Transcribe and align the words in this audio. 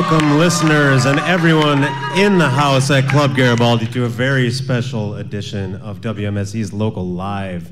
welcome 0.00 0.38
listeners 0.38 1.04
and 1.04 1.20
everyone 1.20 1.84
in 2.16 2.38
the 2.38 2.48
house 2.48 2.90
at 2.90 3.06
Club 3.06 3.36
Garibaldi 3.36 3.86
to 3.88 4.06
a 4.06 4.08
very 4.08 4.50
special 4.50 5.16
edition 5.16 5.74
of 5.74 6.00
WMSE's 6.00 6.72
Local 6.72 7.06
Live. 7.06 7.70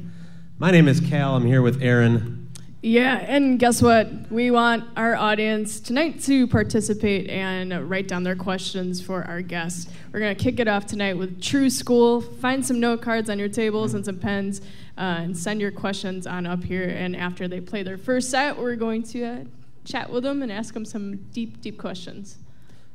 My 0.58 0.70
name 0.70 0.88
is 0.88 1.00
Cal. 1.00 1.36
I'm 1.36 1.46
here 1.46 1.62
with 1.62 1.80
Aaron. 1.80 2.50
Yeah, 2.82 3.16
and 3.16 3.58
guess 3.58 3.80
what? 3.80 4.30
We 4.30 4.50
want 4.50 4.84
our 4.94 5.16
audience 5.16 5.80
tonight 5.80 6.20
to 6.24 6.46
participate 6.46 7.30
and 7.30 7.88
write 7.88 8.08
down 8.08 8.24
their 8.24 8.36
questions 8.36 9.00
for 9.00 9.24
our 9.24 9.40
guests. 9.40 9.90
We're 10.12 10.20
going 10.20 10.36
to 10.36 10.42
kick 10.42 10.60
it 10.60 10.68
off 10.68 10.84
tonight 10.84 11.14
with 11.14 11.40
True 11.40 11.70
School. 11.70 12.20
Find 12.20 12.64
some 12.64 12.78
note 12.78 13.00
cards 13.00 13.30
on 13.30 13.38
your 13.38 13.48
tables 13.48 13.94
and 13.94 14.04
some 14.04 14.18
pens 14.18 14.60
uh, 14.98 15.00
and 15.00 15.34
send 15.34 15.62
your 15.62 15.72
questions 15.72 16.26
on 16.26 16.44
up 16.44 16.62
here. 16.62 16.90
And 16.90 17.16
after 17.16 17.48
they 17.48 17.62
play 17.62 17.82
their 17.82 17.96
first 17.96 18.30
set, 18.30 18.58
we're 18.58 18.76
going 18.76 19.02
to 19.04 19.24
uh, 19.24 19.44
chat 19.88 20.10
with 20.10 20.22
them 20.22 20.42
and 20.42 20.52
ask 20.52 20.74
them 20.74 20.84
some 20.84 21.16
deep, 21.32 21.60
deep 21.60 21.78
questions. 21.78 22.38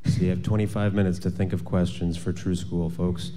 So 0.04 0.20
you 0.20 0.30
have 0.30 0.42
25 0.42 0.94
minutes 0.94 1.18
to 1.20 1.30
think 1.30 1.52
of 1.52 1.64
questions 1.64 2.16
for 2.16 2.32
True 2.32 2.54
School, 2.54 2.90
folks. 2.90 3.32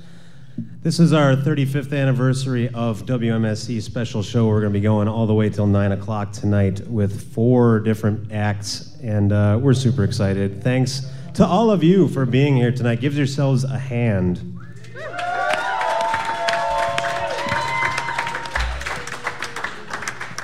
This 0.82 1.00
is 1.00 1.14
our 1.14 1.36
35th 1.36 1.94
anniversary 1.98 2.68
of 2.70 3.06
WMSE 3.06 3.82
special 3.82 4.24
show. 4.24 4.48
We're 4.48 4.62
going 4.62 4.74
to 4.74 4.80
be 4.80 4.84
going 4.84 5.08
all 5.08 5.28
the 5.28 5.34
way 5.34 5.50
till 5.50 5.68
9 5.68 5.92
o'clock 5.92 6.34
tonight 6.34 6.82
with 6.88 7.32
four 7.34 7.80
different 7.80 8.32
acts, 8.32 8.98
and 9.02 9.32
uh, 9.32 9.60
we're 9.62 9.76
super 9.76 10.04
excited. 10.04 10.64
Thanks 10.64 11.10
to 11.36 11.46
all 11.46 11.70
of 11.70 11.84
you 11.84 12.08
for 12.08 12.26
being 12.26 12.56
here 12.56 12.72
tonight. 12.72 13.00
Give 13.00 13.16
yourselves 13.16 13.64
a 13.64 13.78
hand. 13.78 14.57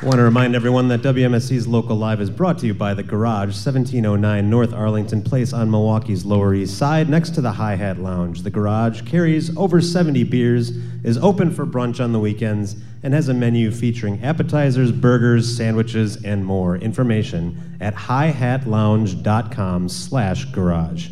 I 0.04 0.06
want 0.06 0.18
to 0.18 0.24
remind 0.24 0.54
everyone 0.54 0.90
that 0.90 1.02
WMSE's 1.02 1.66
Local 1.66 1.96
Live 1.96 2.20
is 2.20 2.30
brought 2.30 2.58
to 2.58 2.68
you 2.68 2.74
by 2.74 2.94
The 2.94 3.04
Garage, 3.04 3.56
1709 3.56 4.50
North 4.50 4.74
Arlington 4.74 5.22
Place 5.22 5.54
on 5.54 5.72
Milwaukee's 5.72 6.26
Lower 6.26 6.54
East 6.54 6.78
Side, 6.78 7.08
next 7.08 7.30
to 7.36 7.42
the 7.42 7.54
Hi 7.54 7.76
Hat 7.76 8.00
Lounge. 8.00 8.42
The 8.42 8.50
Garage 8.50 9.04
carries 9.04 9.56
over 9.56 9.80
70 9.80 10.26
beers, 10.26 10.72
is 11.06 11.18
open 11.20 11.52
for 11.52 11.66
brunch 11.66 12.04
on 12.04 12.12
the 12.12 12.20
weekends, 12.20 12.76
and 13.02 13.14
has 13.14 13.30
a 13.30 13.34
menu 13.34 13.72
featuring 13.72 14.22
appetizers, 14.22 14.92
burgers, 14.92 15.56
sandwiches, 15.56 16.22
and 16.26 16.46
more. 16.46 16.76
Information 16.76 17.78
at 17.80 17.96
hihatlounge.com 17.96 19.88
slash 19.88 20.44
garage. 20.52 21.12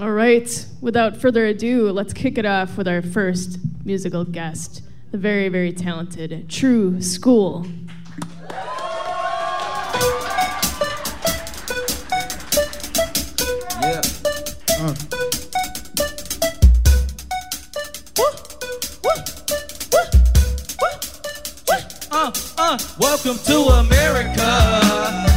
All 0.00 0.10
right, 0.10 0.66
without 0.80 1.16
further 1.16 1.46
ado, 1.46 1.92
let's 1.92 2.12
kick 2.12 2.38
it 2.38 2.44
off 2.44 2.76
with 2.76 2.88
our 2.88 3.02
first 3.02 3.58
musical 3.84 4.24
guest 4.24 4.82
the 5.10 5.18
very, 5.18 5.48
very 5.48 5.72
talented 5.72 6.48
True 6.48 7.00
School. 7.00 7.66
Yeah. 13.80 14.02
Uh. 14.80 14.94
Uh, 22.10 22.32
uh, 22.58 22.78
welcome 22.98 23.38
to 23.44 23.58
America. 23.60 25.27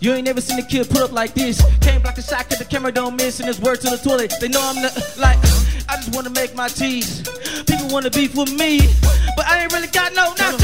You 0.00 0.14
ain't 0.14 0.24
never 0.24 0.40
seen 0.40 0.58
a 0.58 0.62
kid 0.62 0.88
put 0.88 1.02
up 1.02 1.12
like 1.12 1.34
this. 1.34 1.60
Can't 1.82 2.02
block 2.02 2.14
the 2.14 2.22
shot, 2.22 2.48
cause 2.48 2.58
the 2.58 2.64
camera 2.64 2.90
don't 2.90 3.16
miss, 3.16 3.38
and 3.38 3.46
it's 3.46 3.60
word 3.60 3.82
to 3.82 3.90
the 3.90 3.98
toilet. 3.98 4.32
They 4.40 4.48
know 4.48 4.60
I'm 4.64 4.80
the, 4.80 4.88
like, 5.20 5.36
I 5.92 6.00
just 6.00 6.16
wanna 6.16 6.30
make 6.30 6.54
my 6.54 6.68
teas. 6.68 7.20
People 7.68 7.88
wanna 7.92 8.08
beef 8.08 8.34
with 8.34 8.50
me, 8.50 8.80
but 9.36 9.44
I 9.46 9.60
ain't 9.60 9.72
really 9.74 9.88
got 9.88 10.14
no 10.14 10.32
nachos. 10.40 10.56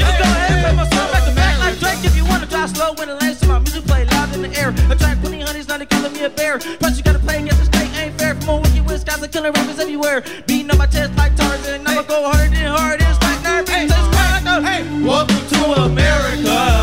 Just 0.00 0.16
go 0.16 0.24
ahead 0.24 0.52
and 0.56 0.64
play 0.64 0.72
my 0.72 0.88
song 0.88 1.12
back 1.12 1.28
to 1.28 1.34
back 1.36 1.58
like 1.60 1.78
Drake. 1.80 2.00
If 2.02 2.16
you 2.16 2.24
wanna 2.24 2.46
drive 2.46 2.70
slow 2.70 2.94
when 2.94 3.10
it 3.10 3.20
lands 3.20 3.40
to 3.40 3.46
my 3.46 3.58
music 3.58 3.84
play 3.84 4.06
loud 4.06 4.34
in 4.34 4.40
the 4.40 4.52
air. 4.56 4.70
Attract 4.88 5.20
20 5.20 5.42
honeys, 5.42 5.68
now 5.68 5.76
they 5.76 5.84
calling 5.84 6.12
me 6.14 6.24
a 6.24 6.30
bear. 6.30 6.58
Plus 6.58 6.96
you 6.96 7.04
gotta 7.04 7.18
play 7.18 7.44
against 7.44 7.60
the 7.60 7.66
state, 7.66 7.92
ain't 8.00 8.18
fair. 8.18 8.34
From 8.36 8.48
all 8.48 8.60
wicked 8.62 8.88
Wisconsin, 8.88 9.28
killing 9.28 9.52
rappers 9.52 9.80
everywhere. 9.80 10.24
Beating 10.46 10.70
on 10.70 10.78
my 10.78 10.86
chest 10.86 11.12
like 11.18 11.36
Tarzan, 11.36 11.86
I'ma 11.86 12.08
go 12.08 12.24
harder 12.24 12.48
than 12.48 12.72
hard. 12.72 13.02
It's 13.04 13.20
like 13.20 13.42
nerve, 13.44 13.68
hey, 13.68 13.84
hey, 14.64 15.04
welcome 15.04 15.44
to 15.52 15.60
America. 15.84 16.81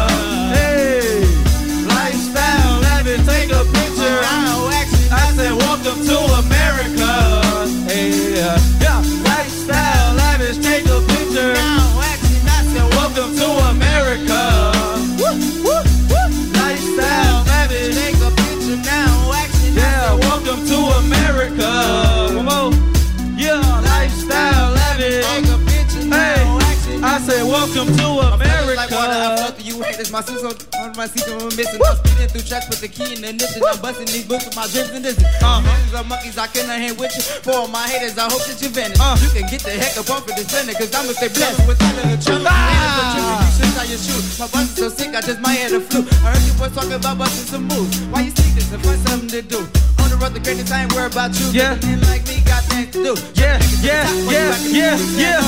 My 30.20 30.26
suit's 30.26 30.44
on 30.44 30.92
my 31.00 31.08
seat, 31.08 31.24
I'm 31.32 31.48
missing. 31.56 31.80
I'm 31.80 31.96
speeding 31.96 32.28
through 32.28 32.44
tracks 32.44 32.68
with 32.68 32.84
the 32.84 32.92
key 32.92 33.16
in 33.16 33.24
the 33.24 33.32
ignition. 33.32 33.64
I'm 33.64 33.80
busting 33.80 34.12
these 34.12 34.28
books 34.28 34.44
with 34.44 34.56
my 34.60 34.68
drips 34.68 34.92
and 34.92 35.00
this. 35.00 35.16
Uh, 35.40 35.64
monkeys 35.64 35.96
are 35.96 36.04
monkeys, 36.04 36.36
I 36.36 36.52
cannot 36.52 36.76
hang 36.76 37.00
with 37.00 37.16
you. 37.16 37.24
For 37.40 37.56
all 37.56 37.72
my 37.72 37.88
haters, 37.88 38.20
I 38.20 38.28
hope 38.28 38.44
that 38.44 38.60
you 38.60 38.68
vanish. 38.68 39.00
Uh, 39.00 39.16
you 39.24 39.32
can 39.32 39.48
get 39.48 39.64
the 39.64 39.72
heck 39.80 39.96
up 39.96 40.12
off 40.12 40.28
of 40.28 40.36
this 40.36 40.52
planet, 40.52 40.76
cause 40.76 40.92
I'ma 40.92 41.16
stay 41.16 41.32
blessed 41.32 41.64
with 41.64 41.80
all 41.80 41.96
of 41.96 42.04
the 42.12 42.20
trouble. 42.20 42.52
Ah. 42.52 42.52
You 42.52 43.64
should 43.64 43.72
how 43.80 43.88
you 43.88 43.96
shoot. 43.96 44.20
My 44.44 44.52
bus 44.52 44.68
is 44.68 44.76
so 44.76 44.92
sick, 44.92 45.16
I 45.16 45.24
just 45.24 45.40
might 45.40 45.56
hit 45.56 45.72
a 45.72 45.80
flu. 45.80 46.04
I 46.04 46.36
heard 46.36 46.44
you 46.44 46.52
boys 46.60 46.76
talking 46.76 47.00
about 47.00 47.16
busting 47.16 47.48
some 47.48 47.72
moves. 47.72 47.96
Why 48.12 48.28
you 48.28 48.36
sleep 48.36 48.60
this? 48.60 48.68
Find 48.76 49.00
something 49.08 49.32
to 49.32 49.40
do. 49.40 49.64
On 50.04 50.12
the 50.12 50.20
road, 50.20 50.36
the 50.36 50.44
greatest, 50.44 50.68
I 50.68 50.84
ain't 50.84 50.92
worried 50.92 51.16
about 51.16 51.32
you. 51.40 51.48
Yeah. 51.56 51.80
Men 51.88 52.04
like 52.12 52.28
me 52.28 52.44
got 52.44 52.68
things 52.68 52.92
to 52.92 53.00
do. 53.08 53.16
Yeah, 53.40 53.56
yeah, 53.80 54.04
yeah, 54.28 54.52
yeah, 54.68 55.00
yeah. 55.16 55.40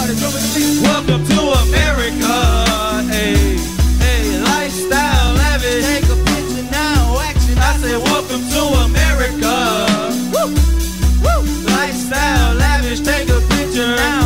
Welcome 0.80 1.28
to 1.28 1.59
America. 1.59 2.32
Hey, 3.12 3.36
hey, 3.36 3.81
lifestyle 4.72 5.34
lavish. 5.34 5.86
Take 5.86 6.06
a 6.06 6.16
picture 6.24 6.72
now, 6.72 7.20
action. 7.20 7.58
I 7.58 7.78
said, 7.78 8.00
welcome 8.04 8.44
to 8.56 8.62
America. 8.88 9.54
Woo, 10.32 10.48
woo. 11.24 11.42
Lifestyle 11.68 12.56
lavish. 12.56 13.02
Take 13.02 13.30
a 13.30 13.40
picture 13.52 13.96
now, 13.96 14.21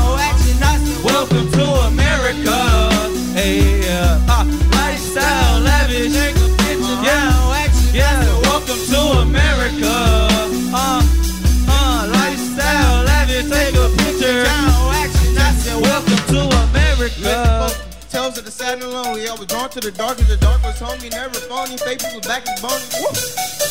sad 18.75 18.83
and 18.83 18.91
lonely. 18.91 19.27
I 19.27 19.33
was 19.33 19.47
drawn 19.47 19.69
to 19.69 19.79
the 19.79 19.91
dark 19.91 20.19
as 20.19 20.27
the 20.27 20.37
dark 20.37 20.61
was 20.63 20.79
homie, 20.79 21.11
never 21.11 21.39
phony. 21.47 21.77
Fake 21.77 21.99
people 21.99 22.21
back 22.21 22.43
is 22.43 22.59
bony. 22.61 22.83
Woo! 22.99 23.07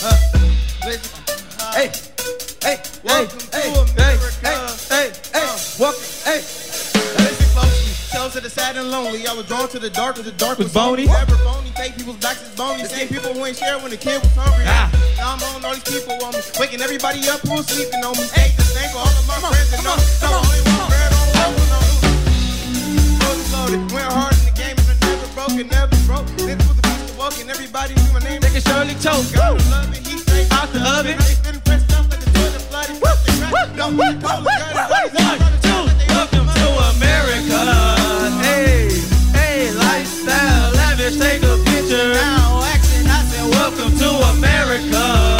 Uh, 0.05 0.17
listen. 0.87 1.12
Uh, 1.61 1.73
hey, 1.75 1.91
hey, 2.62 2.79
welcome 3.05 3.41
hey, 3.53 3.73
to 3.73 3.85
hey, 3.93 3.93
America. 3.93 4.33
Hey, 4.41 4.56
hey, 4.89 5.12
hey, 5.33 5.45
uh, 5.45 5.59
welcome, 5.79 6.09
hey. 6.25 6.41
Listen 7.21 7.49
closely. 7.53 7.93
Tales 8.12 8.37
of 8.37 8.43
the 8.43 8.51
sad 8.51 8.77
and 8.77 8.91
lonely. 8.91 9.27
I 9.27 9.35
was 9.35 9.47
drawn 9.47 9.69
to 9.69 9.79
the 9.79 9.91
dark 9.91 10.19
as 10.19 10.25
the 10.25 10.33
dark 10.33 10.59
was, 10.59 10.67
was 10.67 10.75
bony. 10.75 11.06
Never 11.06 11.37
phony. 11.39 11.71
Fake 11.77 11.97
people's 11.97 12.19
backs 12.19 12.43
is 12.43 12.55
bony. 12.56 12.85
Same 12.85 13.09
people 13.09 13.33
who 13.35 13.45
ain't 13.45 13.56
share 13.56 13.79
when 13.79 13.91
the 13.91 13.97
kid 13.97 14.23
was 14.23 14.35
hungry. 14.35 14.65
Ah. 14.67 14.91
Now 15.17 15.35
I'm 15.35 15.43
on 15.55 15.65
all 15.65 15.75
these 15.75 15.85
people 15.85 16.17
on 16.25 16.33
me, 16.33 16.41
waking 16.59 16.81
everybody 16.81 17.21
up 17.29 17.41
who's 17.41 17.67
sleeping 17.67 18.03
on 18.05 18.17
me. 18.17 18.25
Hey, 18.33 18.53
the 18.56 18.62
same 18.62 18.91
for 18.91 18.99
all 18.99 19.09
of 19.09 19.27
my 19.29 19.35
come 19.35 19.53
friends 19.53 19.73
and 19.73 19.85
know. 19.85 19.97
Come 20.21 20.33
on, 20.33 20.45
only 20.45 20.61
one 20.65 20.89
bread 20.89 21.12
on 21.12 21.27
the 21.29 21.45
on 23.25 23.37
Loaded, 23.53 23.93
went 23.93 24.12
hard 24.12 24.44
broken, 25.49 25.69
never 25.69 25.96
broke. 26.06 26.26
This 26.37 26.56
was 26.69 26.76
the 26.76 26.82
beast 26.82 27.11
of 27.11 27.19
walking, 27.19 27.50
everybody 27.50 27.94
knew 27.94 28.12
my 28.12 28.20
name. 28.20 28.41
They 28.41 28.50
can 28.50 28.62
surely 28.62 28.94
choke. 28.94 29.25
Got 29.32 29.58
to 29.58 29.70
love 29.70 29.93
it, 29.93 30.06
he 30.06 30.19
straight 30.19 30.50
out 30.52 30.73
the 30.73 30.81
oven. 30.81 31.19
Been 31.44 31.61
pressed 31.61 31.93
up 31.93 32.08
like 32.11 32.20
the 32.20 32.31
toilet 32.32 32.62
flooded. 32.70 33.76
Don't 33.76 33.96
want 33.96 34.20
to 34.20 34.26
call 34.26 34.46
it, 34.46 34.55
two, 35.62 35.85
welcome 36.08 36.49
to 36.49 36.67
America. 36.96 37.61
Hey, 38.41 38.88
hey, 39.37 39.73
lifestyle, 39.73 40.73
lavish, 40.73 41.19
take 41.19 41.43
a 41.43 41.56
picture. 41.64 42.14
Now 42.14 42.62
action, 42.64 43.06
I 43.06 43.23
said, 43.29 43.50
welcome 43.50 43.93
to 43.99 44.08
America. 44.37 45.33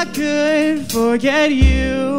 I 0.00 0.06
could 0.06 0.90
forget 0.90 1.52
you. 1.52 2.09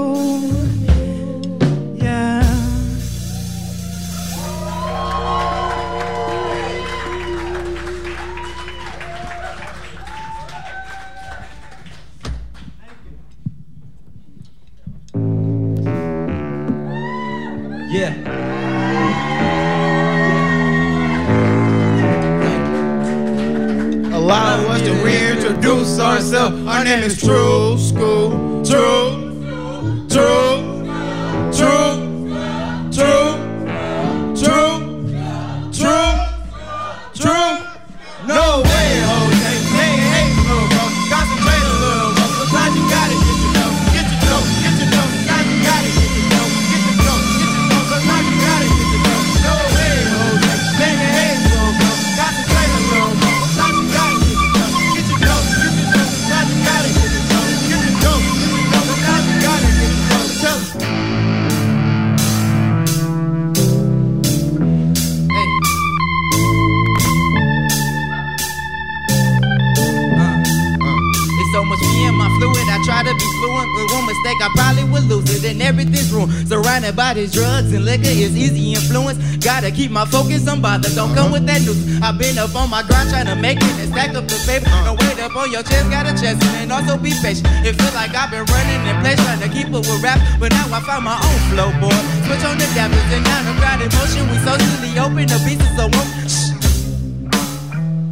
Don't 80.61 81.15
come 81.17 81.31
with 81.31 81.47
that 81.49 81.65
news. 81.65 81.81
I've 82.05 82.21
been 82.21 82.37
up 82.37 82.53
on 82.53 82.69
my 82.69 82.85
grind 82.85 83.09
trying 83.09 83.25
to 83.25 83.35
make 83.35 83.57
it 83.57 83.75
and 83.81 83.89
stack 83.89 84.13
up 84.13 84.29
the 84.29 84.37
paper. 84.45 84.69
Uh. 84.69 84.85
No 84.85 84.93
weight 84.93 85.17
up 85.17 85.33
on 85.35 85.49
your 85.49 85.63
chest, 85.65 85.89
got 85.89 86.05
a 86.05 86.13
chest, 86.13 86.37
and 86.61 86.71
also 86.71 87.01
be 87.01 87.09
patient. 87.17 87.49
It 87.65 87.73
feels 87.73 87.95
like 87.97 88.13
I've 88.13 88.29
been 88.29 88.45
running 88.45 88.81
in 88.85 88.93
place 89.01 89.17
trying 89.25 89.41
to 89.41 89.49
keep 89.49 89.73
up 89.73 89.81
with 89.81 90.03
rap, 90.05 90.21
but 90.37 90.53
now 90.53 90.69
I 90.69 90.79
found 90.85 91.05
my 91.09 91.17
own 91.17 91.39
flow, 91.49 91.73
boy. 91.81 91.97
Switch 92.29 92.45
on 92.45 92.61
the 92.61 92.69
dappers 92.77 93.09
and 93.09 93.25
down 93.25 93.41
the 93.49 93.57
crowded 93.57 93.89
motion. 93.97 94.21
We 94.29 94.37
socially 94.45 94.93
open 95.01 95.25
the 95.25 95.41
pieces 95.41 95.73
of 95.81 95.89
one. 95.97 96.05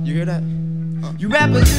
You 0.02 0.14
hear 0.18 0.26
that? 0.26 0.42
Uh. 1.06 1.14
You 1.22 1.30
rappers. 1.30 1.70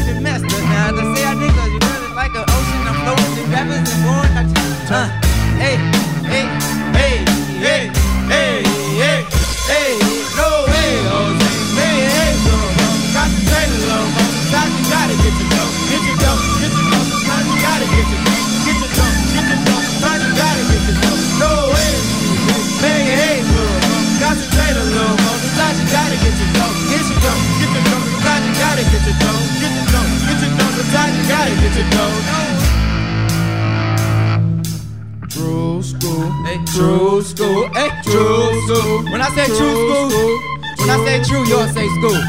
I 40.93 40.97
say 41.05 41.23
true, 41.23 41.47
you 41.47 41.57
all 41.57 41.69
say 41.69 41.87
school. 41.87 42.21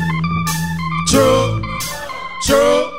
True, 1.07 1.61
true, 2.43 2.90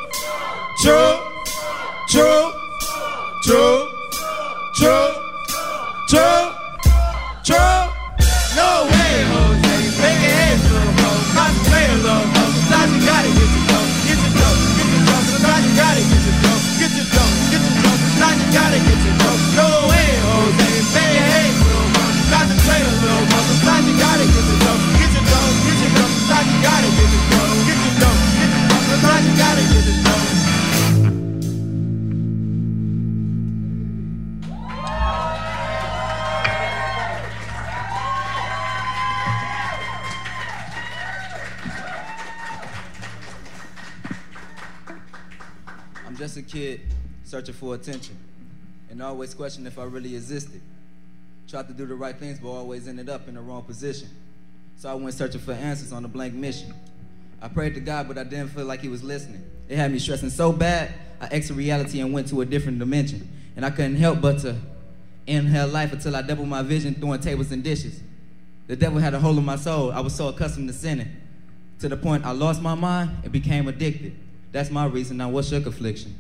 for 47.63 47.77
attention 47.77 48.17
and 48.91 49.01
always 49.01 49.35
questioning 49.35 49.69
if 49.69 49.79
I 49.79 49.85
really 49.85 50.17
existed. 50.17 50.61
Tried 51.49 51.69
to 51.69 51.73
do 51.73 51.87
the 51.87 51.95
right 51.95 52.17
things, 52.17 52.41
but 52.41 52.49
always 52.49 52.89
ended 52.89 53.09
up 53.09 53.29
in 53.29 53.37
the 53.37 53.41
wrong 53.41 53.63
position. 53.63 54.09
So 54.77 54.91
I 54.91 54.95
went 54.95 55.15
searching 55.15 55.41
for 55.41 55.53
answers 55.53 55.93
on 55.93 56.05
a 56.05 56.09
blank 56.09 56.35
mission. 56.35 56.75
I 57.41 57.47
prayed 57.47 57.75
to 57.75 57.81
God, 57.81 58.09
but 58.09 58.19
I 58.19 58.25
didn't 58.25 58.49
feel 58.49 58.65
like 58.65 58.81
He 58.81 58.89
was 58.89 59.05
listening. 59.05 59.45
It 59.69 59.77
had 59.77 59.93
me 59.93 60.01
stressing 60.01 60.31
so 60.31 60.53
bad, 60.53 60.93
I 61.21 61.27
exited 61.27 61.57
reality 61.57 62.01
and 62.01 62.13
went 62.13 62.27
to 62.29 62.41
a 62.41 62.45
different 62.45 62.81
dimension. 62.81 63.29
And 63.55 63.65
I 63.65 63.71
couldn't 63.71 63.95
help 63.95 64.21
but 64.21 64.41
to 64.41 64.57
inhale 65.29 65.69
life 65.69 65.93
until 65.93 66.17
I 66.17 66.23
doubled 66.23 66.49
my 66.49 66.63
vision, 66.63 66.95
throwing 66.95 67.21
tables 67.21 67.53
and 67.53 67.63
dishes. 67.63 68.01
The 68.67 68.75
devil 68.75 68.99
had 68.99 69.15
a 69.15 69.21
hold 69.21 69.39
of 69.39 69.45
my 69.45 69.57
soul. 69.57 69.93
I 69.93 70.01
was 70.01 70.17
so 70.17 70.27
accustomed 70.27 70.67
to 70.69 70.75
sinning. 70.75 71.17
To 71.79 71.89
the 71.89 71.97
point 71.97 72.25
I 72.27 72.33
lost 72.33 72.61
my 72.61 72.75
mind 72.75 73.19
and 73.23 73.31
became 73.31 73.69
addicted. 73.69 74.17
That's 74.51 74.71
my 74.71 74.87
reason. 74.87 75.17
Now, 75.19 75.29
what's 75.29 75.53
your 75.53 75.61
affliction? 75.61 76.17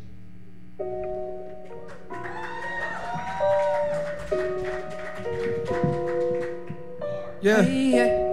Yeah, 7.42 7.62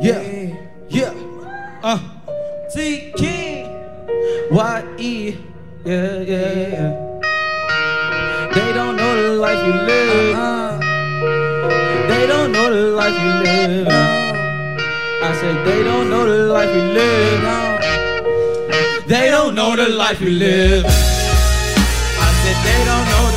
yeah, 0.02 0.54
yeah. 0.90 1.14
Uh, 1.84 1.98
T 2.74 3.12
King. 3.18 3.66
Y 4.52 4.84
E. 5.00 5.38
Yeah, 5.86 6.20
yeah, 6.22 6.52
yeah. 6.76 6.92
They 8.54 8.70
don't 8.74 8.96
know 8.98 9.14
the 9.22 9.34
life 9.42 9.62
you 9.66 9.74
live. 9.90 10.36
Uh, 10.38 10.80
They 12.10 12.28
don't 12.28 12.52
know 12.52 12.70
the 12.70 12.84
life 13.00 13.18
you 13.26 13.34
live. 13.50 13.88
I 13.90 15.34
said 15.42 15.56
they 15.66 15.84
don't 15.84 16.10
know 16.10 16.26
the 16.26 16.46
life 16.54 16.70
you 16.70 16.84
live. 17.00 17.42
They 19.08 19.30
don't 19.32 19.56
know 19.56 19.76
the 19.76 19.90
life 19.90 20.22
you 20.22 20.30
live. 20.32 20.86
I 20.86 22.30
said 22.42 22.58
they 22.68 22.80
don't 22.86 23.08
know 23.14 23.29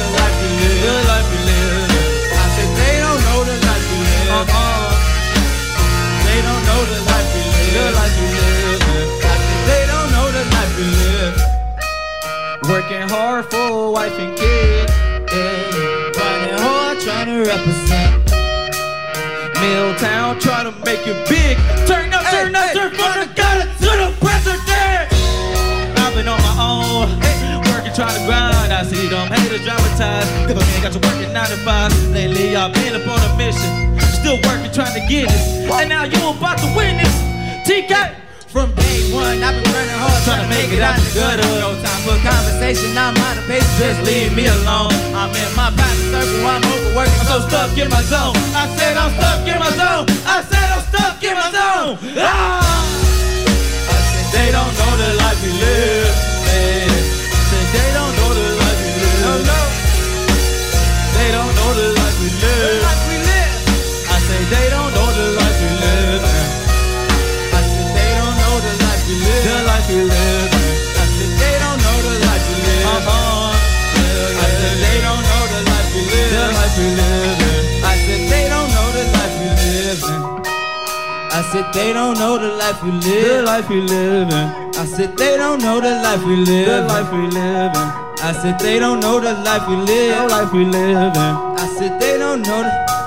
Working 12.73 13.07
hard 13.07 13.45
for 13.51 13.61
a 13.61 13.91
wife 13.91 14.17
and 14.19 14.35
kid. 14.35 14.89
Yeah. 15.29 16.09
Grinding 16.17 16.57
hard, 16.57 16.97
trying 17.05 17.29
to 17.29 17.45
represent. 17.45 18.25
Milltown 19.61 20.41
trying 20.41 20.73
to 20.73 20.75
make 20.81 21.05
it 21.05 21.21
big. 21.29 21.61
Turn 21.85 22.09
up, 22.17 22.25
turn 22.33 22.57
up, 22.57 22.65
hey, 22.65 22.73
turn 22.73 22.89
from 22.97 23.13
the 23.21 23.29
gutter 23.37 23.69
to 23.69 23.91
the 23.93 24.09
president. 24.25 25.05
I've 26.01 26.17
been 26.17 26.25
on 26.25 26.41
my 26.41 26.57
own, 26.65 27.13
working, 27.69 27.93
trying 27.93 28.17
to 28.17 28.25
grind. 28.25 28.73
I 28.73 28.89
see 28.89 29.05
them 29.07 29.29
haters 29.29 29.61
dramatize. 29.61 30.25
Cause 30.49 30.57
I 30.57 30.65
ain't 30.73 30.83
got 30.83 30.93
to 30.97 31.01
work 31.05 31.21
at 31.21 31.29
9 31.29 31.51
to 31.53 31.57
5. 31.61 32.09
Lately 32.17 32.57
I've 32.57 32.73
been 32.73 32.97
up 32.97 33.05
on 33.05 33.21
a 33.21 33.37
mission. 33.37 34.01
Still 34.17 34.41
working, 34.49 34.73
trying 34.73 34.97
to 34.97 35.05
get 35.13 35.29
it. 35.29 35.69
And 35.69 35.91
now 35.91 36.05
you 36.05 36.17
about 36.25 36.57
to 36.57 36.73
this. 36.73 37.13
TK. 37.69 38.22
From 38.53 38.69
day 38.75 39.09
one, 39.15 39.41
I've 39.41 39.57
been 39.57 39.73
running 39.73 39.97
hard, 39.97 40.25
trying 40.29 40.45
to 40.45 40.49
make 40.53 40.69
it 40.77 40.85
out 40.85 41.01
the 41.01 41.09
gutter. 41.17 41.41
No 41.57 41.73
time 41.81 42.01
for 42.05 42.21
conversation, 42.21 42.93
I'm 43.01 43.17
out 43.17 43.41
of 43.41 43.49
patience, 43.49 43.81
just 43.81 44.05
leave 44.05 44.37
me 44.37 44.45
alone. 44.45 44.93
I'm 45.17 45.33
in 45.33 45.51
my 45.57 45.73
private 45.73 46.13
circle, 46.13 46.45
I'm 46.45 46.61
overworking, 46.61 47.17
I'm 47.17 47.33
so 47.33 47.49
stuck 47.49 47.73
in 47.81 47.89
my 47.89 48.03
zone. 48.13 48.37
I 48.53 48.69
said 48.77 49.01
I'm 49.01 49.09
stuck 49.17 49.49
in 49.49 49.57
my 49.57 49.73
zone. 49.73 50.05
I 50.29 50.45
said 50.45 50.69
I'm 50.69 50.85
stuck 50.85 51.25
in 51.25 51.33
my 51.33 51.49
zone. 51.49 51.97
Ah! 52.21 52.61
I 53.89 53.97
said 54.13 54.27
they 54.37 54.53
don't 54.53 54.73
know 54.77 54.93
the 55.01 55.17
life 55.17 55.41
we 55.41 55.53
live. 55.57 56.22
Life 69.83 69.91
we 69.91 70.03
live. 70.05 70.53
I 70.95 71.07
said 71.11 71.33
they 71.43 71.55
don't 71.59 71.79
know 71.83 71.97
the 72.07 72.15
life 72.27 72.45
we 72.49 72.55
live. 72.63 72.87
Uh-huh. 72.87 73.51
I 74.39 74.49
said 74.59 74.77
they 74.79 74.99
don't 75.03 75.23
know 75.27 75.43
the 75.53 75.61
life 75.71 75.91
we 75.95 76.01
live. 76.07 76.31
The 76.33 76.45
life 76.55 76.77
we 76.79 76.87
live. 76.99 77.39
I 77.83 77.95
said 78.07 78.23
they 78.31 78.45
don't 78.49 78.71
know 78.75 78.89
the 78.95 79.05
life 79.17 79.35
we 79.43 79.49
live. 79.59 80.03
I 81.35 81.43
said 81.51 81.73
they 81.75 81.93
don't 81.93 82.15
know 82.19 82.39
the 82.39 82.51
life 82.63 82.83
we 82.83 82.91
The 82.91 83.09
live. 83.09 83.45
life 83.45 83.69
live. 83.71 84.33
I 84.33 84.85
said 84.87 85.17
they 85.19 85.37
don't 85.37 85.61
know 85.61 85.81
the 85.81 85.91
life 86.03 86.25
we 86.27 86.37
The 86.37 86.51
live. 86.51 86.87
life 86.89 87.13
we 87.13 87.27
live. 87.27 87.73
I 88.23 88.33
said 88.41 88.59
they 88.61 88.79
don't 88.79 89.01
know 89.01 89.19
the 89.21 89.33
life 89.43 89.67
we 89.69 89.77
live. 89.77 90.17
The 90.17 90.29
life 90.35 90.53
we 90.53 90.65
live. 90.65 91.17
I 91.17 91.67
said 91.79 92.01
they 92.01 92.19
don't 92.19 92.43
know 92.43 92.63
the. 92.63 93.02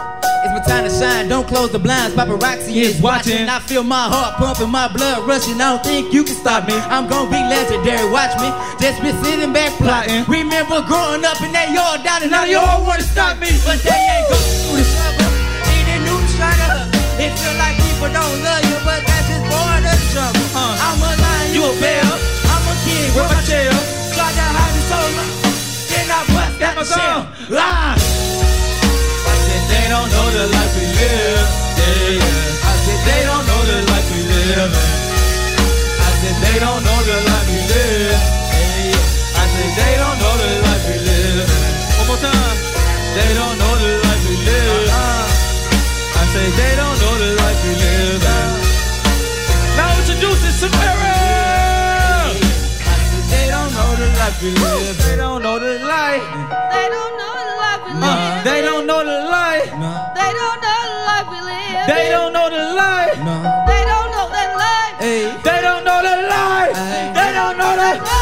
Time 0.65 0.83
to 0.83 0.89
shine. 0.89 1.29
Don't 1.29 1.47
close 1.47 1.71
the 1.71 1.77
blinds. 1.77 2.15
Paparazzi 2.17 2.73
is 2.81 2.99
watching. 2.99 3.45
I 3.47 3.59
feel 3.59 3.83
my 3.83 4.09
heart 4.09 4.41
pumping, 4.41 4.69
my 4.69 4.89
blood 4.89 5.27
rushing. 5.27 5.61
I 5.61 5.77
don't 5.77 5.83
think 5.85 6.11
you 6.11 6.23
can 6.23 6.33
stop 6.33 6.67
me. 6.67 6.73
I'm 6.89 7.05
gonna 7.05 7.29
be 7.29 7.37
legendary. 7.37 8.09
Watch 8.09 8.33
me. 8.41 8.49
Just 8.81 8.97
been 9.05 9.13
sitting 9.23 9.53
back 9.53 9.69
plotting. 9.77 10.25
Remember 10.25 10.81
growing 10.89 11.21
up 11.21 11.37
in 11.45 11.53
that 11.53 11.69
yard 11.69 12.01
down 12.01 12.25
and 12.25 12.31
now 12.33 12.49
you 12.49 12.57
all 12.57 12.81
wanna 12.81 13.05
stop 13.05 13.37
me, 13.37 13.53
but 13.61 13.77
they 13.85 13.93
ain't 13.93 14.25
go 14.25 14.37
through 14.41 14.81
the 14.81 14.85
struggle. 14.89 15.29
Need 15.69 15.85
a 15.85 15.97
new 16.01 16.19
struggle. 16.33 16.81
It 17.21 17.29
feel 17.37 17.55
like 17.61 17.77
people 17.85 18.09
don't 18.09 18.37
love 18.41 18.65
you, 18.65 18.77
but 18.81 19.05
that's 19.05 19.25
just 19.29 19.45
part 19.45 19.85
of 19.85 19.93
the 19.93 20.05
struggle. 20.09 20.49
Uh. 20.57 20.73
I'm 20.81 20.97
a 20.97 21.11
lion, 21.13 21.47
you 21.53 21.61
a 21.61 21.73
bear. 21.77 22.01
I'm 22.01 22.65
a 22.65 22.73
king, 22.81 23.13
Where 23.13 23.21
where 23.21 23.37
my 23.37 23.41
chair? 23.45 23.69
Got 24.17 24.33
that 24.33 24.49
high 24.49 24.73
solo. 24.89 25.25
Then 25.93 26.09
I 26.09 26.19
bust 26.33 26.55
that 26.57 26.73
my 26.73 26.85
song. 26.89 27.21
Ah! 27.53 28.54
I 29.95 30.01
said 30.01 30.11
they 30.11 30.11
don't 30.11 30.11
know 30.11 30.27
the 30.35 30.45
life 30.51 30.75
we 30.75 30.85
live. 30.91 31.47
Yeah, 31.79 32.19
yeah. 32.19 32.67
I 32.67 32.73
said 32.83 32.99
they 33.07 33.21
don't 33.23 33.45
know 33.47 33.61
the 33.63 33.77
life 33.91 34.07
we 34.11 34.19
live. 34.27 34.73
I 34.75 36.11
said 36.19 36.35
they 36.43 36.57
don't 36.59 36.81
know 36.83 36.99
the 37.07 37.17
life 37.31 37.47
we 37.47 37.59
live. 37.71 38.19
Yeah, 38.19 38.91
yeah. 38.91 39.39
I 39.39 39.43
said 39.55 39.71
they 39.79 39.93
don't 39.95 40.17
know 40.19 40.33
the 40.35 40.51
life 40.67 40.83
we 40.91 40.97
live. 40.99 41.47
One 41.95 42.07
more 42.11 42.19
time. 42.19 42.57
They 43.15 43.31
don't 43.39 43.55
know 43.55 43.73
the 43.79 43.91
life 44.03 44.23
we 44.27 44.35
live. 44.35 44.91
I 44.91 46.23
said 46.33 46.51
they 46.59 46.73
don't 46.75 46.97
know 46.99 47.13
the 47.23 47.29
life 47.39 47.59
we 47.63 47.71
live. 47.79 48.23
Now 49.79 49.89
introducing 49.99 50.55
Samara. 50.59 51.15
I 52.35 52.95
said 52.99 53.23
they 53.31 53.45
don't 53.47 53.71
know 53.71 53.89
the 53.95 54.07
life 54.19 54.37
we 54.43 54.49
live. 54.51 54.95
They 55.07 55.15
don't 55.15 55.39
know 55.41 55.55
the 55.59 55.79
life. 55.87 56.25
They 56.75 56.85
don't 56.91 57.13
know 57.15 57.31
the 57.39 57.47
life 57.63 57.81
we 57.87 57.91
Uh, 57.95 58.03
live. 58.03 58.43
they 58.43 58.59
don't 58.61 58.85
know 58.85 58.99
the 59.07 59.17
life. 59.23 59.34
They 65.05 65.61
don't 65.61 65.83
know 65.83 66.01
the 66.01 66.27
lies. 66.27 66.75
Hey. 66.75 67.13
They 67.13 67.31
don't 67.37 67.59
know 67.59 67.75
the 67.75 68.14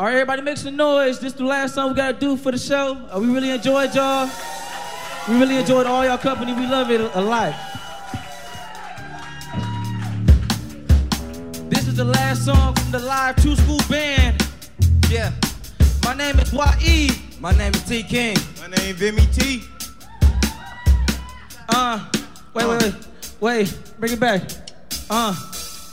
All 0.00 0.06
right, 0.06 0.14
everybody 0.14 0.40
make 0.40 0.56
some 0.56 0.76
noise. 0.76 1.18
This 1.18 1.34
is 1.34 1.38
the 1.38 1.44
last 1.44 1.74
song 1.74 1.90
we 1.90 1.94
gotta 1.94 2.18
do 2.18 2.34
for 2.34 2.50
the 2.50 2.56
show. 2.56 2.96
Uh, 3.14 3.20
we 3.20 3.26
really 3.26 3.50
enjoyed 3.50 3.94
y'all. 3.94 4.30
We 5.28 5.38
really 5.38 5.56
enjoyed 5.56 5.84
all 5.86 6.06
y'all 6.06 6.16
company. 6.16 6.54
We 6.54 6.66
love 6.66 6.90
it 6.90 7.02
a 7.02 7.20
lot. 7.20 7.52
This 11.68 11.86
is 11.86 11.96
the 11.96 12.04
last 12.06 12.46
song 12.46 12.74
from 12.76 12.92
the 12.92 13.00
live 13.00 13.36
True 13.42 13.54
School 13.56 13.78
Band. 13.90 14.42
Yeah. 15.10 15.32
My 16.02 16.14
name 16.14 16.38
is 16.38 16.50
Y.E. 16.50 17.10
My 17.38 17.52
name 17.52 17.74
is 17.74 17.82
T 17.82 18.02
King. 18.02 18.38
My 18.58 18.68
name 18.68 18.96
is 18.96 18.96
Vimy 18.96 19.26
T. 19.34 19.64
Uh, 21.68 22.08
wait, 22.54 22.66
wait, 22.66 22.82
wait, 22.82 22.94
wait, 23.40 23.78
bring 23.98 24.12
it 24.14 24.20
back. 24.20 24.44
Uh, 25.10 25.36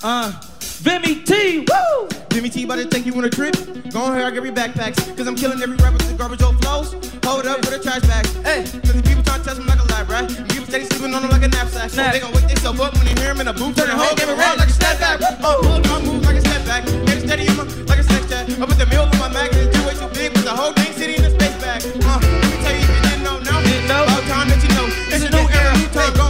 uh, 0.01 0.31
Vimy 0.79 1.23
T, 1.23 1.65
woo! 1.65 2.07
Vimy 2.29 2.49
T 2.49 2.63
about 2.63 2.77
to 2.77 2.85
take 2.85 3.05
you 3.05 3.13
on 3.15 3.25
a 3.25 3.29
trip. 3.29 3.55
Go 3.89 4.13
ahead, 4.13 4.23
I 4.23 4.31
get 4.31 4.43
your 4.43 4.53
backpacks. 4.53 5.01
Cause 5.17 5.27
I'm 5.27 5.35
killing 5.35 5.61
every 5.61 5.75
rapper 5.77 5.97
with 5.97 6.07
the 6.07 6.13
garbage 6.13 6.41
old 6.43 6.61
flows. 6.61 6.93
Hold 7.25 7.47
up 7.47 7.59
with 7.65 7.73
a 7.73 7.79
trash 7.81 8.01
bag. 8.01 8.25
Hey, 8.45 8.61
cause 8.61 8.93
the 8.93 9.01
people 9.01 9.23
trying 9.23 9.41
to 9.41 9.45
test 9.45 9.59
me 9.59 9.65
like 9.65 9.81
a 9.81 9.87
lab, 9.89 10.09
right? 10.09 10.29
And 10.29 10.47
people 10.49 10.67
steady 10.67 10.85
sleeping 10.85 11.13
on 11.15 11.23
them 11.23 11.31
like 11.31 11.41
a 11.41 11.47
knapsack. 11.47 11.89
Snap. 11.89 12.13
They 12.13 12.19
gon' 12.19 12.31
wake 12.31 12.47
themselves 12.47 12.79
up 12.79 12.93
when 12.93 13.05
they 13.05 13.15
hear 13.19 13.31
him 13.33 13.41
in 13.41 13.47
a 13.47 13.53
booth. 13.53 13.75
Turn 13.75 13.89
the 13.89 13.97
whole 13.97 14.15
game 14.15 14.29
around 14.29 14.57
like 14.61 14.69
a 14.69 14.77
snapback. 14.77 15.17
Oh, 15.41 15.65
hold 15.65 15.87
on, 15.87 16.05
move 16.05 16.23
like 16.23 16.37
a 16.37 16.41
step 16.41 16.63
back. 16.65 16.85
Get 16.85 17.25
steady 17.25 17.47
in 17.47 17.57
my, 17.57 17.63
like 17.89 17.99
a 17.99 18.05
sex 18.05 18.29
chat. 18.29 18.45
I 18.45 18.65
put 18.69 18.77
the 18.77 18.85
meal 18.85 19.09
in 19.09 19.17
my 19.17 19.33
mag 19.33 19.49
and 19.57 19.65
it's 19.65 19.81
way 19.81 19.97
too 19.97 20.07
big. 20.13 20.29
With 20.37 20.45
the 20.45 20.53
whole 20.53 20.73
thing 20.77 20.93
sitting 20.93 21.17
in 21.17 21.25
a 21.25 21.33
space 21.33 21.57
bag. 21.57 21.81
Uh, 22.05 22.21
let 22.21 22.53
me 22.53 22.57
tell 22.61 22.75
you 22.77 22.85
if 22.85 22.91
you 22.93 23.01
didn't 23.01 23.23
know 23.25 23.41
now. 23.41 23.57
Didn't 23.65 23.89
know? 23.89 24.05
About 24.05 24.23
time 24.29 24.47
that 24.53 24.61
you 24.61 24.69
know. 24.77 24.87
It's 25.09 25.25
a 25.25 25.31
new 25.33 25.45
era. 25.57 25.73
Go 26.13 26.26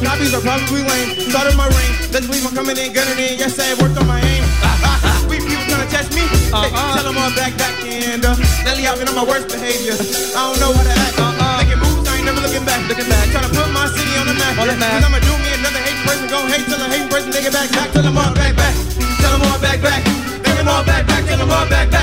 who's 0.00 0.06
the 0.06 0.06
same. 0.06 0.06
Now 0.06 0.10
my 0.10 0.14
copies 0.14 0.34
are 0.34 0.40
probably 0.40 0.82
lame. 0.82 1.30
Started 1.30 1.56
my 1.56 1.66
reign. 1.68 1.92
Let's 2.12 2.26
believe 2.26 2.46
I'm 2.46 2.54
coming 2.54 2.76
in, 2.76 2.92
gunning 2.92 3.18
in. 3.18 3.38
Yes, 3.38 3.58
I 3.58 3.74
worked 3.82 3.98
on 3.98 4.06
my 4.06 4.20
aim. 4.20 4.44
we 5.28 5.38
people 5.40 5.64
trying 5.68 5.86
to 5.86 5.90
test 5.90 6.14
me. 6.14 6.22
Hey, 6.22 6.70
Uh-uh. 6.70 6.94
tell 6.96 7.04
them 7.04 7.18
all 7.18 7.32
back, 7.36 7.56
back, 7.58 7.74
and 7.84 8.24
uh, 8.24 8.34
lately 8.64 8.86
I've 8.86 8.98
been 8.98 9.08
on 9.08 9.16
my 9.16 9.26
worst 9.26 9.48
behavior. 9.48 9.94
I 9.94 10.40
don't 10.48 10.60
know 10.60 10.72
how 10.72 10.84
to 10.84 10.94
act. 10.94 11.18
Uh-uh. 11.18 11.58
Making 11.62 11.80
moves, 11.82 12.08
I 12.08 12.16
ain't 12.16 12.26
never 12.26 12.40
looking 12.40 12.64
back. 12.64 12.80
Looking 12.88 13.08
back. 13.08 13.26
Trying 13.30 13.46
to 13.48 13.52
put 13.52 13.68
my 13.74 13.86
city 13.92 14.14
on 14.18 14.26
the 14.28 14.36
map. 14.38 14.58
On 14.58 14.66
the 14.68 14.76
map. 14.78 14.92
Cause 14.98 15.06
I'ma 15.08 15.20
do 15.20 15.32
me 15.42 15.50
another 15.58 15.82
hate 15.82 16.00
person. 16.06 16.26
Go 16.30 16.38
hate 16.48 16.66
till 16.66 16.80
a 16.80 16.88
hate 16.88 17.08
person. 17.10 17.30
Nigga 17.32 17.52
back, 17.52 17.68
back. 17.72 17.88
Tell 17.92 18.02
them 18.02 18.16
all 18.16 18.32
back, 18.34 18.56
back. 18.56 18.74
Tell 19.20 19.32
them 19.36 19.42
all 19.44 19.58
back, 19.60 19.78
back. 19.82 20.02
Take 20.44 20.56
them 20.56 20.68
all 20.68 20.84
back, 20.84 21.04
back. 21.06 21.22
Tell 21.26 21.38
them 21.38 21.50
all 21.50 21.68
back, 21.68 21.90
back. 21.90 21.97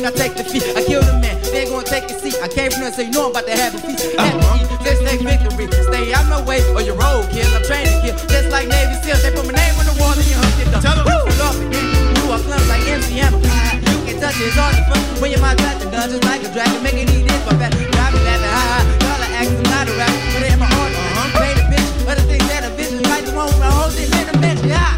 Can 0.00 0.08
I 0.08 0.16
take 0.16 0.32
defeat. 0.32 0.64
I 0.72 0.80
kill 0.80 1.04
the 1.04 1.12
man, 1.20 1.36
they 1.52 1.68
gonna 1.68 1.84
take 1.84 2.08
a 2.08 2.16
seat. 2.16 2.40
I 2.40 2.48
came 2.48 2.72
from 2.72 2.88
there, 2.88 2.92
so 2.92 3.04
you 3.04 3.12
know 3.12 3.28
I'm 3.28 3.36
about 3.36 3.44
to 3.44 3.52
have 3.52 3.76
a 3.76 3.80
feast. 3.84 4.16
A 4.16 4.16
uh-huh. 4.16 4.56
feast, 4.56 4.80
let's 4.80 5.00
take 5.04 5.20
victory. 5.20 5.68
Stay 5.68 6.16
out 6.16 6.24
my 6.32 6.40
way, 6.48 6.64
or 6.72 6.80
your 6.80 6.96
road 6.96 7.28
kill. 7.28 7.44
I'm 7.52 7.60
trained 7.68 7.92
to 7.92 7.96
kill, 8.00 8.16
just 8.32 8.48
like 8.48 8.64
Navy 8.64 8.96
SEALs. 9.04 9.20
They 9.20 9.32
put 9.36 9.44
my 9.44 9.52
name 9.52 9.76
on 9.76 9.84
the 9.84 9.96
wall 10.00 10.16
and 10.16 10.24
you 10.24 10.40
humped 10.40 10.56
it 10.56 10.72
up. 10.72 10.80
Tell 10.80 10.96
'em. 10.96 11.04
Woo! 11.04 11.20
Off 11.44 11.56
again, 11.60 11.84
you 12.16 12.32
are 12.32 12.40
clump 12.40 12.64
like 12.72 12.84
MC 12.88 13.20
Hammer. 13.20 13.44
You 13.44 14.00
can 14.08 14.16
touch 14.24 14.40
it, 14.40 14.48
it's 14.48 14.56
hard 14.56 14.72
to 14.72 14.82
fun. 14.88 15.00
When 15.20 15.28
you're 15.36 15.44
my 15.44 15.52
touch, 15.52 15.84
the 15.84 15.92
guns 15.92 16.16
just 16.16 16.24
like 16.24 16.40
a 16.44 16.48
dragon, 16.48 16.80
making 16.80 17.06
these 17.12 17.28
hits 17.28 17.44
my 17.44 17.60
back. 17.60 17.76
Drive 17.76 18.16
me 18.16 18.24
laughing, 18.24 18.48
ha 18.56 18.62
ha. 18.72 18.80
Y'all 19.04 19.20
are 19.20 19.32
acting 19.36 19.68
not 19.68 19.84
a 19.84 19.92
rap, 20.00 20.14
but 20.32 20.48
in 20.48 20.56
my 20.56 20.68
heart, 20.80 20.92
Pay 21.36 21.52
the 21.52 21.60
uh-huh. 21.60 21.72
bitch, 21.76 22.08
other 22.08 22.24
things 22.24 22.46
that 22.48 22.64
a 22.64 22.72
bitch 22.72 22.92
is 22.96 23.04
like 23.04 23.28
the 23.28 23.36
one 23.36 23.52
with 23.52 23.60
my 23.60 23.68
whole 23.68 23.92
thing 23.92 24.08
in 24.08 24.26
the 24.32 24.36
bench, 24.40 24.64
yeah. 24.64 24.96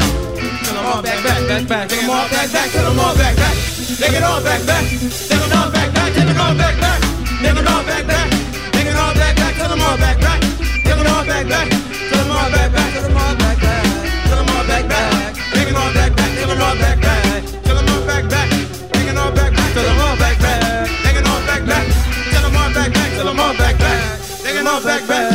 Tell 0.63 0.79
them 0.79 0.87
all 0.87 1.03
back, 1.03 1.19
back, 1.27 1.43
back, 1.51 1.63
back. 1.67 1.85
Them 1.91 2.07
all 2.07 2.23
back, 2.31 2.47
back. 2.55 2.71
Tell 2.71 2.87
them 2.87 2.99
all 3.03 3.15
back, 3.19 3.35
back. 3.35 3.72
Take 4.03 4.17
it 4.17 4.23
all 4.23 4.43
back, 4.43 4.59
back. 4.67 4.83
Take 4.83 4.99
it 4.99 5.55
all 5.55 5.71
back, 5.71 5.93
back. 5.93 6.13
Take 6.13 6.27
it 6.27 6.35
all 6.35 6.53
back, 6.59 6.75
back. 6.75 6.99
Take 7.39 7.55
it 7.55 7.67
all 7.71 7.83
back, 7.87 8.03
back. 8.05 8.29
Take 8.75 8.87
it 8.87 8.97
all 8.99 9.13
back, 9.15 9.35
back. 9.37 9.55
Them 9.55 9.79
all 9.79 9.95
back, 9.95 10.19
back. 10.19 10.41
Take 10.83 10.99
it 10.99 11.07
all 11.07 11.23
back, 11.23 11.47
back. 11.47 11.71
Them 12.11 12.35
all 12.35 12.49
back, 12.51 12.71
back. 12.75 12.91
Them 12.99 13.15
all 13.15 13.35
back, 13.39 13.59
back. 13.63 13.87
Them 14.27 14.49
all 14.51 14.63
back, 14.67 14.89
back. 14.91 15.35
Take 15.55 15.69
it 15.69 15.75
all 15.79 15.93
back, 15.95 16.11
back. 16.17 16.35
Them 16.35 16.51
all 16.51 16.75
back, 16.75 16.99
back. 16.99 17.47
Them 17.63 17.87
all 17.87 18.03
back, 18.03 18.27
back. 18.27 18.49
Take 18.91 19.07
it 19.07 19.15
all 19.15 19.31
back, 19.31 19.55
back. 19.55 19.71
Them 19.71 19.99
all 20.03 20.17
back, 20.19 20.37
back. 20.43 20.91
Take 20.99 21.15
all 21.23 21.39
back, 21.47 21.63
back. 21.63 21.87
Them 22.27 22.55
them. 23.79 24.19
Take 24.43 24.55
it 24.59 24.67
all 24.67 24.83
back, 24.83 25.07
back. 25.07 25.32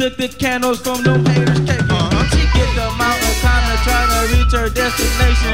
Took 0.00 0.16
the 0.16 0.28
candles 0.28 0.80
from 0.80 1.02
them 1.04 1.26
haters 1.26 1.60
caking. 1.60 1.90
Uh-huh. 1.92 2.24
She 2.32 2.40
get 2.56 2.70
the 2.72 2.88
mountain 2.96 3.34
climber 3.44 3.76
trying 3.84 4.08
to 4.08 4.20
reach 4.32 4.52
her 4.56 4.70
destination. 4.72 5.52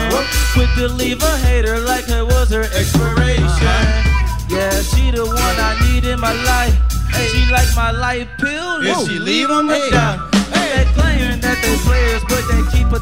Quick 0.54 0.70
to 0.78 0.86
leave 0.86 1.20
a 1.20 1.36
hater 1.38 1.80
like 1.80 2.08
it 2.08 2.24
was 2.24 2.50
her 2.50 2.62
expiration. 2.62 3.42
Uh-huh. 3.42 4.46
Yeah, 4.48 4.70
she 4.86 5.10
the 5.10 5.26
one 5.26 5.56
I 5.58 5.74
need 5.90 6.04
in 6.04 6.20
my 6.20 6.30
life. 6.46 6.78
She 7.32 7.42
like 7.50 7.66
my 7.74 7.90
life 7.90 8.28
pill. 8.38 8.86
If 8.86 9.08
she 9.08 9.18
leave 9.18 9.50
'em, 9.50 9.66
Hey. 9.68 9.90
die. 9.90 10.18
They 10.54 10.86
claiming 10.94 11.40
that 11.40 11.58
they 11.60 11.76
players, 11.82 12.22
but 12.30 12.44
they 12.46 12.62
keep 12.70 12.92
a 12.92 13.00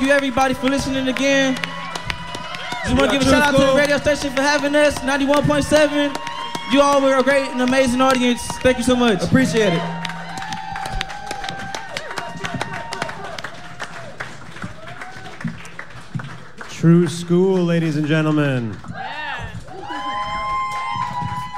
Thank 0.00 0.08
you 0.08 0.16
everybody 0.16 0.54
for 0.54 0.70
listening 0.70 1.08
again. 1.08 1.56
Just 1.56 2.96
want 2.96 3.10
to 3.10 3.18
give 3.18 3.20
a 3.20 3.30
shout 3.30 3.42
out 3.42 3.50
to 3.50 3.66
the 3.66 3.74
radio 3.76 3.98
station 3.98 4.34
for 4.34 4.40
having 4.40 4.74
us, 4.74 4.98
91.7. 5.00 6.72
You 6.72 6.80
all 6.80 7.02
were 7.02 7.18
a 7.18 7.22
great 7.22 7.50
and 7.50 7.60
amazing 7.60 8.00
audience. 8.00 8.40
Thank 8.62 8.78
you 8.78 8.82
so 8.82 8.96
much. 8.96 9.22
Appreciate 9.22 9.74
it. 9.74 9.82
True 16.70 17.06
school, 17.06 17.62
ladies 17.62 17.98
and 17.98 18.06
gentlemen. 18.06 18.74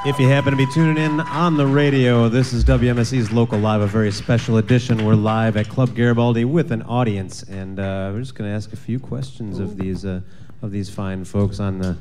If 0.05 0.19
you 0.19 0.27
happen 0.27 0.51
to 0.51 0.57
be 0.57 0.67
tuning 0.73 1.01
in 1.01 1.21
on 1.21 1.57
the 1.57 1.65
radio, 1.65 2.29
this 2.29 2.53
is 2.53 2.65
WMSE's 2.65 3.31
Local 3.31 3.61
Live, 3.61 3.83
a 3.83 3.87
very 3.87 4.11
special 4.11 4.57
edition. 4.57 5.05
We're 5.05 5.15
live 5.15 5.57
at 5.57 5.69
Club 5.69 5.95
Garibaldi 5.95 6.45
with 6.45 6.73
an 6.73 6.83
audience, 6.83 7.45
and 7.45 7.62
we're 7.83 8.21
just 8.21 8.35
going 8.35 8.51
to 8.51 8.55
ask 8.55 8.73
a 8.73 8.77
few 8.77 8.99
questions 8.99 9.59
of 9.59 9.77
these 9.77 10.05
uh, 10.05 10.21
of 10.63 10.71
these 10.71 10.89
fine 10.91 11.25
folks 11.25 11.61
on 11.61 11.79
the 11.79 11.97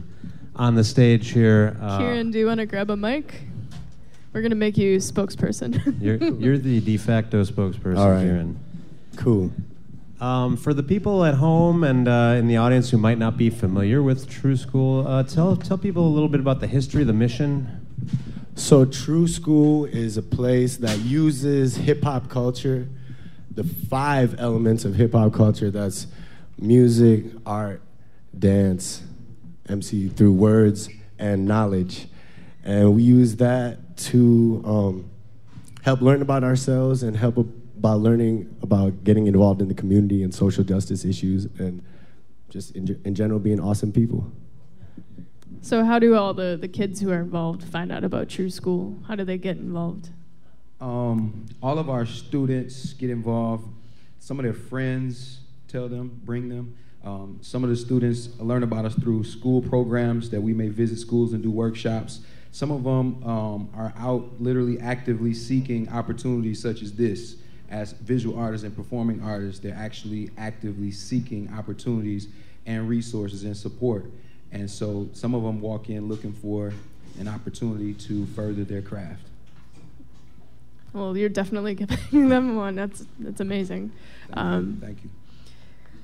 on 0.56 0.76
the 0.76 0.84
stage 0.84 1.30
here. 1.30 1.78
Uh, 1.82 1.98
Kieran, 1.98 2.32
do 2.32 2.40
you 2.40 2.46
want 2.46 2.60
to 2.60 2.66
grab 2.66 2.90
a 2.90 2.98
mic? 2.98 3.42
We're 4.34 4.42
gonna 4.42 4.56
make 4.56 4.78
you 4.78 4.98
spokesperson. 4.98 5.98
you're, 6.02 6.16
you're 6.16 6.58
the 6.58 6.80
de 6.80 6.98
facto 6.98 7.44
spokesperson, 7.44 7.98
All 7.98 8.12
right. 8.12 8.24
Kieran. 8.24 8.58
Cool. 9.18 9.52
Um, 10.22 10.56
for 10.56 10.74
the 10.74 10.84
people 10.84 11.26
at 11.26 11.34
home 11.34 11.84
and 11.84 12.08
uh, 12.08 12.36
in 12.38 12.48
the 12.48 12.58
audience 12.58 12.92
who 12.92 12.98
might 12.98 13.18
not 13.18 13.38
be 13.38 13.50
familiar 13.50 14.04
with 14.04 14.30
True 14.30 14.56
School, 14.56 15.06
uh, 15.06 15.24
tell 15.24 15.58
tell 15.58 15.78
people 15.78 16.08
a 16.08 16.14
little 16.14 16.30
bit 16.30 16.40
about 16.40 16.60
the 16.62 16.68
history, 16.68 17.04
the 17.04 17.12
mission. 17.12 17.82
So, 18.56 18.86
True 18.86 19.28
School 19.28 19.86
is 19.86 20.18
a 20.18 20.22
place 20.22 20.78
that 20.78 21.00
uses 21.00 21.78
hip 21.78 22.04
hop 22.04 22.30
culture, 22.30 22.88
the 23.54 23.64
five 23.64 24.40
elements 24.40 24.86
of 24.86 24.96
hip 24.96 25.14
hop 25.14 25.34
culture 25.34 25.70
that's 25.70 26.08
music, 26.58 27.26
art, 27.46 27.82
dance, 28.38 29.04
MC 29.68 30.08
through 30.10 30.34
words, 30.34 30.90
and 31.20 31.46
knowledge. 31.46 32.08
And 32.64 32.96
we 32.96 33.04
use 33.04 33.38
that 33.38 33.98
to 33.98 34.64
um, 34.66 35.10
help 35.84 36.02
learn 36.02 36.22
about 36.22 36.44
ourselves 36.44 37.04
and 37.04 37.16
help 37.18 37.38
about 37.38 38.00
learning 38.00 38.56
about 38.62 39.04
getting 39.04 39.28
involved 39.28 39.62
in 39.62 39.68
the 39.68 39.74
community 39.74 40.24
and 40.24 40.34
social 40.34 40.64
justice 40.64 41.04
issues 41.04 41.46
and 41.58 41.84
just 42.50 42.76
in, 42.76 43.00
in 43.06 43.16
general 43.16 43.40
being 43.40 43.60
awesome 43.60 43.92
people. 43.92 44.32
so, 45.62 45.84
how 45.84 45.98
do 45.98 46.16
all 46.16 46.34
the, 46.34 46.58
the 46.60 46.68
kids 46.68 47.00
who 47.00 47.10
are 47.12 47.22
involved 47.22 47.64
find 47.64 47.92
out 47.92 48.04
about 48.04 48.30
True 48.30 48.50
School? 48.50 49.00
How 49.08 49.16
do 49.16 49.24
they 49.24 49.38
get 49.38 49.58
involved? 49.58 50.10
Um, 50.82 51.46
all 51.62 51.78
of 51.78 51.90
our 51.90 52.08
students 52.08 52.94
get 52.94 53.12
involved. 53.12 53.68
Some 54.20 54.40
of 54.40 54.44
their 54.44 54.54
friends 54.54 55.42
tell 55.68 55.88
them, 55.88 56.20
bring 56.26 56.50
them. 56.50 56.76
Um, 57.04 57.40
some 57.42 57.64
of 57.64 57.70
the 57.70 57.76
students 57.76 58.30
learn 58.40 58.64
about 58.64 58.86
us 58.86 58.96
through 58.96 59.24
school 59.24 59.62
programs 59.62 60.30
that 60.32 60.42
we 60.42 60.54
may 60.54 60.70
visit 60.70 60.98
schools 60.98 61.34
and 61.34 61.42
do 61.42 61.52
workshops. 61.52 62.22
Some 62.52 62.72
of 62.72 62.84
them 62.84 63.24
um, 63.24 63.70
are 63.76 63.94
out 63.98 64.42
literally 64.42 64.80
actively 64.80 65.34
seeking 65.34 65.88
opportunities 65.90 66.62
such 66.62 66.82
as 66.82 66.92
this. 66.94 67.38
As 67.70 67.94
visual 67.94 68.38
artists 68.38 68.66
and 68.66 68.76
performing 68.76 69.22
artists, 69.22 69.62
they're 69.62 69.76
actually 69.76 70.30
actively 70.38 70.92
seeking 70.92 71.52
opportunities 71.54 72.28
and 72.66 72.90
resources 72.90 73.44
and 73.44 73.56
support. 73.56 74.06
And 74.52 74.70
so 74.70 75.08
some 75.14 75.34
of 75.34 75.44
them 75.44 75.62
walk 75.62 75.90
in 75.90 76.10
looking 76.10 76.34
for 76.34 76.74
an 77.20 77.28
opportunity 77.28 77.94
to 77.94 78.26
further 78.28 78.64
their 78.64 78.82
craft. 78.82 79.31
Well, 80.94 81.16
you're 81.18 81.30
definitely 81.30 81.76
giving 82.12 82.30
them 82.30 82.56
one. 82.56 82.76
That's 82.76 83.06
that's 83.20 83.40
amazing. 83.42 83.92
Thank 84.28 84.38
Um, 84.38 84.78
you. 84.82 84.86
Thank 84.88 85.04
you. 85.04 85.10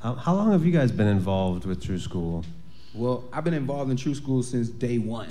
How, 0.01 0.13
how 0.13 0.35
long 0.35 0.51
have 0.51 0.65
you 0.65 0.71
guys 0.71 0.91
been 0.91 1.07
involved 1.07 1.65
with 1.65 1.83
True 1.83 1.97
School? 1.99 2.45
Well, 2.93 3.23
I've 3.33 3.43
been 3.43 3.53
involved 3.55 3.89
in 3.91 3.97
True 3.97 4.13
School 4.15 4.43
since 4.43 4.69
day 4.69 4.97
one, 4.99 5.29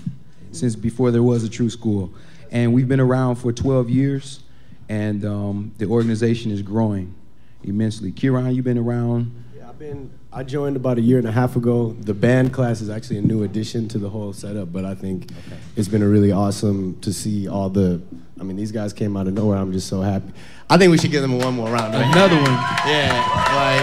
since 0.52 0.74
before 0.76 1.10
there 1.10 1.22
was 1.22 1.44
a 1.44 1.48
True 1.48 1.70
School. 1.70 2.12
And 2.50 2.72
we've 2.74 2.88
been 2.88 3.00
around 3.00 3.36
for 3.36 3.52
12 3.52 3.90
years, 3.90 4.40
and 4.88 5.24
um, 5.24 5.72
the 5.78 5.86
organization 5.86 6.50
is 6.52 6.62
growing 6.62 7.14
immensely. 7.64 8.12
Kieran, 8.12 8.54
you've 8.54 8.64
been 8.64 8.78
around. 8.78 9.32
Yeah, 9.78 9.86
I've 9.88 9.92
been. 9.92 10.10
I 10.32 10.42
joined 10.42 10.76
about 10.76 10.98
a 10.98 11.00
year 11.00 11.18
and 11.18 11.26
a 11.26 11.32
half 11.32 11.56
ago. 11.56 11.92
The 12.00 12.14
band 12.14 12.52
class 12.52 12.80
is 12.80 12.90
actually 12.90 13.18
a 13.18 13.22
new 13.22 13.42
addition 13.42 13.88
to 13.88 13.98
the 13.98 14.08
whole 14.08 14.32
setup, 14.32 14.72
but 14.72 14.84
I 14.84 14.94
think 14.94 15.30
it's 15.76 15.88
been 15.88 16.02
a 16.02 16.08
really 16.08 16.32
awesome 16.32 17.00
to 17.00 17.12
see 17.12 17.48
all 17.48 17.68
the. 17.70 18.00
I 18.38 18.42
mean, 18.44 18.56
these 18.56 18.72
guys 18.72 18.92
came 18.92 19.16
out 19.16 19.26
of 19.26 19.34
nowhere. 19.34 19.58
I'm 19.58 19.72
just 19.72 19.88
so 19.88 20.02
happy. 20.02 20.32
I 20.68 20.76
think 20.76 20.90
we 20.90 20.98
should 20.98 21.10
give 21.10 21.22
them 21.22 21.38
one 21.38 21.54
more 21.54 21.68
round. 21.70 21.94
right? 21.94 22.04
Another 22.06 22.36
one. 22.36 22.44
Yeah, 22.86 23.12
like 23.56 23.82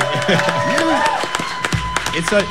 it's 2.15 2.31
a, 2.31 2.43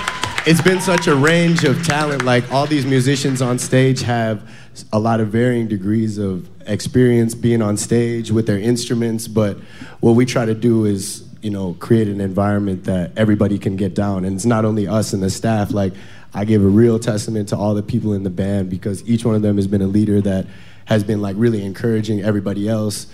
it's 0.51 0.63
been 0.63 0.81
such 0.81 1.07
a 1.07 1.15
range 1.15 1.65
of 1.65 1.85
talent. 1.85 2.25
Like 2.25 2.51
all 2.53 2.67
these 2.67 2.87
musicians 2.87 3.41
on 3.43 3.59
stage 3.59 4.03
have 4.03 4.49
a 4.93 4.99
lot 4.99 5.21
of 5.21 5.29
varying 5.29 5.69
degrees 5.69 6.19
of 6.19 6.49
experience 6.69 7.35
being 7.35 7.63
on 7.63 7.77
stage 7.77 8.31
with 8.31 8.47
their 8.47 8.59
instruments. 8.59 9.29
But 9.29 9.59
what 10.01 10.13
we 10.13 10.27
try 10.27 10.45
to 10.45 10.55
do 10.55 10.85
is, 10.87 11.29
you 11.43 11.51
know, 11.51 11.75
create 11.75 12.09
an 12.09 12.21
environment 12.21 12.85
that 12.85 13.13
everybody 13.17 13.59
can 13.59 13.77
get 13.77 13.95
down, 13.95 14.25
and 14.25 14.37
it's 14.37 14.47
not 14.47 14.65
only 14.65 14.87
us 14.87 15.13
and 15.13 15.23
the 15.23 15.31
staff. 15.31 15.73
Like 15.73 15.93
I 16.33 16.45
give 16.45 16.65
a 16.65 16.69
real 16.69 16.99
testament 16.99 17.49
to 17.51 17.57
all 17.57 17.75
the 17.75 17.83
people 17.83 18.15
in 18.15 18.23
the 18.23 18.31
band 18.31 18.71
because 18.71 19.07
each 19.09 19.25
one 19.25 19.35
of 19.35 19.43
them 19.43 19.57
has 19.57 19.67
been 19.67 19.83
a 19.83 19.87
leader 19.87 20.21
that 20.21 20.47
has 20.87 21.05
been 21.05 21.21
like 21.21 21.37
really 21.39 21.65
encouraging 21.65 22.23
everybody 22.23 22.69
else 22.69 23.07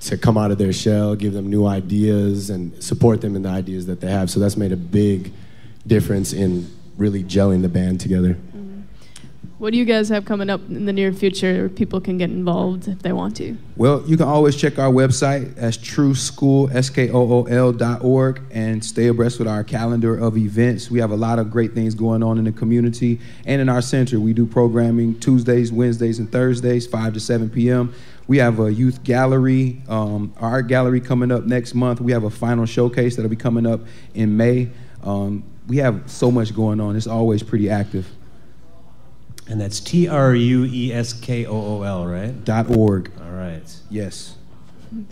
to 0.00 0.18
come 0.18 0.36
out 0.36 0.50
of 0.50 0.58
their 0.58 0.72
shell, 0.72 1.14
give 1.14 1.32
them 1.32 1.48
new 1.48 1.66
ideas, 1.66 2.50
and 2.50 2.82
support 2.82 3.20
them 3.20 3.36
in 3.36 3.42
the 3.42 3.48
ideas 3.48 3.86
that 3.86 4.00
they 4.00 4.10
have. 4.10 4.30
So 4.30 4.40
that's 4.40 4.56
made 4.56 4.72
a 4.72 4.76
big 4.76 5.32
difference 5.86 6.32
in 6.32 6.70
really 6.96 7.22
gelling 7.22 7.62
the 7.62 7.68
band 7.68 8.00
together. 8.00 8.36
What 9.58 9.72
do 9.72 9.78
you 9.78 9.84
guys 9.84 10.08
have 10.08 10.24
coming 10.24 10.50
up 10.50 10.60
in 10.68 10.84
the 10.84 10.92
near 10.92 11.12
future 11.12 11.52
where 11.52 11.68
people 11.68 12.00
can 12.00 12.18
get 12.18 12.30
involved 12.30 12.88
if 12.88 13.00
they 13.02 13.12
want 13.12 13.36
to? 13.36 13.56
Well, 13.76 14.02
you 14.06 14.16
can 14.16 14.26
always 14.26 14.56
check 14.56 14.78
our 14.78 14.90
website 14.90 15.56
as 15.56 15.76
True 15.76 16.14
School, 16.14 16.68
S-K-O-O-L 16.72 17.72
dot 17.72 18.02
org, 18.02 18.42
and 18.50 18.84
stay 18.84 19.06
abreast 19.06 19.38
with 19.38 19.46
our 19.46 19.62
calendar 19.62 20.16
of 20.16 20.36
events. 20.36 20.90
We 20.90 20.98
have 20.98 21.12
a 21.12 21.16
lot 21.16 21.38
of 21.38 21.50
great 21.50 21.72
things 21.72 21.94
going 21.94 22.22
on 22.22 22.38
in 22.38 22.44
the 22.44 22.52
community 22.52 23.20
and 23.46 23.60
in 23.60 23.68
our 23.68 23.80
center. 23.82 24.18
We 24.18 24.32
do 24.32 24.44
programming 24.44 25.20
Tuesdays, 25.20 25.70
Wednesdays, 25.70 26.18
and 26.18 26.30
Thursdays, 26.30 26.86
5 26.86 27.14
to 27.14 27.20
7 27.20 27.48
p.m. 27.50 27.94
We 28.26 28.38
have 28.38 28.58
a 28.58 28.72
youth 28.72 29.04
gallery, 29.04 29.82
um, 29.88 30.34
art 30.38 30.66
gallery 30.66 31.00
coming 31.00 31.30
up 31.30 31.44
next 31.44 31.74
month. 31.74 32.00
We 32.00 32.12
have 32.12 32.24
a 32.24 32.30
final 32.30 32.66
showcase 32.66 33.16
that'll 33.16 33.28
be 33.28 33.36
coming 33.36 33.66
up 33.66 33.80
in 34.14 34.36
May. 34.36 34.70
Um, 35.02 35.44
we 35.68 35.76
have 35.78 36.10
so 36.10 36.30
much 36.30 36.54
going 36.54 36.80
on. 36.80 36.96
It's 36.96 37.06
always 37.06 37.42
pretty 37.42 37.70
active. 37.70 38.08
And 39.48 39.60
that's 39.60 39.78
T 39.80 40.08
R 40.08 40.34
U 40.34 40.64
E 40.64 40.92
S 40.92 41.12
K 41.12 41.44
O 41.46 41.54
O 41.54 41.82
L, 41.82 42.06
right? 42.06 42.44
Dot 42.44 42.70
org. 42.70 43.12
All 43.20 43.30
right. 43.30 43.62
Yes. 43.90 44.36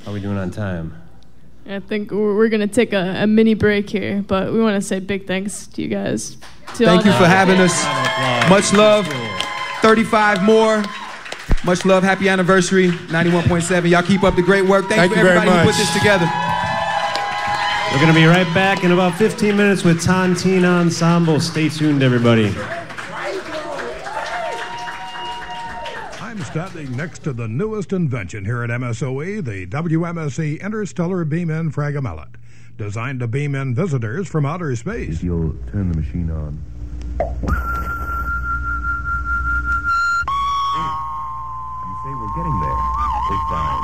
How 0.05 0.11
are 0.11 0.15
we 0.15 0.21
doing 0.21 0.39
on 0.39 0.51
time? 0.51 0.95
I 1.69 1.81
think 1.81 2.11
we're, 2.11 2.35
we're 2.37 2.49
gonna 2.49 2.67
take 2.67 2.93
a, 2.93 3.23
a 3.23 3.27
mini 3.27 3.55
break 3.55 3.89
here, 3.91 4.23
but 4.27 4.53
we 4.53 4.61
want 4.61 4.75
to 4.75 4.87
say 4.87 5.01
big 5.01 5.27
thanks 5.27 5.67
to 5.69 5.83
you 5.83 5.89
guys. 5.89 6.37
To 6.77 6.85
Thank 6.87 7.05
you 7.05 7.13
for 7.13 7.27
having 7.27 7.61
us. 7.61 7.85
Much 8.49 8.73
love. 8.73 9.07
35 9.83 10.43
more. 10.45 10.83
Much 11.65 11.85
love. 11.85 12.03
Happy 12.03 12.29
anniversary. 12.29 12.89
91.7. 12.89 13.91
Y'all 13.91 14.03
keep 14.03 14.23
up 14.23 14.37
the 14.37 14.43
great 14.43 14.65
work. 14.65 14.87
Thanks 14.89 14.97
Thank 14.97 15.13
for 15.13 15.19
you 15.19 15.25
very 15.25 15.37
everybody 15.37 15.59
who 15.59 15.67
much. 15.67 15.77
put 15.77 15.81
this 15.81 15.93
together. 15.93 16.27
We're 17.93 18.01
going 18.01 18.15
to 18.15 18.19
be 18.19 18.27
right 18.27 18.53
back 18.55 18.85
in 18.85 18.93
about 18.93 19.17
15 19.17 19.55
minutes 19.57 19.85
with 19.85 20.03
Tontine 20.03 20.65
Ensemble. 20.65 21.41
Stay 21.41 21.69
tuned, 21.69 22.03
everybody. 22.03 22.55
Standing 26.53 26.95
next 26.95 27.21
to 27.21 27.33
the 27.33 27.49
newest 27.49 27.95
invention 27.95 28.45
here 28.45 28.63
at 28.63 28.69
MSOE, 28.69 29.43
the 29.43 29.67
WMSE 29.69 30.61
Interstellar 30.61 31.25
Beam 31.25 31.49
In 31.49 31.73
Fragamellet, 31.73 32.35
designed 32.77 33.21
to 33.21 33.27
beam 33.27 33.55
in 33.55 33.75
visitors 33.75 34.29
from 34.29 34.45
outer 34.45 34.77
space. 34.77 35.23
You'll 35.23 35.55
turn 35.71 35.91
the 35.91 35.97
machine 35.97 36.31
on. 36.31 36.63
You 37.19 37.27
say 42.05 42.13
we're 42.21 42.35
getting 42.37 42.61
there. 42.61 42.81
Take 43.31 43.49
time. 43.49 43.82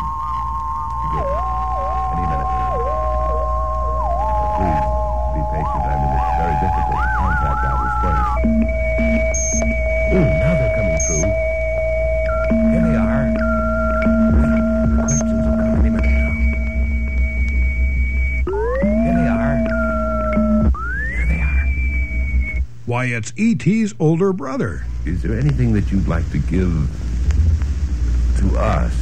Why, 22.98 23.04
it's 23.04 23.32
E.T.'s 23.36 23.94
older 24.00 24.32
brother. 24.32 24.84
Is 25.06 25.22
there 25.22 25.38
anything 25.38 25.72
that 25.74 25.92
you'd 25.92 26.08
like 26.08 26.28
to 26.32 26.38
give 26.38 26.90
to 28.38 28.58
us 28.58 28.92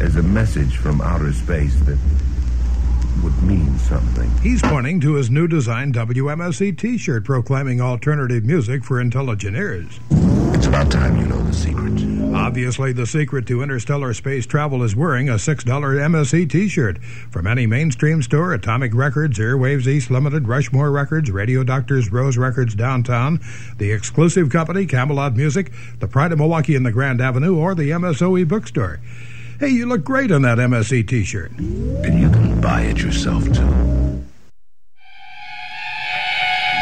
as 0.00 0.14
a 0.14 0.22
message 0.22 0.76
from 0.76 1.00
outer 1.00 1.32
space 1.32 1.74
that 1.80 1.98
would 3.24 3.42
mean 3.42 3.76
something? 3.80 4.30
He's 4.40 4.62
pointing 4.62 5.00
to 5.00 5.14
his 5.14 5.30
new 5.30 5.48
design 5.48 5.92
WMSE 5.92 6.78
t 6.78 6.96
shirt 6.96 7.24
proclaiming 7.24 7.80
alternative 7.80 8.44
music 8.44 8.84
for 8.84 9.00
intelligent 9.00 9.56
ears. 9.56 9.98
It's 10.54 10.66
about 10.66 10.92
about 10.92 10.92
time 10.92 11.16
you 11.16 11.26
know 11.26 11.39
the 11.50 11.56
secret. 11.56 12.34
Obviously, 12.34 12.92
the 12.92 13.06
secret 13.06 13.46
to 13.46 13.62
interstellar 13.62 14.14
space 14.14 14.46
travel 14.46 14.82
is 14.84 14.94
wearing 14.94 15.28
a 15.28 15.34
$6 15.34 15.64
MSC 15.64 16.48
t 16.48 16.68
shirt. 16.68 17.02
From 17.30 17.46
any 17.46 17.66
mainstream 17.66 18.22
store, 18.22 18.52
Atomic 18.52 18.94
Records, 18.94 19.38
Airwaves 19.38 19.86
East 19.86 20.10
Limited, 20.10 20.46
Rushmore 20.46 20.92
Records, 20.92 21.30
Radio 21.30 21.64
Doctors, 21.64 22.12
Rose 22.12 22.38
Records 22.38 22.74
downtown, 22.74 23.40
the 23.78 23.90
exclusive 23.90 24.48
company, 24.48 24.86
Camelot 24.86 25.34
Music, 25.34 25.72
the 25.98 26.08
Pride 26.08 26.32
of 26.32 26.38
Milwaukee 26.38 26.76
in 26.76 26.84
the 26.84 26.92
Grand 26.92 27.20
Avenue, 27.20 27.56
or 27.56 27.74
the 27.74 27.90
MSOE 27.90 28.46
bookstore. 28.46 29.00
Hey, 29.58 29.70
you 29.70 29.86
look 29.86 30.04
great 30.04 30.30
in 30.30 30.42
that 30.42 30.58
MSC 30.58 31.06
t 31.08 31.24
shirt. 31.24 31.50
And 31.58 32.20
you 32.20 32.30
can 32.30 32.60
buy 32.60 32.82
it 32.82 32.98
yourself, 32.98 33.44
too. 33.52 34.24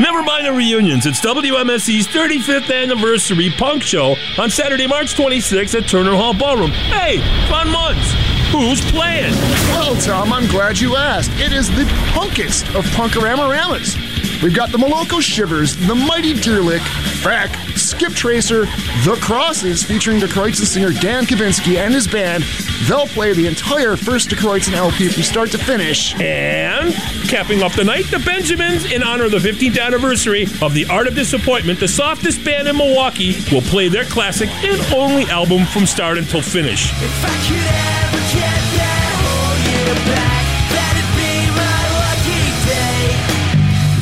Never 0.01 0.23
mind 0.23 0.47
the 0.47 0.53
reunions. 0.53 1.07
It's 1.07 1.21
WMSE's 1.21 2.07
35th 2.07 2.73
anniversary 2.73 3.51
punk 3.51 3.83
show 3.83 4.15
on 4.39 4.49
Saturday, 4.49 4.87
March 4.87 5.15
26th 5.17 5.75
at 5.75 5.89
Turner 5.89 6.15
Hall 6.15 6.33
Ballroom. 6.33 6.71
Hey, 6.71 7.19
fun 7.49 7.69
months. 7.71 8.15
Who's 8.53 8.81
playing? 8.93 9.33
Well, 9.75 9.97
Tom, 9.97 10.33
I'm 10.33 10.47
glad 10.47 10.79
you 10.79 10.97
asked. 10.97 11.33
It 11.35 11.53
is 11.53 11.69
the 11.69 11.85
punkest 12.15 12.75
of 12.79 12.85
Punkorama-ramas. 12.87 13.97
We've 14.43 14.55
got 14.55 14.71
the 14.71 14.79
Moloko 14.79 15.21
Shivers, 15.21 15.75
the 15.89 15.97
Mighty 15.97 16.33
Deerlick, 16.33 16.79
Frack, 17.23 17.53
Skip 17.77 18.13
Tracer, 18.13 18.67
The 19.05 19.19
Crosses, 19.21 19.83
featuring 19.83 20.21
Die 20.21 20.29
Kreuzen 20.29 20.65
singer 20.65 20.93
Dan 20.93 21.25
Kubinski 21.25 21.77
and 21.77 21.93
his 21.93 22.07
band. 22.07 22.45
They'll 22.87 23.09
play 23.09 23.33
the 23.33 23.49
entire 23.49 23.97
first 23.97 24.31
Die 24.31 24.37
Kreuzen 24.37 24.75
LP 24.75 25.09
from 25.09 25.25
start 25.25 25.51
to 25.51 25.59
finish. 25.59 26.15
And 26.21 26.95
capping 27.29 27.65
off 27.65 27.75
the 27.75 27.83
night, 27.83 28.05
the 28.13 28.21
Benjamins, 28.21 28.85
in 28.93 29.03
honor 29.03 29.25
of 29.25 29.33
the 29.33 29.39
15th 29.39 29.81
anniversary 29.81 30.45
of 30.63 30.73
The 30.73 30.87
Art 30.87 31.09
of 31.09 31.17
Disappointment, 31.17 31.81
the 31.81 31.89
softest 31.89 32.45
band 32.45 32.69
in 32.69 32.77
Milwaukee, 32.77 33.35
will 33.51 33.63
play 33.63 33.89
their 33.89 34.05
classic 34.05 34.49
and 34.65 34.81
only 34.95 35.25
album 35.31 35.67
from 35.67 35.85
start 35.85 36.17
until 36.17 36.43
finish. 36.43 36.93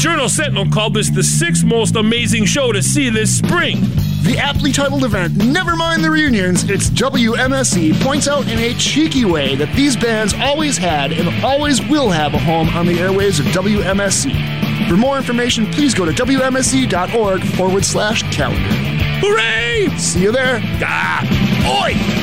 Journal 0.07 0.29
Sentinel 0.29 0.71
called 0.71 0.95
this 0.95 1.11
the 1.11 1.23
sixth 1.25 1.65
most 1.65 1.97
amazing 1.97 2.45
show 2.45 2.71
to 2.71 2.81
see 2.81 3.11
this 3.11 3.39
spring. 3.39 3.81
The 4.23 4.37
aptly 4.39 4.71
titled 4.71 5.03
event, 5.03 5.37
Never 5.37 5.75
Mind 5.75 6.05
the 6.05 6.13
Reunions, 6.13 6.63
it's 6.71 6.89
WMSE, 6.91 8.01
points 8.03 8.29
out 8.29 8.47
in 8.47 8.57
a 8.57 8.73
cheeky 8.75 9.25
way 9.25 9.57
that 9.57 9.75
these 9.75 9.97
bands 9.97 10.33
always 10.35 10.77
had 10.77 11.11
and 11.11 11.45
always 11.45 11.85
will 11.89 12.09
have 12.09 12.35
a 12.35 12.39
home 12.39 12.69
on 12.69 12.87
the 12.87 12.99
airwaves 12.99 13.41
of 13.41 13.47
WMSE. 13.47 14.89
For 14.89 14.97
more 14.97 15.17
information, 15.17 15.67
please 15.73 15.93
go 15.93 16.05
to 16.05 16.13
WMSE.org 16.13 17.43
forward 17.57 17.85
slash 17.85 18.23
calendar. 18.33 18.77
Hooray! 19.21 19.89
See 19.99 20.23
you 20.23 20.31
there. 20.31 20.61
Ah! 20.85 21.83
Oi! 21.83 22.16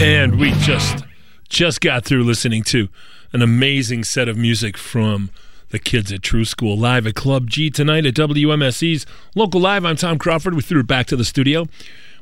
And 0.00 0.40
we 0.40 0.52
just 0.52 1.04
just 1.50 1.82
got 1.82 2.06
through 2.06 2.24
listening 2.24 2.62
to 2.64 2.88
an 3.34 3.42
amazing 3.42 4.02
set 4.04 4.30
of 4.30 4.36
music 4.38 4.78
from 4.78 5.30
the 5.68 5.78
kids 5.78 6.10
at 6.10 6.22
True 6.22 6.46
School 6.46 6.74
live 6.74 7.06
at 7.06 7.14
Club 7.14 7.50
G 7.50 7.68
tonight 7.68 8.06
at 8.06 8.14
WMSE's 8.14 9.04
local 9.34 9.60
live. 9.60 9.84
I'm 9.84 9.96
Tom 9.96 10.18
Crawford. 10.18 10.54
We 10.54 10.62
threw 10.62 10.80
it 10.80 10.86
back 10.86 11.06
to 11.08 11.16
the 11.16 11.24
studio. 11.24 11.66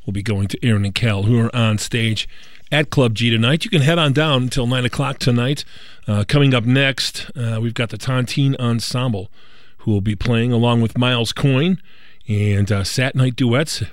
We'll 0.04 0.12
be 0.12 0.24
going 0.24 0.48
to 0.48 0.58
Aaron 0.60 0.84
and 0.86 0.94
Cal, 0.94 1.22
who 1.22 1.38
are 1.38 1.54
on 1.54 1.78
stage 1.78 2.28
at 2.72 2.90
Club 2.90 3.14
G 3.14 3.30
tonight. 3.30 3.64
You 3.64 3.70
can 3.70 3.82
head 3.82 3.96
on 3.96 4.12
down 4.12 4.42
until 4.42 4.66
nine 4.66 4.84
o'clock 4.84 5.20
tonight. 5.20 5.64
Uh, 6.08 6.24
coming 6.26 6.54
up 6.54 6.64
next, 6.64 7.30
uh, 7.36 7.60
we've 7.62 7.74
got 7.74 7.90
the 7.90 7.98
Tontine 7.98 8.56
Ensemble, 8.58 9.30
who 9.78 9.92
will 9.92 10.00
be 10.00 10.16
playing 10.16 10.50
along 10.50 10.80
with 10.80 10.98
Miles 10.98 11.32
Coyne, 11.32 11.80
and 12.26 12.72
uh, 12.72 12.82
Sat 12.82 13.14
Night 13.14 13.36
Duets 13.36 13.84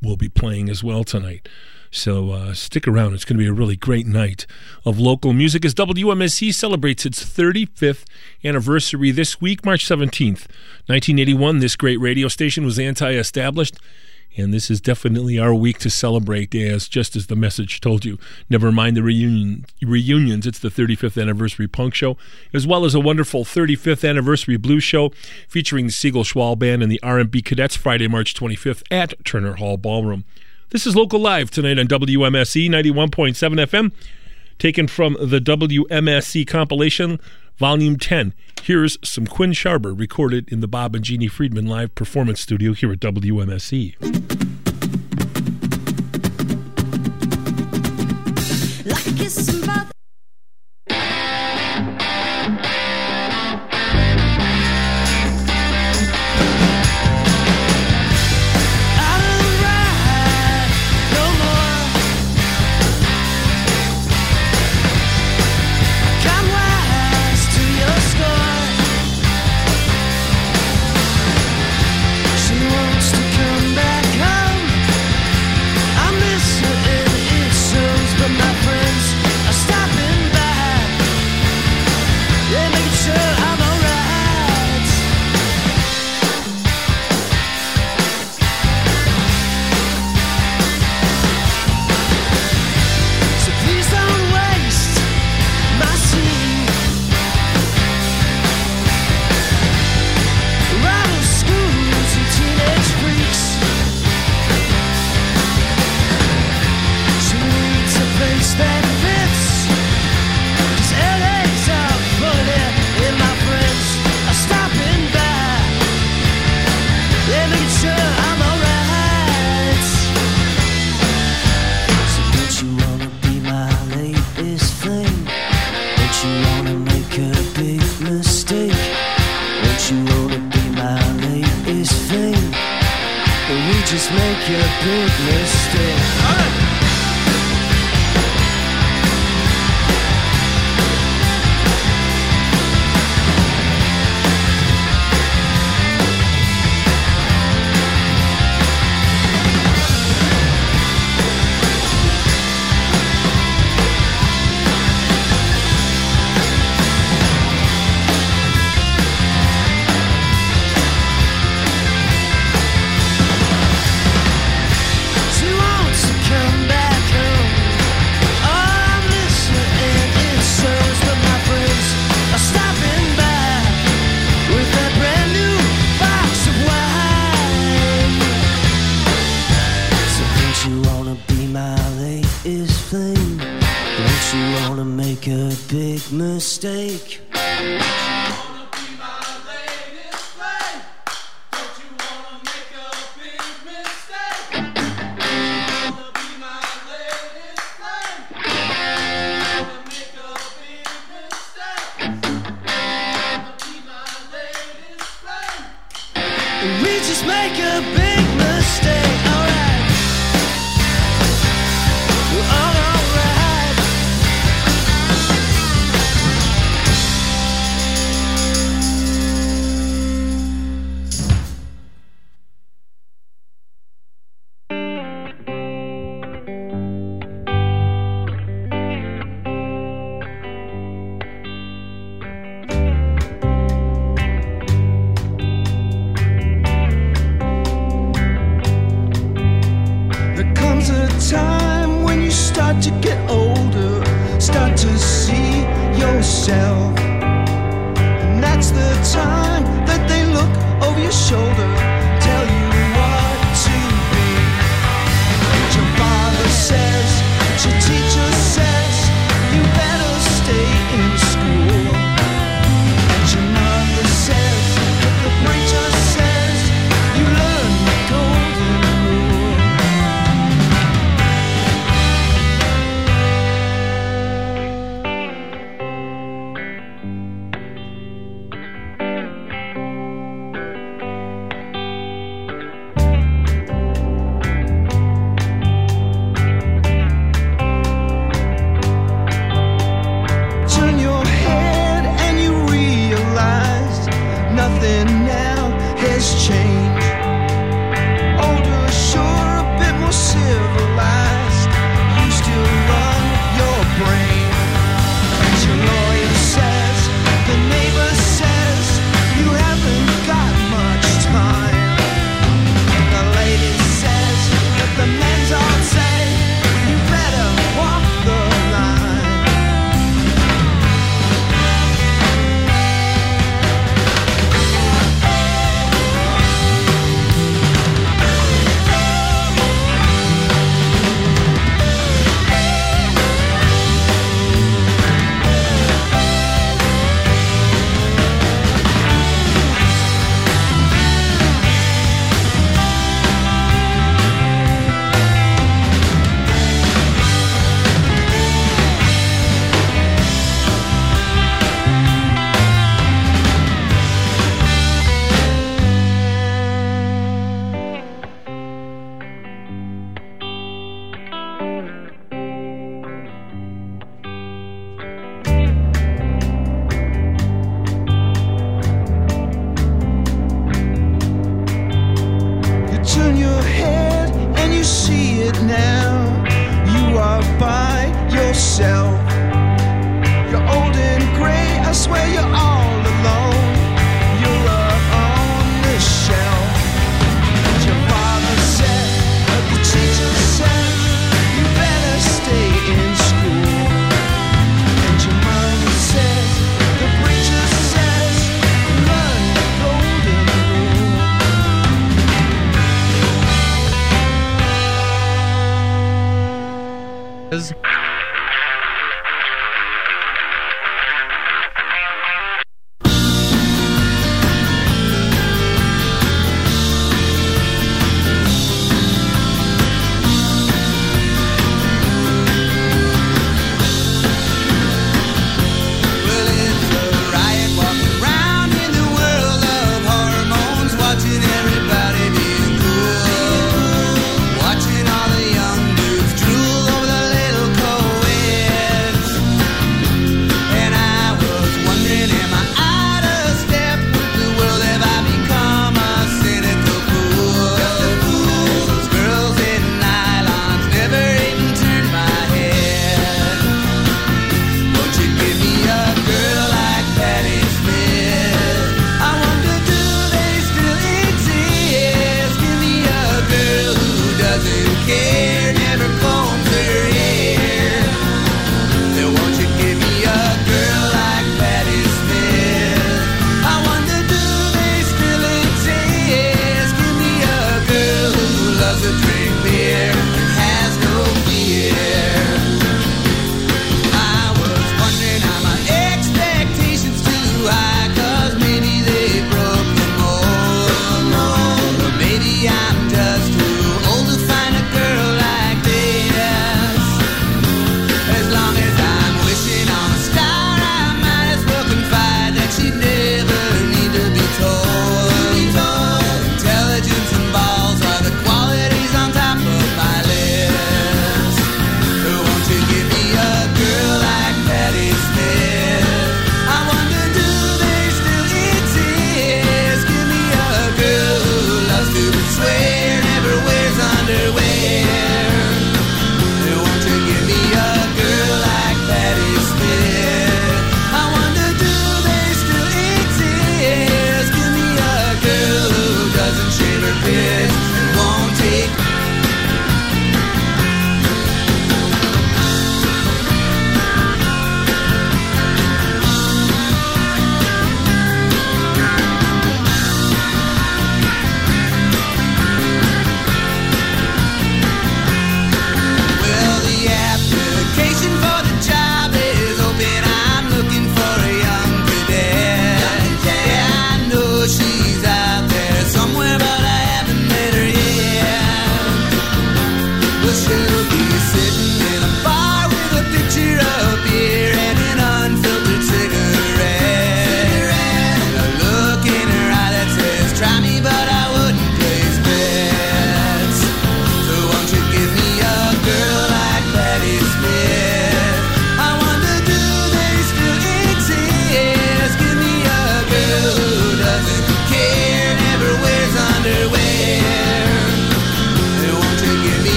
will 0.00 0.16
be 0.16 0.28
playing 0.28 0.68
as 0.68 0.84
well 0.84 1.02
tonight. 1.02 1.48
So 1.94 2.32
uh, 2.32 2.54
stick 2.54 2.88
around. 2.88 3.14
It's 3.14 3.24
going 3.24 3.38
to 3.38 3.42
be 3.42 3.48
a 3.48 3.52
really 3.52 3.76
great 3.76 4.04
night 4.04 4.46
of 4.84 4.98
local 4.98 5.32
music 5.32 5.64
as 5.64 5.72
WMSE 5.74 6.52
celebrates 6.52 7.06
its 7.06 7.24
35th 7.24 8.04
anniversary 8.42 9.12
this 9.12 9.40
week, 9.40 9.64
March 9.64 9.86
17th. 9.86 10.48
1981, 10.86 11.60
this 11.60 11.76
great 11.76 12.00
radio 12.00 12.26
station 12.26 12.64
was 12.64 12.80
anti 12.80 13.12
established. 13.12 13.76
And 14.36 14.52
this 14.52 14.72
is 14.72 14.80
definitely 14.80 15.38
our 15.38 15.54
week 15.54 15.78
to 15.78 15.88
celebrate, 15.88 16.52
as 16.56 16.88
just 16.88 17.14
as 17.14 17.28
the 17.28 17.36
message 17.36 17.80
told 17.80 18.04
you. 18.04 18.18
Never 18.50 18.72
mind 18.72 18.96
the 18.96 19.02
reunion, 19.04 19.64
reunions. 19.80 20.48
It's 20.48 20.58
the 20.58 20.70
35th 20.70 21.22
anniversary 21.22 21.68
punk 21.68 21.94
show, 21.94 22.16
as 22.52 22.66
well 22.66 22.84
as 22.84 22.96
a 22.96 23.00
wonderful 23.00 23.44
35th 23.44 24.06
anniversary 24.06 24.56
blues 24.56 24.82
show 24.82 25.10
featuring 25.46 25.86
the 25.86 25.92
Siegel-Schwall 25.92 26.56
Band 26.56 26.82
and 26.82 26.90
the 26.90 27.00
R&B 27.04 27.40
Cadets 27.42 27.76
Friday, 27.76 28.08
March 28.08 28.34
25th 28.34 28.82
at 28.90 29.14
Turner 29.24 29.54
Hall 29.54 29.76
Ballroom. 29.76 30.24
This 30.70 30.86
is 30.86 30.96
Local 30.96 31.20
Live 31.20 31.50
tonight 31.50 31.78
on 31.78 31.86
WMSE 31.86 32.68
91.7 32.68 33.66
FM, 33.66 33.92
taken 34.58 34.88
from 34.88 35.16
the 35.20 35.38
WMSE 35.38 36.46
compilation, 36.46 37.20
Volume 37.58 37.96
10. 37.96 38.34
Here's 38.62 38.98
some 39.04 39.26
Quinn 39.26 39.52
Scharber 39.52 39.96
recorded 39.96 40.50
in 40.50 40.60
the 40.60 40.66
Bob 40.66 40.96
and 40.96 41.04
Jeannie 41.04 41.28
Friedman 41.28 41.66
live 41.66 41.94
performance 41.94 42.40
studio 42.40 42.72
here 42.72 42.90
at 42.90 43.00
WMSE. 43.00 44.63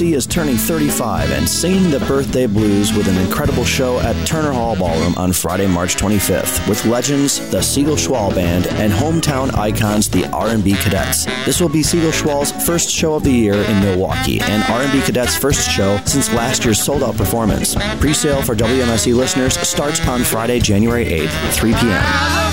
Is 0.00 0.26
turning 0.26 0.56
35 0.56 1.30
and 1.30 1.46
singing 1.46 1.90
the 1.90 2.00
birthday 2.00 2.46
blues 2.46 2.94
with 2.94 3.06
an 3.06 3.18
incredible 3.18 3.66
show 3.66 4.00
at 4.00 4.16
Turner 4.26 4.50
Hall 4.50 4.74
Ballroom 4.74 5.14
on 5.18 5.30
Friday, 5.30 5.66
March 5.66 5.94
25th 5.96 6.66
with 6.66 6.86
legends, 6.86 7.50
the 7.50 7.60
Siegel 7.60 7.96
Schwall 7.96 8.34
Band, 8.34 8.66
and 8.68 8.94
hometown 8.94 9.54
icons, 9.58 10.08
the 10.08 10.26
R&B 10.30 10.72
Cadets. 10.76 11.26
This 11.44 11.60
will 11.60 11.68
be 11.68 11.82
Siegel 11.82 12.12
Schwall's 12.12 12.50
first 12.66 12.88
show 12.88 13.12
of 13.12 13.24
the 13.24 13.30
year 13.30 13.54
in 13.54 13.80
Milwaukee 13.80 14.40
and 14.40 14.62
R&B 14.62 15.02
Cadets' 15.02 15.36
first 15.36 15.70
show 15.70 15.98
since 16.06 16.32
last 16.32 16.64
year's 16.64 16.82
sold-out 16.82 17.18
performance. 17.18 17.74
Pre-sale 18.00 18.40
for 18.40 18.56
WMSE 18.56 19.14
listeners 19.14 19.58
starts 19.58 20.00
on 20.08 20.24
Friday, 20.24 20.60
January 20.60 21.04
8th, 21.04 21.52
3 21.52 21.74
p.m. 21.74 22.49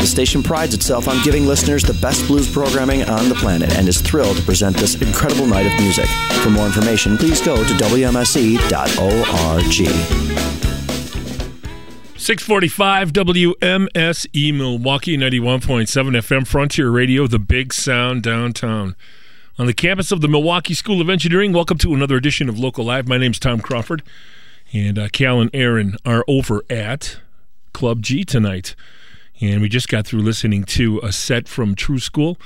The 0.00 0.06
station 0.06 0.42
prides 0.42 0.72
itself 0.72 1.08
on 1.08 1.22
giving 1.22 1.44
listeners 1.44 1.82
the 1.82 1.92
best 1.92 2.26
blues 2.26 2.50
programming 2.50 3.02
on 3.02 3.28
the 3.28 3.34
planet 3.34 3.76
and 3.76 3.86
is 3.86 4.00
thrilled 4.00 4.38
to 4.38 4.42
present 4.42 4.74
this 4.78 4.94
incredible 5.02 5.44
night 5.44 5.66
of 5.66 5.78
music. 5.78 6.06
For 6.42 6.48
more 6.48 6.64
information, 6.64 7.18
please 7.18 7.38
go 7.42 7.62
to 7.62 7.74
WMSE.org. 7.74 8.70
645 12.16 13.12
WMSE 13.12 14.54
Milwaukee 14.54 15.18
91.7 15.18 15.86
FM 15.86 16.46
Frontier 16.46 16.88
Radio, 16.88 17.26
the 17.26 17.38
big 17.38 17.74
sound 17.74 18.22
downtown. 18.22 18.96
On 19.58 19.66
the 19.66 19.74
campus 19.74 20.10
of 20.10 20.22
the 20.22 20.28
Milwaukee 20.28 20.72
School 20.72 21.02
of 21.02 21.10
Engineering, 21.10 21.52
welcome 21.52 21.76
to 21.76 21.92
another 21.92 22.16
edition 22.16 22.48
of 22.48 22.58
Local 22.58 22.86
Live. 22.86 23.06
My 23.06 23.18
name's 23.18 23.38
Tom 23.38 23.60
Crawford, 23.60 24.02
and 24.72 24.98
uh, 24.98 25.08
Cal 25.10 25.42
and 25.42 25.50
Aaron 25.52 25.98
are 26.06 26.24
over 26.26 26.64
at 26.70 27.18
Club 27.74 28.00
G 28.00 28.24
tonight. 28.24 28.74
And 29.40 29.62
we 29.62 29.68
just 29.68 29.88
got 29.88 30.06
through 30.06 30.20
listening 30.20 30.64
to 30.64 31.00
a 31.02 31.12
set 31.12 31.48
from 31.48 31.74
True 31.74 31.98
School. 31.98 32.38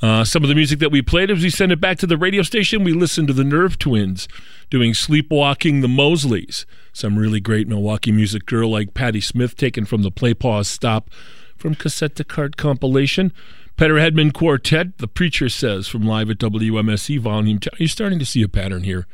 Uh, 0.00 0.24
some 0.24 0.44
of 0.44 0.48
the 0.48 0.54
music 0.54 0.78
that 0.78 0.92
we 0.92 1.02
played 1.02 1.30
as 1.30 1.42
we 1.42 1.50
sent 1.50 1.72
it 1.72 1.80
back 1.80 1.98
to 1.98 2.06
the 2.06 2.16
radio 2.16 2.42
station, 2.42 2.84
we 2.84 2.92
listened 2.92 3.26
to 3.26 3.34
the 3.34 3.42
Nerve 3.42 3.78
Twins 3.78 4.28
doing 4.70 4.92
Sleepwalking 4.94 5.80
the 5.80 5.88
Mosleys. 5.88 6.64
Some 6.92 7.18
really 7.18 7.40
great 7.40 7.66
Milwaukee 7.66 8.12
music 8.12 8.46
girl 8.46 8.70
like 8.70 8.94
Patti 8.94 9.20
Smith 9.20 9.56
taken 9.56 9.84
from 9.84 10.02
the 10.02 10.12
Play 10.12 10.34
Pause 10.34 10.68
Stop 10.68 11.10
from 11.56 11.74
Cassette 11.74 12.14
to 12.16 12.24
Cart 12.24 12.56
compilation. 12.56 13.32
Peter 13.76 13.94
Hedman 13.94 14.32
Quartet, 14.32 14.98
The 14.98 15.08
Preacher 15.08 15.48
Says 15.48 15.88
from 15.88 16.02
Live 16.02 16.30
at 16.30 16.38
WMSE 16.38 17.18
Volume 17.20 17.58
2. 17.58 17.70
You're 17.78 17.88
starting 17.88 18.18
to 18.20 18.26
see 18.26 18.42
a 18.42 18.48
pattern 18.48 18.84
here. 18.84 19.06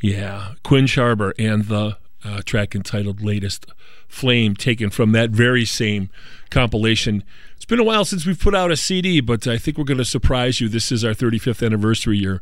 Yeah, 0.00 0.54
Quinn 0.62 0.86
Scharber 0.86 1.32
and 1.38 1.66
the 1.66 1.96
uh, 2.24 2.42
track 2.44 2.74
entitled 2.74 3.22
Latest 3.22 3.66
Flame, 4.08 4.54
taken 4.54 4.90
from 4.90 5.12
that 5.12 5.30
very 5.30 5.64
same 5.64 6.08
compilation. 6.50 7.22
It's 7.56 7.64
been 7.64 7.80
a 7.80 7.84
while 7.84 8.04
since 8.04 8.26
we've 8.26 8.38
put 8.38 8.54
out 8.54 8.70
a 8.70 8.76
CD, 8.76 9.20
but 9.20 9.46
I 9.46 9.58
think 9.58 9.76
we're 9.76 9.84
going 9.84 9.98
to 9.98 10.04
surprise 10.04 10.60
you. 10.60 10.68
This 10.68 10.92
is 10.92 11.04
our 11.04 11.12
35th 11.12 11.64
anniversary 11.64 12.18
year, 12.18 12.40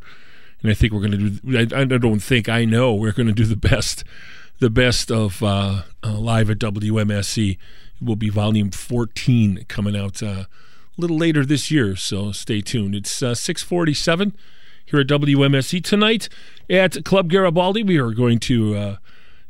and 0.63 0.71
I 0.71 0.75
think 0.75 0.93
we're 0.93 1.01
going 1.01 1.13
to 1.13 1.31
do. 1.31 1.59
I, 1.59 1.81
I 1.81 1.85
don't 1.85 2.21
think 2.21 2.49
I 2.49 2.65
know 2.65 2.95
we're 2.95 3.13
going 3.13 3.29
to 3.29 3.33
do 3.33 3.45
the 3.45 3.57
best, 3.57 4.05
the 4.59 4.71
best 4.71 5.11
of 5.11 5.43
uh, 5.43 5.83
uh, 6.03 6.19
live 6.19 6.51
at 6.51 6.59
WMSE. 6.59 7.53
It 7.53 7.59
will 8.01 8.17
be 8.17 8.29
volume 8.29 8.71
14 8.71 9.65
coming 9.69 9.97
out 9.97 10.23
uh, 10.23 10.27
a 10.27 10.47
little 10.97 11.17
later 11.17 11.45
this 11.45 11.71
year, 11.71 11.97
so 11.97 12.33
stay 12.33 12.61
tuned. 12.61 12.95
It's 12.95 13.23
uh, 13.23 13.35
647 13.35 14.37
here 14.85 15.01
at 15.01 15.07
WMSE 15.07 15.83
tonight 15.83 16.29
at 16.69 17.05
Club 17.05 17.31
Garibaldi. 17.31 17.83
We 17.83 17.99
are 17.99 18.11
going 18.11 18.39
to 18.41 18.77
uh, 18.77 18.97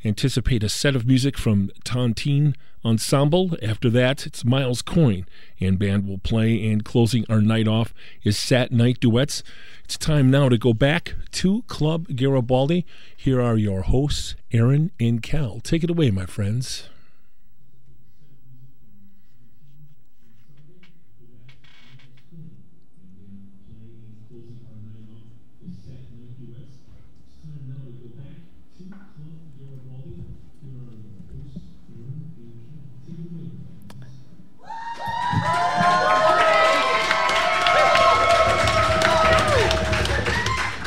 anticipate 0.04 0.62
a 0.62 0.68
set 0.68 0.96
of 0.96 1.06
music 1.06 1.38
from 1.38 1.70
Tontine 1.84 2.54
Ensemble. 2.84 3.56
After 3.62 3.88
that, 3.90 4.26
it's 4.26 4.44
Miles 4.44 4.82
Coyne 4.82 5.26
and 5.60 5.78
band 5.78 6.08
will 6.08 6.18
play. 6.18 6.70
And 6.70 6.84
closing 6.84 7.24
our 7.28 7.40
night 7.40 7.68
off 7.68 7.94
is 8.22 8.38
Sat 8.38 8.72
Nite 8.72 9.00
Duets. 9.00 9.42
It's 9.84 9.96
time 9.96 10.30
now 10.30 10.48
to 10.48 10.58
go 10.58 10.72
back 10.72 11.14
to 11.32 11.62
Club 11.62 12.08
Garibaldi. 12.16 12.84
Here 13.16 13.40
are 13.40 13.56
your 13.56 13.82
hosts, 13.82 14.34
Aaron 14.52 14.90
and 14.98 15.22
Cal. 15.22 15.60
Take 15.60 15.84
it 15.84 15.90
away, 15.90 16.10
my 16.10 16.26
friends. 16.26 16.88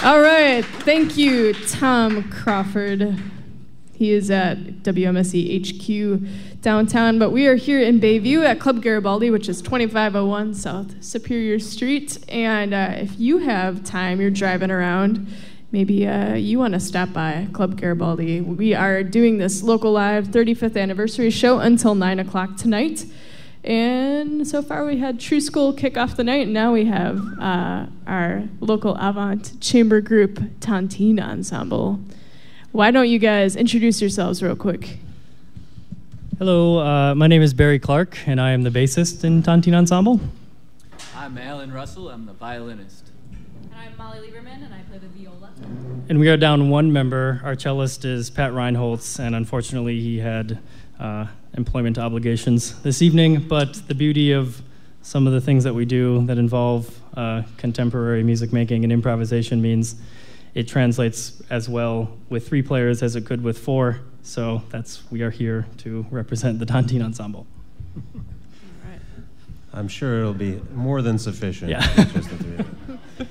All 0.06 0.22
right. 0.22 0.64
Thank 0.64 1.18
you, 1.18 1.54
Tom 1.68 2.30
Crawford. 2.30 3.20
He 3.92 4.12
is 4.12 4.30
at 4.30 4.60
WMSE 4.84 5.66
HQ 5.66 6.62
downtown, 6.62 7.18
but 7.18 7.32
we 7.32 7.48
are 7.48 7.56
here 7.56 7.82
in 7.82 8.00
Bayview 8.00 8.46
at 8.46 8.60
Club 8.60 8.84
Garibaldi, 8.84 9.32
which 9.32 9.50
is 9.50 9.64
2501 9.64 10.54
South 10.54 11.04
Superior 11.04 11.58
Street. 11.58 12.24
And 12.30 12.72
uh, 12.72 12.92
if 12.98 13.20
you 13.20 13.40
have 13.40 13.84
time, 13.84 14.22
you're 14.22 14.30
driving 14.30 14.70
around, 14.70 15.26
maybe 15.72 16.06
uh, 16.06 16.36
you 16.36 16.60
want 16.60 16.76
to 16.76 16.80
stop 16.80 17.12
by 17.12 17.48
Club 17.52 17.76
Garibaldi. 17.76 18.42
We 18.42 18.76
are 18.76 19.02
doing 19.02 19.40
this 19.40 19.64
local 19.64 19.92
live 19.92 20.28
35th 20.28 20.80
anniversary 20.80 21.32
show 21.32 21.58
until 21.58 21.96
9 21.96 22.20
o'clock 22.20 22.58
tonight. 22.58 23.06
And 23.66 24.48
so 24.48 24.62
far, 24.62 24.86
we 24.86 25.00
had 25.00 25.20
True 25.20 25.42
School 25.42 25.74
kick 25.74 25.98
off 25.98 26.16
the 26.16 26.24
night, 26.24 26.44
and 26.44 26.54
now 26.54 26.72
we 26.72 26.86
have 26.86 27.20
uh, 27.40 27.88
our 28.06 28.44
local 28.60 28.96
Avant 28.98 29.60
chamber 29.60 30.02
group, 30.02 30.36
Tontine 30.60 31.20
Ensemble. 31.20 32.00
Why 32.74 32.92
don't 32.92 33.10
you 33.10 33.18
guys 33.18 33.56
introduce 33.56 34.02
yourselves 34.02 34.44
real 34.44 34.56
quick? 34.56 35.00
Hello, 36.38 36.78
uh, 36.78 37.16
my 37.16 37.26
name 37.26 37.42
is 37.42 37.56
Barry 37.56 37.80
Clark, 37.80 38.20
and 38.28 38.40
I 38.40 38.52
am 38.52 38.62
the 38.62 38.70
bassist 38.70 39.24
in 39.24 39.42
Tontine 39.42 39.74
Ensemble. 39.74 40.20
I'm 41.16 41.36
Alan 41.40 41.74
Russell. 41.74 42.10
I'm 42.10 42.28
the 42.28 42.34
violinist. 42.34 43.10
And 43.64 43.74
I'm 43.74 43.98
Molly 43.98 44.20
Lieberman, 44.20 44.64
and 44.64 44.76
I 44.76 44.82
play 44.82 45.00
the 45.00 45.08
viola. 45.08 45.50
And 46.08 46.20
we 46.20 46.30
are 46.30 46.38
down 46.38 46.70
one 46.70 46.94
member. 46.94 47.42
Our 47.44 47.56
cellist 47.56 48.06
is 48.06 48.30
Pat 48.30 48.52
Reinholtz, 48.52 49.18
and 49.18 49.34
unfortunately, 49.34 50.00
he 50.02 50.20
had 50.20 50.60
uh, 51.00 51.26
employment 51.58 51.98
obligations 51.98 52.82
this 52.82 53.02
evening. 53.02 53.48
But 53.48 53.88
the 53.88 53.96
beauty 53.96 54.32
of 54.32 54.62
some 55.02 55.28
of 55.28 55.34
the 55.34 55.42
things 55.42 55.64
that 55.64 55.74
we 55.74 55.86
do 55.86 56.26
that 56.26 56.38
involve 56.38 57.00
uh, 57.16 57.44
contemporary 57.58 58.24
music 58.24 58.52
making 58.52 58.84
and 58.84 58.92
improvisation 58.92 59.62
means 59.62 59.96
it 60.54 60.68
translates 60.68 61.42
as 61.50 61.70
well 61.70 62.10
with 62.30 62.48
three 62.48 62.62
players 62.62 63.04
as 63.04 63.16
it 63.16 63.26
could 63.26 63.44
with 63.44 63.58
four. 63.58 64.00
So 64.24 64.64
that's 64.70 65.10
we 65.12 65.22
are 65.22 65.30
here 65.30 65.68
to 65.80 66.06
represent 66.10 66.60
the 66.60 66.66
Tontine 66.66 67.04
Ensemble. 67.04 67.46
I'm 69.74 69.90
sure 69.90 70.22
it'll 70.22 70.34
be 70.34 70.62
more 70.74 71.02
than 71.02 71.20
sufficient. 71.20 71.70
Yeah. 71.70 71.80
with 71.98 72.14
just 72.14 72.30
the 72.30 72.38
three 72.38 72.56
of 72.56 72.68
you. 73.20 73.26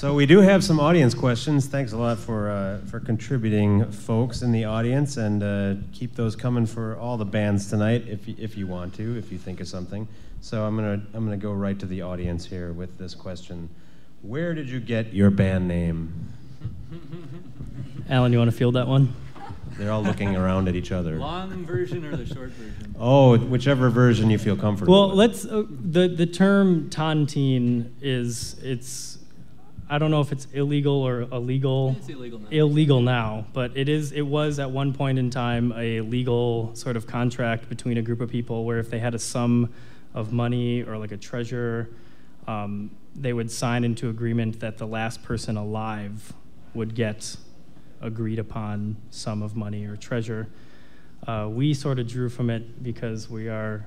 So 0.00 0.14
we 0.14 0.24
do 0.24 0.38
have 0.38 0.64
some 0.64 0.80
audience 0.80 1.12
questions. 1.12 1.66
Thanks 1.66 1.92
a 1.92 1.98
lot 1.98 2.18
for 2.18 2.48
uh, 2.48 2.78
for 2.86 3.00
contributing, 3.00 3.84
folks 3.92 4.40
in 4.40 4.50
the 4.50 4.64
audience, 4.64 5.18
and 5.18 5.42
uh, 5.42 5.74
keep 5.92 6.14
those 6.14 6.34
coming 6.34 6.64
for 6.64 6.96
all 6.96 7.18
the 7.18 7.26
bands 7.26 7.68
tonight, 7.68 8.04
if 8.08 8.26
you, 8.26 8.34
if 8.38 8.56
you 8.56 8.66
want 8.66 8.94
to, 8.94 9.18
if 9.18 9.30
you 9.30 9.36
think 9.36 9.60
of 9.60 9.68
something. 9.68 10.08
So 10.40 10.64
I'm 10.64 10.74
gonna 10.74 11.02
I'm 11.12 11.26
gonna 11.26 11.36
go 11.36 11.52
right 11.52 11.78
to 11.78 11.84
the 11.84 12.00
audience 12.00 12.46
here 12.46 12.72
with 12.72 12.96
this 12.96 13.14
question: 13.14 13.68
Where 14.22 14.54
did 14.54 14.70
you 14.70 14.80
get 14.80 15.12
your 15.12 15.28
band 15.28 15.68
name? 15.68 16.32
Alan, 18.08 18.32
you 18.32 18.38
want 18.38 18.50
to 18.50 18.56
field 18.56 18.76
that 18.76 18.88
one? 18.88 19.14
They're 19.76 19.92
all 19.92 20.02
looking 20.02 20.34
around 20.34 20.66
at 20.68 20.76
each 20.76 20.92
other. 20.92 21.16
Long 21.16 21.66
version 21.66 22.06
or 22.06 22.16
the 22.16 22.24
short 22.24 22.52
version? 22.52 22.94
Oh, 22.98 23.36
whichever 23.36 23.90
version 23.90 24.30
you 24.30 24.38
feel 24.38 24.56
comfortable. 24.56 25.08
Well, 25.08 25.14
let's. 25.14 25.44
Uh, 25.44 25.64
the 25.68 26.08
the 26.08 26.26
term 26.26 26.88
tontine 26.88 27.92
is 28.00 28.58
it's. 28.62 29.09
I 29.92 29.98
don't 29.98 30.12
know 30.12 30.20
if 30.20 30.30
it's 30.30 30.46
illegal 30.52 31.02
or 31.02 31.22
illegal. 31.22 31.96
It's 31.98 32.08
illegal 32.08 32.38
now. 32.38 32.46
Illegal 32.52 33.00
now, 33.02 33.46
but 33.52 33.76
it 33.76 33.88
is. 33.88 34.12
It 34.12 34.22
was 34.22 34.60
at 34.60 34.70
one 34.70 34.94
point 34.94 35.18
in 35.18 35.30
time 35.30 35.72
a 35.76 36.00
legal 36.02 36.72
sort 36.76 36.96
of 36.96 37.08
contract 37.08 37.68
between 37.68 37.98
a 37.98 38.02
group 38.02 38.20
of 38.20 38.30
people 38.30 38.64
where 38.64 38.78
if 38.78 38.88
they 38.88 39.00
had 39.00 39.16
a 39.16 39.18
sum 39.18 39.72
of 40.14 40.32
money 40.32 40.84
or 40.84 40.96
like 40.96 41.10
a 41.10 41.16
treasure, 41.16 41.90
um, 42.46 42.92
they 43.16 43.32
would 43.32 43.50
sign 43.50 43.82
into 43.82 44.08
agreement 44.08 44.60
that 44.60 44.78
the 44.78 44.86
last 44.86 45.24
person 45.24 45.56
alive 45.56 46.32
would 46.72 46.94
get 46.94 47.36
agreed 48.00 48.38
upon 48.38 48.96
sum 49.10 49.42
of 49.42 49.56
money 49.56 49.86
or 49.86 49.96
treasure. 49.96 50.48
Uh, 51.26 51.48
we 51.50 51.74
sort 51.74 51.98
of 51.98 52.06
drew 52.06 52.28
from 52.28 52.48
it 52.48 52.80
because 52.80 53.28
we 53.28 53.48
are 53.48 53.84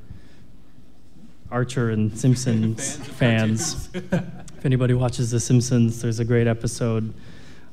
Archer 1.49 1.91
and 1.91 2.17
Simpsons 2.19 2.97
fans. 2.97 3.89
if 4.63 4.67
anybody 4.67 4.93
watches 4.93 5.29
The 5.29 5.41
Simpsons, 5.41 6.01
there's 6.01 6.21
a 6.21 6.23
great 6.23 6.47
episode, 6.47 7.13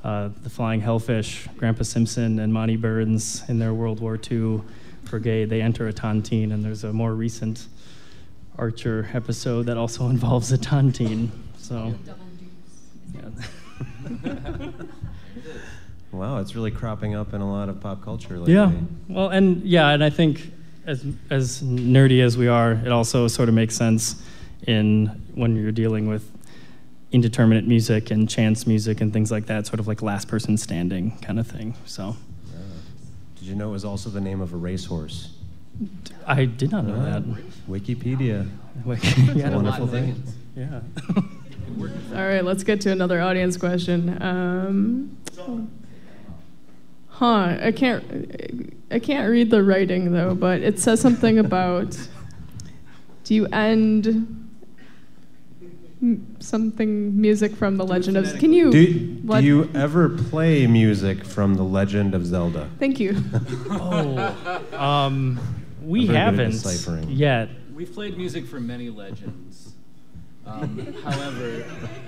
uh, 0.03 0.31
The 0.43 0.51
Flying 0.51 0.81
Hellfish. 0.81 1.47
Grandpa 1.57 1.85
Simpson 1.85 2.41
and 2.41 2.53
Monty 2.53 2.75
Burns 2.75 3.45
in 3.49 3.61
their 3.61 3.73
World 3.73 4.01
War 4.01 4.19
II 4.29 4.61
brigade, 5.05 5.51
they 5.51 5.63
enter 5.63 5.87
a 5.87 5.93
tontine, 5.93 6.53
and 6.53 6.65
there's 6.65 6.83
a 6.83 6.93
more 6.93 7.15
recent 7.15 7.69
Archer 8.59 9.09
episode 9.15 9.67
that 9.67 9.77
also 9.77 10.07
involves 10.11 10.51
a 10.51 10.59
tontine. 10.59 11.29
So, 11.59 11.95
yeah. 13.15 14.71
Wow, 16.11 16.39
it's 16.39 16.57
really 16.57 16.73
cropping 16.73 17.15
up 17.15 17.35
in 17.35 17.41
a 17.41 17.49
lot 17.49 17.69
of 17.69 17.81
pop 17.81 18.03
culture 18.03 18.37
lately. 18.37 18.55
Yeah. 18.55 18.73
Well, 19.09 19.29
and 19.29 19.63
yeah, 19.63 19.91
and 19.91 20.03
I 20.03 20.11
think 20.11 20.51
as 20.89 21.07
as 21.31 21.63
nerdy 21.63 22.21
as 22.21 22.37
we 22.37 22.49
are, 22.49 22.73
it 22.73 22.91
also 22.91 23.29
sort 23.29 23.49
of 23.49 23.55
makes 23.55 23.77
sense 23.77 24.21
in 24.67 25.07
when 25.37 25.55
you're 25.55 25.71
dealing 25.71 26.09
with 26.09 26.29
indeterminate 27.13 27.67
music 27.67 28.11
and 28.11 28.29
chance 28.29 28.67
music 28.67 29.01
and 29.01 29.13
things 29.13 29.31
like 29.31 29.47
that, 29.47 29.67
sort 29.67 29.81
of 29.81 29.89
like 29.89 30.01
last 30.03 30.29
person 30.29 30.57
standing 30.57 31.19
kind 31.23 31.39
of 31.41 31.47
thing. 31.47 31.75
So 31.87 32.17
Did 33.37 33.45
you 33.49 33.55
know 33.57 33.71
it 33.71 33.73
was 33.73 33.85
also 33.85 34.11
the 34.11 34.21
name 34.21 34.41
of 34.41 34.53
a 34.53 34.57
racehorse? 34.57 35.33
I 36.27 36.45
did 36.45 36.71
not 36.71 36.85
know 36.85 36.97
Yeah. 36.97 37.21
that. 37.21 37.23
Wikipedia. 37.69 38.49
Wiki- 38.85 39.09
It's 39.23 39.35
yeah. 39.35 39.49
a 39.49 39.55
wonderful 39.57 39.87
thing. 39.87 40.23
Yeah. 40.57 40.81
All 42.13 42.27
right, 42.27 42.45
let's 42.45 42.63
get 42.65 42.81
to 42.83 42.91
another 42.91 43.21
audience 43.21 43.57
question. 43.57 44.21
Um, 44.23 45.17
huh? 47.09 47.57
I 47.63 47.73
can't. 47.73 48.75
I 48.91 48.99
can't 48.99 49.31
read 49.31 49.51
the 49.51 49.63
writing 49.63 50.13
though, 50.13 50.35
but 50.35 50.61
it 50.61 50.79
says 50.79 51.01
something 51.01 51.39
about. 51.39 51.97
Do 53.25 53.35
you 53.35 53.47
end 53.47 54.07
m- 54.09 54.40
something 56.39 57.21
music 57.21 57.55
from 57.55 57.77
the 57.77 57.85
Legend 57.85 58.17
of? 58.17 58.39
Can 58.39 58.53
you? 58.53 58.71
Do, 58.71 58.87
do 58.87 59.45
you 59.45 59.71
ever 59.75 60.09
play 60.09 60.67
music 60.67 61.25
from 61.25 61.55
The 61.55 61.63
Legend 61.63 62.15
of 62.15 62.25
Zelda? 62.27 62.71
Thank 62.79 63.01
you. 63.01 63.17
oh, 63.71 64.65
um, 64.73 65.39
we 65.83 66.01
I'm 66.01 66.07
very 66.07 66.37
good 66.37 66.65
at 66.65 66.85
haven't 66.85 67.11
yet. 67.11 67.49
We've 67.75 67.93
played 67.93 68.17
music 68.17 68.47
from 68.47 68.67
many 68.67 68.91
legends. 68.91 69.75
Um, 70.47 70.95
however, 71.05 71.65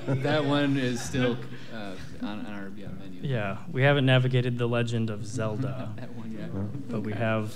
that 0.06 0.44
one 0.44 0.76
is 0.76 1.00
still 1.00 1.36
uh, 1.72 1.92
on, 2.22 2.46
on 2.46 2.46
our 2.46 2.72
yeah, 2.76 2.88
menu. 2.98 3.20
Yeah, 3.22 3.58
we 3.70 3.82
haven't 3.82 4.06
navigated 4.06 4.58
the 4.58 4.66
legend 4.66 5.10
of 5.10 5.26
Zelda, 5.26 5.90
That 5.96 6.12
one 6.14 6.32
yet. 6.32 6.50
but 6.90 7.02
we 7.02 7.12
have 7.12 7.54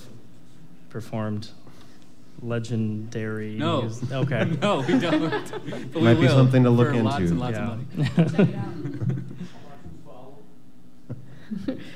performed 0.90 1.50
legendary. 2.42 3.54
No. 3.56 3.82
mus- 3.82 4.12
Okay. 4.12 4.44
No, 4.62 4.80
we 4.80 4.98
don't. 4.98 5.30
But 5.92 5.94
we 5.94 6.00
Might 6.02 6.14
be 6.14 6.20
will 6.20 6.28
something 6.28 6.62
to 6.64 6.70
look 6.70 6.88
for 6.88 7.02
Lots 7.02 7.18
into. 7.20 7.30
and 7.32 7.40
lots 7.40 7.56
Yeah. 7.56 7.72
of 7.72 8.38
money. 8.98 9.22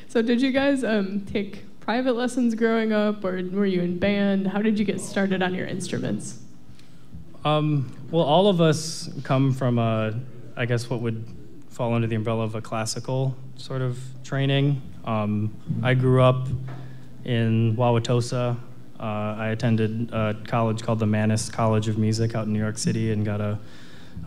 So 0.09 0.23
did 0.23 0.41
you 0.43 0.53
guys 0.53 0.85
um, 0.85 1.21
take 1.27 1.65
private 1.81 2.15
lessons 2.17 2.55
growing 2.55 2.93
up, 2.93 3.25
or 3.25 3.43
were 3.53 3.67
you 3.67 3.81
in 3.81 3.99
band? 3.99 4.47
How 4.49 4.63
did 4.63 4.79
you 4.79 4.85
get 4.85 5.01
started 5.01 5.43
on 5.43 5.55
your 5.55 5.67
instruments? 5.67 6.39
Um, 7.45 7.97
well, 8.11 8.25
all 8.25 8.49
of 8.49 8.61
us 8.61 9.09
come 9.25 9.53
from 9.53 9.79
a, 9.79 10.19
I 10.57 10.67
guess, 10.67 10.89
what 10.91 11.01
would 11.01 11.25
fall 11.69 11.95
under 11.95 12.07
the 12.07 12.17
umbrella 12.17 12.43
of 12.45 12.55
a 12.55 12.61
classical 12.61 13.37
sort 13.57 13.83
of 13.83 13.99
training. 14.25 14.83
Um, 15.05 15.55
I 15.83 15.95
grew 15.95 16.23
up 16.23 16.47
in 17.25 17.77
Wauwatosa. 17.77 18.57
Uh, 19.01 19.35
I 19.39 19.49
attended 19.49 20.11
a 20.13 20.37
college 20.47 20.83
called 20.83 20.99
the 20.99 21.07
Mannes 21.07 21.49
College 21.49 21.89
of 21.89 21.97
Music 21.97 22.35
out 22.35 22.47
in 22.47 22.53
New 22.53 22.59
York 22.59 22.77
City 22.77 23.13
and 23.13 23.25
got 23.25 23.41
a, 23.41 23.59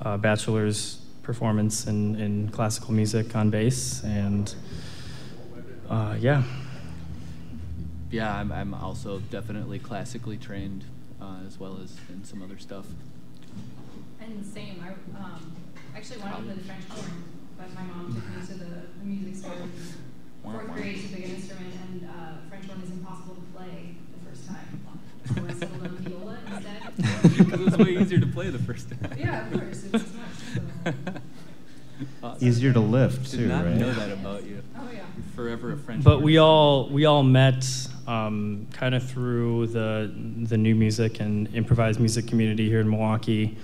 a 0.01 0.17
bachelor's 0.17 0.97
performance 1.21 1.85
in, 1.85 2.15
in 2.15 2.49
classical 2.49 2.91
music 2.91 3.35
on 3.35 3.51
bass. 3.51 4.03
And 4.03 4.53
uh, 5.89 6.15
yeah, 6.19 6.43
Yeah, 8.09 8.35
I'm, 8.35 8.51
I'm 8.51 8.73
also 8.73 9.19
definitely 9.29 9.77
classically 9.79 10.37
trained, 10.37 10.85
uh, 11.21 11.37
as 11.45 11.59
well 11.59 11.79
as 11.83 11.95
in 12.09 12.23
some 12.23 12.41
other 12.41 12.57
stuff. 12.57 12.87
And 14.19 14.43
same, 14.43 14.83
I 14.83 15.19
um, 15.19 15.55
actually 15.95 16.19
wanted 16.21 16.37
to 16.37 16.43
play 16.43 16.53
the 16.55 16.63
French 16.63 16.85
horn, 16.89 17.23
but 17.57 17.73
my 17.75 17.83
mom 17.83 18.13
took 18.13 18.27
me 18.27 18.47
to 18.47 18.53
the, 18.53 18.81
the 18.99 19.05
music 19.05 19.35
store 19.35 19.53
in 19.53 19.71
fourth 20.43 20.67
grade 20.73 20.99
to 21.01 21.07
pick 21.09 21.25
an 21.25 21.35
instrument, 21.35 21.73
and 21.89 22.09
uh, 22.09 22.49
French 22.49 22.65
horn 22.65 22.81
is 22.81 22.89
impossible 22.91 23.35
to 23.35 23.41
play 23.55 23.95
the 24.11 24.12
first 24.43 24.47
time. 24.47 24.99
So 25.35 25.45
I 25.47 25.53
settled 25.53 25.91
viola 25.99 26.37
instead. 26.47 26.79
Because 27.37 27.59
it 27.61 27.65
was 27.65 27.77
way 27.77 27.97
easier 27.97 28.19
to 28.19 28.27
play 28.27 28.49
the 28.49 28.59
first 28.59 28.89
time. 28.89 28.99
Yeah, 29.17 29.47
of 29.47 29.53
course, 29.53 29.83
it's 29.91 30.03
smart. 30.11 30.95
Awesome. 32.21 32.47
Easier 32.47 32.73
to 32.73 32.79
lift, 32.79 33.31
Did 33.31 33.37
too, 33.39 33.47
not 33.47 33.65
right? 33.65 33.75
know 33.75 33.93
that 33.93 34.11
about 34.11 34.43
you. 34.43 34.61
Oh, 34.77 34.81
yeah. 34.91 34.97
You're 35.15 35.25
forever 35.35 35.71
a 35.73 35.77
French. 35.77 36.03
but 36.03 36.13
horn 36.15 36.23
we 36.23 36.33
fan. 36.33 36.41
all 36.43 36.89
we 36.89 37.05
all 37.05 37.23
met 37.23 37.65
um, 38.07 38.67
kind 38.73 38.93
of 38.95 39.07
through 39.09 39.67
the 39.67 40.11
the 40.49 40.57
new 40.57 40.75
music 40.75 41.19
and 41.19 41.47
improvised 41.55 41.99
music 41.99 42.27
community 42.27 42.67
here 42.67 42.81
in 42.81 42.89
Milwaukee. 42.89 43.57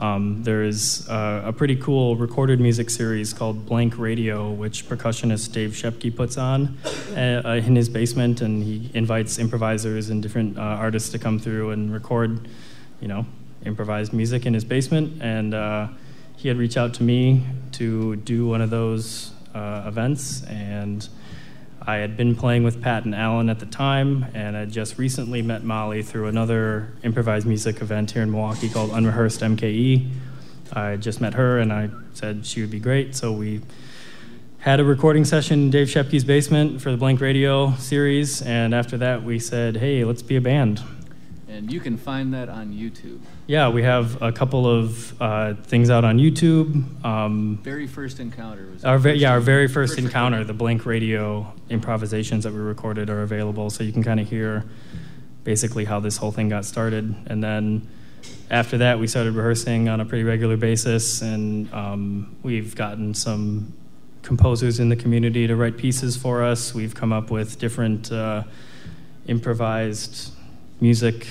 Um, 0.00 0.42
there's 0.44 1.06
uh, 1.10 1.42
a 1.44 1.52
pretty 1.52 1.76
cool 1.76 2.16
recorded 2.16 2.58
music 2.58 2.88
series 2.88 3.34
called 3.34 3.66
Blank 3.66 3.98
Radio, 3.98 4.50
which 4.50 4.88
percussionist 4.88 5.52
Dave 5.52 5.72
Shepke 5.72 6.16
puts 6.16 6.38
on 6.38 6.78
uh, 7.14 7.60
in 7.66 7.76
his 7.76 7.90
basement, 7.90 8.40
and 8.40 8.62
he 8.62 8.90
invites 8.94 9.38
improvisers 9.38 10.08
and 10.08 10.22
different 10.22 10.56
uh, 10.56 10.62
artists 10.62 11.10
to 11.10 11.18
come 11.18 11.38
through 11.38 11.72
and 11.72 11.92
record, 11.92 12.48
you 13.02 13.08
know, 13.08 13.26
improvised 13.66 14.14
music 14.14 14.46
in 14.46 14.54
his 14.54 14.64
basement. 14.64 15.20
And 15.20 15.52
uh, 15.52 15.88
he 16.36 16.48
had 16.48 16.56
reached 16.56 16.78
out 16.78 16.94
to 16.94 17.02
me 17.02 17.44
to 17.72 18.16
do 18.16 18.46
one 18.46 18.62
of 18.62 18.70
those 18.70 19.32
uh, 19.54 19.84
events, 19.86 20.44
and 20.44 21.06
I 21.90 21.96
had 21.96 22.16
been 22.16 22.36
playing 22.36 22.62
with 22.62 22.80
Pat 22.80 23.04
and 23.04 23.16
Alan 23.16 23.50
at 23.50 23.58
the 23.58 23.66
time, 23.66 24.26
and 24.32 24.56
I 24.56 24.64
just 24.64 24.96
recently 24.96 25.42
met 25.42 25.64
Molly 25.64 26.04
through 26.04 26.28
another 26.28 26.92
improvised 27.02 27.48
music 27.48 27.80
event 27.80 28.12
here 28.12 28.22
in 28.22 28.30
Milwaukee 28.30 28.68
called 28.68 28.92
Unrehearsed 28.92 29.40
MKE. 29.40 30.08
I 30.72 30.94
just 30.94 31.20
met 31.20 31.34
her, 31.34 31.58
and 31.58 31.72
I 31.72 31.90
said 32.14 32.46
she 32.46 32.60
would 32.60 32.70
be 32.70 32.78
great, 32.78 33.16
so 33.16 33.32
we 33.32 33.62
had 34.58 34.78
a 34.78 34.84
recording 34.84 35.24
session 35.24 35.62
in 35.62 35.70
Dave 35.70 35.88
Shepke's 35.88 36.22
basement 36.22 36.80
for 36.80 36.92
the 36.92 36.96
Blank 36.96 37.20
Radio 37.20 37.72
series, 37.72 38.40
and 38.40 38.72
after 38.72 38.96
that, 38.98 39.24
we 39.24 39.40
said, 39.40 39.78
"Hey, 39.78 40.04
let's 40.04 40.22
be 40.22 40.36
a 40.36 40.40
band." 40.40 40.80
And 41.50 41.72
you 41.72 41.80
can 41.80 41.96
find 41.96 42.32
that 42.32 42.48
on 42.48 42.72
YouTube. 42.72 43.18
Yeah, 43.48 43.70
we 43.70 43.82
have 43.82 44.22
a 44.22 44.30
couple 44.30 44.68
of 44.68 45.20
uh, 45.20 45.54
things 45.54 45.90
out 45.90 46.04
on 46.04 46.18
YouTube. 46.18 47.04
Um, 47.04 47.58
Very 47.62 47.88
first 47.88 48.20
encounter 48.20 48.68
was 48.70 48.84
our 48.84 48.98
ve- 48.98 49.14
yeah, 49.14 49.32
our 49.32 49.40
very 49.40 49.66
first 49.66 49.94
first 49.94 49.98
encounter, 49.98 50.44
the 50.44 50.52
blank 50.52 50.86
radio 50.86 51.52
improvisations 51.68 52.44
that 52.44 52.52
we 52.52 52.60
recorded 52.60 53.10
are 53.10 53.22
available, 53.22 53.68
so 53.70 53.82
you 53.82 53.92
can 53.92 54.04
kind 54.04 54.20
of 54.20 54.28
hear 54.28 54.64
basically 55.42 55.84
how 55.84 55.98
this 55.98 56.18
whole 56.18 56.30
thing 56.30 56.48
got 56.48 56.64
started. 56.64 57.14
And 57.26 57.42
then 57.42 57.88
after 58.50 58.78
that, 58.78 58.98
we 59.00 59.06
started 59.06 59.34
rehearsing 59.34 59.88
on 59.88 60.00
a 60.00 60.04
pretty 60.04 60.22
regular 60.22 60.56
basis, 60.56 61.22
and 61.22 61.72
um, 61.72 62.36
we've 62.42 62.76
gotten 62.76 63.14
some 63.14 63.72
composers 64.22 64.78
in 64.78 64.88
the 64.88 64.96
community 64.96 65.46
to 65.46 65.56
write 65.56 65.76
pieces 65.78 66.16
for 66.16 66.44
us. 66.44 66.74
We've 66.74 66.94
come 66.94 67.12
up 67.12 67.30
with 67.30 67.58
different 67.58 68.12
uh, 68.12 68.44
improvised 69.26 70.32
music 70.80 71.26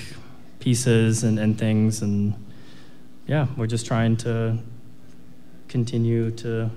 pieces 0.58 1.24
and, 1.24 1.38
and 1.38 1.58
things, 1.58 2.02
and 2.02 2.34
yeah, 3.26 3.46
we're 3.56 3.66
just 3.66 3.86
trying 3.86 4.16
to 4.18 4.58
continue 5.68 6.30
to 6.32 6.70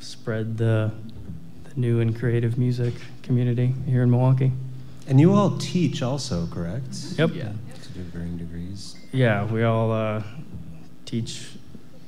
spread 0.00 0.56
the, 0.56 0.90
the 1.64 1.80
new 1.80 2.00
and 2.00 2.18
creative 2.18 2.58
music 2.58 2.94
community 3.22 3.74
here 3.86 4.02
in 4.02 4.10
Milwaukee. 4.10 4.52
And 5.08 5.20
you 5.20 5.32
all 5.32 5.56
teach 5.58 6.02
also, 6.02 6.46
correct? 6.46 6.96
Yep. 7.16 7.30
Yeah. 7.34 7.52
To 7.82 7.98
varying 7.98 8.36
degrees. 8.36 8.96
Yeah, 9.12 9.44
we 9.44 9.62
all 9.62 9.92
uh, 9.92 10.22
teach 11.04 11.48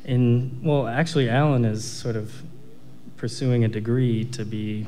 in, 0.08 0.58
well, 0.62 0.88
actually, 0.88 1.28
Alan 1.28 1.66
is 1.66 1.84
sort 1.84 2.16
of 2.16 2.42
pursuing 3.18 3.64
a 3.64 3.68
degree 3.68 4.24
to 4.24 4.44
be 4.44 4.86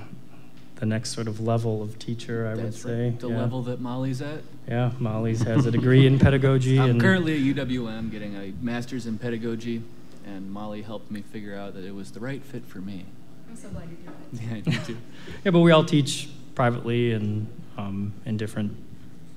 the 0.77 0.87
next 0.87 1.11
sort 1.11 1.29
of 1.29 1.41
level 1.41 1.83
of 1.83 1.99
teacher, 1.99 2.49
I 2.49 2.55
would 2.55 2.75
say. 2.75 3.05
right. 3.05 3.21
The 3.21 3.29
yeah. 3.29 3.39
level 3.39 3.63
that 3.65 3.81
Molly's 3.81 4.23
at. 4.23 4.41
Yeah, 4.69 4.93
Molly's 4.99 5.43
has 5.43 5.67
a 5.67 5.71
degree 5.71 6.07
in 6.07 6.19
pedagogy. 6.19 6.79
I'm 6.79 6.91
and 6.91 7.01
currently 7.01 7.35
at 7.35 7.57
UWM 7.57 8.11
getting 8.11 8.37
a 8.37 8.53
master's 8.63 9.07
in 9.07 9.19
pedagogy, 9.19 9.83
and 10.25 10.51
Molly 10.51 10.83
helped 10.83 11.11
me 11.11 11.23
figure 11.23 11.57
out 11.57 11.75
that 11.75 11.85
it 11.85 11.95
was 11.95 12.13
the 12.13 12.21
right 12.21 12.43
fit 12.43 12.65
for 12.67 12.79
me. 12.79 13.05
I'm 13.49 13.57
so 13.57 13.69
glad 13.71 13.89
you're 13.89 14.13
doing 14.41 14.63
it. 14.63 14.67
Yeah, 14.67 14.75
I 14.75 14.79
do 14.79 14.85
too. 14.87 14.99
Yeah, 15.45 15.51
but 15.51 15.61
we 15.61 15.73
all 15.73 15.85
teach 15.85 16.29
privately 16.55 17.13
and 17.13 17.49
um, 17.79 18.13
in 18.27 18.37
different 18.37 18.77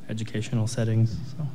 educational 0.10 0.68
settings. 0.68 1.18
So. 1.36 1.48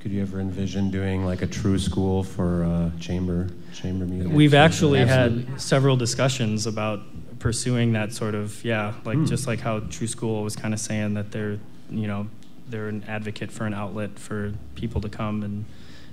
Could 0.00 0.12
you 0.12 0.20
ever 0.22 0.38
envision 0.38 0.90
doing 0.90 1.24
like 1.24 1.40
a 1.42 1.46
true 1.46 1.78
school 1.78 2.22
for 2.22 2.62
uh, 2.64 2.90
chamber 3.00 3.48
chamber 3.72 4.04
music? 4.04 4.30
We've 4.30 4.54
actually 4.54 4.98
music? 5.02 5.48
had 5.48 5.60
several 5.60 5.96
discussions 5.96 6.66
about 6.66 7.00
pursuing 7.38 7.94
that 7.94 8.12
sort 8.12 8.34
of 8.34 8.62
yeah, 8.64 8.92
like 9.04 9.16
Hmm. 9.16 9.24
just 9.24 9.46
like 9.46 9.60
how 9.60 9.80
True 9.80 10.06
School 10.06 10.42
was 10.42 10.54
kind 10.56 10.72
of 10.74 10.78
saying 10.80 11.14
that 11.14 11.32
they're 11.32 11.58
you 11.90 12.06
know 12.06 12.28
they're 12.74 12.88
an 12.88 13.04
advocate 13.06 13.52
for 13.52 13.66
an 13.66 13.72
outlet 13.72 14.18
for 14.18 14.52
people 14.74 15.00
to 15.00 15.08
come 15.08 15.44
and 15.44 15.64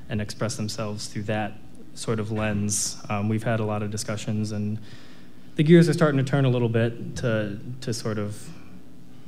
and 0.09 0.22
express 0.22 0.57
themselves 0.57 1.07
through 1.07 1.24
that 1.24 1.53
sort 1.95 2.20
of 2.20 2.32
lens. 2.32 3.01
Um, 3.09 3.30
we've 3.30 3.43
had 3.43 3.59
a 3.59 3.66
lot 3.66 3.82
of 3.82 3.89
discussions 3.89 4.51
and 4.51 4.78
the 5.55 5.64
gears 5.64 5.89
are 5.89 5.93
starting 5.93 6.24
to 6.24 6.24
turn 6.24 6.45
a 6.45 6.49
little 6.49 6.70
bit 6.70 7.16
to 7.18 7.57
to 7.82 7.93
sort 7.93 8.20
of 8.20 8.47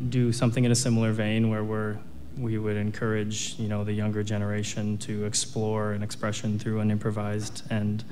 do 0.09 0.31
something 0.31 0.63
in 0.63 0.71
a 0.71 0.75
similar 0.75 1.11
vein 1.11 1.49
where 1.49 1.63
we're 1.63 1.97
we 2.38 2.57
would 2.57 2.77
encourage, 2.77 3.55
you 3.59 3.67
know, 3.67 3.84
the 3.84 3.93
younger 3.93 4.23
generation 4.23 4.97
to 4.97 5.25
explore 5.25 5.91
an 5.91 6.01
expression 6.03 6.57
through 6.57 6.79
an 6.79 6.89
improvised 6.91 7.63
and 7.69 8.03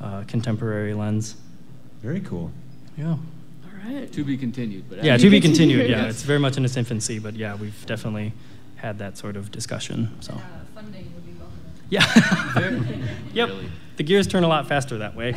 uh, 0.00 0.24
contemporary 0.26 0.94
lens. 0.94 1.36
Very 2.02 2.20
cool. 2.20 2.50
Yeah. 2.96 3.16
All 3.84 3.92
right. 3.92 4.12
To 4.12 4.24
be 4.24 4.36
continued, 4.36 4.84
but 4.88 5.02
Yeah, 5.02 5.16
to 5.16 5.30
be 5.30 5.40
continued. 5.40 5.90
Yeah, 5.90 6.04
yes. 6.04 6.14
it's 6.14 6.22
very 6.22 6.38
much 6.38 6.56
in 6.56 6.64
its 6.64 6.76
infancy, 6.76 7.18
but 7.18 7.34
yeah, 7.34 7.56
we've 7.56 7.84
definitely 7.86 8.32
had 8.76 8.98
that 8.98 9.18
sort 9.18 9.36
of 9.36 9.50
discussion. 9.50 10.10
So. 10.20 10.40
funding 10.74 11.12
would 11.14 11.24
be 11.24 11.32
welcome. 11.38 11.58
Yeah. 11.88 13.06
yep. 13.32 13.50
The 13.96 14.02
gears 14.02 14.26
turn 14.26 14.42
a 14.42 14.48
lot 14.48 14.66
faster 14.68 14.96
that 14.98 15.14
way. 15.14 15.34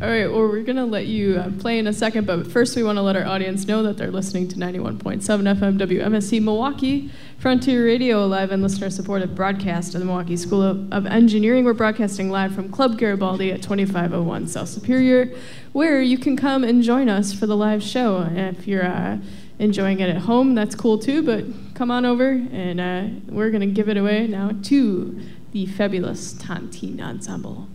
All 0.00 0.08
right, 0.08 0.26
well, 0.28 0.42
we're 0.42 0.62
going 0.62 0.76
to 0.76 0.84
let 0.84 1.06
you 1.06 1.36
uh, 1.36 1.50
play 1.58 1.78
in 1.78 1.88
a 1.88 1.92
second, 1.92 2.24
but 2.24 2.46
first 2.46 2.76
we 2.76 2.84
want 2.84 2.98
to 2.98 3.02
let 3.02 3.16
our 3.16 3.24
audience 3.24 3.66
know 3.66 3.82
that 3.82 3.96
they're 3.98 4.12
listening 4.12 4.46
to 4.48 4.56
91.7 4.56 5.20
FM 5.20 5.78
WMSE 5.78 6.40
Milwaukee, 6.40 7.10
Frontier 7.38 7.84
Radio, 7.84 8.24
a 8.24 8.26
live 8.26 8.52
and 8.52 8.62
listener 8.62 8.90
supported 8.90 9.34
broadcast 9.34 9.94
of 9.94 10.00
the 10.00 10.06
Milwaukee 10.06 10.36
School 10.36 10.62
of, 10.62 10.92
of 10.92 11.04
Engineering. 11.06 11.64
We're 11.64 11.72
broadcasting 11.72 12.30
live 12.30 12.54
from 12.54 12.70
Club 12.70 12.96
Garibaldi 12.96 13.50
at 13.50 13.60
2501 13.60 14.46
South 14.46 14.68
Superior, 14.68 15.36
where 15.74 16.00
you 16.00 16.16
can 16.16 16.36
come 16.36 16.62
and 16.62 16.84
join 16.84 17.08
us 17.08 17.32
for 17.34 17.46
the 17.46 17.56
live 17.56 17.82
show. 17.82 18.28
If 18.32 18.68
you're 18.68 18.86
uh, 18.86 19.18
enjoying 19.58 19.98
it 19.98 20.08
at 20.08 20.18
home, 20.18 20.54
that's 20.54 20.76
cool 20.76 21.00
too, 21.00 21.20
but 21.20 21.44
come 21.74 21.90
on 21.90 22.04
over 22.04 22.30
and 22.30 22.80
uh, 22.80 23.06
we're 23.26 23.50
going 23.50 23.60
to 23.60 23.66
give 23.66 23.88
it 23.88 23.96
away 23.96 24.28
now 24.28 24.52
to 24.62 25.20
the 25.50 25.66
fabulous 25.66 26.32
Tontine 26.34 27.00
Ensemble. 27.00 27.68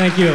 Thank 0.00 0.16
you. 0.16 0.34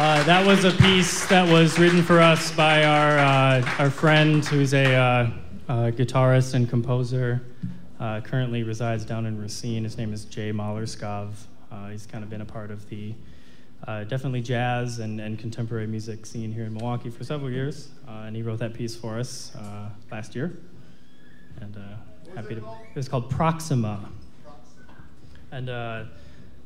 Uh, 0.00 0.22
that 0.24 0.46
was 0.46 0.64
a 0.64 0.70
piece 0.70 1.26
that 1.26 1.46
was 1.46 1.78
written 1.78 2.02
for 2.02 2.20
us 2.20 2.50
by 2.52 2.82
our, 2.82 3.18
uh, 3.18 3.74
our 3.78 3.90
friend 3.90 4.42
who's 4.42 4.72
a 4.72 4.94
uh, 4.94 5.30
guitarist 5.68 6.54
and 6.54 6.66
composer. 6.66 7.42
Uh, 8.00 8.22
currently 8.22 8.62
resides 8.62 9.04
down 9.04 9.26
in 9.26 9.38
Racine. 9.38 9.84
His 9.84 9.98
name 9.98 10.14
is 10.14 10.24
Jay 10.24 10.52
Mollerskov. 10.52 11.32
Uh, 11.70 11.88
he's 11.88 12.06
kind 12.06 12.24
of 12.24 12.30
been 12.30 12.40
a 12.40 12.46
part 12.46 12.70
of 12.70 12.88
the 12.88 13.12
uh, 13.86 14.04
definitely 14.04 14.40
jazz 14.40 15.00
and, 15.00 15.20
and 15.20 15.38
contemporary 15.38 15.86
music 15.86 16.24
scene 16.24 16.50
here 16.50 16.64
in 16.64 16.72
Milwaukee 16.72 17.10
for 17.10 17.24
several 17.24 17.50
years. 17.50 17.90
And 18.08 18.34
he 18.34 18.40
wrote 18.40 18.60
that 18.60 18.72
piece 18.72 18.96
for 18.96 19.18
us 19.18 19.54
last 20.10 20.34
year. 20.34 20.56
And 21.60 21.76
happy 22.34 22.54
to. 22.54 22.62
It 22.62 22.96
was 22.96 23.06
called 23.06 23.28
Proxima. 23.28 24.08
And 25.52 25.68
uh, 25.68 26.04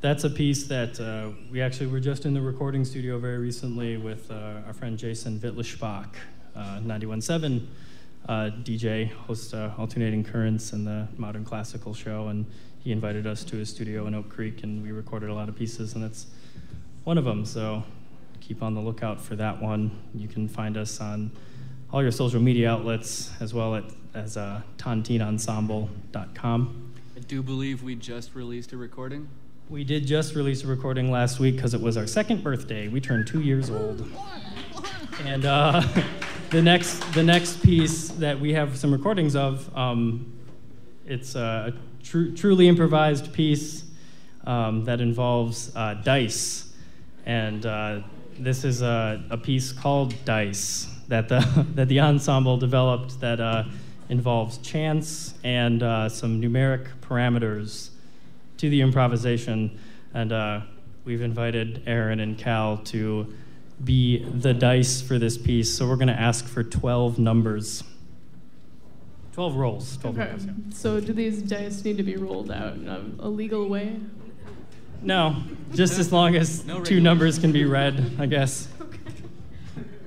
that's 0.01 0.23
a 0.23 0.31
piece 0.31 0.69
that 0.69 1.01
uh, 1.01 1.31
we 1.51 1.61
actually 1.61 1.89
were 1.89 1.99
just 1.99 2.25
in 2.25 2.33
the 2.33 2.41
recording 2.41 2.85
studio 2.85 3.19
very 3.19 3.39
recently 3.39 3.97
with 3.97 4.31
uh, 4.31 4.61
our 4.67 4.73
friend 4.73 4.97
Jason 4.97 5.41
Wittlischbach, 5.41 6.07
uh, 6.55 6.79
91.7 6.81 7.67
uh, 8.29 8.51
DJ, 8.63 9.11
hosts 9.11 9.53
uh, 9.55 9.73
Alternating 9.77 10.23
Currents 10.23 10.73
and 10.73 10.87
the 10.87 11.09
Modern 11.17 11.45
Classical 11.45 11.95
Show. 11.95 12.29
And 12.29 12.47
he 12.79 12.93
invited 12.93 13.27
us 13.27 13.43
to 13.45 13.57
his 13.57 13.71
studio 13.71 14.07
in 14.07 14.15
Oak 14.15 14.29
Creek, 14.29 14.63
and 14.63 14.85
we 14.85 14.93
recorded 14.93 15.31
a 15.31 15.35
lot 15.35 15.49
of 15.49 15.57
pieces, 15.57 15.95
and 15.95 16.05
that's 16.05 16.27
one 17.03 17.19
of 17.19 17.25
them. 17.25 17.45
So 17.45 17.83
keep 18.41 18.63
on 18.63 18.75
the 18.75 18.81
lookout 18.81 19.21
for 19.21 19.35
that 19.35 19.61
one. 19.61 19.91
You 20.15 20.29
can 20.29 20.47
find 20.47 20.77
us 20.77 21.01
on 21.01 21.33
all 21.93 22.03
your 22.03 22.13
social 22.13 22.41
media 22.41 22.71
outlets 22.71 23.33
as 23.41 23.53
well 23.53 23.75
at, 23.75 23.83
as 24.15 24.37
uh, 24.37 24.63
tontineensemble.com. 24.77 26.85
I 27.17 27.21
do 27.21 27.43
believe 27.43 27.83
we 27.83 27.97
just 27.97 28.37
released 28.37 28.73
a 28.73 28.77
recording. 28.77 29.29
We 29.71 29.85
did 29.85 30.07
just 30.07 30.35
release 30.35 30.65
a 30.65 30.67
recording 30.67 31.11
last 31.11 31.39
week 31.39 31.57
because 31.57 31.75
it 31.75 31.81
was 31.83 31.99
our 31.99 32.07
second 32.07 32.43
birthday. 32.43 32.89
We 32.89 33.03
turned 33.03 33.27
two 33.27 33.43
years 33.43 33.69
old. 33.69 34.11
And 35.27 35.45
uh, 35.45 35.87
the 36.51 36.63
next 36.63 37.01
the 37.13 37.23
next 37.23 37.63
piece 37.63 38.09
that 38.13 38.41
we 38.41 38.55
have 38.55 38.79
some 38.79 38.91
recordings 38.91 39.37
of, 39.37 39.77
um, 39.77 40.33
it's 41.07 41.35
a 41.35 41.75
tru- 42.03 42.35
truly 42.35 42.67
improvised 42.67 43.31
piece 43.35 43.85
um, 44.47 44.87
that 44.87 45.03
involves 45.03 45.71
uh, 45.77 45.95
dice, 46.03 46.73
and 47.27 47.67
uh, 47.67 48.01
this 48.39 48.65
is 48.65 48.81
a, 48.81 49.23
a 49.29 49.37
piece 49.37 49.71
called 49.71 50.15
Dice 50.25 50.89
that 51.09 51.29
the 51.29 51.41
that 51.75 51.89
the 51.89 52.01
ensemble 52.01 52.57
developed 52.57 53.21
that 53.21 53.39
uh, 53.39 53.65
involves 54.09 54.57
chance 54.59 55.35
and 55.45 55.83
uh, 55.83 56.09
some 56.09 56.41
numeric 56.41 56.87
parameters 57.03 57.91
to 58.59 58.69
the 58.69 58.81
improvisation, 58.81 59.79
and 60.15 60.33
uh, 60.33 60.61
we've 61.05 61.23
invited 61.23 61.83
Aaron 61.87 62.21
and 62.21 62.37
Cal 62.37 62.77
to 62.79 63.33
be 63.85 64.25
the 64.25 64.53
dice 64.53 65.01
for 65.01 65.19
this 65.19 65.39
piece. 65.39 65.75
So 65.77 65.89
we're 65.89 65.97
going 65.97 66.09
to 66.09 66.21
ask 66.21 66.47
for 66.47 66.63
12 66.63 67.19
numbers. 67.19 67.85
12 69.33 69.55
rolls. 69.57 69.97
12 69.99 70.19
Okay. 70.19 70.29
numbers, 70.29 70.47
yeah. 70.47 70.75
So 70.75 71.01
do 71.01 71.13
these 71.13 71.43
dice 71.43 71.85
need 71.85 71.97
to 71.97 72.03
be 72.03 72.17
rolled 72.17 72.51
out 72.51 72.75
in 72.75 72.89
a, 72.89 73.01
a 73.21 73.29
legal 73.29 73.69
way? 73.69 73.97
No, 75.01 75.37
just 75.75 75.97
as 76.01 76.13
long 76.13 76.35
as 76.35 76.67
No 76.67 76.83
two 76.83 77.01
numbers 77.01 77.39
can 77.39 77.53
be 77.53 77.65
read, 77.65 78.17
I 78.19 78.27
guess. 78.27 78.67
Okay. 78.81 78.99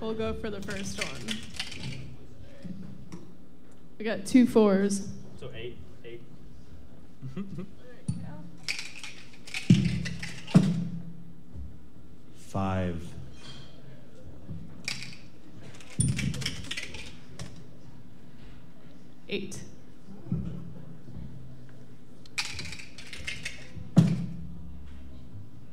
We'll 0.01 0.13
go 0.13 0.33
for 0.33 0.49
the 0.49 0.59
first 0.61 1.01
one. 1.01 1.37
We 3.97 4.03
got 4.03 4.25
two 4.25 4.45
fours. 4.45 5.07
So 5.39 5.49
eight, 5.55 5.77
eight. 6.03 6.21
Five. 12.51 13.01
Eight. 19.29 19.61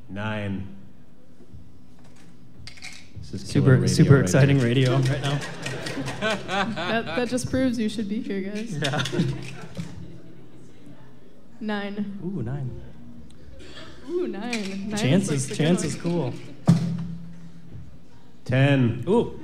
Nine. 0.08 0.68
This 3.18 3.34
is 3.34 3.48
Super- 3.48 3.72
radio 3.72 3.86
super 3.88 4.14
right 4.14 4.22
exciting 4.22 4.58
here. 4.60 4.68
radio 4.68 4.96
right 4.98 5.20
now. 5.20 5.40
that, 6.20 7.06
that 7.06 7.28
just 7.28 7.50
proves 7.50 7.76
you 7.76 7.88
should 7.88 8.08
be 8.08 8.22
here, 8.22 8.40
guys. 8.40 8.78
Yeah. 8.78 9.02
Nine. 11.60 12.20
Ooh, 12.24 12.40
nine. 12.40 12.80
Ooh, 14.08 14.28
nine. 14.28 14.88
nine 14.88 14.92
is 14.92 15.00
Chance 15.00 15.28
like 15.28 15.36
is, 15.38 15.48
the 15.48 15.56
chance 15.56 15.82
is 15.82 15.96
cool. 15.96 16.32
Ten. 18.48 19.04
Ooh. 19.06 19.38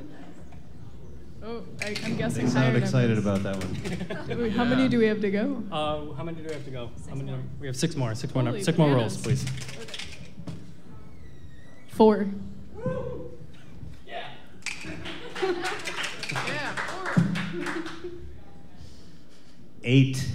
Oh, 1.43 1.63
I, 1.83 1.95
I'm 2.05 2.17
guessing 2.17 2.47
They 2.47 2.51
sound 2.51 2.73
higher 2.73 2.77
excited 2.79 3.23
numbers. 3.23 3.43
about 3.43 3.43
that 3.43 4.29
one. 4.29 4.39
Wait, 4.45 4.53
How 4.53 4.65
many 4.65 4.89
do 4.89 4.99
we 4.99 5.05
have 5.05 5.21
to 5.21 5.31
go? 5.31 5.63
Uh, 5.71 6.15
how 6.15 6.25
many 6.25 6.39
do 6.39 6.45
we 6.49 6.55
have 6.55 6.65
to 6.65 6.71
go? 6.71 6.91
How 7.11 7.15
many? 7.15 7.35
We 7.61 7.67
have 7.67 7.77
six 7.77 7.97
more. 7.97 8.15
Six 8.15 8.35
more. 8.35 8.45
Holy 8.45 8.57
num- 8.57 8.65
Six 8.65 8.79
more 8.79 8.89
rolls, 8.95 9.19
bananas. 9.19 9.45
please. 9.45 10.55
Four. 11.89 12.27
Eight. 19.83 20.27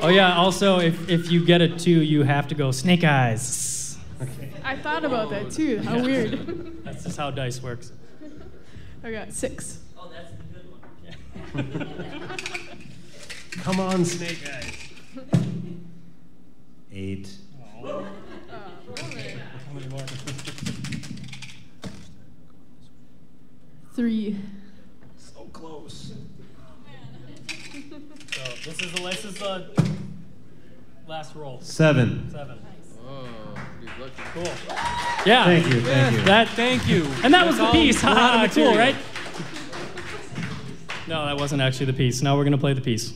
Oh 0.00 0.08
yeah. 0.12 0.36
Also, 0.36 0.78
if 0.78 1.08
if 1.08 1.30
you 1.30 1.44
get 1.44 1.60
a 1.60 1.68
two, 1.68 2.02
you 2.02 2.22
have 2.22 2.46
to 2.48 2.54
go 2.54 2.70
snake 2.70 3.04
eyes. 3.04 3.44
I 4.64 4.76
thought 4.76 5.04
about 5.04 5.30
that 5.30 5.50
too. 5.50 5.78
How 5.78 5.96
Yeah. 5.96 6.02
weird. 6.02 6.84
That's 6.84 7.04
just 7.04 7.16
how 7.16 7.30
dice 7.30 7.62
works. 7.62 7.92
I 9.04 9.10
got 9.10 9.32
six. 9.32 9.80
Oh, 9.98 10.10
that's 10.12 10.30
the 10.32 11.62
good 11.62 11.74
one. 11.74 12.48
Come 13.62 13.80
on, 13.80 14.04
Snake 14.04 14.38
Eyes. 14.48 14.72
Eight. 16.92 17.28
How 17.82 18.04
many 19.74 19.88
more? 19.88 20.00
Three. 23.94 24.38
So 25.16 25.44
close. 25.52 26.12
Oh, 27.74 28.54
so 28.64 28.70
this 28.70 28.80
is 28.82 28.92
the 28.92 29.02
this 29.02 29.24
is 29.24 29.34
the 29.38 29.66
last 31.08 31.34
roll. 31.34 31.60
Seven. 31.60 32.30
Seven. 32.30 32.58
Oh, 34.00 34.04
dude, 34.04 34.04
look. 34.04 34.16
Cool. 34.34 34.76
Yeah. 35.26 35.44
Thank 35.44 35.66
you, 35.66 35.80
thank 35.82 36.16
you. 36.16 36.22
That 36.24 36.48
Thank 36.48 36.88
you. 36.88 37.04
And 37.22 37.32
that 37.34 37.46
was 37.46 37.56
the 37.56 37.64
all 37.64 37.72
piece. 37.72 38.02
raw 38.02 38.14
Haha, 38.14 38.48
cool, 38.48 38.64
material. 38.72 38.76
right? 38.76 38.96
No, 41.08 41.26
that 41.26 41.36
wasn't 41.36 41.62
actually 41.62 41.86
the 41.86 41.92
piece. 41.92 42.22
Now 42.22 42.36
we're 42.36 42.44
gonna 42.44 42.58
play 42.58 42.72
the 42.74 42.80
piece. 42.80 43.12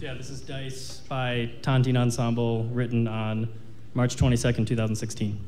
Yeah, 0.00 0.14
this 0.14 0.30
is 0.30 0.40
Dice 0.40 1.00
by 1.08 1.50
Tontine 1.62 1.96
Ensemble, 1.96 2.64
written 2.64 3.06
on 3.06 3.52
March 3.94 4.16
22nd, 4.16 4.66
2016. 4.66 5.38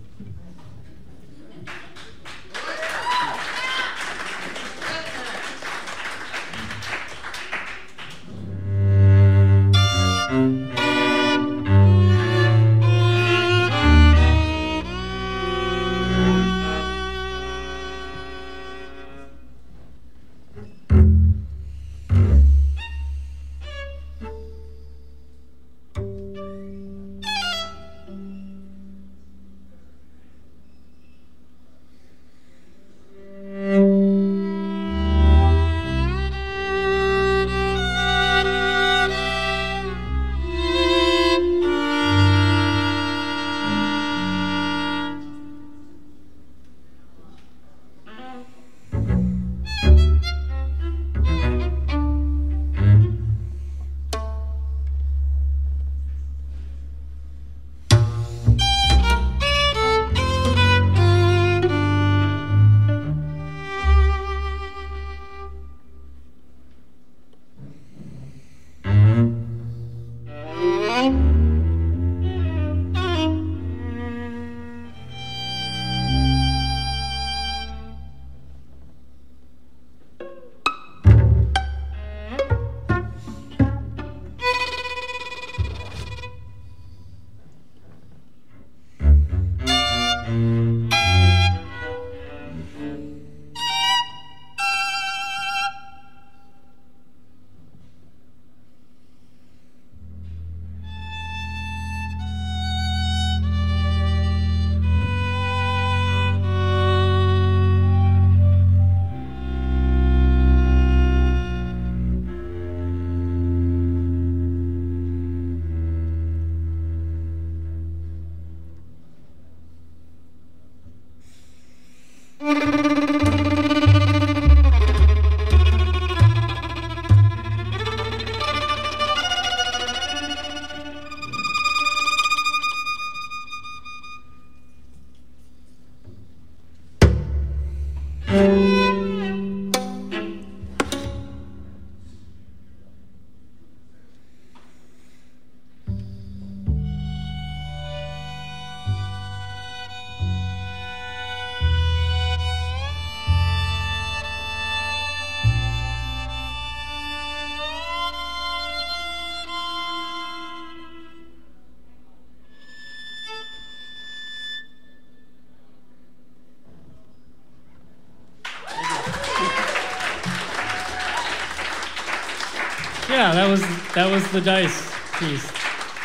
That 173.35 173.49
was 173.49 173.61
that 173.95 174.11
was 174.11 174.31
the 174.33 174.41
dice 174.41 174.93
piece, 175.19 175.51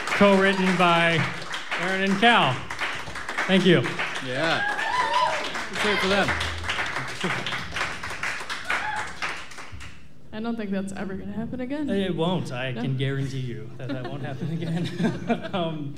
co-written 0.08 0.76
by 0.78 1.24
Aaron 1.82 2.10
and 2.10 2.20
Cal. 2.20 2.54
Thank 3.48 3.66
you. 3.66 3.82
Yeah. 4.26 4.76
Let's 5.72 5.82
hear 5.84 5.94
it 5.94 6.00
for 6.00 6.08
them. 6.08 6.30
I 10.32 10.40
don't 10.42 10.56
think 10.56 10.70
that's 10.72 10.94
ever 10.94 11.16
going 11.16 11.28
to 11.32 11.36
happen 11.36 11.60
again. 11.60 11.90
It 11.90 12.16
won't. 12.16 12.52
I 12.52 12.72
No? 12.72 12.82
can 12.82 12.98
guarantee 12.98 13.40
you 13.40 13.70
that 13.78 13.90
that 13.90 14.04
won't 14.10 14.22
happen 14.24 14.52
again. 14.54 15.50
um, 15.54 15.96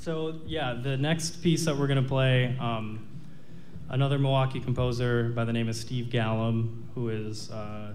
so 0.00 0.40
yeah, 0.46 0.74
the 0.74 0.96
next 0.96 1.42
piece 1.42 1.66
that 1.66 1.76
we're 1.76 1.86
gonna 1.86 2.02
play, 2.02 2.56
um, 2.58 3.06
another 3.90 4.18
Milwaukee 4.18 4.58
composer 4.60 5.28
by 5.28 5.44
the 5.44 5.52
name 5.52 5.68
of 5.68 5.76
Steve 5.76 6.08
Gallum, 6.10 6.88
who 6.94 7.10
is 7.10 7.50
uh, 7.50 7.92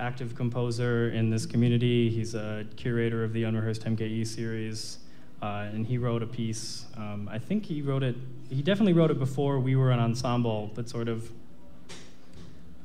active 0.00 0.34
composer 0.34 1.10
in 1.10 1.30
this 1.30 1.46
community. 1.46 2.10
He's 2.10 2.34
a 2.34 2.66
curator 2.76 3.24
of 3.24 3.32
the 3.32 3.44
Unrehearsed 3.44 3.84
MKE 3.84 4.26
series, 4.26 4.98
uh, 5.42 5.68
and 5.72 5.86
he 5.86 5.98
wrote 5.98 6.22
a 6.22 6.26
piece. 6.26 6.86
Um, 6.96 7.28
I 7.30 7.38
think 7.38 7.66
he 7.66 7.82
wrote 7.82 8.02
it. 8.02 8.16
He 8.48 8.62
definitely 8.62 8.92
wrote 8.92 9.10
it 9.10 9.18
before 9.18 9.58
we 9.58 9.76
were 9.76 9.90
an 9.90 10.00
ensemble, 10.00 10.70
but 10.74 10.88
sort 10.88 11.08
of 11.08 11.30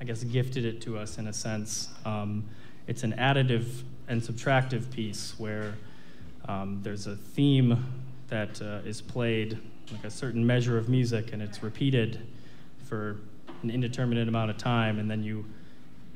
I 0.03 0.05
guess, 0.05 0.21
gifted 0.25 0.65
it 0.65 0.81
to 0.81 0.97
us 0.97 1.17
in 1.17 1.27
a 1.27 1.33
sense. 1.33 1.87
Um, 2.03 2.43
it's 2.87 3.03
an 3.03 3.13
additive 3.13 3.83
and 4.09 4.21
subtractive 4.21 4.91
piece 4.91 5.33
where 5.37 5.75
um, 6.45 6.81
there's 6.83 7.07
a 7.07 7.15
theme 7.15 7.85
that 8.27 8.61
uh, 8.61 8.79
is 8.85 9.01
played, 9.01 9.57
like 9.93 10.03
a 10.03 10.09
certain 10.09 10.45
measure 10.45 10.77
of 10.77 10.89
music, 10.89 11.31
and 11.31 11.41
it's 11.41 11.63
repeated 11.63 12.19
for 12.83 13.15
an 13.61 13.69
indeterminate 13.69 14.27
amount 14.27 14.51
of 14.51 14.57
time, 14.57 14.99
and 14.99 15.09
then 15.09 15.23
you 15.23 15.45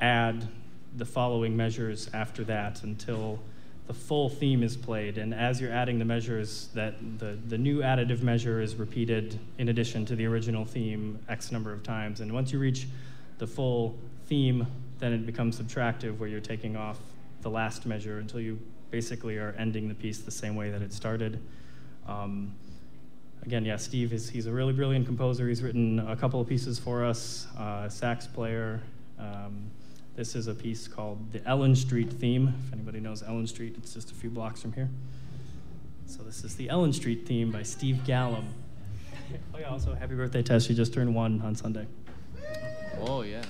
add 0.01 0.49
the 0.95 1.05
following 1.05 1.55
measures 1.55 2.09
after 2.13 2.43
that 2.45 2.83
until 2.83 3.39
the 3.87 3.93
full 3.93 4.29
theme 4.29 4.63
is 4.63 4.75
played. 4.75 5.17
And 5.17 5.33
as 5.33 5.61
you're 5.61 5.71
adding 5.71 5.97
the 5.97 6.05
measures, 6.05 6.69
that 6.73 6.95
the, 7.19 7.37
the 7.47 7.57
new 7.57 7.79
additive 7.79 8.21
measure 8.21 8.61
is 8.61 8.75
repeated 8.75 9.39
in 9.57 9.69
addition 9.69 10.05
to 10.07 10.15
the 10.15 10.25
original 10.25 10.65
theme 10.65 11.19
X 11.29 11.51
number 11.51 11.71
of 11.71 11.83
times. 11.83 12.19
And 12.19 12.33
once 12.33 12.51
you 12.51 12.59
reach 12.59 12.87
the 13.37 13.47
full 13.47 13.97
theme, 14.27 14.67
then 14.99 15.13
it 15.13 15.25
becomes 15.25 15.59
subtractive, 15.59 16.17
where 16.17 16.27
you're 16.27 16.41
taking 16.41 16.75
off 16.75 16.99
the 17.41 17.49
last 17.49 17.85
measure 17.85 18.19
until 18.19 18.41
you 18.41 18.59
basically 18.91 19.37
are 19.37 19.55
ending 19.57 19.87
the 19.87 19.93
piece 19.93 20.19
the 20.19 20.31
same 20.31 20.55
way 20.55 20.69
that 20.69 20.81
it 20.81 20.91
started. 20.91 21.39
Um, 22.07 22.55
again, 23.43 23.63
yeah, 23.63 23.77
Steve 23.77 24.11
is 24.11 24.29
he's 24.29 24.47
a 24.47 24.51
really 24.51 24.73
brilliant 24.73 25.05
composer. 25.05 25.47
He's 25.47 25.61
written 25.61 25.99
a 25.99 26.15
couple 26.15 26.41
of 26.41 26.47
pieces 26.47 26.77
for 26.77 27.05
us, 27.05 27.47
uh, 27.57 27.87
sax 27.87 28.27
player. 28.27 28.81
Um, 29.19 29.71
this 30.17 30.35
is 30.35 30.47
a 30.47 30.53
piece 30.53 30.87
called 30.87 31.31
the 31.31 31.47
Ellen 31.47 31.75
Street 31.75 32.11
theme. 32.11 32.53
If 32.65 32.73
anybody 32.73 32.99
knows 32.99 33.21
Ellen 33.21 33.45
Street, 33.45 33.75
it's 33.77 33.93
just 33.93 34.11
a 34.11 34.15
few 34.15 34.31
blocks 34.31 34.61
from 34.61 34.73
here. 34.73 34.89
So 36.07 36.23
this 36.23 36.43
is 36.43 36.55
the 36.55 36.69
Ellen 36.69 36.91
Street 36.91 37.27
theme 37.27 37.51
by 37.51 37.61
Steve 37.61 38.03
Gallum. 38.03 38.47
Oh 39.53 39.59
yeah, 39.59 39.69
also 39.69 39.93
happy 39.93 40.15
birthday, 40.15 40.41
Tess. 40.41 40.65
She 40.65 40.73
just 40.73 40.91
turned 40.91 41.13
one 41.13 41.39
on 41.43 41.53
Sunday. 41.53 41.85
Oh, 42.99 43.21
yeah. 43.21 43.43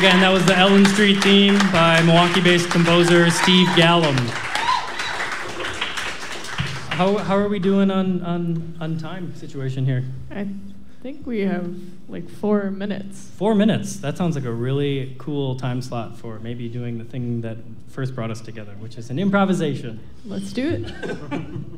Again, 0.00 0.20
that 0.20 0.32
was 0.32 0.46
the 0.46 0.56
Ellen 0.56 0.86
Street 0.86 1.22
theme 1.22 1.58
by 1.70 2.00
Milwaukee 2.00 2.40
based 2.40 2.70
composer 2.70 3.28
Steve 3.28 3.68
Gallum. 3.76 4.16
How, 6.96 7.18
how 7.18 7.36
are 7.36 7.50
we 7.50 7.58
doing 7.58 7.90
on, 7.90 8.22
on, 8.22 8.78
on 8.80 8.96
time 8.96 9.34
situation 9.34 9.84
here? 9.84 10.04
I 10.30 10.48
think 11.02 11.26
we 11.26 11.40
have 11.40 11.74
like 12.08 12.30
four 12.30 12.70
minutes. 12.70 13.28
Four 13.36 13.54
minutes. 13.54 13.96
That 13.96 14.16
sounds 14.16 14.36
like 14.36 14.46
a 14.46 14.52
really 14.52 15.16
cool 15.18 15.56
time 15.56 15.82
slot 15.82 16.16
for 16.16 16.38
maybe 16.38 16.70
doing 16.70 16.96
the 16.96 17.04
thing 17.04 17.42
that 17.42 17.58
first 17.88 18.14
brought 18.14 18.30
us 18.30 18.40
together, 18.40 18.72
which 18.78 18.96
is 18.96 19.10
an 19.10 19.18
improvisation. 19.18 20.00
Let's 20.24 20.54
do 20.54 20.66
it. 20.66 20.94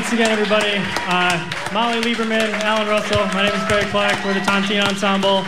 Thanks 0.00 0.14
again, 0.14 0.30
everybody. 0.30 0.72
Uh, 1.08 1.50
Molly 1.74 2.00
Lieberman, 2.00 2.54
Alan 2.62 2.88
Russell. 2.88 3.22
My 3.34 3.42
name 3.42 3.52
is 3.52 3.68
Barry 3.68 3.84
Clark. 3.90 4.14
We're 4.24 4.32
the 4.32 4.40
Tontine 4.40 4.82
Ensemble. 4.82 5.44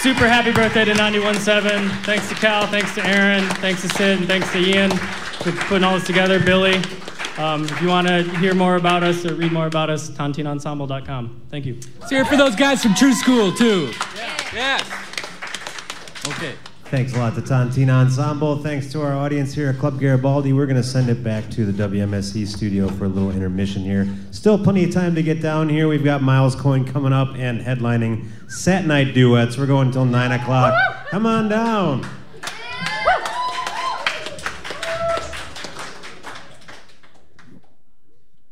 Super 0.00 0.28
happy 0.28 0.52
birthday 0.52 0.84
to 0.84 0.92
91.7. 0.92 1.90
Thanks 2.04 2.28
to 2.28 2.36
Cal, 2.36 2.68
thanks 2.68 2.94
to 2.94 3.04
Aaron, 3.04 3.42
thanks 3.56 3.82
to 3.82 3.88
Sid, 3.88 4.18
and 4.18 4.28
thanks 4.28 4.48
to 4.52 4.58
Ian 4.60 4.92
for 4.92 5.50
putting 5.66 5.82
all 5.82 5.94
this 5.94 6.06
together. 6.06 6.38
Billy. 6.38 6.76
Um, 7.36 7.64
if 7.64 7.82
you 7.82 7.88
want 7.88 8.06
to 8.06 8.22
hear 8.38 8.54
more 8.54 8.76
about 8.76 9.02
us 9.02 9.26
or 9.26 9.34
read 9.34 9.50
more 9.50 9.66
about 9.66 9.90
us, 9.90 10.08
tontineensemble.com. 10.08 11.40
Thank 11.50 11.66
you. 11.66 11.80
Let's 11.98 12.10
hear 12.10 12.20
it 12.20 12.28
for 12.28 12.36
those 12.36 12.54
guys 12.54 12.80
from 12.80 12.94
True 12.94 13.12
School, 13.12 13.50
too. 13.50 13.90
Yes. 14.54 14.97
Thanks 16.90 17.12
a 17.14 17.18
lot 17.18 17.34
to 17.34 17.42
Tontine 17.42 17.90
Ensemble. 17.90 18.62
Thanks 18.62 18.90
to 18.92 19.02
our 19.02 19.12
audience 19.12 19.52
here 19.52 19.68
at 19.68 19.78
Club 19.78 20.00
Garibaldi. 20.00 20.54
We're 20.54 20.64
going 20.64 20.80
to 20.80 20.82
send 20.82 21.10
it 21.10 21.22
back 21.22 21.50
to 21.50 21.70
the 21.70 21.86
WMSE 21.86 22.46
studio 22.46 22.88
for 22.88 23.04
a 23.04 23.08
little 23.08 23.30
intermission 23.30 23.82
here. 23.82 24.08
Still 24.30 24.58
plenty 24.58 24.84
of 24.84 24.90
time 24.94 25.14
to 25.14 25.22
get 25.22 25.42
down 25.42 25.68
here. 25.68 25.86
We've 25.86 26.02
got 26.02 26.22
Miles 26.22 26.56
Coyne 26.56 26.86
coming 26.86 27.12
up 27.12 27.36
and 27.36 27.60
headlining 27.60 28.26
Sat 28.50 28.86
Nite 28.86 29.12
Duets. 29.12 29.58
We're 29.58 29.66
going 29.66 29.88
until 29.88 30.06
9 30.06 30.32
o'clock. 30.32 30.72
Come 31.10 31.26
on 31.26 31.50
down. 31.50 32.08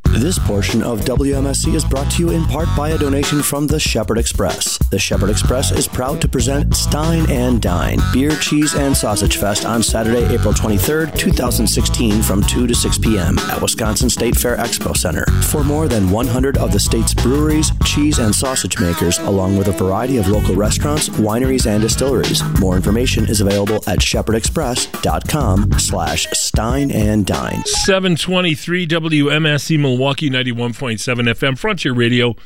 This 0.05 0.39
portion 0.57 0.83
of 0.83 1.01
WMSE 1.01 1.75
is 1.75 1.85
brought 1.85 2.11
to 2.13 2.23
you 2.23 2.31
in 2.31 2.43
part 2.47 2.67
by 2.75 2.89
a 2.89 2.97
donation 2.97 3.43
from 3.43 3.67
the 3.67 3.79
Shepherd 3.79 4.17
Express. 4.17 4.79
The 4.91 4.99
Shepherd 4.99 5.29
Express 5.29 5.71
is 5.71 5.87
proud 5.87 6.19
to 6.23 6.29
present 6.29 6.75
Stein 6.75 7.31
and 7.31 7.61
Dine, 7.61 7.99
Beer, 8.11 8.31
Cheese, 8.37 8.75
and 8.75 8.97
Sausage 8.97 9.37
Fest 9.37 9.67
on 9.67 9.83
Saturday, 9.83 10.25
April 10.35 10.55
23rd, 10.55 11.19
2016 11.19 12.23
from 12.23 12.43
2 12.43 12.67
to 12.69 12.75
6 12.75 12.99
p.m. 13.01 13.39
at 13.39 13.61
Wisconsin 13.61 14.09
State 14.09 14.35
Fair 14.35 14.57
Expo 14.57 14.97
Center. 14.97 15.27
For 15.43 15.63
more 15.63 15.89
than 15.89 16.09
100 16.09 16.57
of 16.57 16.73
the 16.73 16.81
state's 16.81 17.13
breweries, 17.13 17.71
cheese, 17.85 18.19
and 18.19 18.35
sausage 18.35 18.81
makers, 18.81 19.19
along 19.19 19.59
with 19.59 19.69
a 19.69 19.73
variety 19.73 20.17
of 20.17 20.27
local 20.27 20.55
restaurants, 20.55 21.11
wineries, 21.11 21.67
and 21.67 21.83
distilleries. 21.83 22.43
More 22.61 22.77
information 22.77 23.29
is 23.29 23.43
available 23.43 23.85
at 23.87 23.99
shepherdexpress.com 23.99 25.79
slash 25.79 26.29
Stein 26.33 26.91
and 26.93 27.27
Dine. 27.27 27.63
723 27.67 28.87
WMSE 28.87 29.79
Milwaukee 29.79 30.31
91.7 30.53 30.99
FM 31.35 31.59
Frontier 31.59 31.93
Radio. 31.93 32.37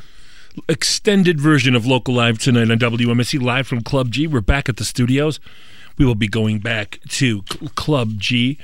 Extended 0.68 1.38
version 1.38 1.76
of 1.76 1.84
Local 1.84 2.14
Live 2.14 2.38
tonight 2.38 2.70
on 2.70 2.78
WMSE 2.78 3.40
Live 3.40 3.66
from 3.66 3.82
Club 3.82 4.10
G. 4.10 4.26
We're 4.26 4.40
back 4.40 4.70
at 4.70 4.78
the 4.78 4.84
studios. 4.84 5.38
We 5.98 6.06
will 6.06 6.14
be 6.14 6.26
going 6.26 6.60
back 6.60 6.98
to 7.10 7.42
Cl- 7.50 7.70
Club 7.74 8.18
G. 8.18 8.58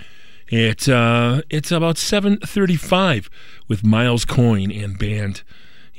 It, 0.49 0.89
uh, 0.89 1.43
it's 1.51 1.71
about 1.71 1.97
7.35 1.97 3.29
with 3.69 3.85
Miles 3.85 4.25
Coyne 4.25 4.73
and 4.73 4.99
band. 4.99 5.43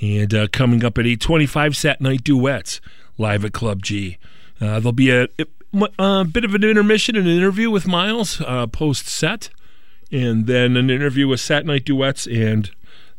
And 0.02 0.34
uh, 0.34 0.48
coming 0.48 0.84
up 0.84 0.98
at 0.98 1.06
8.25, 1.06 1.76
Sat 1.76 2.02
Nite 2.02 2.24
Duets 2.24 2.82
live 3.20 3.46
at 3.46 3.54
Club 3.54 3.84
G. 3.84 4.18
Uh, 4.60 4.80
there'll 4.80 4.94
be 4.94 5.12
a, 5.12 5.28
a 6.00 6.26
bit 6.26 6.44
of 6.44 6.56
an 6.56 6.64
intermission, 6.64 7.16
an 7.16 7.28
interview 7.28 7.70
with 7.70 7.86
Miles 7.86 8.42
uh, 8.42 8.66
post 8.66 9.08
set, 9.08 9.52
and 10.12 10.48
then 10.48 10.76
an 10.76 10.90
interview 10.90 11.28
with 11.28 11.40
Sat 11.40 11.66
Nite 11.66 11.86
Duets, 11.86 12.26
and 12.26 12.72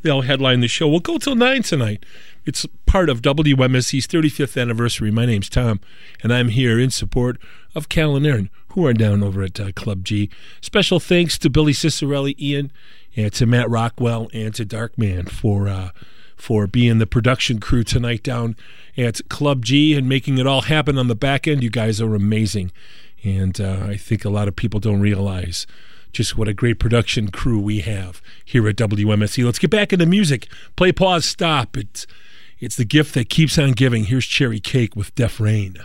they'll 0.03 0.23
headline 0.23 0.61
the 0.61 0.69
show. 0.69 0.89
We'll 0.89 1.01
go 1.01 1.19
till 1.19 1.35
9 1.35 1.62
tonight. 1.62 2.05
It's 2.47 2.66
part 2.87 3.11
of 3.11 3.20
WMSE's 3.20 4.07
35th 4.07 4.61
anniversary. 4.61 5.11
My 5.11 5.27
name's 5.27 5.51
Tom, 5.51 5.81
and 6.23 6.33
I'm 6.33 6.49
here 6.49 6.79
in 6.79 6.91
support 6.91 7.39
of 7.75 7.89
Cal 7.89 8.16
and 8.16 8.27
Aaron, 8.27 8.51
who 8.69 8.87
are 8.87 8.95
down 8.95 9.23
over 9.23 9.43
at 9.43 9.61
uh, 9.61 9.73
Club 9.73 10.05
G. 10.05 10.31
Special 10.61 10.99
thanks 10.99 11.37
to 11.39 11.51
Billy 11.51 11.73
Cicerelli, 11.73 12.41
Ian, 12.41 12.73
and 13.16 13.33
to 13.35 13.45
Matt 13.45 13.69
Rockwell, 13.69 14.31
and 14.33 14.55
to 14.55 14.65
Darkman 14.65 15.29
for 15.29 15.69
uh, 15.69 15.91
for 16.37 16.66
being 16.66 16.99
the 16.99 17.07
production 17.07 17.59
crew 17.59 17.83
tonight 17.83 18.23
down 18.23 18.57
at 18.97 19.29
Club 19.29 19.65
G 19.65 19.95
and 19.95 20.09
making 20.09 20.39
it 20.39 20.47
all 20.47 20.62
happen 20.62 20.97
on 20.97 21.09
the 21.09 21.16
back 21.16 21.47
end. 21.47 21.62
You 21.62 21.70
guys 21.70 22.01
are 22.01 22.15
amazing, 22.15 22.73
and 23.23 23.61
uh, 23.61 23.81
I 23.83 23.97
think 23.97 24.25
a 24.25 24.31
lot 24.31 24.49
of 24.49 24.57
people 24.57 24.81
don't 24.81 25.01
realize 25.01 25.66
just 26.12 26.36
what 26.36 26.48
a 26.48 26.55
great 26.55 26.78
production 26.78 27.30
crew 27.30 27.60
we 27.60 27.80
have 27.80 28.20
here 28.44 28.68
at 28.68 28.76
WMSE. 28.76 29.44
Let's 29.44 29.59
get 29.59 29.70
back 29.70 29.93
into 29.93 30.06
music. 30.06 30.48
Play, 30.76 30.93
pause, 30.93 31.24
stop. 31.24 31.76
It's 31.76 32.06
it's 32.60 32.76
the 32.76 32.85
gift 32.85 33.14
that 33.14 33.28
keeps 33.28 33.59
on 33.59 33.72
giving. 33.72 34.05
Here's 34.05 34.26
Cherry 34.26 34.60
Cake 34.60 34.97
with 34.97 35.14
Def 35.14 35.39
Rain. 35.39 35.78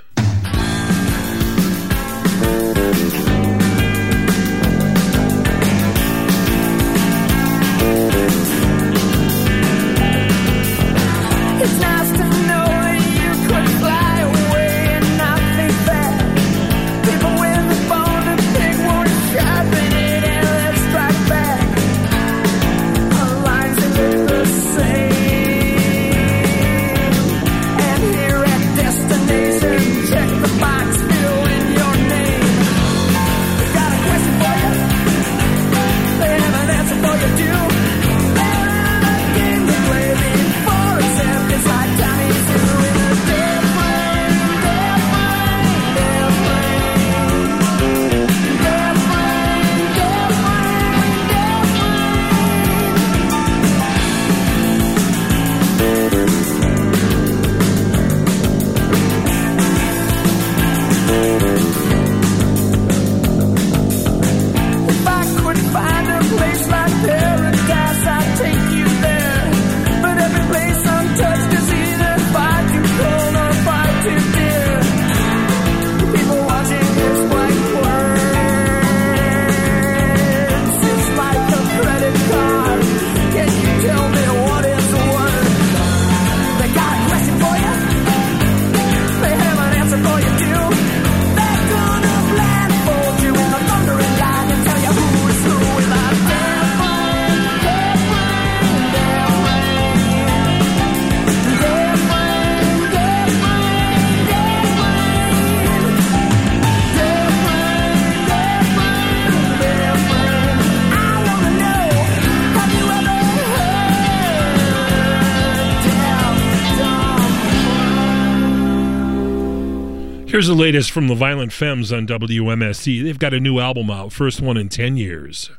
Here's 120.34 120.48
the 120.48 120.56
latest 120.56 120.90
from 120.90 121.10
the 121.10 121.14
Violent 121.14 121.54
Femmes 121.54 121.92
on 121.92 122.08
WMSC. 122.08 123.04
They've 123.04 123.20
got 123.20 123.36
a 123.36 123.40
new 123.40 123.60
album 123.60 123.92
out, 123.92 124.12
first 124.12 124.42
one 124.42 124.58
in 124.58 124.68
10 124.68 124.98
years. 124.98 125.52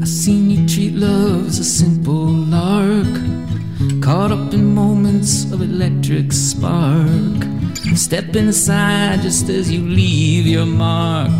I've 0.00 0.06
seen 0.06 0.48
you 0.48 0.68
treat 0.68 0.94
love 0.94 1.48
as 1.48 1.58
a 1.58 1.64
simple 1.64 2.28
lark, 2.28 4.00
caught 4.00 4.30
up 4.30 4.54
in 4.54 4.72
moments 4.72 5.50
of 5.50 5.60
electric 5.60 6.32
spark. 6.32 7.42
Step 7.96 8.36
inside 8.36 9.22
just 9.22 9.48
as 9.48 9.72
you 9.72 9.80
leave 9.80 10.46
your 10.46 10.66
mark, 10.66 11.32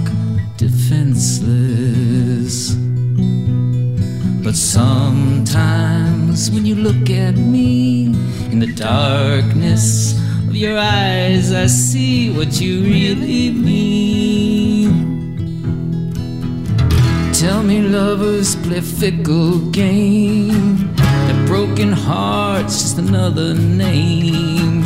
defenseless. 0.57 2.08
But 4.49 4.57
sometimes 4.57 6.41
when 6.51 6.65
you 6.65 6.75
look 6.75 7.11
at 7.11 7.37
me 7.37 8.07
in 8.51 8.61
the 8.61 8.73
darkness 8.73 10.19
of 10.49 10.57
your 10.57 10.79
eyes, 10.79 11.53
I 11.53 11.67
see 11.67 12.31
what 12.31 12.59
you 12.59 12.81
really 12.81 13.51
mean. 13.51 15.37
Tell 17.35 17.63
me 17.63 17.83
lovers 17.83 18.57
play 18.57 18.81
fickle 18.81 19.59
game. 19.71 20.95
That 20.97 21.47
broken 21.47 21.93
heart's 21.93 22.81
just 22.81 22.97
another 22.97 23.53
name 23.53 24.83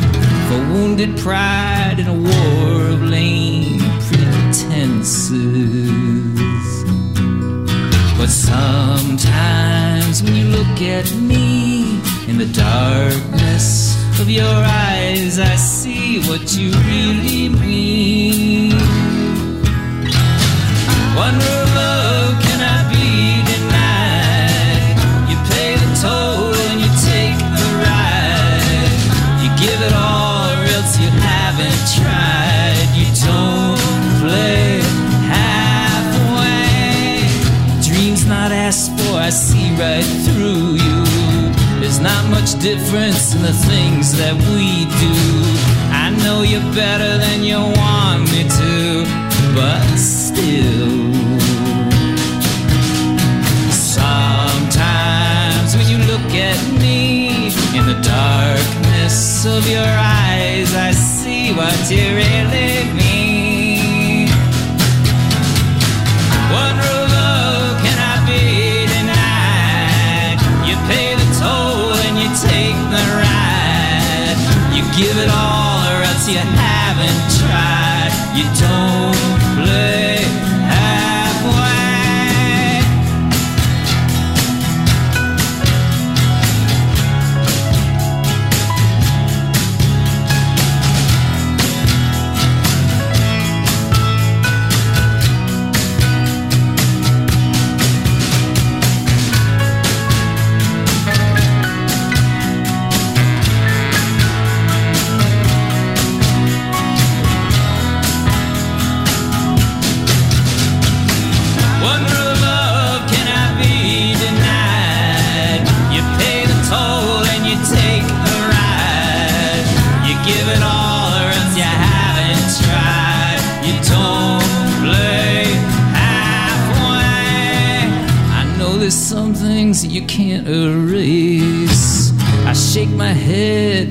for 0.49 0.59
wounded 0.73 1.15
pride 1.19 1.99
in 1.99 2.07
a 2.07 2.13
war 2.13 2.62
look 10.73 10.81
at 10.81 11.13
me 11.15 11.81
in 12.27 12.37
the 12.37 12.51
darkness 12.51 13.95
of 14.19 14.29
your 14.29 14.43
eyes, 14.45 15.37
I 15.37 15.55
see 15.55 16.19
what 16.27 16.55
you 16.55 16.71
really 16.71 17.49
mean. 17.49 17.72
Much 42.43 42.61
difference 42.61 43.33
in 43.33 43.41
the 43.41 43.53
things 43.53 44.17
that 44.17 44.35
we 44.51 44.83
do. 44.99 45.15
I 46.03 46.09
know 46.23 46.41
you're 46.41 46.73
better 46.75 47.17
than 47.17 47.41
you 47.41 47.59
want 47.79 48.23
me 48.33 48.43
to, 48.59 49.05
but 49.55 49.95
still. 49.95 51.13
Sometimes 53.71 55.69
when 55.77 55.87
you 55.87 55.99
look 56.11 56.31
at 56.35 56.59
me 56.81 57.47
in 57.77 57.85
the 57.85 57.99
darkness 58.03 59.45
of 59.45 59.65
your 59.69 59.93
eyes, 60.27 60.75
I 60.75 60.91
see 60.91 61.53
what 61.53 61.79
you 61.89 62.03
really 62.13 62.93
mean. 62.93 63.02
Give 74.97 75.17
it 75.17 75.29
all 75.29 75.81
or 75.89 76.03
else 76.03 76.29
you 76.29 76.37
haven't 76.37 77.21
tried. 77.41 78.11
You 78.37 78.45
don't 78.61 79.65
play 79.65 80.12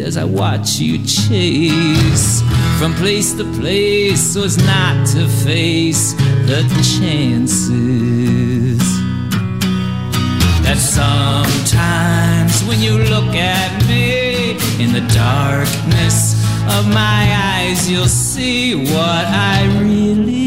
as 0.03 0.17
I 0.17 0.25
watch 0.25 0.79
you 0.79 0.99
chase. 1.05 2.43
From 2.79 2.93
place 2.95 3.33
to 3.35 3.45
place 3.61 4.21
so 4.21 4.45
as 4.45 4.59
not 4.59 5.07
to 5.15 5.29
face 5.29 6.15
the 6.47 6.63
chances. 6.99 8.79
That 10.65 10.79
sometimes 10.79 12.63
when 12.65 12.81
you 12.81 12.99
look 12.99 13.35
at 13.35 13.87
me 13.87 14.53
in 14.83 14.93
the 14.93 15.07
darkness 15.15 16.35
of 16.77 16.87
my 16.89 17.23
eyes, 17.55 17.91
you'll 17.91 18.07
see 18.07 18.75
what 18.75 19.25
I 19.27 19.65
really 19.81 20.42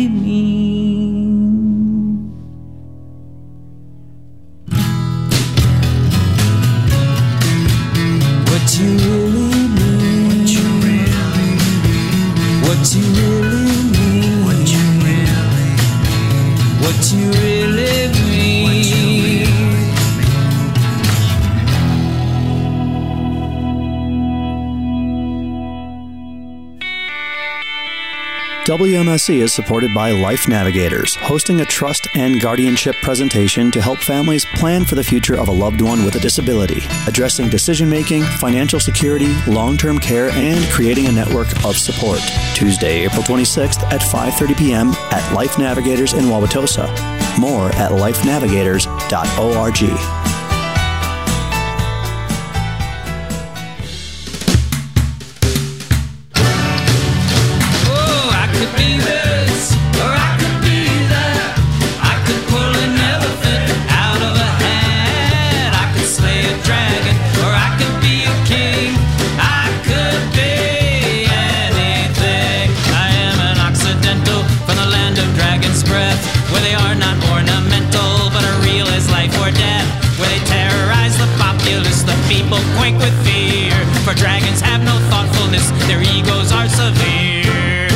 WMSE 28.75 29.41
is 29.41 29.53
supported 29.53 29.93
by 29.93 30.11
Life 30.11 30.49
Navigators, 30.49 31.15
hosting 31.15 31.61
a 31.61 31.65
trust 31.65 32.09
and 32.13 32.41
guardianship 32.41 32.97
presentation 33.01 33.71
to 33.71 33.81
help 33.81 33.99
families 33.99 34.43
plan 34.43 34.83
for 34.83 34.95
the 34.95 35.03
future 35.03 35.39
of 35.39 35.47
a 35.47 35.51
loved 35.51 35.79
one 35.79 36.03
with 36.03 36.15
a 36.15 36.19
disability, 36.19 36.81
addressing 37.07 37.47
decision 37.47 37.89
making, 37.89 38.23
financial 38.23 38.81
security, 38.81 39.33
long 39.47 39.77
term 39.77 39.97
care, 39.97 40.29
and 40.31 40.61
creating 40.65 41.07
a 41.07 41.11
network 41.13 41.47
of 41.63 41.77
support. 41.77 42.19
Tuesday, 42.53 43.05
April 43.05 43.23
26th 43.23 43.81
at 43.93 44.01
5:30 44.01 44.57
p.m. 44.57 44.89
at 45.09 45.33
Life 45.33 45.57
Navigators 45.57 46.11
in 46.11 46.25
Wauwatosa. 46.25 46.89
More 47.39 47.69
at 47.75 47.91
lifenavigators.org. 47.91 50.34
For 84.05 84.13
dragons 84.13 84.61
have 84.61 84.83
no 84.83 84.93
thoughtfulness, 85.09 85.71
their 85.87 85.99
egos 85.99 86.51
are 86.51 86.69
severe. 86.69 87.89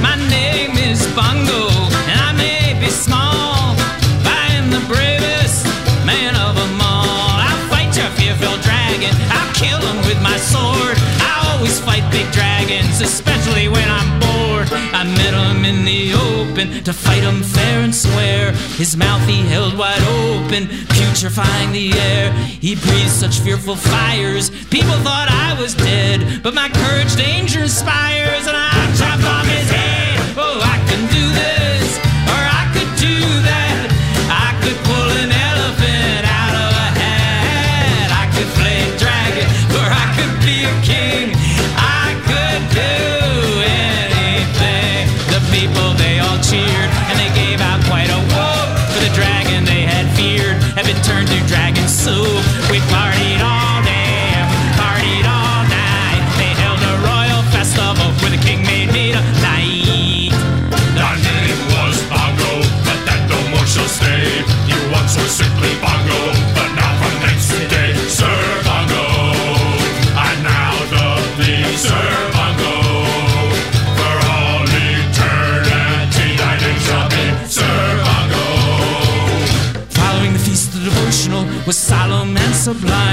My 0.00 0.14
name 0.30 0.78
is 0.78 1.04
Bongo, 1.10 1.66
and 2.06 2.18
I 2.22 2.30
may 2.38 2.78
be 2.78 2.86
small, 2.86 3.74
but 4.22 4.30
I 4.30 4.54
am 4.54 4.70
the 4.70 4.78
bravest 4.86 5.66
man 6.06 6.36
of 6.36 6.54
them 6.54 6.80
all. 6.80 7.34
I'll 7.34 7.66
fight 7.66 7.90
your 7.98 8.06
fear-filled 8.14 8.62
dragon, 8.62 9.10
I'll 9.34 9.52
kill 9.52 9.82
him 9.82 9.98
with 10.06 10.22
my 10.22 10.36
sword. 10.38 10.94
I 11.18 11.50
always 11.50 11.80
fight 11.80 12.06
big 12.12 12.30
dragons, 12.30 13.00
especially 13.00 13.66
when 13.66 13.90
I'm 13.90 14.09
him 16.60 16.70
open 16.70 16.84
to 16.84 16.92
fight 16.92 17.22
'em 17.22 17.42
fair 17.42 17.80
and 17.80 17.94
square. 17.94 18.52
His 18.76 18.96
mouth 18.96 19.26
he 19.26 19.42
held 19.42 19.76
wide 19.76 20.02
open, 20.02 20.68
putrefying 20.88 21.72
the 21.72 21.92
air. 21.98 22.32
He 22.60 22.74
breathed 22.74 23.10
such 23.10 23.38
fearful 23.40 23.76
fires, 23.76 24.50
people 24.70 24.96
thought 25.04 25.28
I 25.30 25.60
was 25.60 25.74
dead. 25.74 26.42
But 26.42 26.54
my 26.54 26.68
courage 26.68 27.14
danger 27.16 27.62
inspires, 27.62 28.46
and 28.46 28.56
I 28.56 28.72
chopped 28.98 29.24
off 29.24 29.46
his 29.46 29.70
head. 29.70 30.20
Oh, 30.36 30.60
I 30.62 30.76
can 30.88 31.02
do 31.18 31.24
this, 31.40 31.59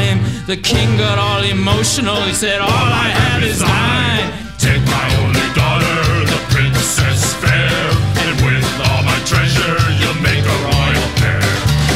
sublime. 0.08 0.46
The 0.46 0.58
king 0.58 0.98
got 0.98 1.18
all 1.18 1.44
emotional. 1.44 2.16
He 2.24 2.34
said, 2.34 2.62
All 2.62 2.70
I 2.70 3.10
have 3.10 3.44
is 3.44 3.62
mine. 3.62 4.32
Take 4.58 4.84
my 4.86 5.08
only 5.24 5.48
daughter, 5.54 6.26
the 6.26 6.40
princess 6.50 7.34
fair, 7.36 7.72
and 8.26 8.36
with 8.46 8.68
all 8.90 9.04
my 9.04 9.20
treasure, 9.26 9.78
you'll 10.00 10.22
make 10.22 10.44
a 10.44 10.58
royal 10.66 11.10
pair. 11.22 11.42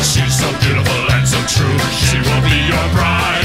She's 0.03 0.39
so 0.39 0.49
beautiful 0.61 1.03
and 1.11 1.27
so 1.27 1.39
true, 1.47 1.79
she 2.05 2.17
will 2.17 2.43
be 2.43 2.57
your 2.67 2.87
bride. 2.93 3.40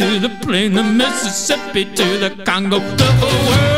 To 0.00 0.18
the 0.18 0.30
plain, 0.46 0.72
the 0.72 0.82
Mississippi 0.82 1.84
to 1.84 2.04
the 2.16 2.30
Congo, 2.46 2.78
the 2.78 3.04
whole 3.20 3.50
world 3.50 3.69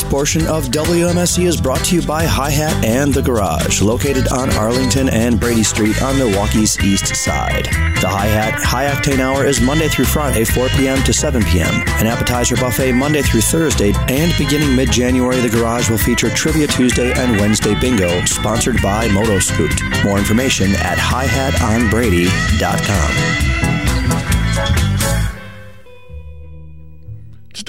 This 0.00 0.10
portion 0.10 0.46
of 0.46 0.68
WMSE 0.68 1.44
is 1.44 1.60
brought 1.60 1.84
to 1.84 1.94
you 1.94 2.00
by 2.00 2.24
Hi 2.24 2.48
Hat 2.48 2.82
and 2.82 3.12
The 3.12 3.20
Garage, 3.20 3.82
located 3.82 4.28
on 4.28 4.48
Arlington 4.54 5.10
and 5.10 5.38
Brady 5.38 5.62
Street 5.62 6.00
on 6.00 6.16
Milwaukee's 6.16 6.80
east 6.80 7.14
side. 7.14 7.66
The 8.00 8.08
Hi 8.08 8.24
Hat 8.24 8.54
High 8.62 8.86
Octane 8.86 9.18
Hour 9.18 9.44
is 9.44 9.60
Monday 9.60 9.88
through 9.88 10.06
Friday, 10.06 10.44
4 10.44 10.70
p.m. 10.70 11.04
to 11.04 11.12
7 11.12 11.42
p.m. 11.42 11.84
An 11.98 12.06
appetizer 12.06 12.56
buffet 12.56 12.92
Monday 12.92 13.20
through 13.20 13.42
Thursday, 13.42 13.92
and 14.08 14.32
beginning 14.38 14.74
mid 14.74 14.90
January, 14.90 15.38
The 15.42 15.50
Garage 15.50 15.90
will 15.90 15.98
feature 15.98 16.30
Trivia 16.30 16.66
Tuesday 16.66 17.12
and 17.12 17.38
Wednesday 17.38 17.78
Bingo, 17.78 18.24
sponsored 18.24 18.80
by 18.80 19.06
Motoscoot. 19.08 20.02
More 20.02 20.16
information 20.16 20.70
at 20.76 20.96
highhatonbrady.com. 20.96 23.49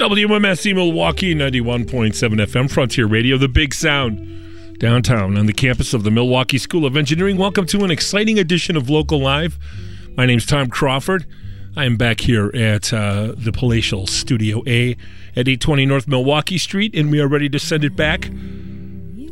WMSE 0.02 0.74
Milwaukee 0.74 1.32
91.7 1.32 2.12
FM 2.12 2.68
Frontier 2.68 3.06
Radio, 3.06 3.38
the 3.38 3.46
big 3.46 3.72
sound 3.72 4.80
downtown 4.80 5.38
on 5.38 5.46
the 5.46 5.52
campus 5.52 5.94
of 5.94 6.02
the 6.02 6.10
Milwaukee 6.10 6.58
School 6.58 6.84
of 6.84 6.96
Engineering. 6.96 7.36
Welcome 7.36 7.66
to 7.66 7.84
an 7.84 7.92
exciting 7.92 8.36
edition 8.36 8.76
of 8.76 8.90
Local 8.90 9.20
Live. 9.20 9.60
My 10.16 10.26
name's 10.26 10.44
Tom 10.44 10.70
Crawford. 10.70 11.24
I 11.76 11.84
am 11.84 11.96
back 11.96 12.20
here 12.20 12.50
at 12.52 12.92
uh, 12.92 13.34
the 13.36 13.52
Palatial 13.52 14.08
Studio 14.08 14.64
A 14.66 14.96
at 15.36 15.46
820 15.46 15.86
North 15.86 16.08
Milwaukee 16.08 16.58
Street, 16.58 16.96
and 16.96 17.08
we 17.12 17.20
are 17.20 17.28
ready 17.28 17.48
to 17.50 17.60
send 17.60 17.84
it 17.84 17.94
back 17.94 18.22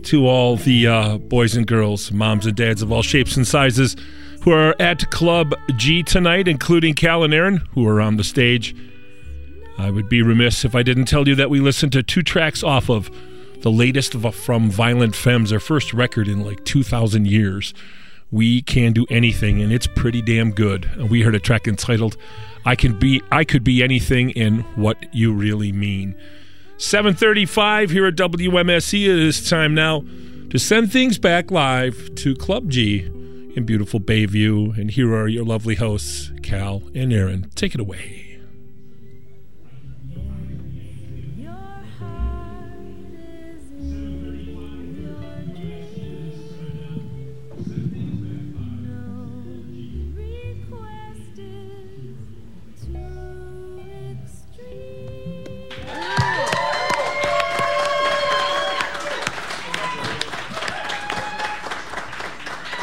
to 0.05 0.29
all 0.29 0.55
the 0.55 0.87
uh, 0.87 1.19
boys 1.19 1.57
and 1.57 1.67
girls, 1.67 2.13
moms 2.13 2.47
and 2.47 2.55
dads 2.55 2.81
of 2.81 2.93
all 2.93 3.03
shapes 3.03 3.37
and 3.37 3.45
sizes 3.45 3.97
who 4.43 4.53
are 4.53 4.77
at 4.79 5.11
Club 5.11 5.53
G 5.75 6.05
tonight, 6.05 6.47
including 6.47 6.95
Cal 6.95 7.25
and 7.25 7.35
Aaron, 7.35 7.57
who 7.75 7.89
are 7.89 8.01
on 8.01 8.19
the 8.19 8.25
stage. 8.25 8.73
I 9.81 9.90
would 9.90 10.09
be 10.09 10.23
remiss 10.23 10.65
if 10.65 10.74
I 10.74 10.82
didn't 10.82 11.07
tell 11.07 11.27
you 11.27 11.35
that 11.36 11.51
we 11.51 11.59
listened 11.59 11.93
to 11.93 12.02
two 12.02 12.23
tracks 12.23 12.62
off 12.62 12.90
of 12.90 13.11
the 13.62 13.70
latest 13.70 14.15
from 14.15 14.70
Violent 14.70 15.16
Femmes, 15.16 15.51
their 15.51 15.61
first 15.61 15.93
record 15.93 16.28
in 16.28 16.44
like 16.44 16.65
2,000 16.65 17.27
years. 17.27 17.74
We 18.31 18.62
can 18.62 18.93
do 18.93 19.07
anything, 19.11 19.61
and 19.61 19.73
it's 19.73 19.86
pretty 19.86 20.23
damn 20.23 20.52
good. 20.52 20.89
And 20.94 21.11
we 21.11 21.23
heard 21.23 21.35
a 21.35 21.40
track 21.40 21.66
entitled 21.66 22.16
"I 22.65 22.77
Can 22.77 22.98
Be 22.98 23.23
I 23.32 23.44
Could 23.44 23.65
Be 23.65 23.82
Anything 23.82 24.31
in 24.31 24.61
What 24.77 25.12
You 25.12 25.32
Really 25.32 25.73
Mean." 25.73 26.15
7:35 26.77 27.90
here 27.90 28.07
at 28.07 28.16
WMSE. 28.16 29.05
It 29.05 29.19
is 29.19 29.48
time 29.48 29.74
now 29.74 30.05
to 30.51 30.59
send 30.59 30.93
things 30.93 31.19
back 31.19 31.51
live 31.51 32.15
to 32.16 32.35
Club 32.35 32.70
G 32.70 33.09
in 33.57 33.65
beautiful 33.65 33.98
Bayview, 33.98 34.78
and 34.78 34.90
here 34.93 35.12
are 35.12 35.27
your 35.27 35.44
lovely 35.44 35.74
hosts, 35.74 36.31
Cal 36.43 36.82
and 36.94 37.12
Aaron. 37.12 37.51
Take 37.57 37.74
it 37.74 37.81
away. 37.81 38.30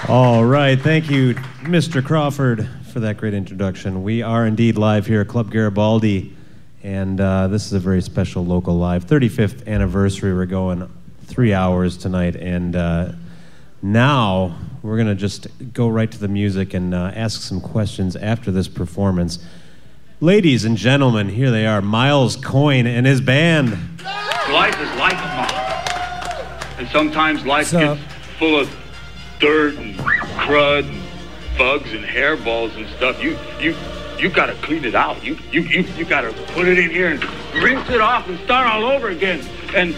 All 0.09 0.45
right. 0.45 0.79
Thank 0.79 1.11
you, 1.11 1.33
Mr. 1.63 2.01
Crawford, 2.01 2.65
for 2.93 3.01
that 3.01 3.17
great 3.17 3.33
introduction. 3.33 4.03
We 4.03 4.21
are 4.21 4.47
indeed 4.47 4.77
live 4.77 5.05
here 5.05 5.19
at 5.19 5.27
Club 5.27 5.51
Garibaldi, 5.51 6.33
and 6.81 7.19
uh, 7.19 7.49
this 7.49 7.65
is 7.65 7.73
a 7.73 7.79
very 7.79 8.01
special 8.01 8.45
local 8.45 8.77
live 8.77 9.05
35th 9.05 9.67
anniversary. 9.67 10.33
We're 10.33 10.45
going 10.45 10.89
three 11.25 11.53
hours 11.53 11.97
tonight, 11.97 12.37
and 12.37 12.73
uh, 12.73 13.11
now 13.81 14.57
we're 14.81 14.95
going 14.95 15.09
to 15.09 15.15
just 15.15 15.47
go 15.73 15.89
right 15.89 16.09
to 16.09 16.17
the 16.17 16.29
music 16.29 16.73
and 16.73 16.95
uh, 16.95 17.11
ask 17.13 17.41
some 17.41 17.59
questions 17.59 18.15
after 18.15 18.49
this 18.49 18.69
performance. 18.69 19.39
Ladies 20.21 20.63
and 20.63 20.77
gentlemen, 20.77 21.27
here 21.27 21.51
they 21.51 21.67
are 21.67 21.81
Miles 21.81 22.37
Coyne 22.37 22.87
and 22.87 23.05
his 23.05 23.19
band. 23.19 23.71
Life 24.53 24.79
is 24.79 24.89
like 24.97 25.15
a 25.15 25.35
moth. 25.35 26.79
And 26.79 26.87
sometimes 26.87 27.45
life 27.45 27.71
gets 27.73 27.99
full 28.39 28.57
of 28.57 28.73
dirt 29.39 29.75
and 29.75 29.95
crud 29.95 30.87
and 30.87 31.01
bugs 31.57 31.91
and 31.93 32.03
hairballs 32.03 32.75
and 32.75 32.87
stuff. 32.95 33.21
You 33.21 33.37
you 33.59 33.75
you 34.19 34.29
gotta 34.29 34.53
clean 34.55 34.85
it 34.85 34.95
out. 34.95 35.23
You 35.23 35.37
you 35.51 35.61
you, 35.61 35.81
you 35.97 36.05
gotta 36.05 36.31
put 36.53 36.67
it 36.67 36.77
in 36.77 36.89
here 36.89 37.09
and 37.09 37.23
rinse 37.63 37.89
it 37.89 38.01
off 38.01 38.27
and 38.27 38.39
start 38.39 38.67
all 38.67 38.85
over 38.85 39.09
again. 39.09 39.43
And 39.75 39.95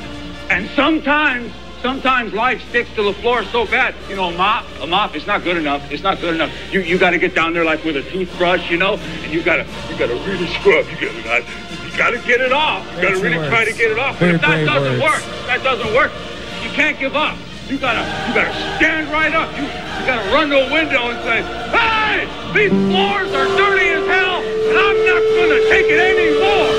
and 0.50 0.70
sometimes 0.76 1.54
sometimes 1.82 2.34
life 2.34 2.62
sticks 2.70 2.94
to 2.96 3.04
the 3.04 3.14
floor 3.14 3.44
so 3.46 3.66
bad. 3.66 3.96
You 4.10 4.16
know, 4.16 4.30
a 4.30 4.38
mop, 4.38 4.66
a 4.82 4.88
mop 4.88 5.16
is 5.16 5.26
not 5.26 5.44
good 5.44 5.58
enough. 5.58 5.90
It's 5.92 6.04
not 6.04 6.20
good 6.20 6.36
enough. 6.36 6.52
You 6.74 6.82
you 6.82 6.98
gotta 6.98 7.18
get 7.18 7.36
down 7.36 7.54
there 7.54 7.66
like 7.66 7.84
with 7.84 7.98
a 7.98 8.04
toothbrush, 8.04 8.70
you 8.70 8.78
know, 8.78 8.96
and 8.96 9.34
you 9.34 9.44
gotta 9.44 9.66
you 9.90 9.98
gotta 9.98 10.16
really 10.16 10.48
scrub. 10.48 10.86
You 10.90 11.24
gotta 11.24 11.46
you 11.86 11.98
gotta 11.98 12.18
get 12.20 12.42
it 12.42 12.52
off. 12.52 12.86
You 12.96 13.02
gotta 13.02 13.22
really 13.22 13.48
try 13.50 13.66
to 13.66 13.74
get 13.74 13.92
it 13.92 14.00
off. 14.00 14.18
Very 14.20 14.38
but 14.38 14.60
if 14.60 14.66
that 14.66 14.66
doesn't 14.66 15.02
words. 15.02 15.26
work, 15.26 15.48
that 15.48 15.64
doesn't 15.64 15.94
work. 15.94 16.12
You 16.64 16.70
can't 16.72 17.00
give 17.00 17.16
up. 17.16 17.38
You 17.70 17.78
gotta 17.78 18.02
you 18.28 18.34
gotta 18.34 18.52
stand 18.78 19.12
right 19.12 19.32
up. 19.32 19.56
You 19.56 19.62
you 19.62 20.06
gotta 20.10 20.28
run 20.34 20.50
to 20.50 20.58
a 20.58 20.74
window 20.74 21.14
and 21.14 21.22
say, 21.22 21.44
Hey, 21.70 22.26
these 22.52 22.74
floors 22.90 23.30
are 23.30 23.46
dirty 23.46 23.90
as 23.94 24.08
hell, 24.08 24.42
and 24.42 24.76
I'm 24.76 24.98
not 25.06 25.22
gonna 25.38 25.62
take 25.70 25.86
it 25.86 26.02
anymore. 26.02 26.79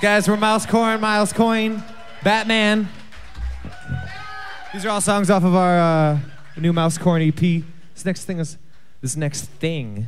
Thanks, 0.00 0.26
guys. 0.26 0.30
We're 0.30 0.40
Miles 0.40 0.64
Coyne, 0.64 0.98
Miles 0.98 1.30
Coyne, 1.30 1.82
Batman. 2.24 2.88
These 4.72 4.86
are 4.86 4.88
all 4.88 5.02
songs 5.02 5.28
off 5.28 5.44
of 5.44 5.54
our 5.54 5.78
uh, 5.78 6.18
new 6.56 6.72
Mouse 6.72 6.96
Corn 6.96 7.20
EP. 7.20 7.34
This 7.38 8.06
next 8.06 8.24
thing 8.24 8.38
is 8.38 8.56
this 9.02 9.14
next 9.14 9.44
thing, 9.44 10.06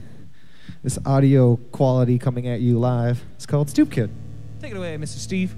this 0.82 0.98
audio 1.04 1.56
quality 1.72 2.18
coming 2.18 2.48
at 2.48 2.62
you 2.62 2.78
live. 2.78 3.22
It's 3.34 3.44
called 3.44 3.68
Stoop 3.68 3.90
Kid. 3.90 4.10
Take 4.62 4.70
it 4.70 4.78
away, 4.78 4.96
Mr. 4.96 5.18
Steve. 5.18 5.54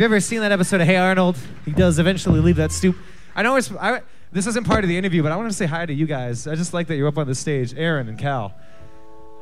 You 0.00 0.06
ever 0.06 0.18
seen 0.18 0.40
that 0.40 0.50
episode 0.50 0.80
of 0.80 0.86
Hey 0.86 0.96
Arnold? 0.96 1.36
He 1.66 1.72
does 1.72 1.98
eventually 1.98 2.40
leave 2.40 2.56
that 2.56 2.72
stoop. 2.72 2.96
I 3.36 3.42
know 3.42 3.56
it's, 3.56 3.70
I, 3.72 4.00
this 4.32 4.46
isn't 4.46 4.64
part 4.64 4.82
of 4.82 4.88
the 4.88 4.96
interview, 4.96 5.22
but 5.22 5.30
I 5.30 5.36
want 5.36 5.50
to 5.50 5.54
say 5.54 5.66
hi 5.66 5.84
to 5.84 5.92
you 5.92 6.06
guys. 6.06 6.46
I 6.46 6.54
just 6.54 6.72
like 6.72 6.86
that 6.86 6.96
you're 6.96 7.06
up 7.06 7.18
on 7.18 7.26
the 7.26 7.34
stage, 7.34 7.74
Aaron 7.76 8.08
and 8.08 8.18
Cal. 8.18 8.54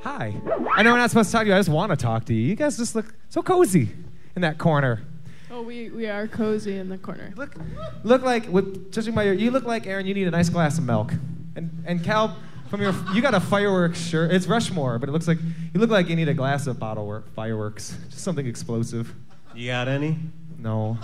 Hi. 0.01 0.35
I 0.75 0.83
know 0.83 0.91
we're 0.91 0.99
not 0.99 1.11
supposed 1.11 1.31
to 1.31 1.33
talk 1.33 1.43
to 1.43 1.49
you. 1.49 1.55
I 1.55 1.61
just 1.61 1.69
want 1.69 1.91
to 1.91 1.97
talk 1.97 2.25
to 2.25 2.35
you. 2.35 2.41
You 2.41 2.57
guys 2.57 2.77
just 2.77 2.97
look 2.97 3.15
so 3.29 3.41
cozy 3.41 3.91
in 4.35 4.43
that 4.43 4.59
corner. 4.59 5.03
Oh, 5.49 5.63
we, 5.63 5.91
we 5.91 6.09
are 6.09 6.27
cozy 6.27 6.77
in 6.77 6.89
the 6.89 6.99
corner. 6.99 7.33
Look, 7.37 7.55
look 8.03 8.23
like 8.23 8.49
with 8.49 8.93
judging 8.93 9.15
by 9.15 9.23
your, 9.23 9.35
you 9.35 9.53
look 9.53 9.65
like 9.65 9.87
Aaron. 9.87 10.07
You 10.07 10.15
need 10.15 10.27
a 10.27 10.33
nice 10.33 10.49
glass 10.49 10.77
of 10.77 10.83
milk, 10.83 11.13
and 11.55 11.85
and 11.87 12.03
Cal, 12.03 12.37
from 12.69 12.83
your, 12.83 12.93
you 13.15 13.23
got 13.23 13.35
a 13.35 13.41
fireworks 13.41 14.01
shirt. 14.01 14.33
It's 14.33 14.49
Rushmore, 14.49 14.99
but 14.99 15.09
it 15.09 15.13
looks 15.13 15.29
like 15.29 15.39
you 15.73 15.79
look 15.79 15.91
like 15.91 16.09
you 16.09 16.17
need 16.17 16.29
a 16.29 16.35
glass 16.35 16.67
of 16.67 16.81
bottle 16.81 17.07
work, 17.07 17.33
fireworks, 17.33 17.97
just 18.11 18.25
something 18.25 18.47
explosive. 18.47 19.15
You 19.55 19.69
got 19.69 19.87
any? 19.87 20.19
No, 20.59 20.99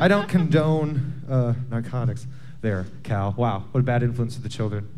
I 0.00 0.08
don't 0.08 0.28
condone 0.28 1.22
uh, 1.28 1.54
narcotics. 1.70 2.26
There, 2.60 2.86
Cal. 3.02 3.34
Wow, 3.36 3.64
what 3.72 3.80
a 3.80 3.82
bad 3.82 4.02
influence 4.02 4.36
to 4.36 4.42
the 4.42 4.48
children. 4.48 4.88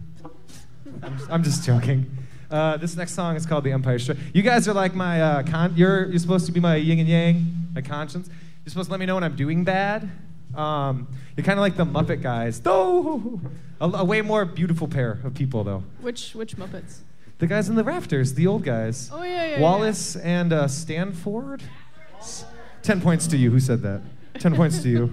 I'm 1.03 1.19
just, 1.19 1.31
I'm 1.31 1.43
just 1.43 1.65
joking. 1.65 2.07
Uh, 2.51 2.77
this 2.77 2.97
next 2.97 3.13
song 3.15 3.35
is 3.37 3.45
called 3.47 3.65
"The 3.65 3.73
Empire 3.73 3.99
Strikes." 3.99 4.21
You 4.33 4.43
guys 4.43 4.69
are 4.69 4.75
like 4.75 4.95
my 4.95 5.21
uh, 5.21 5.43
con. 5.43 5.75
You're 5.77 6.07
you're 6.07 6.19
supposed 6.19 6.47
to 6.47 6.53
be 6.53 6.61
my 6.61 6.77
yin 6.77 6.99
and 7.01 7.09
yang, 7.09 7.69
my 7.75 7.81
conscience. 7.81 8.29
You're 8.65 8.71
supposed 8.71 8.87
to 8.89 8.93
let 8.93 9.01
me 9.01 9.07
know 9.07 9.15
when 9.15 9.25
I'm 9.25 9.37
doing 9.37 9.65
bad. 9.65 10.09
Um, 10.55 11.09
you're 11.37 11.45
kind 11.45 11.59
of 11.59 11.63
like 11.63 11.77
the 11.77 11.85
Muppet 11.85 12.23
guys, 12.23 12.61
though. 12.61 13.41
A, 13.81 13.89
a 13.89 14.05
way 14.05 14.23
more 14.23 14.45
beautiful 14.45 14.89
pair 14.89 15.19
of 15.25 15.35
people, 15.35 15.65
though. 15.65 15.83
Which 16.01 16.35
which 16.35 16.57
Muppets? 16.57 16.99
The 17.39 17.47
guys 17.47 17.69
in 17.69 17.75
the 17.75 17.85
rafters, 17.85 18.35
the 18.35 18.47
old 18.47 18.63
guys. 18.65 19.11
Oh, 19.13 19.23
yeah, 19.23 19.47
yeah, 19.57 19.61
Wallace 19.61 20.17
and 20.17 20.53
uh, 20.53 20.69
Stanford. 20.69 21.63
S- 22.19 22.47
Ten 22.87 23.01
points 23.01 23.27
to 23.27 23.37
you. 23.37 23.51
Who 23.51 23.59
said 23.59 23.83
that? 23.83 24.01
Ten 24.35 24.55
points 24.55 24.81
to 24.83 24.89
you. 24.89 25.11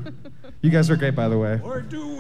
You 0.62 0.70
guys 0.70 0.92
are 0.92 0.96
great, 0.96 1.16
by 1.16 1.28
the 1.28 1.40
way. 1.40 1.60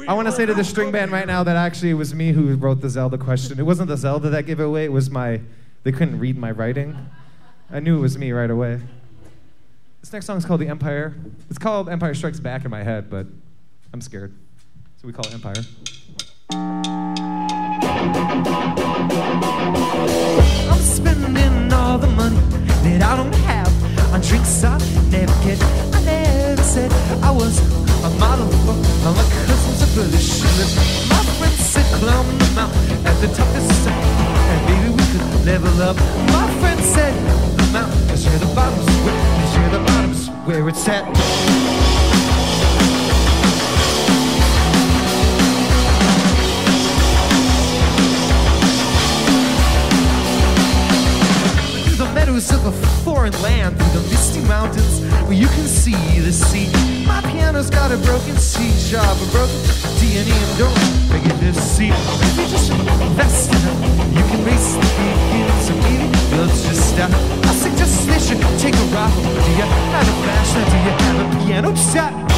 I 0.07 0.13
want 0.15 0.27
to 0.27 0.31
say 0.31 0.47
to 0.47 0.53
the 0.55 0.63
string 0.63 0.91
band 0.91 1.11
right 1.11 1.27
now 1.27 1.43
that 1.43 1.55
actually 1.55 1.91
it 1.91 1.93
was 1.93 2.11
me 2.15 2.31
who 2.31 2.55
wrote 2.55 2.81
the 2.81 2.89
Zelda 2.89 3.19
question. 3.19 3.59
It 3.59 3.63
wasn't 3.63 3.89
the 3.89 3.95
Zelda 3.95 4.31
that 4.31 4.47
gave 4.47 4.59
it 4.59 4.63
away. 4.63 4.85
It 4.85 4.91
was 4.91 5.11
my. 5.11 5.41
They 5.83 5.91
couldn't 5.91 6.17
read 6.17 6.39
my 6.39 6.49
writing. 6.49 6.97
I 7.71 7.81
knew 7.81 7.99
it 7.99 8.01
was 8.01 8.17
me 8.17 8.31
right 8.31 8.49
away. 8.49 8.79
This 10.01 10.11
next 10.11 10.25
song 10.25 10.39
is 10.39 10.45
called 10.45 10.59
The 10.59 10.69
Empire. 10.69 11.13
It's 11.51 11.59
called 11.59 11.87
Empire 11.87 12.15
Strikes 12.15 12.39
Back 12.39 12.65
in 12.65 12.71
my 12.71 12.81
head, 12.81 13.11
but 13.11 13.27
I'm 13.93 14.01
scared. 14.01 14.33
So 14.99 15.05
we 15.05 15.13
call 15.13 15.27
it 15.27 15.35
Empire. 15.35 15.53
I'm 20.71 20.81
spending 20.81 21.71
all 21.71 21.99
the 21.99 22.07
money 22.07 22.39
that 22.83 23.03
I 23.03 23.15
don't 23.15 23.35
have 23.45 23.62
on 24.13 24.21
drinks 24.21 24.63
I 24.63 24.77
never 25.09 25.33
get. 25.43 25.61
I 25.93 26.03
never 26.05 26.63
said 26.63 26.91
I 27.23 27.31
was 27.31 27.57
a 28.03 28.09
model 28.19 28.47
my 29.03 29.25
cousins 29.45 29.81
are 29.81 29.93
British. 29.95 30.41
My 31.09 31.23
friends 31.37 31.73
climb 31.99 32.37
the 32.37 32.51
mountain 32.55 33.07
at 33.07 33.15
the 33.21 33.27
top 33.27 33.49
is 33.55 33.67
safe, 33.83 33.93
and 34.51 34.61
maybe 34.67 34.89
we 34.95 35.03
could 35.11 35.45
level 35.45 35.81
up. 35.81 35.97
My 36.31 36.47
friend 36.59 36.79
said 36.79 37.13
the 37.57 37.67
mountain 37.73 38.09
is 38.11 38.25
where 38.25 38.39
the 38.39 38.55
bottom's 38.55 38.87
is 38.87 39.57
where 39.57 39.71
the 39.71 39.79
bottom's 39.79 40.27
where 40.45 40.69
it's 40.69 40.87
at. 40.87 41.72
Meadows 52.13 52.51
of 52.51 52.65
a 52.65 52.71
foreign 53.03 53.33
land, 53.41 53.77
through 53.77 54.01
the 54.01 54.09
misty 54.09 54.41
mountains 54.41 55.01
where 55.25 55.33
you 55.33 55.47
can 55.47 55.65
see 55.65 55.95
the 56.19 56.31
sea. 56.31 56.69
My 57.05 57.21
piano's 57.21 57.69
got 57.69 57.91
a 57.91 57.97
broken 57.97 58.37
C 58.37 58.69
sharp, 58.77 59.17
a 59.17 59.25
broken 59.31 59.57
D 59.99 60.17
and 60.17 60.27
E, 60.27 60.31
and 60.31 60.57
don't 60.57 60.79
forget 61.09 61.39
this 61.39 61.57
C. 61.57 61.89
If 61.89 62.37
you 62.37 62.47
just 62.47 62.71
invest 62.71 63.49
in 63.49 63.61
it, 63.69 63.77
you 64.13 64.23
can 64.29 64.45
race 64.45 64.73
the 64.73 64.85
weekend, 64.97 65.53
so 65.65 65.73
maybe 65.83 66.07
let's 66.37 66.61
just 66.67 66.93
stop. 66.93 67.11
I 67.49 67.53
suggest 67.53 68.07
they 68.07 68.19
should 68.19 68.41
take 68.59 68.75
a 68.75 68.87
ride. 68.93 69.13
Do 69.13 69.51
you 69.51 69.65
have 69.65 70.07
a 70.07 70.15
fashion? 70.25 70.63
Do 70.69 70.77
you 70.85 70.93
have 71.03 71.19
a 71.25 71.45
piano 71.45 71.75
set? 71.75 72.32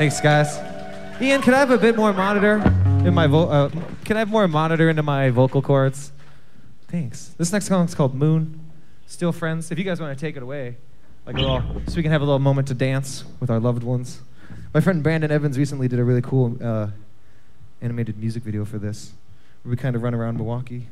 Thanks, 0.00 0.18
guys. 0.18 0.56
Ian, 1.20 1.42
can 1.42 1.52
I 1.52 1.58
have 1.58 1.70
a 1.70 1.76
bit 1.76 1.94
more 1.94 2.14
monitor 2.14 2.56
in 3.04 3.12
my 3.12 3.26
vo- 3.26 3.50
uh, 3.50 3.68
Can 4.06 4.16
I 4.16 4.20
have 4.20 4.30
more 4.30 4.48
monitor 4.48 4.88
into 4.88 5.02
my 5.02 5.28
vocal 5.28 5.60
cords? 5.60 6.10
Thanks. 6.88 7.34
This 7.36 7.52
next 7.52 7.66
song's 7.66 7.94
called 7.94 8.14
Moon. 8.14 8.60
Still 9.04 9.30
friends. 9.30 9.70
If 9.70 9.78
you 9.78 9.84
guys 9.84 10.00
want 10.00 10.18
to 10.18 10.24
take 10.24 10.38
it 10.38 10.42
away, 10.42 10.78
like 11.26 11.36
a 11.36 11.40
little, 11.40 11.62
so 11.86 11.96
we 11.96 12.02
can 12.02 12.12
have 12.12 12.22
a 12.22 12.24
little 12.24 12.38
moment 12.38 12.68
to 12.68 12.74
dance 12.74 13.24
with 13.40 13.50
our 13.50 13.60
loved 13.60 13.82
ones. 13.82 14.22
My 14.72 14.80
friend 14.80 15.02
Brandon 15.02 15.30
Evans 15.30 15.58
recently 15.58 15.86
did 15.86 15.98
a 15.98 16.04
really 16.04 16.22
cool 16.22 16.56
uh, 16.64 16.86
animated 17.82 18.16
music 18.16 18.42
video 18.42 18.64
for 18.64 18.78
this, 18.78 19.12
where 19.64 19.70
we 19.70 19.76
kind 19.76 19.94
of 19.94 20.02
run 20.02 20.14
around 20.14 20.38
Milwaukee. 20.38 20.86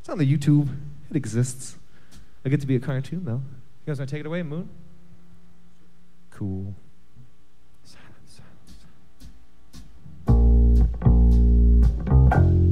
It's 0.00 0.08
on 0.08 0.16
the 0.16 0.24
YouTube. 0.34 0.74
It 1.10 1.16
exists. 1.16 1.76
I 2.42 2.48
get 2.48 2.62
to 2.62 2.66
be 2.66 2.76
a 2.76 2.80
cartoon 2.80 3.26
though. 3.26 3.42
You 3.84 3.92
guys 3.92 3.98
want 3.98 4.08
to 4.08 4.16
take 4.16 4.20
it 4.20 4.26
away, 4.26 4.42
Moon? 4.42 4.70
Cool. 6.30 6.74
They 12.06 12.65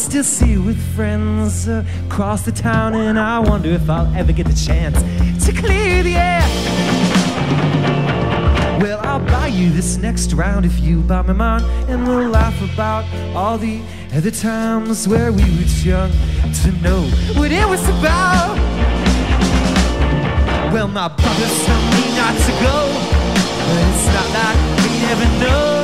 still 0.00 0.24
see 0.24 0.52
you 0.52 0.62
with 0.62 0.80
friends 0.94 1.68
across 1.68 2.42
the 2.42 2.52
town, 2.52 2.94
and 2.94 3.18
I 3.18 3.38
wonder 3.38 3.68
if 3.68 3.88
I'll 3.90 4.12
ever 4.16 4.32
get 4.32 4.46
the 4.46 4.54
chance 4.54 4.98
to 5.44 5.52
clear 5.52 6.02
the 6.02 6.14
air. 6.16 6.40
Well, 8.80 8.98
I'll 9.02 9.24
buy 9.26 9.48
you 9.48 9.70
this 9.70 9.98
next 9.98 10.32
round 10.32 10.64
if 10.64 10.80
you 10.80 11.02
buy 11.02 11.22
me 11.22 11.34
mine, 11.34 11.62
and 11.90 12.08
we'll 12.08 12.30
laugh 12.30 12.58
about 12.72 13.04
all 13.36 13.58
the 13.58 13.82
other 14.14 14.30
times 14.30 15.06
where 15.06 15.32
we 15.32 15.42
were 15.42 15.68
too 15.68 15.90
young 15.90 16.10
to 16.62 16.72
know 16.80 17.02
what 17.38 17.52
it 17.52 17.68
was 17.68 17.86
about. 17.98 18.56
Well, 20.72 20.88
my 20.88 21.08
brothers 21.08 21.64
tell 21.66 21.82
me 21.92 22.04
not 22.16 22.34
to 22.46 22.52
go, 22.64 22.78
but 23.66 23.76
it's 23.90 24.06
not 24.16 24.28
like 24.32 24.58
we 24.82 24.88
never 25.02 25.44
know. 25.44 25.79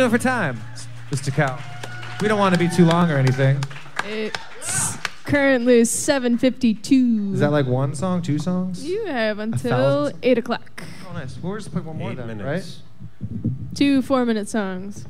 Doing 0.00 0.10
for 0.10 0.16
time, 0.16 0.58
Mr. 1.10 1.30
Cal? 1.30 1.62
We 2.22 2.28
don't 2.28 2.38
want 2.38 2.54
to 2.54 2.58
be 2.58 2.70
too 2.74 2.86
long 2.86 3.10
or 3.10 3.18
anything. 3.18 3.62
It's 4.06 4.96
currently 5.24 5.82
7:52. 5.82 7.34
Is 7.34 7.40
that 7.40 7.50
like 7.50 7.66
one 7.66 7.94
song, 7.94 8.22
two 8.22 8.38
songs? 8.38 8.82
You 8.82 9.04
have 9.04 9.40
until 9.40 10.10
eight 10.22 10.38
o'clock. 10.38 10.84
Oh, 11.06 11.12
nice. 11.12 11.36
We'll 11.36 11.54
just 11.56 11.70
play 11.70 11.82
one 11.82 11.98
more 11.98 12.12
Eight 12.12 12.16
then, 12.16 12.28
minutes. 12.28 12.80
Two 13.74 14.00
four-minute 14.00 14.48
songs. 14.48 15.04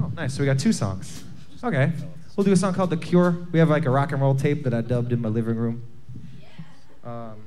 Oh, 0.00 0.12
nice. 0.14 0.34
So 0.34 0.40
we 0.40 0.46
got 0.46 0.60
two 0.60 0.72
songs. 0.72 1.24
Okay. 1.64 1.90
We'll 2.36 2.44
do 2.44 2.52
a 2.52 2.56
song 2.56 2.74
called 2.74 2.90
"The 2.90 2.96
Cure." 2.96 3.36
We 3.50 3.58
have 3.58 3.70
like 3.70 3.86
a 3.86 3.90
rock 3.90 4.12
and 4.12 4.22
roll 4.22 4.36
tape 4.36 4.62
that 4.62 4.72
I 4.72 4.82
dubbed 4.82 5.10
in 5.10 5.20
my 5.20 5.28
living 5.30 5.56
room. 5.56 5.82
Um, 7.02 7.42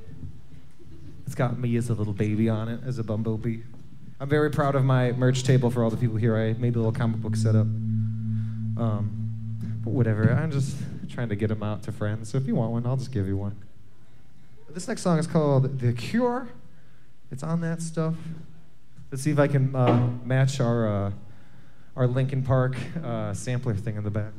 it's 1.24 1.34
got 1.34 1.58
me 1.58 1.74
as 1.76 1.88
a 1.88 1.94
little 1.94 2.12
baby 2.12 2.50
on 2.50 2.68
it, 2.68 2.80
as 2.84 2.98
a 2.98 3.02
bumblebee. 3.02 3.60
I'm 4.22 4.28
very 4.28 4.52
proud 4.52 4.76
of 4.76 4.84
my 4.84 5.10
merch 5.10 5.42
table 5.42 5.68
for 5.68 5.82
all 5.82 5.90
the 5.90 5.96
people 5.96 6.14
here. 6.14 6.36
I 6.36 6.52
made 6.52 6.76
a 6.76 6.78
little 6.78 6.92
comic 6.92 7.20
book 7.20 7.34
setup. 7.34 7.66
Um, 7.66 9.80
but 9.82 9.90
whatever. 9.90 10.30
I'm 10.30 10.52
just 10.52 10.76
trying 11.08 11.28
to 11.30 11.34
get 11.34 11.48
them 11.48 11.64
out 11.64 11.82
to 11.82 11.92
friends. 11.92 12.30
So 12.30 12.38
if 12.38 12.46
you 12.46 12.54
want 12.54 12.70
one, 12.70 12.86
I'll 12.86 12.96
just 12.96 13.10
give 13.10 13.26
you 13.26 13.36
one. 13.36 13.56
This 14.70 14.86
next 14.86 15.02
song 15.02 15.18
is 15.18 15.26
called 15.26 15.80
"The 15.80 15.92
Cure." 15.92 16.50
It's 17.32 17.42
on 17.42 17.62
that 17.62 17.82
stuff. 17.82 18.14
Let's 19.10 19.24
see 19.24 19.32
if 19.32 19.40
I 19.40 19.48
can 19.48 19.74
uh, 19.74 20.10
match 20.24 20.60
our 20.60 20.86
uh, 20.86 21.10
our 21.96 22.06
Linkin 22.06 22.44
Park 22.44 22.76
uh, 23.02 23.34
sampler 23.34 23.74
thing 23.74 23.96
in 23.96 24.04
the 24.04 24.10
back. 24.12 24.34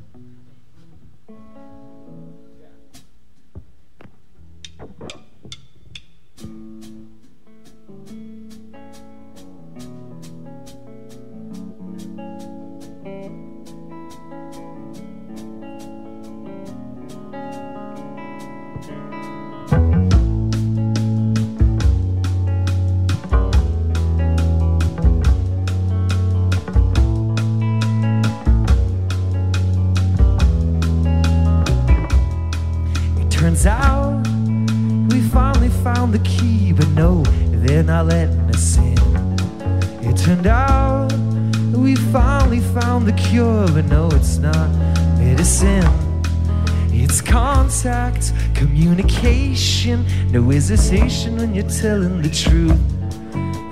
Communication, 49.83 50.31
no 50.31 50.49
hesitation 50.49 51.37
when 51.37 51.53
you're 51.53 51.69
telling 51.69 52.21
the 52.21 52.29
truth. 52.29 52.79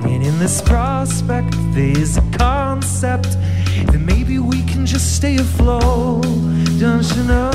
And 0.03 0.23
in 0.23 0.39
this 0.39 0.61
prospect, 0.61 1.53
there's 1.73 2.17
a 2.17 2.21
concept 2.37 3.37
that 3.87 3.99
maybe 3.99 4.39
we 4.39 4.63
can 4.63 4.85
just 4.85 5.15
stay 5.15 5.37
afloat, 5.37 6.23
don't 6.79 7.07
you 7.15 7.23
know? 7.23 7.51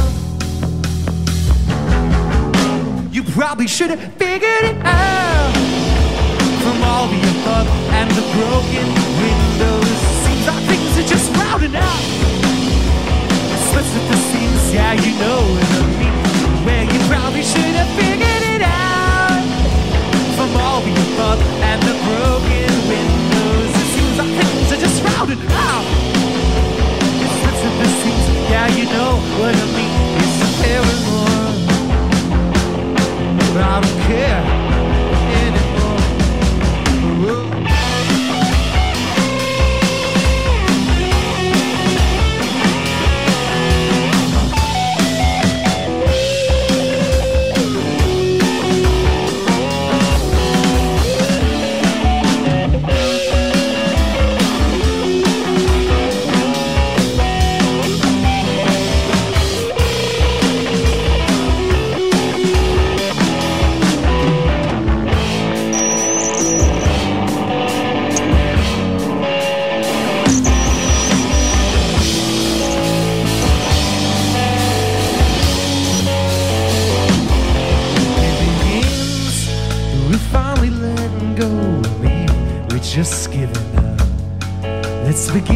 You 3.10 3.22
probably 3.22 3.66
should 3.66 3.90
have 3.90 4.12
figured 4.14 4.64
it 4.64 4.76
out 4.84 5.52
from 6.62 6.82
all 6.82 7.08
the 7.08 7.20
above 7.40 7.68
and 7.92 8.10
the 8.10 8.24
broken 8.36 8.86
windows. 9.20 9.88
Seems 10.24 10.46
like 10.46 10.62
things 10.64 10.98
are 10.98 11.08
just 11.08 11.32
crowding 11.34 11.76
out. 11.76 12.04
Splits 13.68 13.92
at 13.96 14.10
the 14.10 14.16
seams, 14.16 14.74
yeah, 14.74 14.92
you 14.94 15.12
know 15.18 15.40
what 15.40 15.64
I 15.72 16.00
mean. 16.00 16.25
Well, 16.66 16.84
you 16.84 16.98
probably 17.06 17.42
should 17.42 17.74
have 17.78 17.88
figured 17.94 18.42
it 18.54 18.62
out 18.62 19.44
from 20.34 20.50
all 20.58 20.80
the 20.82 20.90
above 20.90 21.40
and 21.62 21.80
the 21.82 21.94
broken 22.04 22.70
windows. 22.90 23.70
It 23.70 23.88
seems 23.94 24.16
like 24.18 24.32
things 24.34 24.72
are 24.74 24.82
just 24.82 24.98
crowding 25.04 25.40
out. 25.46 25.86
Splits 27.38 27.62
at 27.68 27.74
the 27.78 27.86
seams, 28.02 28.26
yeah, 28.50 28.66
you 28.74 28.84
know 28.90 29.12
what 29.38 29.54
I 29.54 29.66
mean. 29.78 29.94
It's 30.18 30.42
a 30.42 30.48
paramore. 30.60 31.16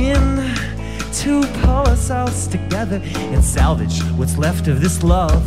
Begin 0.01 0.55
to 1.13 1.43
pull 1.61 1.87
ourselves 1.87 2.47
together 2.47 3.03
and 3.05 3.45
salvage 3.45 4.01
what's 4.17 4.39
left 4.39 4.67
of 4.67 4.81
this 4.81 5.03
love. 5.03 5.45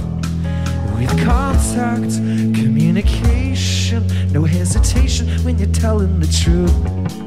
With 0.96 1.10
contact, 1.26 2.14
communication, 2.54 4.06
no 4.32 4.44
hesitation 4.44 5.28
when 5.44 5.58
you're 5.58 5.72
telling 5.72 6.20
the 6.20 6.28
truth. 6.28 6.72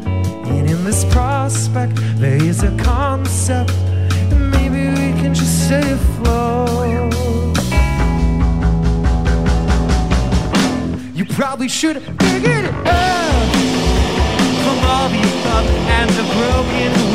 And 0.07 0.71
in 0.71 0.85
this 0.85 1.05
prospect, 1.07 1.97
there 2.21 2.41
is 2.41 2.63
a 2.63 2.71
concept. 2.77 3.73
and 3.73 4.53
Maybe 4.53 4.89
we 4.91 5.21
can 5.21 5.35
just 5.35 5.67
stay 5.67 5.95
afloat. 5.95 7.13
You 11.13 11.25
probably 11.25 11.67
should 11.67 12.01
figured 12.21 12.67
it 12.67 12.75
out 12.87 13.37
from 14.63 14.79
all 14.91 15.09
the 15.09 15.19
above 15.19 15.67
and 15.99 16.11
the 16.11 16.23
broken 16.35 17.06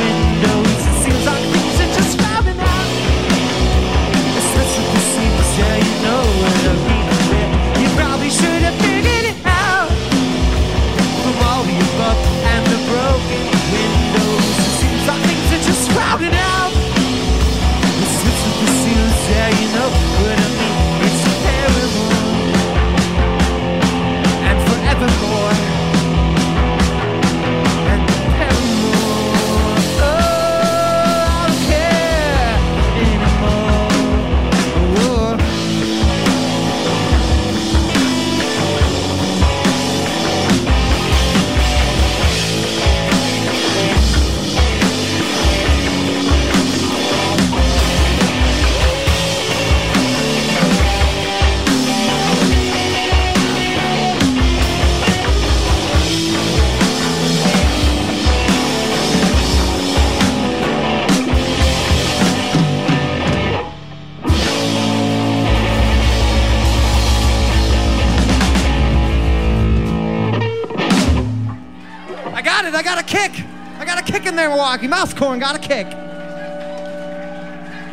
in 74.25 74.35
there, 74.35 74.49
Milwaukee. 74.49 74.87
Mouse 74.87 75.13
corn 75.13 75.39
got 75.39 75.55
a 75.55 75.59
kick. 75.59 75.87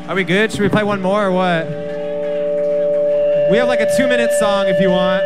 Are 0.08 0.14
we 0.14 0.24
good? 0.24 0.50
Should 0.50 0.60
we 0.60 0.68
play 0.68 0.84
one 0.84 1.00
more 1.00 1.26
or 1.26 1.32
what? 1.32 1.66
We 3.50 3.56
have 3.56 3.68
like 3.68 3.80
a 3.80 3.96
two 3.96 4.06
minute 4.06 4.30
song 4.38 4.66
if 4.66 4.80
you 4.80 4.90
want. 4.90 5.22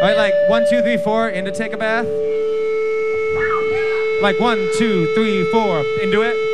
All 0.00 0.06
right, 0.06 0.16
like 0.16 0.34
one, 0.48 0.64
two, 0.68 0.80
three, 0.82 0.96
four, 0.96 1.28
into 1.28 1.50
take 1.50 1.72
a 1.72 1.76
bath. 1.76 2.06
Like 4.22 4.40
one, 4.40 4.68
two, 4.76 5.12
three, 5.14 5.44
four, 5.50 5.84
into 6.02 6.22
it. 6.22 6.47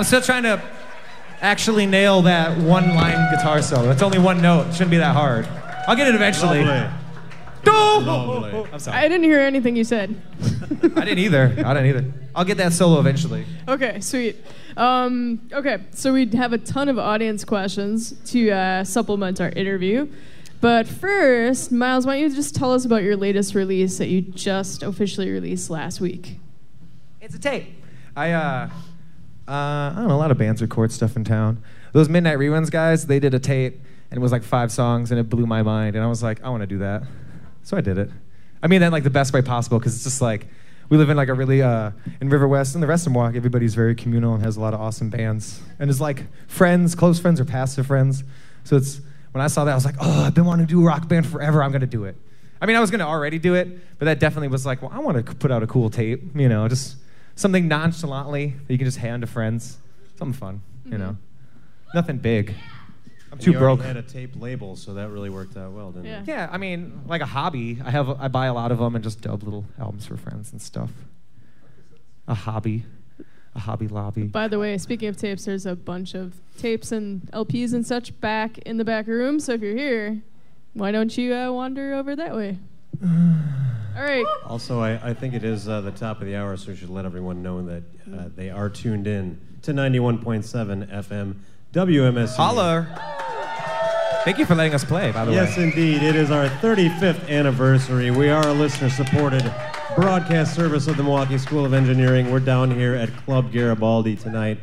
I'm 0.00 0.04
still 0.04 0.22
trying 0.22 0.44
to 0.44 0.62
actually 1.42 1.84
nail 1.84 2.22
that 2.22 2.56
one 2.56 2.94
line 2.94 3.30
guitar 3.36 3.60
solo. 3.60 3.90
It's 3.90 4.00
only 4.00 4.18
one 4.18 4.40
note. 4.40 4.68
It 4.68 4.72
shouldn't 4.72 4.92
be 4.92 4.96
that 4.96 5.14
hard. 5.14 5.46
I'll 5.86 5.94
get 5.94 6.08
it 6.08 6.14
eventually. 6.14 6.64
Lovely. 6.64 8.50
No! 8.50 8.66
I'm 8.72 8.78
sorry. 8.78 8.96
I 8.96 9.08
didn't 9.08 9.24
hear 9.24 9.40
anything 9.40 9.76
you 9.76 9.84
said. 9.84 10.18
I 10.96 11.04
didn't 11.04 11.18
either. 11.18 11.52
I 11.58 11.74
didn't 11.74 11.86
either. 11.86 12.12
I'll 12.34 12.46
get 12.46 12.56
that 12.56 12.72
solo 12.72 12.98
eventually. 12.98 13.44
Okay, 13.68 14.00
sweet. 14.00 14.36
Um, 14.74 15.46
okay, 15.52 15.80
so 15.90 16.14
we 16.14 16.24
have 16.28 16.54
a 16.54 16.58
ton 16.58 16.88
of 16.88 16.98
audience 16.98 17.44
questions 17.44 18.12
to 18.30 18.52
uh, 18.52 18.84
supplement 18.84 19.38
our 19.38 19.50
interview. 19.50 20.08
But 20.62 20.88
first, 20.88 21.72
Miles, 21.72 22.06
why 22.06 22.18
don't 22.18 22.30
you 22.30 22.34
just 22.34 22.54
tell 22.54 22.72
us 22.72 22.86
about 22.86 23.02
your 23.02 23.16
latest 23.16 23.54
release 23.54 23.98
that 23.98 24.08
you 24.08 24.22
just 24.22 24.82
officially 24.82 25.28
released 25.28 25.68
last 25.68 26.00
week? 26.00 26.38
It's 27.20 27.34
a 27.34 27.38
tape. 27.38 27.66
I 28.16 28.32
uh, 28.32 28.70
uh, 29.50 29.92
I 29.92 29.94
don't 29.96 30.08
know. 30.08 30.14
A 30.14 30.16
lot 30.16 30.30
of 30.30 30.38
bands 30.38 30.62
record 30.62 30.92
stuff 30.92 31.16
in 31.16 31.24
town. 31.24 31.62
Those 31.92 32.08
Midnight 32.08 32.38
Reruns 32.38 32.70
guys, 32.70 33.08
they 33.08 33.18
did 33.18 33.34
a 33.34 33.40
tape, 33.40 33.80
and 34.10 34.18
it 34.18 34.20
was 34.20 34.30
like 34.30 34.44
five 34.44 34.70
songs, 34.70 35.10
and 35.10 35.18
it 35.18 35.28
blew 35.28 35.44
my 35.44 35.62
mind. 35.62 35.96
And 35.96 36.04
I 36.04 36.08
was 36.08 36.22
like, 36.22 36.40
I 36.44 36.48
want 36.50 36.62
to 36.62 36.68
do 36.68 36.78
that, 36.78 37.02
so 37.64 37.76
I 37.76 37.80
did 37.80 37.98
it. 37.98 38.10
I 38.62 38.68
mean 38.68 38.80
that 38.80 38.92
like 38.92 39.02
the 39.02 39.10
best 39.10 39.32
way 39.32 39.42
possible, 39.42 39.80
because 39.80 39.94
it's 39.96 40.04
just 40.04 40.22
like 40.22 40.46
we 40.88 40.98
live 40.98 41.10
in 41.10 41.16
like 41.16 41.28
a 41.28 41.34
really 41.34 41.62
uh, 41.62 41.90
in 42.20 42.28
River 42.28 42.46
West 42.46 42.74
and 42.74 42.82
the 42.82 42.86
rest 42.86 43.06
of 43.06 43.12
Milwaukee. 43.12 43.38
Everybody's 43.38 43.74
very 43.74 43.96
communal 43.96 44.34
and 44.34 44.44
has 44.44 44.56
a 44.56 44.60
lot 44.60 44.72
of 44.72 44.80
awesome 44.80 45.10
bands, 45.10 45.60
and 45.80 45.90
it's 45.90 46.00
like 46.00 46.26
friends, 46.46 46.94
close 46.94 47.18
friends, 47.18 47.40
or 47.40 47.44
passive 47.44 47.88
friends. 47.88 48.22
So 48.62 48.76
it's 48.76 49.00
when 49.32 49.42
I 49.42 49.48
saw 49.48 49.64
that, 49.64 49.72
I 49.72 49.74
was 49.74 49.84
like, 49.84 49.96
oh, 50.00 50.24
I've 50.24 50.34
been 50.34 50.44
wanting 50.44 50.66
to 50.66 50.72
do 50.72 50.80
a 50.80 50.84
rock 50.84 51.08
band 51.08 51.26
forever. 51.26 51.60
I'm 51.60 51.72
gonna 51.72 51.86
do 51.86 52.04
it. 52.04 52.14
I 52.62 52.66
mean, 52.66 52.76
I 52.76 52.80
was 52.80 52.92
gonna 52.92 53.08
already 53.08 53.40
do 53.40 53.54
it, 53.54 53.98
but 53.98 54.04
that 54.04 54.20
definitely 54.20 54.48
was 54.48 54.64
like, 54.64 54.80
well, 54.80 54.92
I 54.94 55.00
want 55.00 55.26
to 55.26 55.34
put 55.34 55.50
out 55.50 55.64
a 55.64 55.66
cool 55.66 55.90
tape, 55.90 56.22
you 56.36 56.48
know, 56.48 56.68
just 56.68 56.96
something 57.36 57.68
nonchalantly 57.68 58.54
that 58.66 58.72
you 58.72 58.78
can 58.78 58.84
just 58.86 58.98
hand 58.98 59.22
to 59.22 59.26
friends, 59.26 59.78
something 60.18 60.38
fun, 60.38 60.62
you 60.84 60.98
know, 60.98 61.16
nothing 61.94 62.18
big. 62.18 62.50
I'm 63.32 63.34
And 63.34 63.40
too 63.40 63.52
you 63.52 63.58
already 63.58 63.76
broke. 63.76 63.86
had 63.86 63.96
a 63.96 64.02
tape 64.02 64.34
label, 64.40 64.74
so 64.76 64.94
that 64.94 65.08
really 65.10 65.30
worked 65.30 65.56
out 65.56 65.72
well, 65.72 65.92
didn't 65.92 66.06
it? 66.06 66.26
Yeah, 66.26 66.48
I 66.50 66.58
mean, 66.58 67.02
like 67.06 67.20
a 67.20 67.26
hobby. 67.26 67.78
I 67.84 67.90
have 67.90 68.08
I 68.20 68.28
buy 68.28 68.46
a 68.46 68.54
lot 68.54 68.72
of 68.72 68.78
them 68.78 68.94
and 68.96 69.04
just 69.04 69.20
dub 69.20 69.42
little 69.44 69.64
albums 69.78 70.04
for 70.06 70.16
friends 70.16 70.50
and 70.52 70.60
stuff. 70.60 70.90
A 72.26 72.34
hobby, 72.34 72.84
a 73.54 73.60
hobby 73.60 73.86
lobby. 73.88 74.24
By 74.24 74.48
the 74.48 74.58
way, 74.58 74.76
speaking 74.78 75.08
of 75.08 75.16
tapes, 75.16 75.44
there's 75.44 75.64
a 75.66 75.76
bunch 75.76 76.14
of 76.14 76.34
tapes 76.58 76.90
and 76.92 77.22
LPs 77.32 77.72
and 77.72 77.86
such 77.86 78.18
back 78.20 78.58
in 78.58 78.76
the 78.78 78.84
back 78.84 79.06
room. 79.06 79.38
So 79.40 79.52
if 79.52 79.60
you're 79.62 79.76
here, 79.76 80.22
why 80.74 80.90
don't 80.92 81.16
you 81.16 81.32
uh, 81.34 81.52
wander 81.52 81.94
over 81.94 82.14
that 82.16 82.34
way? 82.34 82.58
All 83.96 84.02
right. 84.02 84.24
Also, 84.46 84.80
I, 84.80 85.10
I 85.10 85.14
think 85.14 85.34
it 85.34 85.44
is 85.44 85.68
uh, 85.68 85.80
the 85.80 85.90
top 85.90 86.20
of 86.20 86.26
the 86.26 86.36
hour, 86.36 86.56
so 86.56 86.70
we 86.70 86.76
should 86.76 86.90
let 86.90 87.04
everyone 87.04 87.42
know 87.42 87.62
that 87.62 87.82
uh, 88.12 88.28
they 88.34 88.50
are 88.50 88.68
tuned 88.68 89.06
in 89.06 89.40
to 89.62 89.72
91.7 89.72 90.88
FM 90.88 91.34
WMSE. 91.72 92.36
Holler. 92.36 92.86
Thank 94.24 94.38
you 94.38 94.44
for 94.46 94.54
letting 94.54 94.74
us 94.74 94.84
play, 94.84 95.12
by 95.12 95.24
the 95.24 95.32
Yes, 95.32 95.56
way. 95.56 95.64
Yes, 95.64 95.74
indeed. 95.74 96.02
It 96.02 96.14
is 96.14 96.30
our 96.30 96.46
35th 96.46 97.28
anniversary. 97.28 98.10
We 98.10 98.28
are 98.28 98.46
a 98.46 98.52
listener 98.52 98.90
supported 98.90 99.42
broadcast 99.96 100.54
service 100.54 100.86
of 100.86 100.96
the 100.96 101.02
Milwaukee 101.02 101.38
School 101.38 101.64
of 101.64 101.72
Engineering. 101.72 102.30
We're 102.30 102.40
down 102.40 102.70
here 102.70 102.94
at 102.94 103.14
Club 103.24 103.50
Garibaldi 103.50 104.16
tonight 104.16 104.58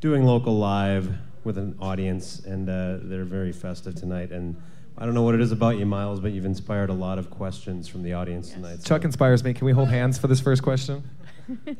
doing 0.00 0.24
local 0.24 0.56
live 0.56 1.12
with 1.44 1.58
an 1.58 1.76
audience, 1.80 2.40
and 2.40 2.68
uh, 2.68 2.98
they're 3.02 3.24
very 3.24 3.52
festive 3.52 3.94
tonight. 3.94 4.30
And 4.30 4.56
I 4.96 5.04
don't 5.04 5.14
know 5.14 5.22
what 5.22 5.34
it 5.34 5.40
is 5.40 5.50
about 5.50 5.78
you, 5.78 5.86
Miles, 5.86 6.20
but 6.20 6.32
you've 6.32 6.44
inspired 6.44 6.88
a 6.88 6.94
lot 6.94 7.18
of 7.18 7.28
questions 7.28 7.88
from 7.88 8.04
the 8.04 8.12
audience 8.12 8.50
tonight. 8.50 8.78
Chuck 8.84 9.04
inspires 9.04 9.42
me. 9.42 9.52
Can 9.52 9.66
we 9.66 9.72
hold 9.72 9.88
hands 9.88 10.18
for 10.18 10.28
this 10.28 10.40
first 10.40 10.62
question? 10.62 11.02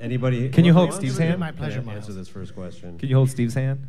Anybody? 0.01 0.49
Can 0.49 0.65
you 0.65 0.73
hold 0.73 0.93
Steve's 0.93 1.19
hand? 1.19 1.39
My 1.39 1.53
pleasure, 1.53 1.81
Miles. 1.81 1.99
Answer 2.05 2.13
this 2.13 2.29
first 2.29 2.55
question. 2.55 2.99
Can 2.99 3.09
you 3.09 3.15
hold 3.15 3.31
Steve's 3.31 3.55
hand 3.55 3.87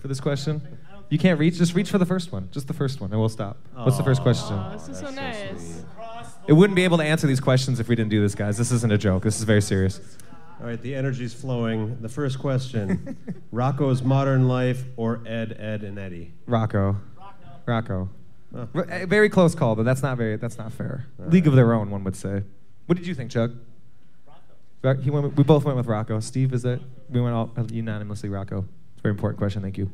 for 0.00 0.08
this 0.08 0.20
question? 0.20 0.62
You 1.08 1.18
can't 1.18 1.40
reach. 1.40 1.56
Just 1.56 1.74
reach 1.74 1.90
for 1.90 1.98
the 1.98 2.06
first 2.06 2.30
one. 2.30 2.48
Just 2.52 2.68
the 2.68 2.72
first 2.72 3.00
one, 3.00 3.10
and 3.10 3.18
we'll 3.18 3.28
stop. 3.28 3.58
What's 3.74 3.96
the 3.96 4.04
first 4.04 4.22
question? 4.22 4.56
Oh, 4.56 4.70
this 4.72 4.88
is 4.88 4.98
so 4.98 5.10
nice. 5.10 5.84
It 6.46 6.52
wouldn't 6.52 6.76
be 6.76 6.84
able 6.84 6.98
to 6.98 7.04
answer 7.04 7.26
these 7.26 7.40
questions 7.40 7.80
if 7.80 7.88
we 7.88 7.96
didn't 7.96 8.10
do 8.10 8.22
this, 8.22 8.36
guys. 8.36 8.56
This 8.56 8.70
isn't 8.70 8.92
a 8.92 8.98
joke. 8.98 9.24
This 9.24 9.38
is 9.38 9.42
very 9.44 9.60
serious. 9.60 10.00
All 10.60 10.66
right, 10.66 10.80
the 10.80 10.94
energy's 10.94 11.34
flowing. 11.34 12.00
The 12.00 12.08
first 12.08 12.38
question 12.38 13.16
Rocko's 13.52 14.02
Modern 14.02 14.46
Life 14.46 14.84
or 14.96 15.20
Ed, 15.26 15.56
Edd, 15.58 15.82
and 15.82 15.98
Eddy? 15.98 16.32
Rocko. 16.48 16.96
Rocko. 17.66 18.08
Huh. 18.54 18.66
R- 18.74 18.86
a 18.90 19.06
very 19.06 19.28
close 19.28 19.54
call, 19.54 19.76
but 19.76 19.84
that's 19.84 20.02
not 20.02 20.16
very. 20.18 20.36
That's 20.36 20.58
not 20.58 20.72
fair. 20.72 21.06
League 21.18 21.46
of 21.46 21.54
their 21.54 21.72
own, 21.72 21.90
one 21.90 22.02
would 22.04 22.16
say. 22.16 22.42
What 22.86 22.98
did 22.98 23.06
you 23.06 23.14
think, 23.14 23.30
Chuck? 23.30 23.50
Rocko. 24.82 25.02
He 25.02 25.10
went. 25.10 25.24
with- 25.26 25.36
we 25.36 25.44
both 25.44 25.64
went 25.64 25.76
with 25.76 25.86
Rocko. 25.86 26.22
Steve, 26.22 26.52
is 26.52 26.64
it? 26.64 26.80
We 27.10 27.20
went 27.20 27.34
all 27.34 27.50
unanimously 27.70 28.28
Rocko. 28.28 28.64
It's 28.94 28.98
a 28.98 29.02
very 29.02 29.12
important 29.12 29.38
question. 29.38 29.62
Thank 29.62 29.78
you. 29.78 29.90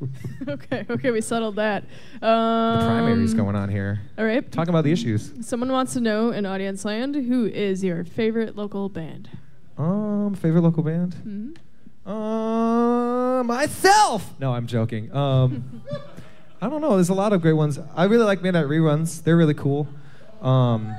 okay, 0.48 0.84
okay, 0.90 1.10
we 1.10 1.20
settled 1.20 1.56
that. 1.56 1.84
Um, 2.20 2.78
The 2.80 2.84
primary's 2.86 3.32
going 3.34 3.56
on 3.56 3.68
here. 3.70 4.00
All 4.18 4.24
right. 4.24 4.50
Talking 4.52 4.70
about 4.70 4.84
the 4.84 4.92
issues. 4.92 5.32
Someone 5.40 5.70
wants 5.72 5.94
to 5.94 6.00
know 6.00 6.30
in 6.30 6.44
audience 6.46 6.84
land 6.84 7.14
who 7.14 7.46
is 7.46 7.82
your 7.82 8.04
favorite 8.04 8.56
local 8.56 8.88
band? 8.88 9.30
Um, 9.78 10.34
favorite 10.34 10.60
local 10.62 10.82
band? 10.82 11.14
Mhm. 11.26 11.56
Uh, 12.06 13.42
myself. 13.44 14.34
No, 14.38 14.52
I'm 14.52 14.66
joking. 14.66 15.14
Um, 15.14 15.80
I 16.60 16.68
don't 16.68 16.80
know. 16.80 16.94
There's 16.94 17.08
a 17.08 17.14
lot 17.14 17.32
of 17.32 17.42
great 17.42 17.52
ones. 17.54 17.78
I 17.94 18.04
really 18.04 18.24
like 18.24 18.42
Midnight 18.42 18.66
Reruns. 18.66 19.22
They're 19.22 19.36
really 19.36 19.54
cool. 19.54 19.88
Um, 20.40 20.94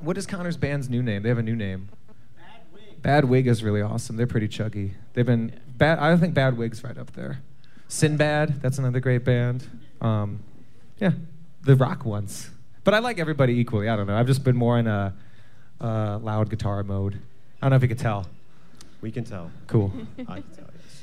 what 0.00 0.16
is 0.16 0.26
Connor's 0.26 0.56
band's 0.56 0.88
new 0.88 1.02
name? 1.02 1.22
They 1.22 1.28
have 1.28 1.38
a 1.38 1.42
new 1.42 1.56
name. 1.56 1.88
Bad 2.36 2.60
Wig. 2.72 3.02
Bad 3.02 3.24
Wig 3.24 3.46
is 3.46 3.62
really 3.62 3.82
awesome. 3.82 4.16
They're 4.16 4.26
pretty 4.26 4.48
chuggy. 4.48 4.92
They've 5.14 5.26
been 5.26 5.58
bad. 5.76 5.98
I 5.98 6.16
think 6.16 6.34
Bad 6.34 6.56
Wig's 6.56 6.84
right 6.84 6.96
up 6.96 7.12
there. 7.12 7.40
Sinbad, 7.88 8.60
that's 8.62 8.78
another 8.78 9.00
great 9.00 9.24
band. 9.24 9.66
Um, 10.00 10.40
yeah, 10.98 11.12
the 11.62 11.76
rock 11.76 12.04
ones. 12.04 12.50
But 12.84 12.94
I 12.94 12.98
like 12.98 13.18
everybody 13.18 13.54
equally. 13.54 13.88
I 13.88 13.96
don't 13.96 14.06
know. 14.06 14.16
I've 14.16 14.26
just 14.26 14.44
been 14.44 14.56
more 14.56 14.78
in 14.78 14.86
a 14.86 15.14
uh, 15.80 16.18
loud 16.18 16.50
guitar 16.50 16.82
mode. 16.82 17.14
I 17.60 17.66
don't 17.66 17.70
know 17.70 17.76
if 17.76 17.82
you 17.82 17.88
could 17.88 17.98
tell. 17.98 18.26
We 19.00 19.10
can 19.10 19.24
tell. 19.24 19.50
Cool. 19.66 19.92
I 20.20 20.40
can 20.40 20.42
tell, 20.54 20.68
yes. 20.74 21.02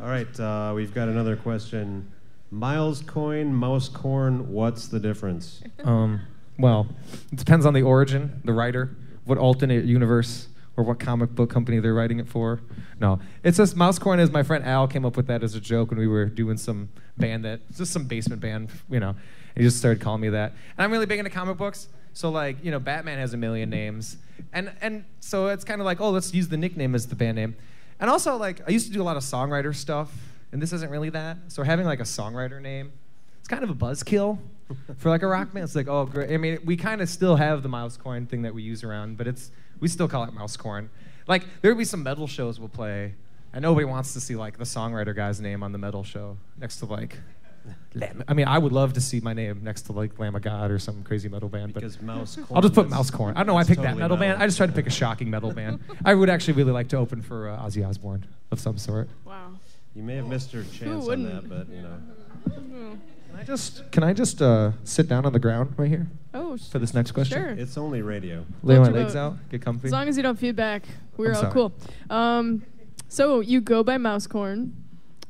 All 0.00 0.06
right, 0.06 0.40
uh, 0.40 0.72
we've 0.74 0.94
got 0.94 1.08
another 1.08 1.36
question. 1.36 2.10
Miles 2.54 3.00
Coyne, 3.00 3.52
mouse 3.52 3.88
corn, 3.88 4.52
what's 4.52 4.86
the 4.86 5.00
difference? 5.00 5.60
Um, 5.82 6.20
well, 6.56 6.86
it 7.32 7.36
depends 7.36 7.66
on 7.66 7.74
the 7.74 7.82
origin, 7.82 8.40
the 8.44 8.52
writer, 8.52 8.94
what 9.24 9.38
alternate 9.38 9.84
universe 9.84 10.46
or 10.76 10.84
what 10.84 11.00
comic 11.00 11.34
book 11.34 11.50
company 11.50 11.80
they're 11.80 11.94
writing 11.94 12.20
it 12.20 12.28
for. 12.28 12.60
No, 13.00 13.18
it's 13.42 13.56
just 13.56 13.74
mouse 13.76 13.98
corn. 13.98 14.20
Is 14.20 14.30
my 14.30 14.44
friend 14.44 14.64
Al 14.64 14.86
came 14.86 15.04
up 15.04 15.16
with 15.16 15.26
that 15.26 15.42
as 15.42 15.56
a 15.56 15.60
joke 15.60 15.90
when 15.90 15.98
we 15.98 16.06
were 16.06 16.26
doing 16.26 16.56
some 16.56 16.90
band 17.16 17.44
that 17.44 17.60
just 17.76 17.92
some 17.92 18.04
basement 18.04 18.40
band, 18.40 18.70
you 18.88 19.00
know. 19.00 19.16
He 19.56 19.62
just 19.62 19.78
started 19.78 20.00
calling 20.00 20.20
me 20.20 20.28
that. 20.30 20.52
And 20.76 20.84
I'm 20.84 20.92
really 20.92 21.06
big 21.06 21.18
into 21.18 21.30
comic 21.30 21.56
books, 21.56 21.88
so 22.12 22.30
like 22.30 22.64
you 22.64 22.70
know, 22.70 22.78
Batman 22.78 23.18
has 23.18 23.34
a 23.34 23.36
million 23.36 23.68
names, 23.68 24.16
and 24.52 24.72
and 24.80 25.04
so 25.18 25.48
it's 25.48 25.64
kind 25.64 25.80
of 25.80 25.84
like 25.84 26.00
oh, 26.00 26.10
let's 26.10 26.32
use 26.32 26.48
the 26.48 26.56
nickname 26.56 26.94
as 26.94 27.08
the 27.08 27.16
band 27.16 27.34
name. 27.34 27.56
And 27.98 28.10
also 28.10 28.36
like 28.36 28.60
I 28.68 28.70
used 28.70 28.86
to 28.86 28.92
do 28.92 29.02
a 29.02 29.04
lot 29.04 29.16
of 29.16 29.24
songwriter 29.24 29.74
stuff, 29.74 30.12
and 30.54 30.62
this 30.62 30.72
isn't 30.72 30.88
really 30.88 31.10
that. 31.10 31.36
So 31.48 31.64
having 31.64 31.84
like 31.84 31.98
a 31.98 32.04
songwriter 32.04 32.62
name, 32.62 32.92
it's 33.40 33.48
kind 33.48 33.64
of 33.64 33.70
a 33.70 33.74
buzzkill 33.74 34.38
for 34.98 35.10
like 35.10 35.22
a 35.22 35.26
rock 35.26 35.52
band. 35.52 35.64
It's 35.64 35.74
like, 35.74 35.88
oh, 35.88 36.06
great. 36.06 36.30
I 36.32 36.36
mean, 36.36 36.60
we 36.64 36.76
kind 36.76 37.02
of 37.02 37.08
still 37.08 37.34
have 37.34 37.64
the 37.64 37.68
mouse 37.68 37.96
corn 37.96 38.26
thing 38.26 38.42
that 38.42 38.54
we 38.54 38.62
use 38.62 38.84
around, 38.84 39.18
but 39.18 39.26
it's 39.26 39.50
we 39.80 39.88
still 39.88 40.06
call 40.06 40.22
it 40.22 40.32
mouse 40.32 40.56
corn. 40.56 40.90
Like 41.26 41.44
there'd 41.60 41.76
be 41.76 41.84
some 41.84 42.04
metal 42.04 42.28
shows 42.28 42.60
we'll 42.60 42.68
play, 42.68 43.14
and 43.52 43.62
nobody 43.62 43.84
wants 43.84 44.12
to 44.12 44.20
see 44.20 44.36
like 44.36 44.56
the 44.56 44.64
songwriter 44.64 45.14
guy's 45.14 45.40
name 45.40 45.64
on 45.64 45.72
the 45.72 45.78
metal 45.78 46.04
show 46.04 46.38
next 46.56 46.78
to 46.78 46.86
like. 46.86 47.18
Lamb. 47.94 48.22
I 48.28 48.34
mean, 48.34 48.46
I 48.46 48.58
would 48.58 48.72
love 48.72 48.92
to 48.92 49.00
see 49.00 49.20
my 49.20 49.32
name 49.32 49.60
next 49.64 49.82
to 49.82 49.92
like 49.92 50.18
Lamb 50.18 50.36
of 50.36 50.42
God 50.42 50.70
or 50.70 50.78
some 50.78 51.02
crazy 51.02 51.28
metal 51.28 51.48
band, 51.48 51.72
but 51.74 51.80
Because 51.80 52.00
mouse 52.00 52.38
I'll 52.54 52.60
just 52.60 52.74
put 52.74 52.82
corn 52.82 52.90
mouse 52.90 53.10
corn. 53.10 53.34
I 53.36 53.40
don't 53.40 53.46
know. 53.48 53.54
why 53.54 53.60
I 53.60 53.62
it's 53.62 53.70
picked 53.70 53.82
that 53.82 53.88
totally 53.88 54.02
metal, 54.02 54.16
band. 54.18 54.40
I 54.42 54.46
just 54.46 54.58
tried 54.58 54.66
to 54.66 54.72
pick 54.72 54.86
a 54.86 54.90
shocking 54.90 55.30
metal 55.30 55.52
band. 55.52 55.80
I 56.04 56.14
would 56.14 56.28
actually 56.28 56.54
really 56.54 56.72
like 56.72 56.88
to 56.88 56.98
open 56.98 57.22
for 57.22 57.48
uh, 57.48 57.58
Ozzy 57.60 57.86
Osbourne 57.86 58.26
of 58.52 58.60
some 58.60 58.76
sort. 58.76 59.08
Wow. 59.24 59.54
You 59.94 60.02
may 60.02 60.16
have 60.16 60.26
missed 60.26 60.52
your 60.52 60.64
chance 60.64 61.06
on 61.08 61.22
that, 61.24 61.48
but 61.48 61.68
you 61.68 61.82
know. 61.82 62.98
Can 63.34 63.40
I 63.40 63.44
just 63.44 63.90
can 63.92 64.02
I 64.02 64.12
just 64.12 64.42
uh, 64.42 64.72
sit 64.84 65.08
down 65.08 65.24
on 65.24 65.32
the 65.32 65.38
ground 65.38 65.74
right 65.76 65.88
here? 65.88 66.08
Oh, 66.32 66.56
for 66.56 66.78
this 66.78 66.94
next 66.94 67.12
question. 67.12 67.38
sure. 67.38 67.50
It's 67.50 67.76
only 67.76 68.02
radio. 68.02 68.44
Lay 68.62 68.74
Hold 68.74 68.88
my 68.88 68.92
your 68.92 69.02
legs 69.02 69.14
boat. 69.14 69.20
out. 69.20 69.50
Get 69.50 69.62
comfy. 69.62 69.86
As 69.86 69.92
long 69.92 70.08
as 70.08 70.16
you 70.16 70.22
don't 70.22 70.38
feedback, 70.38 70.82
we're 71.16 71.30
I'm 71.30 71.36
all 71.36 71.40
sorry. 71.42 71.52
cool. 71.52 71.72
Um, 72.10 72.64
so 73.08 73.40
you 73.40 73.60
go 73.60 73.84
by 73.84 73.96
Mousecorn, 73.98 74.72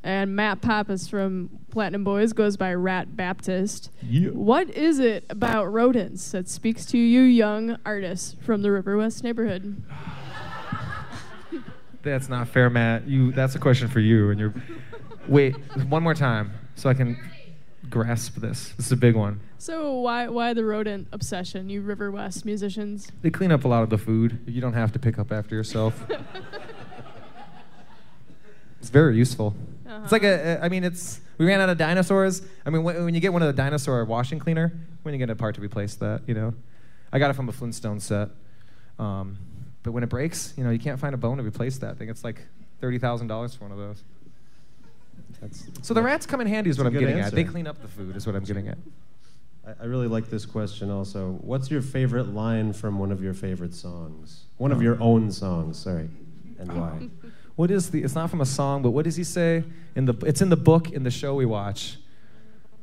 and 0.03 0.35
Matt 0.35 0.63
Pappas 0.63 1.09
from 1.09 1.51
Platinum 1.71 2.05
Boys 2.05 2.33
goes 2.33 2.57
by 2.57 2.73
Rat 2.73 3.17
Baptist. 3.17 3.91
Yeah. 4.03 4.31
What 4.31 4.71
is 4.71 4.99
it 4.99 5.25
about 5.29 5.71
rodents 5.73 6.31
that 6.33 6.49
speaks 6.49 6.87
to 6.87 6.99
you 6.99 7.21
young 7.23 7.79
artists 7.85 8.37
from 8.43 8.63
the 8.63 8.71
River 8.71 8.97
West 8.97 9.23
neighborhood? 9.25 9.83
That's 12.05 12.29
not 12.29 12.49
fair, 12.49 12.71
Matt. 12.71 13.09
You. 13.09 13.33
That's 13.33 13.55
a 13.55 13.59
question 13.59 13.89
for 13.89 14.01
you. 14.01 14.31
And 14.31 14.39
you're. 14.39 14.55
Wait, 15.27 15.57
one 15.89 16.03
more 16.03 16.15
time, 16.15 16.53
so 16.75 16.91
I 16.91 16.95
can 16.95 17.19
grasp 17.89 18.37
this. 18.37 18.75
This 18.77 18.87
is 18.87 18.93
a 18.93 18.97
big 18.97 19.17
one. 19.17 19.41
So 19.57 19.95
why 19.95 20.29
why 20.29 20.53
the 20.53 20.65
rodent 20.65 21.09
obsession, 21.13 21.71
you 21.71 21.81
River 21.81 22.11
West 22.11 22.45
musicians? 22.45 23.11
They 23.23 23.31
clean 23.31 23.51
up 23.51 23.65
a 23.65 23.69
lot 23.69 23.83
of 23.83 23.91
the 23.91 23.97
food. 23.97 24.41
You 24.47 24.61
don't 24.61 24.75
have 24.75 24.93
to 24.93 24.99
pick 24.99 25.19
up 25.19 25.33
after 25.33 25.55
yourself. 25.55 26.05
it's 28.81 28.91
very 28.91 29.17
useful. 29.17 29.57
It's 30.03 30.13
like 30.13 30.25
a, 30.25 30.63
I 30.63 30.69
mean, 30.69 30.85
it's. 30.85 31.21
We 31.39 31.47
ran 31.47 31.61
out 31.61 31.69
of 31.69 31.79
dinosaurs. 31.79 32.43
I 32.65 32.71
mean, 32.71 32.85
when, 32.85 33.07
when 33.07 33.15
you 33.15 33.21
get 33.21 33.33
one 33.33 33.43
of 33.43 33.47
the 33.47 33.55
dinosaur 33.55 34.05
washing 34.05 34.39
cleaner, 34.39 34.73
when 35.03 35.15
you 35.15 35.19
get 35.19 35.31
a 35.31 35.35
part 35.35 35.57
to 35.57 35.61
replace 35.61 35.97
that, 35.97 36.23
you 36.27 36.35
know, 36.35 36.55
I 37.13 37.19
got 37.19 37.31
it 37.31 37.35
from 37.35 37.49
a 37.49 37.53
Flintstone 37.53 37.99
set. 37.99 38.29
Um, 38.99 39.39
but 39.85 39.93
when 39.93 40.03
it 40.03 40.09
breaks, 40.09 40.55
you 40.57 40.65
know, 40.65 40.71
you 40.71 40.81
can't 40.81 40.99
find 40.99 41.15
a 41.15 41.19
bone 41.19 41.37
to 41.37 41.45
replace 41.45 41.79
that 41.79 41.99
thing. 41.99 42.09
It's 42.09 42.25
like 42.25 42.41
thirty 42.81 42.99
thousand 42.99 43.29
dollars 43.29 43.55
for 43.55 43.65
one 43.65 43.73
of 43.73 43.79
those. 43.79 44.03
That's, 45.41 45.67
So 45.83 45.95
the 45.95 46.03
rats 46.03 46.27
come 46.27 46.41
in 46.41 46.47
handy, 46.49 46.71
is 46.71 46.79
what 46.79 46.87
I'm 46.87 46.93
good 46.93 47.01
getting 47.01 47.21
at. 47.21 47.33
They 47.33 47.45
clean 47.45 47.67
up 47.67 47.81
the 47.81 47.89
food, 47.89 48.17
is 48.17 48.27
what 48.27 48.35
I'm 48.35 48.45
getting 48.45 48.67
at. 48.67 48.79
I, 49.67 49.83
I 49.83 49.85
really 49.85 50.09
like 50.09 50.31
this 50.31 50.47
question 50.47 50.91
also. 50.91 51.39
What's 51.43 51.71
your 51.71 51.83
favorite 51.83 52.35
line 52.35 52.73
from 52.73 52.99
one 52.99 53.13
of 53.13 53.23
your 53.23 53.35
favorite 53.35 53.75
songs? 53.75 54.47
One 54.57 54.73
of 54.73 54.79
oh. 54.79 54.81
your 54.81 55.01
own 55.01 55.31
songs, 55.31 55.79
sorry. 55.79 56.09
And 56.59 56.73
why? 56.73 57.09
What 57.57 57.71
is 57.71 57.91
the? 57.91 58.03
It's 58.03 58.17
not 58.17 58.31
from 58.31 58.41
a 58.41 58.47
song, 58.47 58.83
but 58.83 58.91
what 58.91 59.05
does 59.05 59.15
he 59.15 59.23
say 59.23 59.63
in 59.95 60.07
the? 60.07 60.15
It's 60.27 60.43
in 60.43 60.49
the 60.49 60.57
book 60.57 60.91
in 60.91 61.05
the 61.05 61.11
show 61.13 61.37
we 61.37 61.47
watch. 61.47 61.99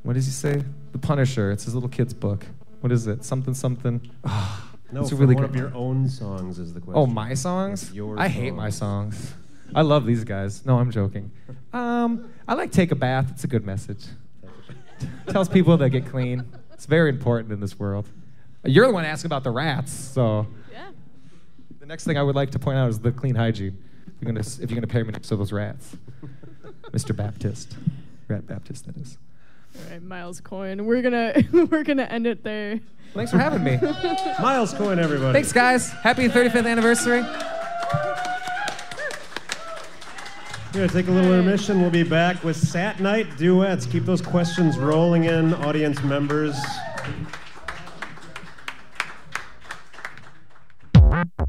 What 0.03 0.13
does 0.13 0.25
he 0.25 0.31
say? 0.31 0.63
The 0.93 0.97
Punisher. 0.97 1.51
It's 1.51 1.65
his 1.65 1.73
little 1.73 1.89
kid's 1.89 2.13
book. 2.13 2.45
What 2.79 2.93
is 2.93 3.05
it? 3.05 3.25
Something 3.25 3.53
something. 3.53 3.99
Ah. 4.23 4.70
No, 4.91 5.01
it's 5.01 5.11
a 5.11 5.15
really 5.15 5.35
one 5.35 5.45
good 5.45 5.49
of 5.51 5.55
your 5.55 5.73
own 5.73 6.09
songs 6.09 6.59
is 6.59 6.73
the 6.73 6.81
question. 6.81 7.01
Oh, 7.01 7.05
my 7.05 7.33
songs? 7.33 7.91
Your 7.93 8.19
I 8.19 8.27
hate 8.27 8.53
my 8.53 8.69
songs. 8.69 9.33
I 9.73 9.81
love 9.83 10.05
these 10.05 10.23
guys. 10.23 10.65
No, 10.65 10.77
I'm 10.79 10.91
joking. 10.91 11.31
Um, 11.71 12.29
I 12.47 12.55
like 12.55 12.71
Take 12.71 12.91
a 12.91 12.95
Bath. 12.95 13.31
It's 13.31 13.43
a 13.45 13.47
good 13.47 13.65
message. 13.65 14.05
Tells 15.27 15.47
people 15.47 15.77
they 15.77 15.89
get 15.89 16.05
clean. 16.05 16.45
It's 16.73 16.85
very 16.85 17.09
important 17.09 17.51
in 17.53 17.59
this 17.61 17.79
world. 17.79 18.09
You're 18.65 18.87
the 18.87 18.93
one 18.93 19.05
asking 19.05 19.29
about 19.29 19.43
the 19.43 19.51
rats, 19.51 19.91
so. 19.91 20.45
Yeah. 20.71 20.91
The 21.79 21.85
next 21.85 22.03
thing 22.03 22.17
I 22.17 22.23
would 22.23 22.35
like 22.35 22.51
to 22.51 22.59
point 22.59 22.77
out 22.77 22.89
is 22.89 22.99
the 22.99 23.11
clean 23.11 23.35
hygiene. 23.35 23.81
If 24.07 24.13
you're 24.21 24.33
gonna, 24.33 24.41
if 24.41 24.69
you're 24.69 24.75
gonna 24.75 24.87
pair 24.87 25.05
me 25.05 25.11
next 25.11 25.29
to 25.29 25.35
those 25.35 25.51
rats, 25.51 25.95
Mr. 26.91 27.15
Baptist, 27.15 27.75
Rat 28.27 28.45
Baptist, 28.45 28.85
that 28.85 28.97
is. 28.97 29.17
All 29.75 29.91
right, 29.91 30.03
Miles 30.03 30.41
Coyne. 30.41 30.85
We're 30.85 31.01
gonna 31.01 31.33
we're 31.71 31.83
gonna 31.83 32.03
end 32.03 32.27
it 32.27 32.43
there. 32.43 32.79
Thanks 33.13 33.31
for 33.31 33.37
having 33.37 33.63
me. 33.63 33.77
Miles 34.41 34.73
Coyne, 34.73 34.99
everybody. 34.99 35.33
Thanks, 35.33 35.51
guys. 35.51 35.91
Happy 35.91 36.27
35th 36.29 36.65
anniversary. 36.65 37.21
We're 40.73 40.77
going 40.79 40.87
to 40.87 40.93
take 40.93 41.07
a 41.09 41.11
little 41.11 41.33
intermission. 41.33 41.81
We'll 41.81 41.89
be 41.89 42.03
back 42.03 42.41
with 42.45 42.55
Sat 42.55 43.01
Nite 43.01 43.35
Duets. 43.35 43.85
Keep 43.85 44.05
those 44.05 44.21
questions 44.21 44.77
rolling 44.77 45.25
in, 45.25 45.53
audience 45.55 46.01
members. 46.03 46.55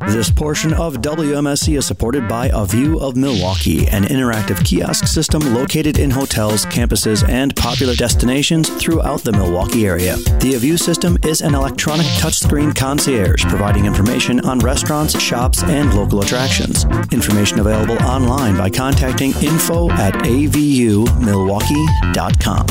This 0.09 0.31
portion 0.31 0.75
of 0.75 0.97
WMSE 0.97 1.79
is 1.79 1.87
supported 1.87 2.29
by 2.29 2.51
A 2.53 2.67
View 2.67 2.99
of 2.99 3.17
Milwaukee, 3.17 3.87
an 3.89 4.03
interactive 4.05 4.63
kiosk 4.65 5.07
system 5.07 5.41
located 5.55 5.99
in 5.99 6.11
hotels, 6.11 6.67
campuses, 6.67 7.27
and 7.29 7.55
popular 7.55 7.95
destinations 7.95 8.69
throughout 8.69 9.23
the 9.23 9.31
Milwaukee 9.33 9.87
area. 9.87 10.17
The 10.41 10.55
A 10.57 10.59
View 10.59 10.77
system 10.77 11.17
is 11.25 11.41
an 11.41 11.55
electronic 11.55 12.07
touchscreen 12.19 12.75
concierge 12.75 13.45
providing 13.45 13.87
information 13.87 14.41
on 14.41 14.59
restaurants, 14.59 15.17
shops, 15.21 15.63
and 15.63 15.95
local 15.95 16.21
attractions. 16.21 16.85
Information 17.13 17.61
available 17.61 18.03
online 18.03 18.57
by 18.57 18.71
contacting 18.71 19.31
info 19.43 19.89
at 19.93 20.15
avumilwaukee.com. 20.15 22.67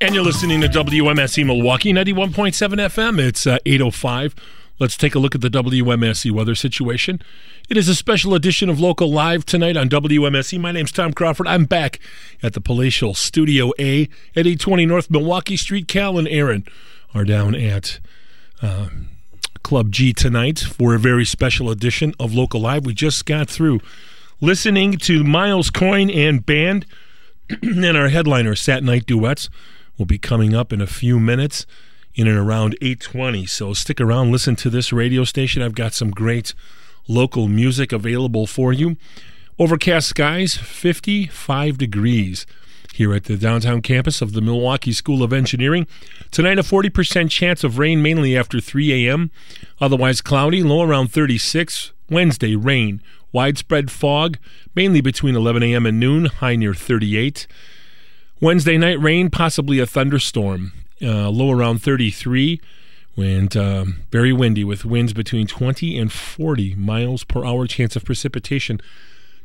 And 0.00 0.14
you're 0.14 0.24
listening 0.24 0.60
to 0.60 0.68
WMSE 0.68 1.44
Milwaukee 1.44 1.92
91.7 1.92 2.74
FM. 2.74 3.18
It's 3.18 3.44
uh, 3.46 3.58
805. 3.66 4.34
Let's 4.78 4.98
take 4.98 5.14
a 5.14 5.18
look 5.18 5.34
at 5.34 5.40
the 5.40 5.48
WMSE 5.48 6.30
weather 6.32 6.54
situation. 6.54 7.22
It 7.70 7.78
is 7.78 7.88
a 7.88 7.94
special 7.94 8.34
edition 8.34 8.68
of 8.68 8.78
Local 8.78 9.10
Live 9.10 9.46
tonight 9.46 9.74
on 9.74 9.88
WMSE. 9.88 10.60
My 10.60 10.70
name's 10.70 10.92
Tom 10.92 11.14
Crawford. 11.14 11.48
I'm 11.48 11.64
back 11.64 11.98
at 12.42 12.52
the 12.52 12.60
Palatial 12.60 13.14
Studio 13.14 13.72
A 13.78 14.02
at 14.34 14.46
820 14.46 14.84
North 14.84 15.10
Milwaukee 15.10 15.56
Street. 15.56 15.88
Cal 15.88 16.18
and 16.18 16.28
Aaron 16.28 16.66
are 17.14 17.24
down 17.24 17.54
at 17.54 18.00
uh, 18.60 18.88
Club 19.62 19.92
G 19.92 20.12
tonight 20.12 20.58
for 20.58 20.94
a 20.94 20.98
very 20.98 21.24
special 21.24 21.70
edition 21.70 22.12
of 22.20 22.34
Local 22.34 22.60
Live. 22.60 22.84
We 22.84 22.92
just 22.92 23.24
got 23.24 23.48
through 23.48 23.80
listening 24.42 24.98
to 24.98 25.24
Miles 25.24 25.70
Coyne 25.70 26.10
and 26.10 26.44
band, 26.44 26.84
and 27.62 27.96
our 27.96 28.08
headliner, 28.08 28.54
Sat 28.54 28.84
Nite 28.84 29.06
Duets, 29.06 29.48
will 29.96 30.04
be 30.04 30.18
coming 30.18 30.54
up 30.54 30.70
in 30.70 30.82
a 30.82 30.86
few 30.86 31.18
minutes 31.18 31.64
in 32.16 32.26
and 32.26 32.38
around 32.38 32.74
820. 32.80 33.46
So 33.46 33.72
stick 33.74 34.00
around, 34.00 34.32
listen 34.32 34.56
to 34.56 34.70
this 34.70 34.92
radio 34.92 35.22
station. 35.22 35.62
I've 35.62 35.74
got 35.74 35.94
some 35.94 36.10
great 36.10 36.54
local 37.06 37.46
music 37.46 37.92
available 37.92 38.46
for 38.46 38.72
you. 38.72 38.96
Overcast 39.58 40.08
skies, 40.08 40.56
55 40.56 41.78
degrees 41.78 42.46
here 42.94 43.14
at 43.14 43.24
the 43.24 43.36
downtown 43.36 43.82
campus 43.82 44.22
of 44.22 44.32
the 44.32 44.40
Milwaukee 44.40 44.92
School 44.92 45.22
of 45.22 45.32
Engineering. 45.32 45.86
Tonight, 46.30 46.58
a 46.58 46.62
40% 46.62 47.30
chance 47.30 47.62
of 47.62 47.78
rain, 47.78 48.02
mainly 48.02 48.36
after 48.36 48.58
3 48.58 49.06
a.m. 49.06 49.30
Otherwise, 49.80 50.22
cloudy, 50.22 50.62
low 50.62 50.82
around 50.82 51.12
36. 51.12 51.92
Wednesday, 52.08 52.56
rain. 52.56 53.02
Widespread 53.32 53.90
fog, 53.90 54.38
mainly 54.74 55.02
between 55.02 55.36
11 55.36 55.62
a.m. 55.62 55.84
and 55.84 56.00
noon, 56.00 56.26
high 56.26 56.56
near 56.56 56.72
38. 56.72 57.46
Wednesday 58.40 58.78
night, 58.78 58.98
rain, 59.00 59.28
possibly 59.28 59.78
a 59.78 59.86
thunderstorm, 59.86 60.72
uh, 61.02 61.28
low 61.30 61.50
around 61.50 61.82
33. 61.82 62.60
And 63.16 63.56
um, 63.56 64.02
very 64.10 64.32
windy 64.32 64.62
with 64.62 64.84
winds 64.84 65.14
between 65.14 65.46
20 65.46 65.98
and 65.98 66.12
40 66.12 66.74
miles 66.74 67.24
per 67.24 67.46
hour. 67.46 67.66
Chance 67.66 67.96
of 67.96 68.04
precipitation 68.04 68.80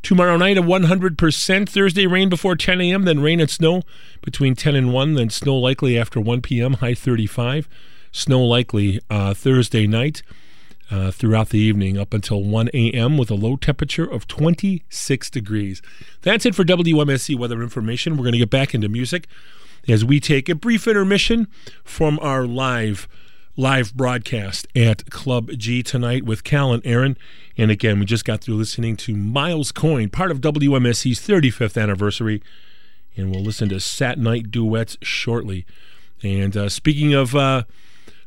Tomorrow 0.03 0.37
night, 0.37 0.57
a 0.57 0.63
100%. 0.63 1.69
Thursday, 1.69 2.07
rain 2.07 2.29
before 2.29 2.55
10 2.55 2.81
a.m., 2.81 3.03
then 3.03 3.19
rain 3.19 3.39
and 3.39 3.49
snow 3.49 3.83
between 4.21 4.55
10 4.55 4.75
and 4.75 4.91
1, 4.91 5.13
then 5.13 5.29
snow 5.29 5.55
likely 5.57 5.97
after 5.97 6.19
1 6.19 6.41
p.m., 6.41 6.73
high 6.73 6.95
35. 6.95 7.69
Snow 8.11 8.43
likely 8.43 8.99
uh, 9.11 9.35
Thursday 9.35 9.85
night 9.85 10.23
uh, 10.89 11.11
throughout 11.11 11.49
the 11.49 11.59
evening 11.59 11.99
up 11.99 12.15
until 12.15 12.43
1 12.43 12.69
a.m. 12.73 13.17
with 13.17 13.29
a 13.29 13.35
low 13.35 13.55
temperature 13.55 14.03
of 14.03 14.27
26 14.27 15.29
degrees. 15.29 15.83
That's 16.23 16.47
it 16.47 16.55
for 16.55 16.63
WMSE 16.63 17.37
weather 17.37 17.61
information. 17.61 18.17
We're 18.17 18.23
going 18.23 18.33
to 18.33 18.39
get 18.39 18.49
back 18.49 18.73
into 18.73 18.89
music 18.89 19.27
as 19.87 20.05
we 20.05 20.19
take 20.19 20.49
a 20.49 20.55
brief 20.55 20.87
intermission 20.87 21.47
from 21.83 22.19
our 22.21 22.45
live 22.45 23.07
live 23.57 23.93
broadcast 23.93 24.65
at 24.75 25.09
Club 25.09 25.51
G 25.57 25.83
tonight 25.83 26.23
with 26.23 26.43
Cal 26.43 26.71
and 26.71 26.85
Aaron. 26.85 27.17
And 27.57 27.69
again, 27.69 27.99
we 27.99 28.05
just 28.05 28.25
got 28.25 28.41
through 28.41 28.55
listening 28.55 28.95
to 28.97 29.15
Miles 29.15 29.71
Coyne, 29.71 30.09
part 30.09 30.31
of 30.31 30.39
WMSE's 30.41 31.19
35th 31.19 31.79
anniversary. 31.79 32.41
And 33.17 33.29
we'll 33.29 33.43
listen 33.43 33.69
to 33.69 33.79
Sat 33.79 34.17
Nite 34.17 34.51
Duets 34.51 34.97
shortly. 35.01 35.65
And 36.23 36.55
uh, 36.55 36.69
speaking 36.69 37.13
of 37.13 37.35
uh, 37.35 37.63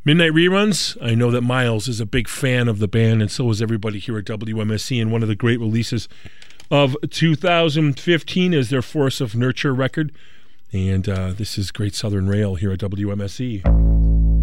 midnight 0.05 0.33
reruns, 0.33 0.97
I 1.03 1.15
know 1.15 1.31
that 1.31 1.41
Miles 1.41 1.89
is 1.89 2.01
a 2.01 2.07
big 2.07 2.29
fan 2.29 2.69
of 2.69 2.79
the 2.79 2.89
band, 2.89 3.23
and 3.23 3.31
so 3.31 3.49
is 3.51 3.63
everybody 3.63 3.99
here 3.99 4.19
at 4.19 4.27
WMSE. 4.27 5.01
And 5.01 5.11
one 5.11 5.23
of 5.23 5.29
the 5.29 5.35
great 5.35 5.59
releases 5.59 6.09
of 6.71 6.97
2015 7.11 8.53
is 8.53 8.71
their 8.71 8.83
Force 8.83 9.21
of 9.21 9.35
Nurture 9.35 9.75
record. 9.75 10.13
And 10.75 11.09
uh, 11.09 11.33
this 11.35 11.57
is 11.57 11.71
Great 11.71 11.95
Southern 11.95 12.27
Rail 12.27 12.57
here 12.57 12.73
at 12.73 12.81
WMSE. 12.81 14.34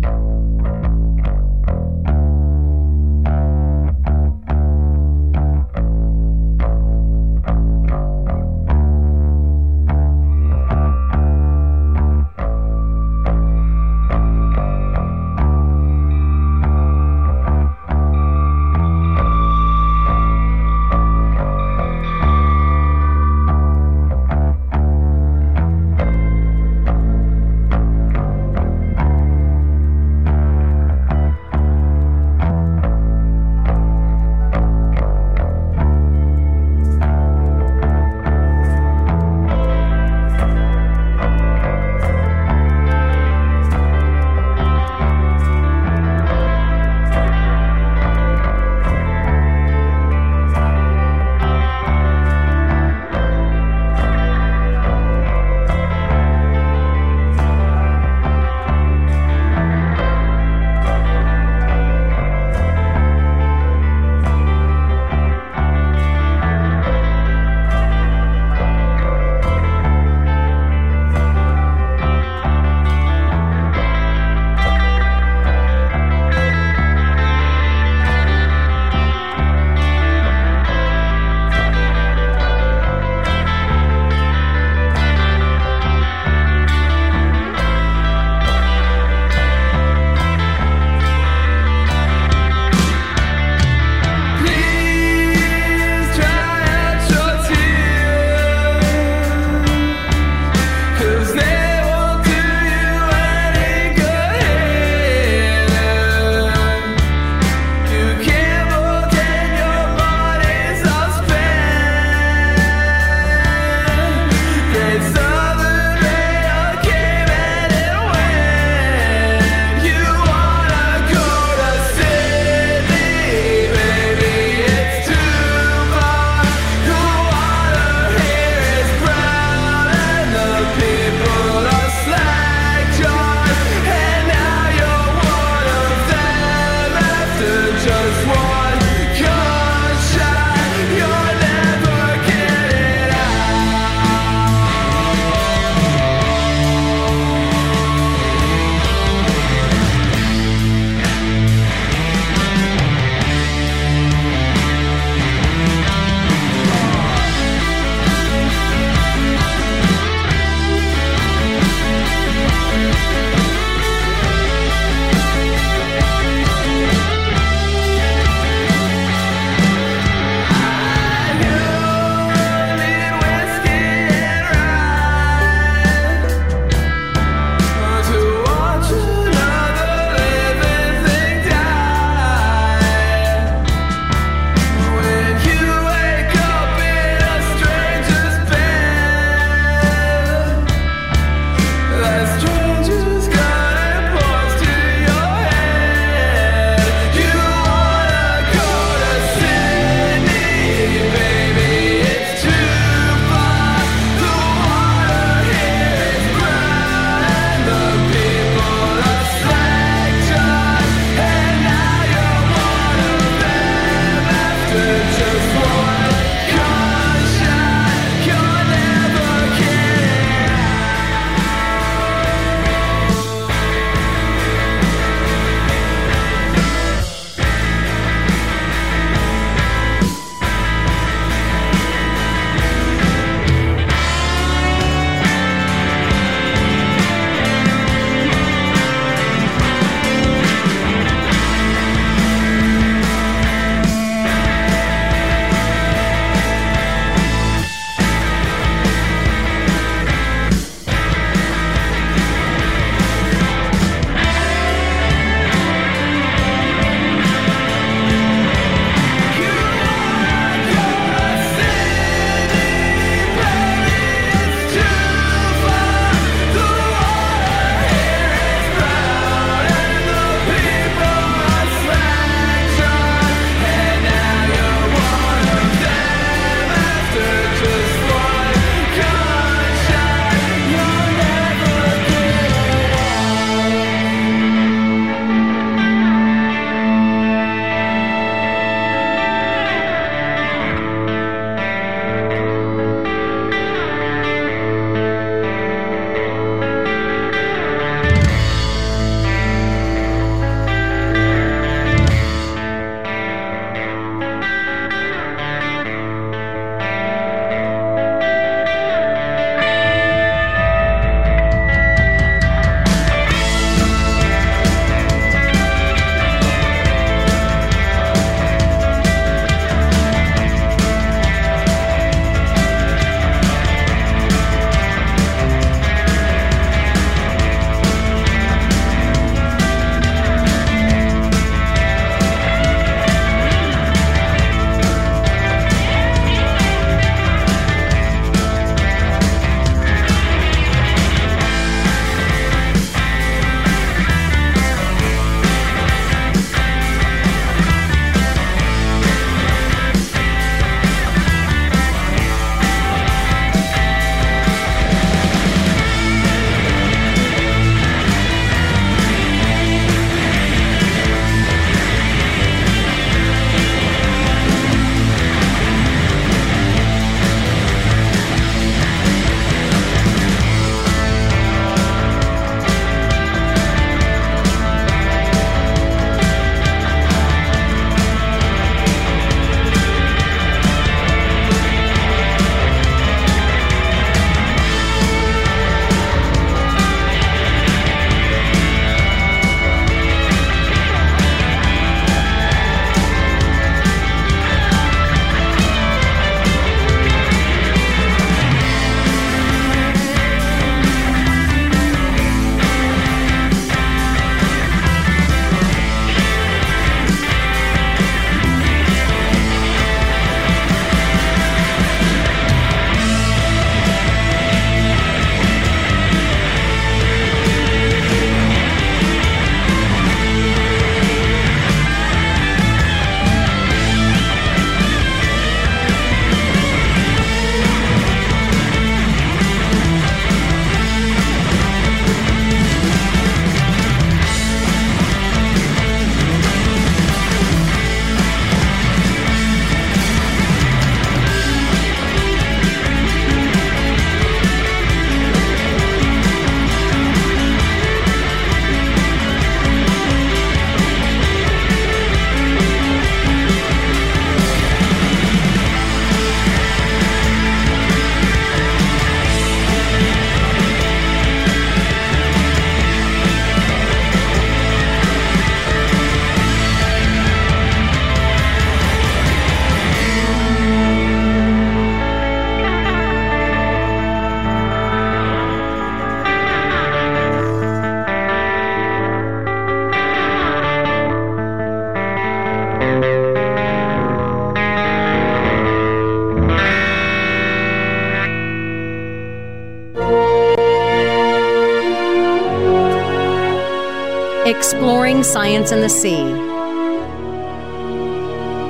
Exploring 494.74 495.22
Science 495.22 495.74
and 495.74 495.84
the 495.84 495.90
Sea. 495.90 496.24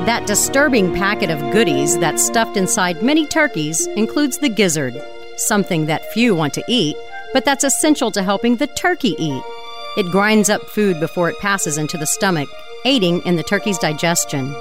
That 0.07 0.25
disturbing 0.25 0.95
packet 0.95 1.29
of 1.29 1.39
goodies 1.53 1.95
that's 1.99 2.25
stuffed 2.25 2.57
inside 2.57 3.03
many 3.03 3.27
turkeys 3.27 3.85
includes 3.85 4.39
the 4.39 4.49
gizzard, 4.49 4.99
something 5.37 5.85
that 5.85 6.11
few 6.11 6.33
want 6.33 6.55
to 6.55 6.63
eat, 6.67 6.95
but 7.33 7.45
that's 7.45 7.63
essential 7.63 8.09
to 8.13 8.23
helping 8.23 8.55
the 8.55 8.65
turkey 8.65 9.15
eat. 9.19 9.43
It 9.95 10.11
grinds 10.11 10.49
up 10.49 10.63
food 10.63 10.99
before 10.99 11.29
it 11.29 11.37
passes 11.37 11.77
into 11.77 11.99
the 11.99 12.07
stomach, 12.07 12.49
aiding 12.83 13.21
in 13.21 13.35
the 13.35 13.43
turkey's 13.43 13.77
digestion. 13.77 14.55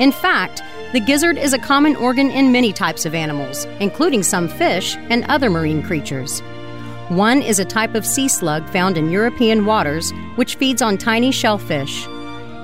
In 0.00 0.10
fact, 0.10 0.62
the 0.92 0.98
gizzard 0.98 1.38
is 1.38 1.52
a 1.52 1.60
common 1.60 1.94
organ 1.94 2.28
in 2.28 2.50
many 2.50 2.72
types 2.72 3.06
of 3.06 3.14
animals, 3.14 3.66
including 3.78 4.24
some 4.24 4.48
fish 4.48 4.96
and 5.10 5.24
other 5.26 5.48
marine 5.48 5.84
creatures. 5.84 6.42
One 7.12 7.42
is 7.42 7.58
a 7.58 7.66
type 7.66 7.94
of 7.94 8.06
sea 8.06 8.26
slug 8.26 8.66
found 8.70 8.96
in 8.96 9.10
European 9.10 9.66
waters, 9.66 10.10
which 10.36 10.54
feeds 10.54 10.80
on 10.80 10.96
tiny 10.96 11.30
shellfish. 11.30 12.06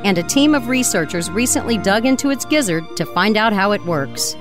And 0.04 0.16
a 0.16 0.22
team 0.22 0.54
of 0.54 0.68
researchers 0.68 1.30
recently 1.30 1.76
dug 1.76 2.06
into 2.06 2.30
its 2.30 2.46
gizzard 2.46 2.84
to 2.96 3.04
find 3.04 3.36
out 3.36 3.52
how 3.52 3.72
it 3.72 3.84
works. 3.84 4.34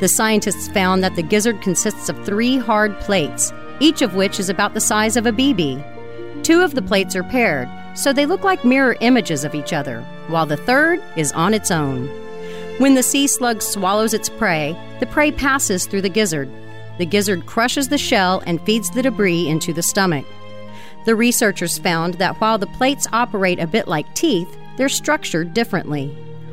The 0.00 0.08
scientists 0.08 0.66
found 0.66 1.04
that 1.04 1.14
the 1.14 1.22
gizzard 1.22 1.62
consists 1.62 2.08
of 2.08 2.26
three 2.26 2.58
hard 2.58 2.98
plates, 2.98 3.52
each 3.78 4.02
of 4.02 4.16
which 4.16 4.40
is 4.40 4.48
about 4.48 4.74
the 4.74 4.80
size 4.80 5.16
of 5.16 5.26
a 5.26 5.32
BB. 5.32 6.42
Two 6.42 6.62
of 6.62 6.74
the 6.74 6.82
plates 6.82 7.14
are 7.14 7.22
paired, 7.22 7.68
so 7.94 8.12
they 8.12 8.26
look 8.26 8.42
like 8.42 8.64
mirror 8.64 8.96
images 9.00 9.44
of 9.44 9.54
each 9.54 9.72
other, 9.72 10.02
while 10.26 10.46
the 10.46 10.56
third 10.56 11.00
is 11.14 11.30
on 11.30 11.54
its 11.54 11.70
own. 11.70 12.08
When 12.78 12.94
the 12.94 13.02
sea 13.04 13.28
slug 13.28 13.62
swallows 13.62 14.12
its 14.12 14.28
prey, 14.28 14.76
the 14.98 15.06
prey 15.06 15.30
passes 15.30 15.86
through 15.86 16.02
the 16.02 16.08
gizzard. 16.08 16.50
The 16.98 17.06
gizzard 17.06 17.46
crushes 17.46 17.88
the 17.88 17.98
shell 17.98 18.42
and 18.46 18.60
feeds 18.62 18.90
the 18.90 19.02
debris 19.02 19.48
into 19.48 19.72
the 19.72 19.82
stomach. 19.82 20.26
The 21.04 21.14
researchers 21.14 21.78
found 21.78 22.14
that 22.14 22.40
while 22.40 22.58
the 22.58 22.66
plates 22.66 23.06
operate 23.12 23.60
a 23.60 23.66
bit 23.66 23.86
like 23.86 24.12
teeth, 24.14 24.56
they're 24.76 24.88
structured 24.88 25.54
differently. 25.54 26.08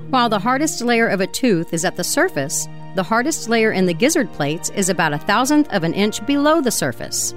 While 0.10 0.30
the 0.30 0.40
hardest 0.40 0.82
layer 0.82 1.08
of 1.08 1.22
a 1.22 1.28
tooth 1.28 1.74
is 1.74 1.84
at 1.84 1.96
the 1.96 2.04
surface, 2.04 2.68
the 2.96 3.04
hardest 3.04 3.50
layer 3.50 3.72
in 3.72 3.88
the 3.88 3.94
gizzard 3.94 4.32
plates 4.34 4.70
is 4.76 4.90
about 4.90 5.14
a 5.14 5.18
thousandth 5.18 5.68
of 5.74 5.84
an 5.84 5.94
inch 5.94 6.24
below 6.28 6.62
the 6.62 6.72
surface. 6.72 7.34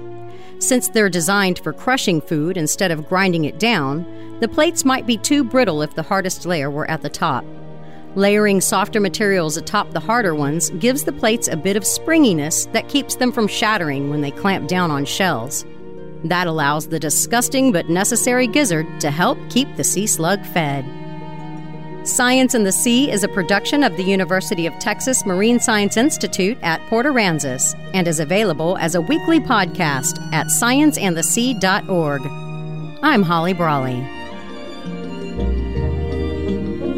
Since 0.59 0.89
they're 0.89 1.09
designed 1.09 1.59
for 1.59 1.73
crushing 1.73 2.21
food 2.21 2.57
instead 2.57 2.91
of 2.91 3.07
grinding 3.07 3.45
it 3.45 3.57
down, 3.57 4.05
the 4.39 4.47
plates 4.47 4.85
might 4.85 5.07
be 5.07 5.17
too 5.17 5.43
brittle 5.43 5.81
if 5.81 5.95
the 5.95 6.03
hardest 6.03 6.45
layer 6.45 6.69
were 6.69 6.89
at 6.89 7.01
the 7.01 7.09
top. 7.09 7.43
Layering 8.17 8.61
softer 8.61 8.99
materials 8.99 9.57
atop 9.57 9.91
the 9.91 9.99
harder 9.99 10.33
ones 10.33 10.71
gives 10.71 11.03
the 11.03 11.11
plates 11.11 11.47
a 11.47 11.55
bit 11.55 11.77
of 11.77 11.85
springiness 11.85 12.65
that 12.73 12.89
keeps 12.89 13.15
them 13.15 13.31
from 13.31 13.47
shattering 13.47 14.09
when 14.09 14.21
they 14.21 14.31
clamp 14.31 14.67
down 14.67 14.89
on 14.89 15.05
shells. 15.05 15.63
That 16.23 16.47
allows 16.47 16.87
the 16.87 16.99
disgusting 16.99 17.71
but 17.71 17.89
necessary 17.89 18.47
gizzard 18.47 18.87
to 19.01 19.11
help 19.11 19.37
keep 19.51 19.67
the 19.75 19.83
sea 19.83 20.07
slug 20.07 20.43
fed. 20.47 20.83
Science 22.07 22.55
and 22.55 22.65
the 22.65 22.71
Sea 22.71 23.11
is 23.11 23.23
a 23.23 23.27
production 23.27 23.83
of 23.83 23.95
the 23.97 24.03
University 24.03 24.65
of 24.65 24.73
Texas 24.79 25.23
Marine 25.23 25.59
Science 25.59 25.95
Institute 25.95 26.57
at 26.63 26.81
Port 26.89 27.05
Aransas 27.05 27.75
and 27.93 28.07
is 28.07 28.19
available 28.19 28.79
as 28.79 28.95
a 28.95 29.01
weekly 29.01 29.39
podcast 29.39 30.17
at 30.33 30.47
scienceandthesea.org. 30.47 32.21
I'm 33.03 33.21
Holly 33.21 33.53
Brawley. 33.53 34.17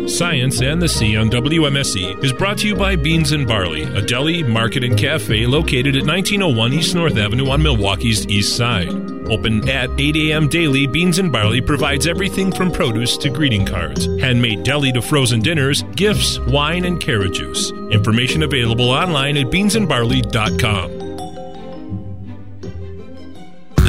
Science 0.10 0.62
and 0.62 0.82
the 0.82 0.90
Sea 0.90 1.16
on 1.18 1.30
WMSE 1.30 2.24
is 2.24 2.34
brought 2.34 2.58
to 2.58 2.68
you 2.68 2.76
by 2.76 2.96
Beans 2.96 3.32
and 3.32 3.48
Barley, 3.48 3.84
a 3.84 4.02
deli, 4.02 4.44
market, 4.44 4.84
and 4.84 4.98
cafe 4.98 5.46
located 5.46 5.96
at 5.96 6.06
1901 6.06 6.74
East 6.74 6.96
North 6.96 7.16
Avenue 7.18 7.50
on 7.50 7.62
Milwaukee's 7.62 8.28
east 8.28 8.58
side. 8.58 8.90
Open 9.30 9.68
at 9.70 9.90
8 10.00 10.16
a.m. 10.16 10.48
daily, 10.48 10.88
Beans 10.88 11.20
and 11.20 11.32
Barley 11.32 11.62
provides 11.62 12.08
everything 12.08 12.52
from 12.52 12.72
produce 12.72 13.18
to 13.18 13.30
greeting 13.30 13.66
cards, 13.66 14.06
handmade 14.20 14.64
deli 14.64 14.92
to 14.94 15.02
frozen 15.02 15.42
dinners, 15.42 15.84
gifts, 15.96 16.40
wine, 16.40 16.86
and 16.86 17.00
carrot 17.00 17.34
juice. 17.34 17.72
Information 17.92 18.44
available 18.44 18.90
online 18.90 19.38
at 19.38 19.48
beansandbarley.com. 19.48 21.09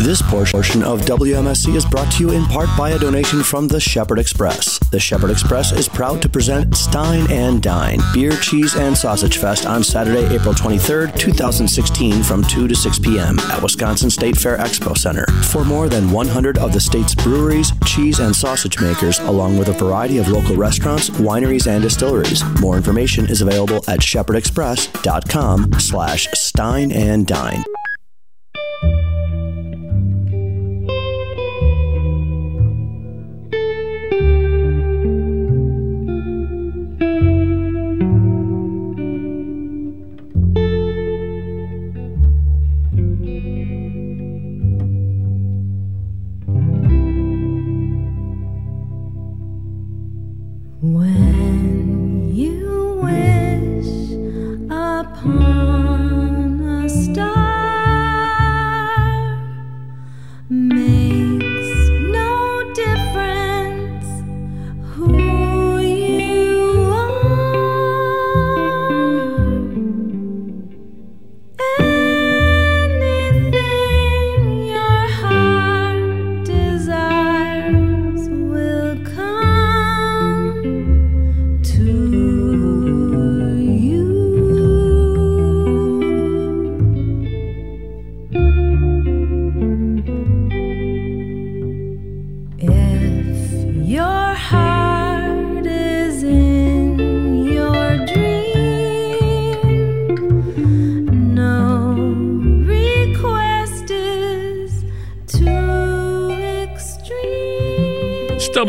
This 0.03 0.23
portion 0.23 0.83
of 0.83 1.03
WMSE 1.03 1.77
is 1.77 1.85
brought 1.85 2.11
to 2.13 2.25
you 2.25 2.31
in 2.31 2.47
part 2.47 2.71
by 2.77 2.91
a 2.91 2.99
donation 2.99 3.43
from 3.43 3.69
the 3.69 3.79
Shepherd 3.79 4.19
Express. 4.19 4.79
The 4.91 4.99
Shepherd 4.99 5.31
Express 5.31 5.73
is 5.73 5.91
proud 5.91 6.23
to 6.23 6.29
present 6.29 6.75
Stein 6.75 7.31
and 7.31 7.63
Dine, 7.63 8.01
Beer, 8.15 8.33
Cheese, 8.33 8.75
and 8.77 8.97
Sausage 8.97 9.37
Fest 9.37 9.67
on 9.67 9.85
Saturday, 9.85 10.25
April 10.35 10.55
23rd, 10.55 11.19
2016 11.19 12.23
from 12.23 12.43
2 12.45 12.67
to 12.67 12.75
6 12.75 12.99
p.m. 13.01 13.39
at 13.51 13.63
Wisconsin 13.63 14.09
State 14.09 14.39
Fair 14.39 14.57
Expo 14.57 14.97
Center. 14.97 15.27
For 15.45 15.67
more 15.67 15.91
than 15.91 16.11
100 16.11 16.57
of 16.57 16.73
the 16.73 16.81
state's 16.81 17.15
breweries, 17.15 17.73
cheese, 17.85 18.21
and 18.21 18.35
sausage 18.35 18.81
makers, 18.81 19.19
along 19.21 19.59
with 19.59 19.69
a 19.69 19.73
variety 19.73 20.17
of 20.17 20.29
local 20.29 20.57
restaurants, 20.57 21.11
wineries, 21.11 21.67
and 21.67 21.83
distilleries. 21.83 22.43
More 22.59 22.79
information 22.79 23.27
is 23.27 23.43
available 23.43 23.85
at 23.87 24.01
shepherdexpress.com 24.01 25.75
slash 25.79 26.27
Stein 26.33 26.91
and 26.91 27.27
Dine. 27.27 27.63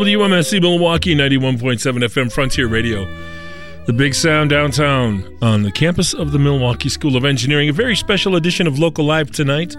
WMSE 0.02 0.60
Milwaukee 0.60 1.14
91.7 1.14 1.78
FM 1.78 2.32
Frontier 2.32 2.66
Radio. 2.66 3.04
The 3.86 3.92
big 3.92 4.16
sound 4.16 4.50
downtown 4.50 5.24
on 5.40 5.62
the 5.62 5.70
campus 5.70 6.12
of 6.12 6.32
the 6.32 6.40
Milwaukee 6.40 6.88
School 6.88 7.14
of 7.14 7.24
Engineering. 7.24 7.68
A 7.68 7.72
very 7.72 7.94
special 7.94 8.34
edition 8.34 8.66
of 8.66 8.80
Local 8.80 9.04
Live 9.04 9.30
tonight. 9.30 9.76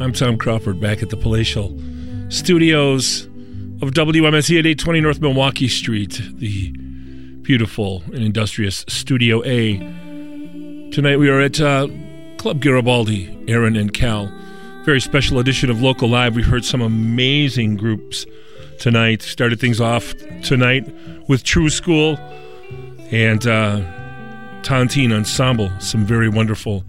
I'm 0.00 0.14
Tom 0.14 0.38
Crawford 0.38 0.80
back 0.80 1.02
at 1.02 1.10
the 1.10 1.18
palatial 1.18 1.78
studios 2.30 3.24
of 3.82 3.90
WMSE 3.90 4.58
at 4.58 4.64
820 4.64 5.00
North 5.02 5.20
Milwaukee 5.20 5.68
Street, 5.68 6.18
the 6.32 6.70
beautiful 7.42 8.02
and 8.06 8.24
industrious 8.24 8.86
Studio 8.88 9.44
A. 9.44 9.76
Tonight 10.92 11.18
we 11.18 11.28
are 11.28 11.42
at 11.42 11.60
uh, 11.60 11.88
Club 12.38 12.62
Garibaldi, 12.62 13.44
Aaron 13.48 13.76
and 13.76 13.92
Cal. 13.92 14.32
Very 14.86 15.00
special 15.00 15.38
edition 15.38 15.68
of 15.68 15.82
Local 15.82 16.08
Live. 16.08 16.36
We 16.36 16.42
heard 16.42 16.64
some 16.64 16.80
amazing 16.80 17.76
groups 17.76 18.24
tonight. 18.82 19.22
Started 19.22 19.60
things 19.60 19.80
off 19.80 20.12
tonight 20.42 20.84
with 21.28 21.44
True 21.44 21.70
School 21.70 22.18
and 23.12 23.46
uh, 23.46 23.80
Tontine 24.62 25.12
Ensemble. 25.12 25.70
Some 25.78 26.04
very 26.04 26.28
wonderful 26.28 26.84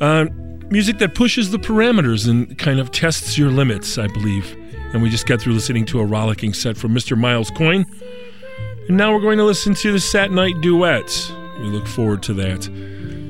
uh, 0.00 0.26
music 0.68 0.98
that 0.98 1.14
pushes 1.14 1.52
the 1.52 1.58
parameters 1.58 2.28
and 2.28 2.58
kind 2.58 2.80
of 2.80 2.90
tests 2.90 3.38
your 3.38 3.50
limits, 3.50 3.98
I 3.98 4.08
believe. 4.08 4.52
And 4.92 5.00
we 5.00 5.08
just 5.08 5.26
got 5.26 5.40
through 5.40 5.52
listening 5.52 5.84
to 5.86 6.00
a 6.00 6.04
rollicking 6.04 6.52
set 6.52 6.76
from 6.76 6.92
Mr. 6.92 7.16
Miles 7.16 7.50
Coyne. 7.50 7.86
And 8.88 8.96
now 8.96 9.14
we're 9.14 9.20
going 9.20 9.38
to 9.38 9.44
listen 9.44 9.74
to 9.74 9.92
the 9.92 10.00
Sat 10.00 10.32
Nite 10.32 10.60
Duets. 10.60 11.30
We 11.60 11.68
look 11.68 11.86
forward 11.86 12.24
to 12.24 12.34
that. 12.34 12.68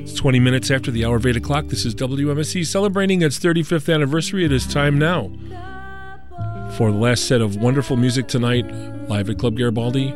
It's 0.00 0.14
20 0.14 0.40
minutes 0.40 0.70
after 0.70 0.90
the 0.90 1.05
hour 1.05 1.16
of 1.16 1.26
8 1.26 1.36
o'clock. 1.36 1.66
This 1.66 1.84
is 1.84 1.94
WMSE 1.94 2.64
celebrating 2.64 3.20
its 3.20 3.38
35th 3.38 3.92
anniversary. 3.92 4.46
It 4.46 4.52
is 4.52 4.66
time 4.66 4.98
now 4.98 5.30
For 6.76 6.92
the 6.92 6.98
last 6.98 7.26
set 7.26 7.40
of 7.40 7.56
wonderful 7.56 7.96
music 7.96 8.28
tonight, 8.28 8.66
live 9.08 9.30
at 9.30 9.38
Club 9.38 9.56
Garibaldi, 9.56 10.08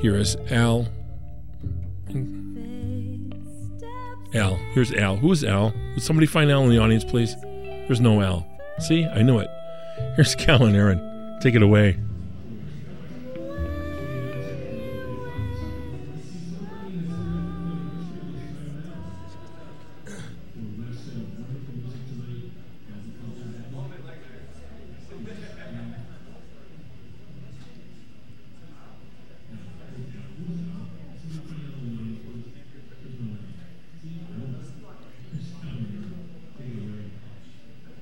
here 0.00 0.16
is 0.16 0.36
Al. 0.50 0.88
Al. 4.34 4.56
Here's 4.72 4.92
Al. 4.94 5.14
Who 5.14 5.30
is 5.30 5.44
Al? 5.44 5.72
Would 5.94 6.02
somebody 6.02 6.26
find 6.26 6.50
Al 6.50 6.64
in 6.64 6.70
the 6.70 6.78
audience, 6.78 7.04
please? 7.04 7.36
There's 7.40 8.00
no 8.00 8.20
Al. 8.20 8.44
See? 8.80 9.06
I 9.06 9.22
knew 9.22 9.38
it. 9.38 9.48
Here's 10.16 10.34
Cal 10.34 10.64
and 10.64 10.74
Aaron. 10.74 11.38
Take 11.40 11.54
it 11.54 11.62
away. 11.62 11.96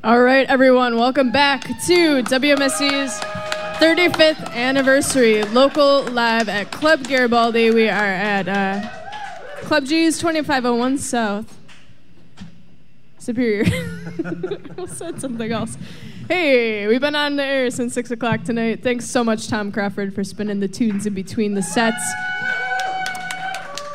All 0.07 0.23
right, 0.23 0.49
everyone, 0.49 0.99
welcome 0.99 1.33
back 1.33 1.65
to 1.65 2.23
WMSE's 2.23 3.18
35th 3.81 4.52
anniversary 4.52 5.43
local 5.43 6.05
live 6.05 6.49
at 6.49 6.70
Club 6.70 7.02
Garibaldi. 7.09 7.73
We 7.73 7.89
are 7.89 8.05
at 8.05 8.47
uh, 8.47 8.89
Club 9.62 9.85
G's 9.85 10.17
2501 10.20 10.99
South. 10.99 11.59
Superior. 13.18 13.65
Said 14.86 15.20
something 15.20 15.51
else. 15.51 15.76
Hey, 16.28 16.86
we've 16.86 17.01
been 17.01 17.17
on 17.17 17.35
the 17.35 17.43
air 17.43 17.68
since 17.73 17.93
6 17.94 18.12
o'clock 18.12 18.44
tonight. 18.44 18.85
Thanks 18.85 19.07
so 19.07 19.25
much, 19.25 19.49
Tom 19.49 19.73
Crawford, 19.73 20.15
for 20.15 20.23
spinning 20.23 20.60
the 20.60 20.68
tunes 20.68 21.07
in 21.07 21.15
between 21.15 21.55
the 21.55 21.65
sets. 21.65 22.12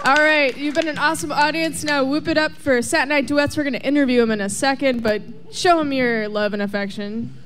All 0.03 0.15
right, 0.15 0.57
you've 0.57 0.73
been 0.73 0.87
an 0.87 0.97
awesome 0.97 1.31
audience. 1.31 1.83
Now 1.83 2.03
whoop 2.03 2.27
it 2.27 2.35
up 2.35 2.53
for 2.53 2.81
Sat 2.81 3.07
Nite 3.07 3.27
Duets. 3.27 3.55
We're 3.55 3.61
going 3.61 3.73
to 3.73 3.83
interview 3.83 4.23
him 4.23 4.31
in 4.31 4.41
a 4.41 4.49
second, 4.49 5.03
but 5.03 5.21
show 5.51 5.79
him 5.79 5.93
your 5.93 6.27
love 6.27 6.53
and 6.53 6.61
affection. 6.63 7.37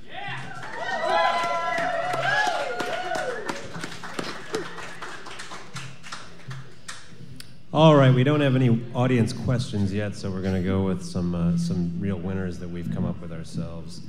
All 7.73 7.93
right, 7.97 8.13
we 8.13 8.23
don't 8.23 8.39
have 8.39 8.55
any 8.55 8.81
audience 8.93 9.33
questions 9.33 9.91
yet, 9.91 10.15
so 10.15 10.31
we're 10.31 10.41
going 10.41 10.55
to 10.55 10.63
go 10.63 10.81
with 10.83 11.03
some 11.03 11.35
uh, 11.35 11.57
some 11.57 11.91
real 11.99 12.17
winners 12.17 12.57
that 12.59 12.69
we've 12.69 12.89
come 12.93 13.03
up 13.03 13.19
with 13.19 13.33
ourselves. 13.33 13.99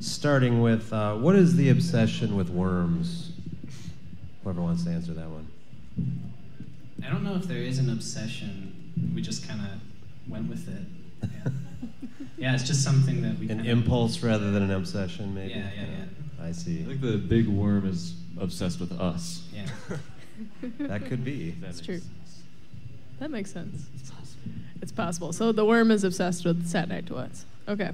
Starting 0.00 0.60
with, 0.60 0.92
uh, 0.92 1.14
what 1.14 1.34
is 1.34 1.56
the 1.56 1.70
obsession 1.70 2.36
with 2.36 2.50
worms? 2.50 3.32
Whoever 4.44 4.60
wants 4.60 4.84
to 4.84 4.90
answer 4.90 5.14
that 5.14 5.30
one. 5.30 6.35
I 7.06 7.10
don't 7.10 7.22
know 7.22 7.34
if 7.34 7.44
there 7.44 7.58
is 7.58 7.78
an 7.78 7.90
obsession. 7.90 8.92
We 9.14 9.22
just 9.22 9.46
kind 9.48 9.60
of 9.60 10.30
went 10.30 10.48
with 10.48 10.68
it. 10.68 10.82
Yeah. 11.22 11.52
yeah, 12.38 12.54
it's 12.54 12.64
just 12.64 12.82
something 12.82 13.22
that 13.22 13.38
we 13.38 13.48
An 13.48 13.58
kinda- 13.58 13.70
impulse 13.70 14.22
rather 14.22 14.50
than 14.50 14.62
an 14.64 14.70
obsession, 14.72 15.34
maybe. 15.34 15.50
Yeah, 15.54 15.70
yeah, 15.74 15.82
yeah. 15.82 16.44
I 16.44 16.52
see. 16.52 16.82
I 16.82 16.86
think 16.86 17.00
the 17.00 17.16
big 17.16 17.46
worm 17.46 17.86
is 17.86 18.14
obsessed 18.40 18.80
with 18.80 18.92
us. 18.92 19.44
Yeah. 19.54 19.66
that 20.80 21.06
could 21.06 21.24
be. 21.24 21.52
That's 21.60 21.80
true. 21.80 22.00
That 23.20 23.30
makes 23.30 23.52
sense. 23.52 23.86
It's 24.82 24.92
possible. 24.92 25.32
So 25.32 25.52
the 25.52 25.64
worm 25.64 25.90
is 25.90 26.04
obsessed 26.04 26.44
with 26.44 26.66
Sat 26.66 26.88
Nite 26.88 27.06
Duets. 27.06 27.44
Okay. 27.68 27.90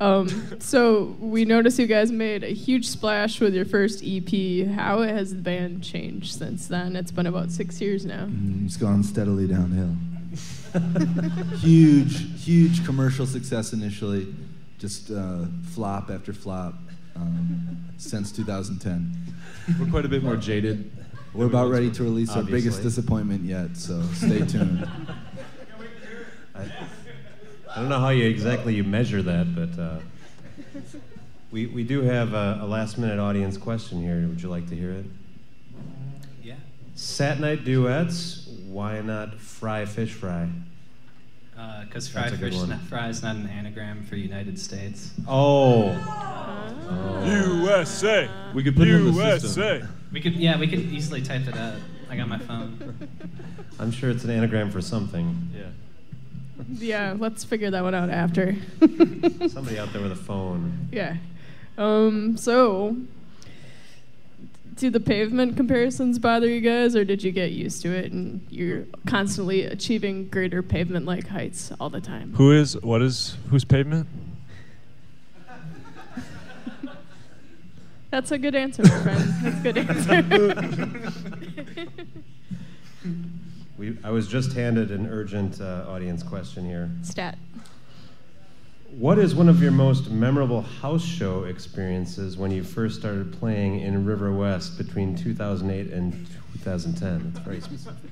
Um, 0.00 0.28
so 0.60 1.16
we 1.20 1.44
noticed 1.44 1.78
you 1.78 1.86
guys 1.86 2.10
made 2.10 2.42
a 2.42 2.54
huge 2.54 2.86
splash 2.86 3.38
with 3.40 3.54
your 3.54 3.66
first 3.66 4.02
EP. 4.04 4.66
How 4.68 5.02
has 5.02 5.34
the 5.34 5.42
band 5.42 5.84
changed 5.84 6.32
since 6.38 6.66
then? 6.68 6.96
It's 6.96 7.10
been 7.10 7.26
about 7.26 7.50
six 7.50 7.80
years 7.80 8.06
now. 8.06 8.24
Mm, 8.26 8.64
It's 8.64 8.78
gone 8.78 9.02
steadily 9.02 9.46
downhill. 9.46 9.94
huge, 11.58 12.42
huge 12.42 12.84
commercial 12.86 13.26
success 13.26 13.72
initially, 13.72 14.32
just 14.78 15.10
uh, 15.10 15.44
flop 15.72 16.10
after 16.10 16.32
flop 16.32 16.74
um, 17.16 17.78
since 17.98 18.32
2010. 18.32 19.16
We're 19.78 19.90
quite 19.90 20.04
a 20.06 20.08
bit 20.08 20.22
more 20.22 20.36
jaded. 20.36 20.90
We're 21.34 21.46
about 21.46 21.70
ready 21.70 21.90
to 21.92 22.02
release 22.02 22.30
our 22.30 22.42
biggest 22.42 22.82
disappointment 22.82 23.44
yet, 23.44 23.76
so 23.76 24.02
stay 24.14 24.44
tuned. 24.46 24.88
I, 26.54 26.70
I 27.70 27.76
don't 27.76 27.88
know 27.88 28.00
how 28.00 28.08
you 28.08 28.26
exactly 28.26 28.74
you 28.74 28.82
measure 28.82 29.22
that, 29.22 29.54
but 29.54 29.80
uh, 29.80 30.00
we, 31.52 31.66
we 31.66 31.84
do 31.84 32.02
have 32.02 32.34
a, 32.34 32.58
a 32.62 32.66
last 32.66 32.98
minute 32.98 33.18
audience 33.20 33.56
question 33.56 34.02
here. 34.02 34.26
Would 34.26 34.42
you 34.42 34.48
like 34.48 34.68
to 34.70 34.76
hear 34.76 34.90
it? 34.90 35.06
Yeah. 36.42 36.56
Sat 36.96 37.38
Nite 37.38 37.64
Duets. 37.64 38.48
Why 38.66 39.00
not 39.00 39.34
fry 39.38 39.84
fish 39.84 40.12
fry? 40.12 40.48
Because 41.84 42.10
That's 42.12 42.30
fry 42.30 42.36
fish 42.36 42.56
not, 42.68 42.80
fry 42.82 43.08
is 43.08 43.22
not 43.22 43.36
an 43.36 43.46
anagram 43.48 44.02
for 44.04 44.16
United 44.16 44.58
States. 44.58 45.12
Oh. 45.28 45.92
USA. 47.24 48.28
We 48.54 48.64
could 48.64 48.76
put 48.76 48.88
it 48.88 48.94
in 48.94 49.12
the 49.12 49.38
system. 49.38 49.62
USA. 49.62 49.86
We 50.10 50.20
could, 50.20 50.34
yeah, 50.34 50.58
we 50.58 50.66
could 50.66 50.80
easily 50.80 51.22
type 51.22 51.46
it 51.46 51.56
out. 51.56 51.74
I 52.08 52.16
got 52.16 52.28
my 52.28 52.38
phone. 52.38 53.08
I'm 53.78 53.92
sure 53.92 54.10
it's 54.10 54.24
an 54.24 54.30
anagram 54.30 54.70
for 54.70 54.80
something. 54.80 55.50
Yeah. 55.54 55.66
Yeah, 56.78 57.14
let's 57.18 57.44
figure 57.44 57.70
that 57.70 57.82
one 57.82 57.94
out 57.94 58.10
after. 58.10 58.56
Somebody 59.48 59.78
out 59.78 59.92
there 59.92 60.02
with 60.02 60.12
a 60.12 60.16
phone. 60.16 60.88
Yeah. 60.92 61.16
Um, 61.78 62.36
so, 62.36 62.96
do 64.76 64.90
the 64.90 65.00
pavement 65.00 65.56
comparisons 65.56 66.18
bother 66.18 66.48
you 66.48 66.60
guys, 66.60 66.96
or 66.96 67.04
did 67.04 67.22
you 67.22 67.32
get 67.32 67.52
used 67.52 67.82
to 67.82 67.92
it 67.92 68.12
and 68.12 68.44
you're 68.50 68.84
constantly 69.06 69.64
achieving 69.64 70.28
greater 70.28 70.62
pavement 70.62 71.06
like 71.06 71.28
heights 71.28 71.70
all 71.80 71.90
the 71.90 72.00
time? 72.00 72.34
Who 72.34 72.52
is, 72.52 72.80
what 72.80 73.02
is, 73.02 73.36
who's 73.50 73.64
pavement? 73.64 74.06
That's 78.10 78.30
a 78.32 78.38
good 78.38 78.54
answer, 78.54 78.82
my 78.82 79.02
friend. 79.02 79.34
That's 79.42 79.58
a 79.58 79.62
good 79.62 79.78
answer. 79.78 81.12
We, 83.80 83.96
I 84.04 84.10
was 84.10 84.28
just 84.28 84.52
handed 84.52 84.90
an 84.90 85.06
urgent 85.06 85.58
uh, 85.58 85.86
audience 85.88 86.22
question 86.22 86.66
here. 86.66 86.90
Stat. 87.00 87.38
What 88.90 89.18
is 89.18 89.34
one 89.34 89.48
of 89.48 89.62
your 89.62 89.72
most 89.72 90.10
memorable 90.10 90.60
house 90.60 91.02
show 91.02 91.44
experiences 91.44 92.36
when 92.36 92.50
you 92.50 92.62
first 92.62 93.00
started 93.00 93.32
playing 93.32 93.80
in 93.80 94.04
River 94.04 94.34
West 94.34 94.76
between 94.76 95.16
2008 95.16 95.94
and 95.94 96.12
2010? 96.62 97.32
That's 97.32 97.38
very 97.42 97.60
specific. 97.62 98.10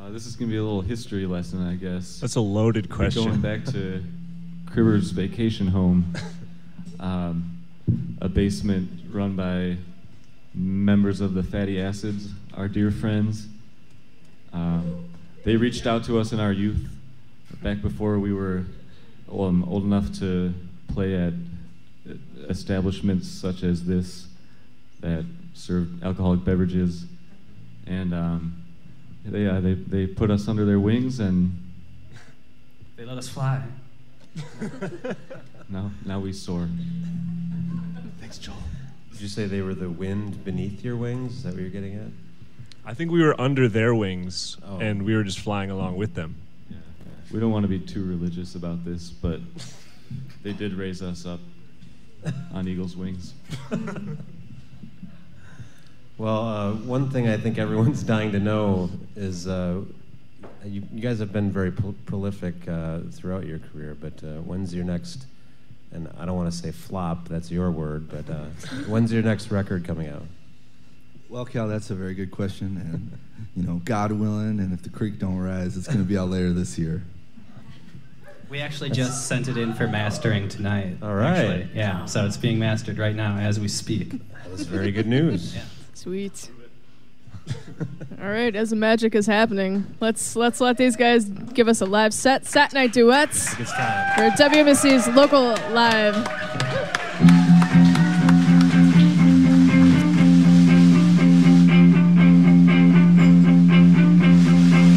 Uh, 0.00 0.10
this 0.10 0.26
is 0.26 0.34
going 0.34 0.48
to 0.48 0.52
be 0.52 0.58
a 0.58 0.64
little 0.64 0.80
history 0.80 1.26
lesson, 1.26 1.64
I 1.64 1.76
guess. 1.76 2.18
That's 2.18 2.34
a 2.34 2.40
loaded 2.40 2.90
question. 2.90 3.22
Going 3.22 3.40
back 3.40 3.64
to 3.66 4.02
Cribber's 4.66 5.12
vacation 5.12 5.68
home, 5.68 6.12
um, 6.98 7.56
a 8.20 8.28
basement 8.28 8.90
run 9.12 9.36
by 9.36 9.76
members 10.54 11.20
of 11.20 11.34
the 11.34 11.42
Fatty 11.42 11.80
Acids, 11.80 12.28
our 12.54 12.68
dear 12.68 12.90
friends. 12.90 13.46
Um, 14.52 15.08
they 15.44 15.56
reached 15.56 15.86
out 15.86 16.04
to 16.04 16.18
us 16.18 16.32
in 16.32 16.40
our 16.40 16.52
youth, 16.52 16.88
back 17.62 17.80
before 17.82 18.18
we 18.18 18.32
were 18.32 18.64
um, 19.30 19.64
old 19.64 19.84
enough 19.84 20.12
to 20.18 20.52
play 20.88 21.14
at 21.14 21.32
uh, 22.08 22.14
establishments 22.48 23.28
such 23.28 23.62
as 23.62 23.84
this 23.84 24.26
that 25.00 25.24
served 25.54 26.02
alcoholic 26.02 26.44
beverages, 26.44 27.06
and 27.86 28.14
um, 28.14 28.62
they, 29.24 29.46
uh, 29.46 29.60
they 29.60 29.74
they 29.74 30.06
put 30.06 30.30
us 30.30 30.48
under 30.48 30.64
their 30.64 30.80
wings, 30.80 31.18
and 31.20 31.58
They 32.96 33.04
let 33.04 33.18
us 33.18 33.28
fly. 33.28 33.62
now 35.68 35.90
now 36.04 36.20
we 36.20 36.32
soar. 36.32 36.68
Thanks, 38.20 38.38
Joel. 38.38 38.56
Did 39.12 39.20
you 39.20 39.28
say 39.28 39.46
they 39.46 39.62
were 39.62 39.74
the 39.74 39.90
wind 39.90 40.44
beneath 40.44 40.82
your 40.84 40.96
wings? 40.96 41.36
Is 41.36 41.42
that 41.44 41.52
what 41.52 41.60
you're 41.60 41.70
getting 41.70 41.94
at? 41.96 42.08
I 42.84 42.94
think 42.94 43.10
we 43.12 43.22
were 43.22 43.38
under 43.40 43.68
their 43.68 43.94
wings 43.94 44.56
Oh. 44.66 44.78
and 44.78 45.02
we 45.02 45.14
were 45.14 45.22
just 45.22 45.38
flying 45.40 45.70
along 45.70 45.96
with 45.96 46.14
them. 46.14 46.34
We 47.30 47.38
don't 47.40 47.52
want 47.52 47.62
to 47.64 47.68
be 47.68 47.78
too 47.78 48.04
religious 48.04 48.54
about 48.56 48.84
this, 48.84 49.10
but 49.10 49.40
they 50.42 50.52
did 50.52 50.74
raise 50.74 51.00
us 51.02 51.24
up 51.24 51.40
on 52.52 52.66
eagle's 52.68 52.96
wings. 52.96 53.34
Well, 56.18 56.46
uh, 56.46 56.72
one 56.74 57.10
thing 57.10 57.26
I 57.28 57.36
think 57.36 57.58
everyone's 57.58 58.02
dying 58.14 58.32
to 58.32 58.38
know 58.38 58.90
is 59.16 59.48
uh, 59.48 59.80
you, 60.64 60.82
you 60.92 61.00
guys 61.00 61.18
have 61.18 61.32
been 61.32 61.50
very 61.50 61.72
pro- 61.72 61.94
prolific 62.06 62.54
uh, 62.68 63.00
throughout 63.10 63.44
your 63.46 63.58
career, 63.58 63.96
but 63.98 64.22
uh, 64.22 64.40
when's 64.42 64.72
your 64.74 64.84
next, 64.84 65.26
and 65.92 66.08
I 66.18 66.24
don't 66.24 66.36
want 66.36 66.50
to 66.50 66.56
say 66.56 66.70
flop, 66.72 67.28
that's 67.28 67.50
your 67.50 67.70
word, 67.70 68.08
but 68.08 68.28
uh, 68.32 68.44
when's 68.86 69.12
your 69.12 69.22
next 69.22 69.50
record 69.50 69.84
coming 69.84 70.08
out? 70.08 70.22
Well, 71.28 71.44
Cal, 71.44 71.68
that's 71.68 71.90
a 71.90 71.94
very 71.94 72.14
good 72.14 72.30
question, 72.30 72.76
and 72.76 73.18
you 73.56 73.62
know, 73.66 73.80
God 73.84 74.12
willing, 74.12 74.60
and 74.60 74.72
if 74.72 74.82
the 74.82 74.90
creek 74.90 75.18
don't 75.18 75.38
rise, 75.38 75.76
it's 75.76 75.86
going 75.86 75.98
to 75.98 76.04
be 76.04 76.18
out 76.18 76.28
later 76.28 76.52
this 76.52 76.78
year. 76.78 77.02
We 78.50 78.60
actually 78.60 78.90
just 78.90 79.28
sent 79.28 79.48
it 79.48 79.56
in 79.56 79.72
for 79.72 79.88
mastering 79.88 80.46
tonight. 80.46 80.98
All 81.02 81.14
right. 81.14 81.38
actually. 81.38 81.68
Yeah. 81.74 82.04
So 82.04 82.26
it's 82.26 82.36
being 82.36 82.58
mastered 82.58 82.98
right 82.98 83.16
now 83.16 83.38
as 83.38 83.58
we 83.58 83.66
speak. 83.66 84.10
That 84.10 84.50
is 84.52 84.66
very 84.66 84.92
good 84.92 85.06
news. 85.06 85.54
yeah. 85.54 85.62
Sweet. 85.94 86.50
All 88.22 88.28
right, 88.28 88.54
as 88.54 88.70
the 88.70 88.76
magic 88.76 89.14
is 89.16 89.26
happening, 89.26 89.84
let's 90.00 90.36
let's 90.36 90.60
let 90.60 90.76
these 90.76 90.94
guys 90.94 91.24
give 91.24 91.66
us 91.66 91.80
a 91.80 91.86
live 91.86 92.14
set. 92.14 92.46
Sat 92.46 92.72
Nite 92.72 92.92
Duets 92.92 93.58
It's 93.58 93.72
time. 93.72 94.14
for 94.14 94.30
WMSE's 94.42 95.08
local 95.08 95.54
live. 95.72 96.14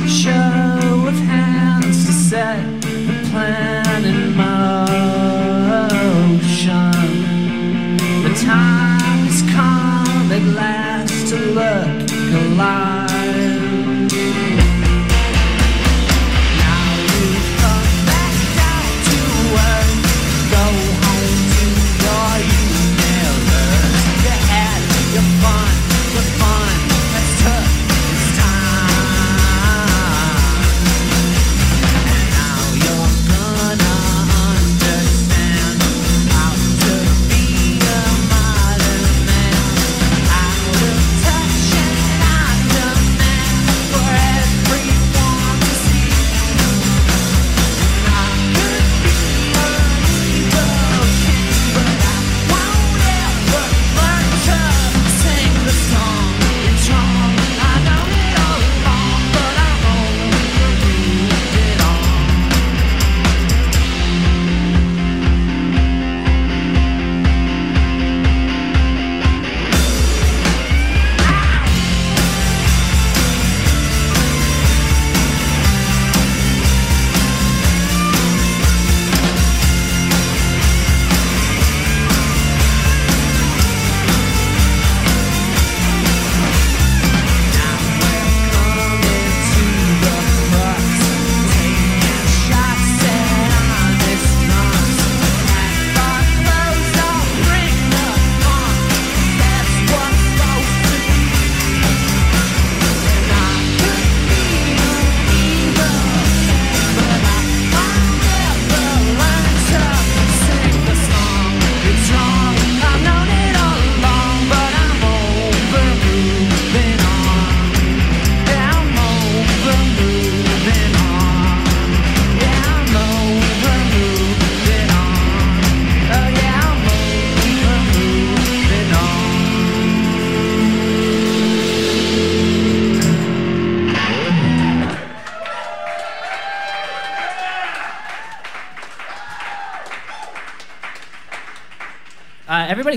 show 0.08 1.08
of 1.08 1.18
hands 1.32 2.06
to 2.06 2.14
set 2.14 2.82
the 2.82 3.28
plan 3.32 4.06
in 4.06 4.36
motion. 4.36 4.78
The 8.24 8.34
time 8.46 9.20
has 9.28 9.42
come 9.54 10.32
at 10.32 10.44
last 10.56 11.28
to 11.30 11.36
look 11.38 12.05
alive. 12.36 12.95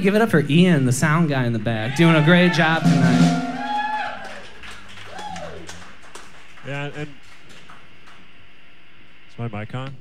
Give 0.08 0.14
it 0.14 0.22
up 0.22 0.30
for 0.30 0.40
Ian, 0.48 0.86
the 0.86 0.92
sound 0.92 1.28
guy 1.28 1.44
in 1.44 1.52
the 1.52 1.58
back, 1.58 1.94
doing 1.94 2.14
a 2.16 2.24
great 2.24 2.54
job 2.54 2.80
tonight. 2.80 3.84
Yeah, 6.66 6.84
and, 6.84 6.94
and 6.94 7.08
is 9.30 9.38
my 9.38 9.48
mic 9.48 9.74
on? 9.74 9.94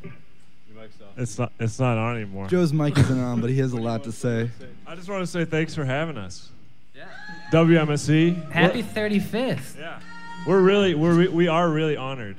It's 1.17 1.37
not. 1.37 1.51
It's 1.59 1.77
not 1.77 1.97
on 1.97 2.15
anymore. 2.15 2.47
Joe's 2.47 2.71
mic 2.71 2.97
isn't 2.97 3.19
on, 3.19 3.41
but 3.41 3.49
he 3.49 3.57
has 3.59 3.73
a 3.73 3.77
lot 3.77 4.05
to 4.05 4.13
say. 4.13 4.49
I 4.87 4.95
just 4.95 5.09
want 5.09 5.23
to 5.23 5.27
say 5.27 5.43
thanks 5.43 5.75
for 5.75 5.83
having 5.83 6.17
us. 6.17 6.51
Yeah. 6.95 7.03
WMSE. 7.51 8.49
Happy 8.49 8.83
We're, 8.83 9.09
35th. 9.09 9.77
Yeah. 9.77 9.99
we're 10.47 10.61
really 10.61 10.95
we're 10.95 11.15
re- 11.15 11.27
we 11.27 11.49
are 11.49 11.69
really 11.69 11.97
honored 11.97 12.37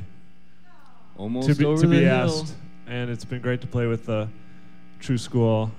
Almost 1.19 1.51
to 1.51 1.55
be 1.55 1.67
over 1.67 1.83
to 1.83 1.87
be 1.87 2.05
hill. 2.05 2.31
asked, 2.31 2.55
and 2.87 3.11
it's 3.11 3.27
been 3.27 3.43
great 3.43 3.61
to 3.61 3.67
play 3.67 3.87
with 3.87 4.07
the 4.07 4.27
True 5.01 5.19
School 5.19 5.71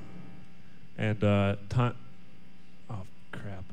and 0.99 1.23
uh, 1.23 1.55
Ton. 1.69 1.95
Oh 2.91 3.01
crap. 3.31 3.63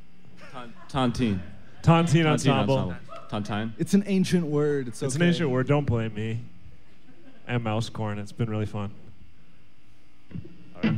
Tontine. 0.89 1.41
Tontine 1.83 2.27
Ensemble. 2.27 2.95
Tontine. 3.29 3.73
It's 3.79 3.93
an 3.93 4.05
ancient 4.07 4.47
word. 4.47 4.89
It's, 4.89 5.03
It's 5.03 5.17
an 5.17 5.23
okay. 5.23 5.29
ancient 5.29 5.51
word. 5.51 5.67
Don't 5.67 5.85
blame 5.85 6.15
me. 6.15 6.41
And 7.47 7.63
Mousecorn. 7.63 8.19
It's 8.19 8.33
been 8.33 8.49
really 8.49 8.67
fun. 8.67 8.93
When 10.81 10.85
I 10.85 10.93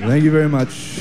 Thank 0.00 0.22
you 0.22 0.30
very 0.30 0.48
much. 0.48 1.00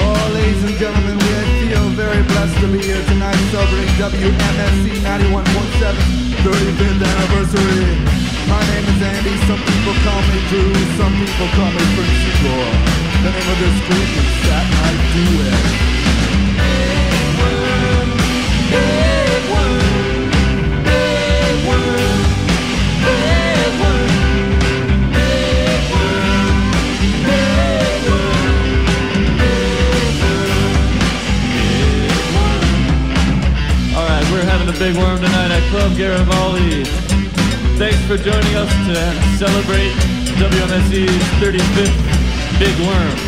Oh, 0.00 0.30
ladies 0.34 0.62
and 0.62 0.76
gentlemen, 0.78 1.18
we 1.18 1.68
feel 1.68 1.88
very 1.90 2.22
blessed 2.22 2.60
to 2.60 2.66
be 2.68 2.78
here 2.80 3.04
tonight 3.06 3.34
celebrating 3.50 3.94
WMSE 3.96 4.97
people. 11.38 12.58
The 13.22 13.30
name 13.30 13.48
of 13.48 13.58
this 13.62 13.78
group 13.86 14.10
is 14.18 14.30
that 14.48 14.66
I 14.74 14.90
do 15.14 15.24
it. 15.46 15.62
All 33.96 34.06
right, 34.06 34.26
we're 34.32 34.42
having 34.42 34.68
a 34.68 34.78
big 34.78 34.96
worm 34.96 35.18
tonight 35.18 35.50
at 35.52 35.62
Club 35.70 35.96
Garibaldi. 35.96 36.84
Thanks 37.78 38.00
for 38.06 38.16
joining 38.16 38.56
us 38.56 38.72
to 38.88 39.38
celebrate 39.38 40.17
WMSE's 40.38 41.24
35th 41.42 41.98
Big 42.60 42.76
Worm. 42.86 43.18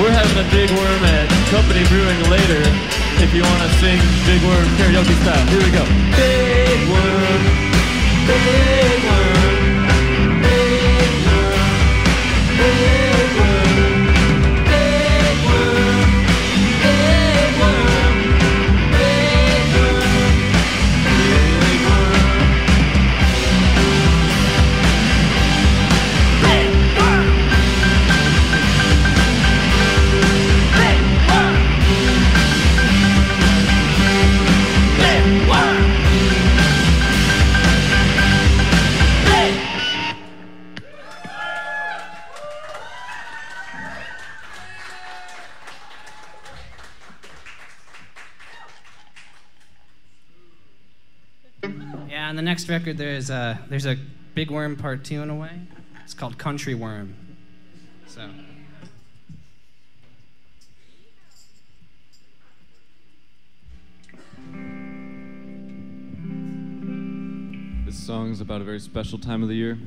We're 0.00 0.10
having 0.10 0.38
a 0.40 0.48
Big 0.50 0.70
Worm 0.70 1.04
at 1.04 1.28
Company 1.52 1.84
Brewing 1.92 2.30
later 2.30 2.62
if 3.20 3.34
you 3.34 3.42
want 3.42 3.60
to 3.62 3.68
sing 3.78 4.00
Big 4.24 4.40
Worm 4.48 4.64
karaoke 4.80 5.14
style. 5.20 5.46
Here 5.52 5.60
we 5.60 5.70
go. 5.70 5.84
Big 6.16 6.88
Worm, 6.88 7.42
Big 8.26 9.04
Worm. 9.04 9.23
record, 52.74 52.98
there's 52.98 53.30
a, 53.30 53.60
there's 53.68 53.86
a 53.86 53.96
Big 54.34 54.50
Worm 54.50 54.74
Part 54.74 55.04
2 55.04 55.22
in 55.22 55.30
a 55.30 55.34
way. 55.36 55.60
It's 56.02 56.12
called 56.12 56.38
Country 56.38 56.74
Worm. 56.74 57.14
So. 58.08 58.28
This 67.86 67.96
song's 67.96 68.40
about 68.40 68.60
a 68.60 68.64
very 68.64 68.80
special 68.80 69.20
time 69.20 69.44
of 69.44 69.48
the 69.48 69.54
year 69.54 69.78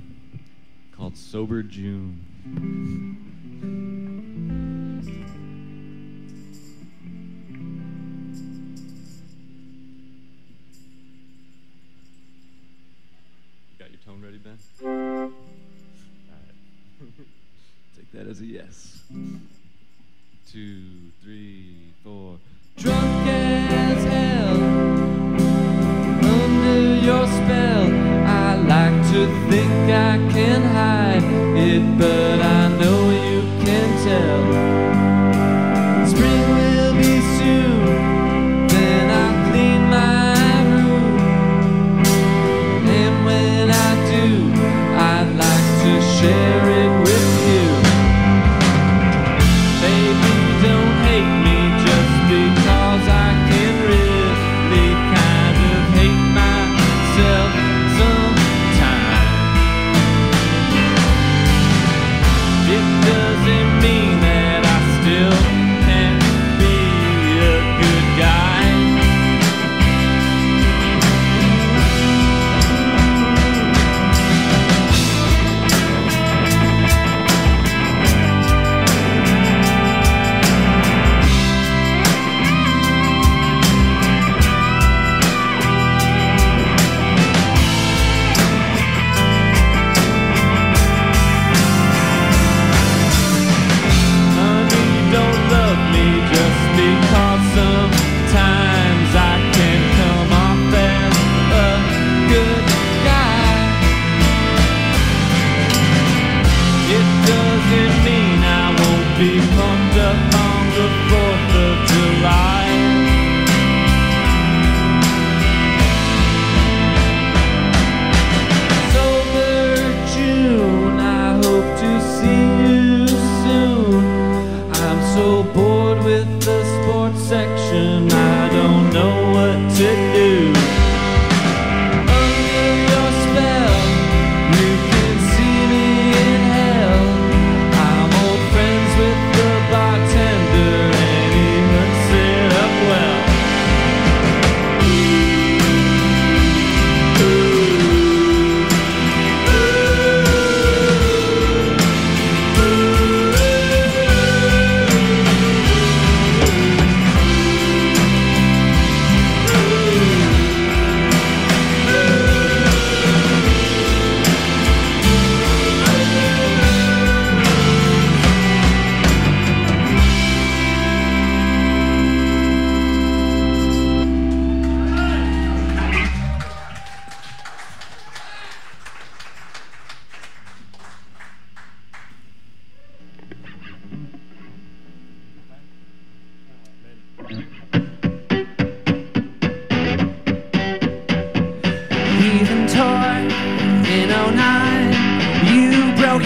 called 0.96 1.18
Sober 1.18 1.64
June. 1.64 2.24
ready, 14.28 14.40
Ben? 14.40 14.58
All 14.84 14.90
right. 14.90 15.32
Take 17.96 18.12
that 18.12 18.28
as 18.28 18.42
a 18.42 18.46
yes. 18.46 19.02
Two, 20.52 20.82
three, 21.24 21.94
four. 22.04 22.38
Drunk 22.76 23.28
as 23.28 24.04
hell, 24.04 24.64
under 26.26 26.96
your 27.06 27.26
spell. 27.26 27.88
I 28.28 28.56
like 28.56 29.02
to 29.14 29.28
think 29.50 29.72
I 29.72 30.18
can 30.34 30.62
hide 30.62 31.24
it, 31.58 31.98
but 31.98 32.42
I 32.42 32.68
know 32.80 33.10
you 33.10 33.42
can 33.66 34.04
tell. 34.04 34.77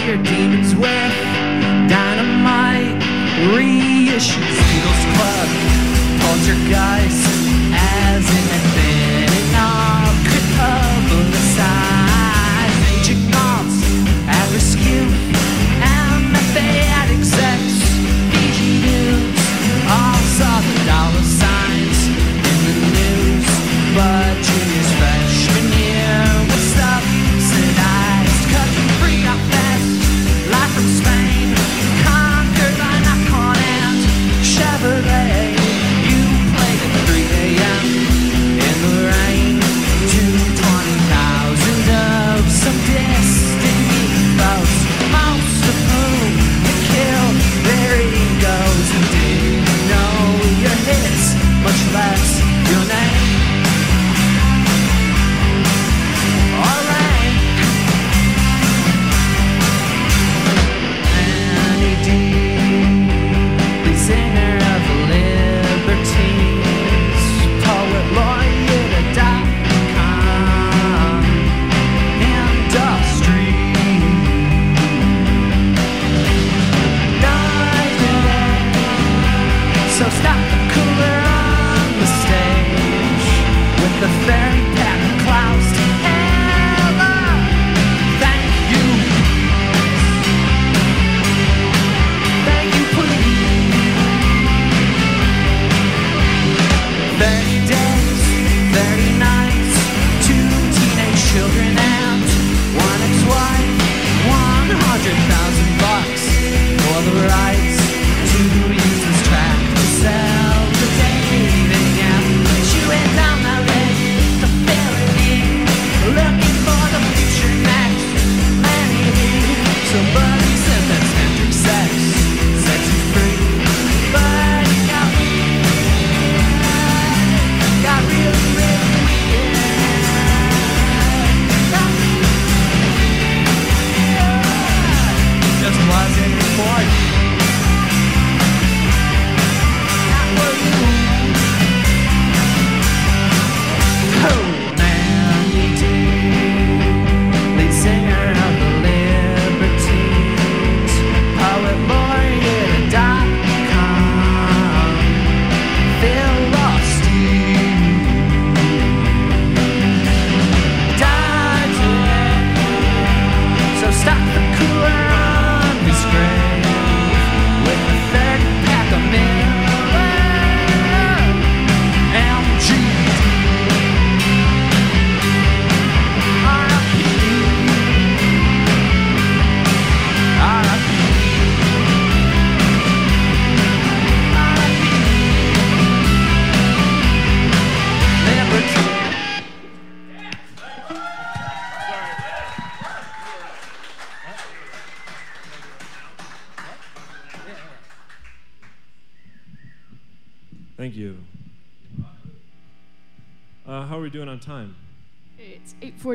your 0.06 0.18
demons 0.24 0.74
with 0.76 1.14
dynamite 1.90 3.02
reissues. 3.54 4.58
Eagles 4.76 5.04
Club, 5.14 5.48
poltergeist, 6.22 7.28
as 7.74 8.26
in 8.30 8.61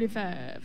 45. 0.01 0.56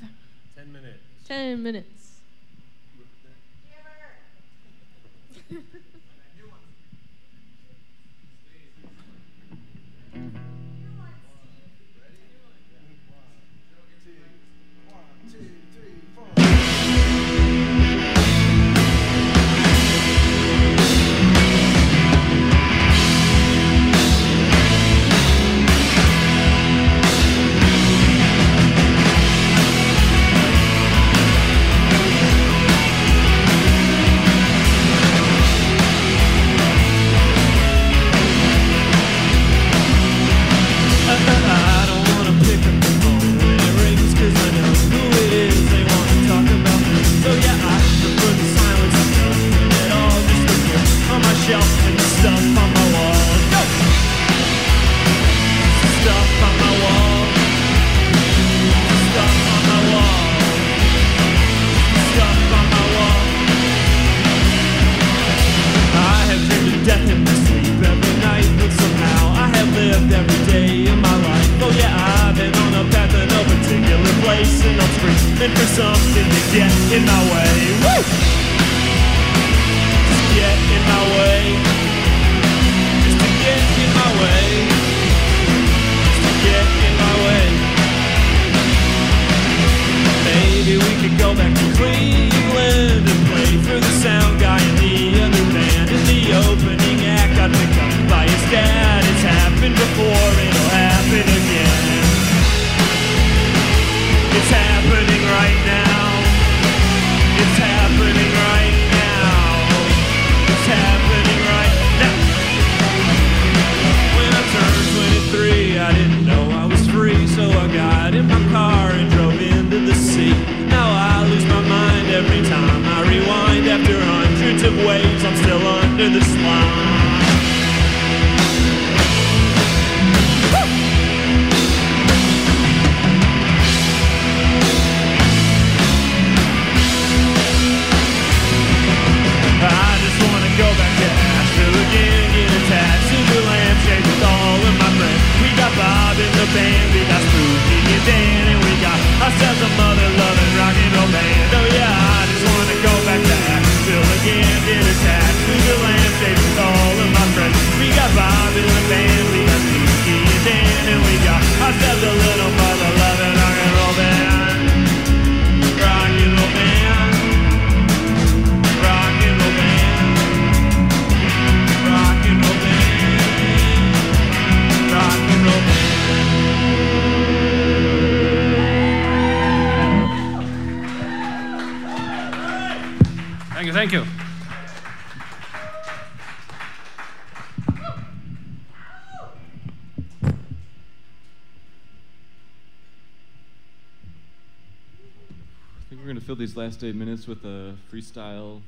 last 196.72 196.86
eight 196.86 196.96
minutes 196.96 197.28
with 197.28 197.44
a 197.44 197.76
freestyle 197.92 198.62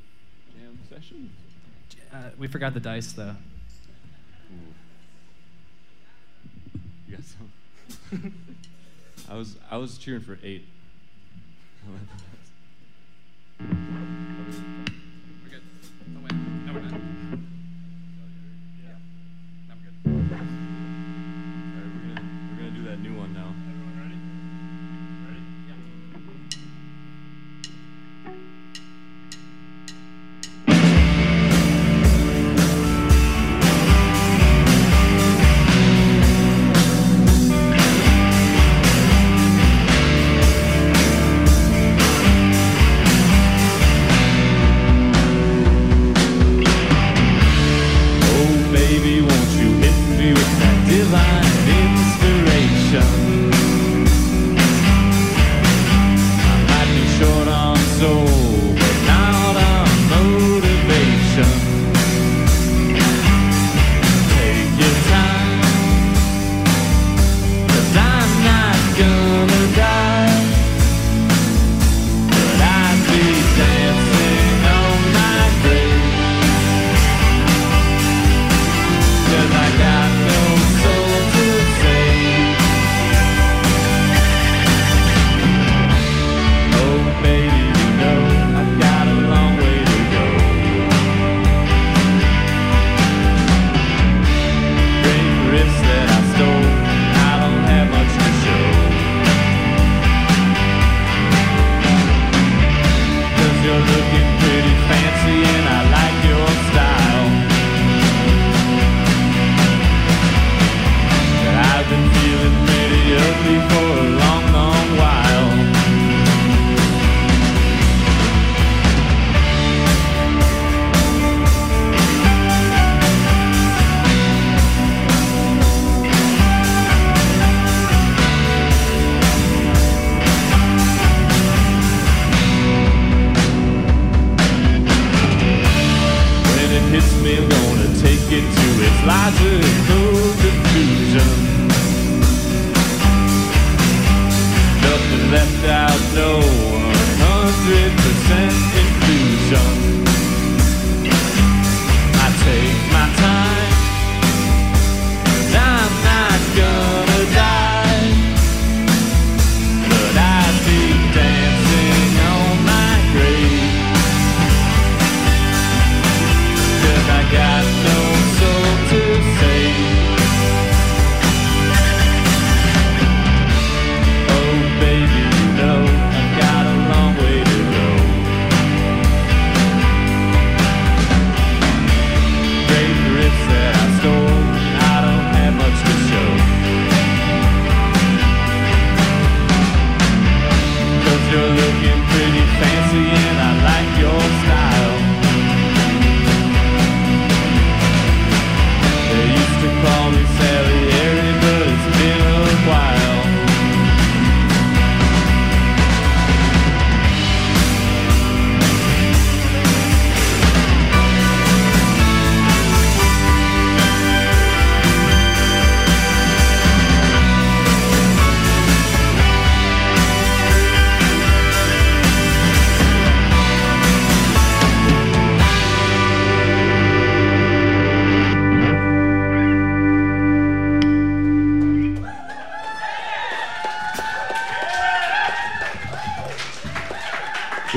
jam 0.54 0.78
session. 0.90 1.30
Uh, 2.14 2.32
we 2.38 2.48
forgot 2.48 2.74
the 2.74 2.80
dice, 2.82 3.14
though. 3.14 3.34
Ooh. 4.52 4.74
You 7.08 7.16
got 7.16 7.24
some? 7.24 8.34
I 9.32 9.38
was 9.38 9.56
I 9.72 9.78
was 9.78 9.98
cheering 9.98 10.20
for 10.20 10.38
eight. 10.44 10.66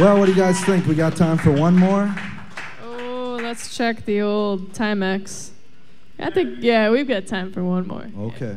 Well, 0.06 0.20
what 0.20 0.26
do 0.26 0.30
you 0.30 0.38
guys 0.38 0.64
think? 0.64 0.86
We 0.86 0.94
got 0.94 1.16
time 1.16 1.36
for 1.36 1.50
one 1.50 1.74
more? 1.74 2.14
Oh, 2.84 3.40
let's 3.42 3.76
check 3.76 4.04
the 4.04 4.20
old 4.20 4.72
Timex. 4.72 5.50
I 6.20 6.30
think, 6.30 6.58
yeah, 6.60 6.90
we've 6.90 7.08
got 7.08 7.26
time 7.26 7.52
for 7.52 7.64
one 7.64 7.88
more. 7.88 8.06
Okay. 8.16 8.56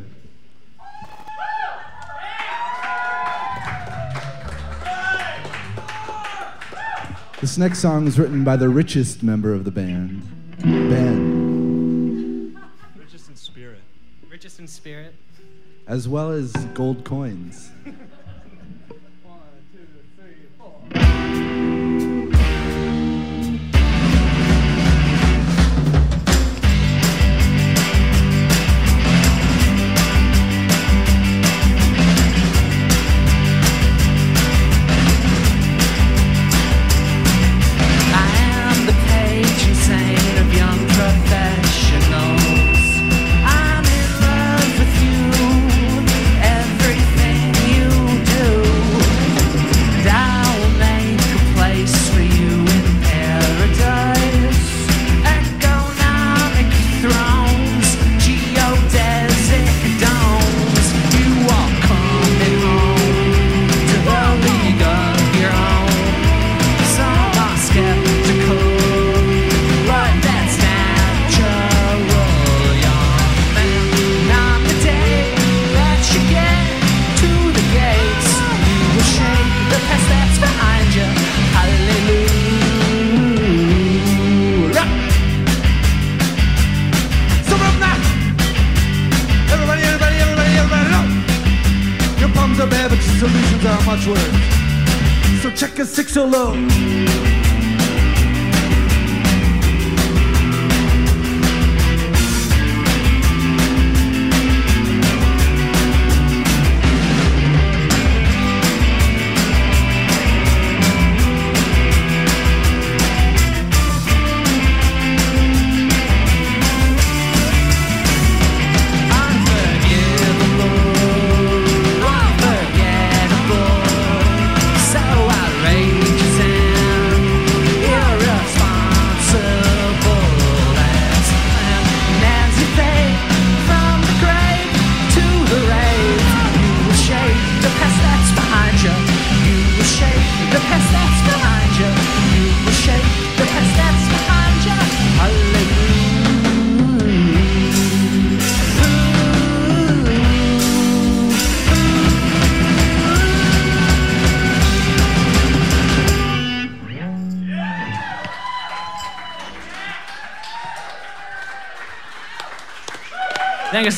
This 7.41 7.57
next 7.57 7.79
song 7.79 8.05
is 8.05 8.19
written 8.19 8.43
by 8.43 8.55
the 8.55 8.69
richest 8.69 9.23
member 9.23 9.51
of 9.51 9.63
the 9.63 9.71
band, 9.71 10.21
Ben, 10.61 12.61
Richest 12.95 13.27
in 13.27 13.35
spirit. 13.35 13.81
Richest 14.29 14.59
in 14.59 14.67
spirit. 14.67 15.15
as 15.87 16.07
well 16.07 16.29
as 16.29 16.53
gold 16.75 17.03
coins. 17.03 17.71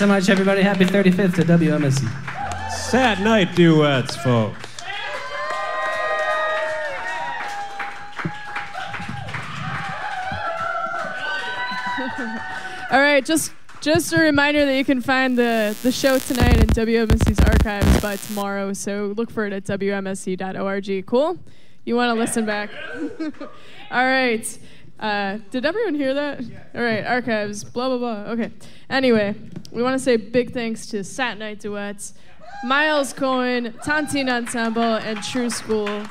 so 0.01 0.07
much, 0.07 0.29
everybody. 0.29 0.63
Happy 0.63 0.83
35th 0.83 1.35
to 1.35 1.43
WMSE. 1.43 2.71
Sat 2.71 3.19
Nite 3.19 3.53
Duets, 3.55 4.15
folks. 4.15 4.57
All 12.89 12.99
right, 12.99 13.23
just 13.23 13.53
just 13.81 14.11
a 14.11 14.19
reminder 14.19 14.65
that 14.65 14.75
you 14.75 14.83
can 14.83 15.01
find 15.01 15.37
the, 15.37 15.77
the 15.83 15.91
show 15.91 16.17
tonight 16.17 16.57
in 16.57 16.65
WMSE's 16.69 17.39
archives 17.39 18.01
by 18.01 18.15
tomorrow. 18.15 18.73
So 18.73 19.13
look 19.15 19.29
for 19.29 19.45
it 19.45 19.53
at 19.53 19.65
WMSE.org. 19.65 21.05
Cool? 21.05 21.37
You 21.85 21.95
want 21.95 22.09
to 22.09 22.19
listen 22.19 22.47
back? 22.47 22.71
All 23.91 24.03
right. 24.03 24.59
Uh, 24.99 25.39
did 25.49 25.65
everyone 25.65 25.93
hear 25.93 26.13
that? 26.13 26.39
All 26.75 26.81
right, 26.81 27.03
archives, 27.03 27.63
blah, 27.63 27.87
blah, 27.89 27.97
blah. 27.97 28.31
Okay. 28.33 28.51
Anyway, 28.87 29.35
we 29.71 29.81
want 29.81 29.97
to 29.97 30.03
say 30.03 30.17
big 30.17 30.53
thanks 30.53 30.85
to 30.87 31.03
Sat 31.03 31.37
Nite 31.37 31.59
Duets, 31.59 32.13
Miles 32.63 33.13
Coyne, 33.13 33.73
Tontine 33.83 34.29
Ensemble, 34.29 34.83
and 34.83 35.23
True 35.23 35.49
School. 35.49 36.03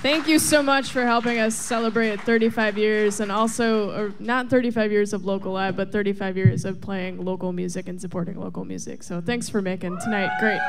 Thank 0.00 0.28
you 0.28 0.38
so 0.38 0.62
much 0.62 0.92
for 0.92 1.02
helping 1.02 1.38
us 1.38 1.56
celebrate 1.56 2.20
35 2.20 2.78
years 2.78 3.18
and 3.18 3.32
also, 3.32 4.14
not 4.20 4.48
35 4.48 4.92
years 4.92 5.12
of 5.12 5.24
local 5.24 5.52
live, 5.52 5.76
but 5.76 5.90
35 5.90 6.36
years 6.36 6.64
of 6.64 6.80
playing 6.80 7.24
local 7.24 7.52
music 7.52 7.88
and 7.88 8.00
supporting 8.00 8.38
local 8.38 8.64
music. 8.64 9.02
So 9.02 9.20
thanks 9.20 9.48
for 9.48 9.60
making 9.60 9.98
tonight 9.98 10.30
great. 10.38 10.60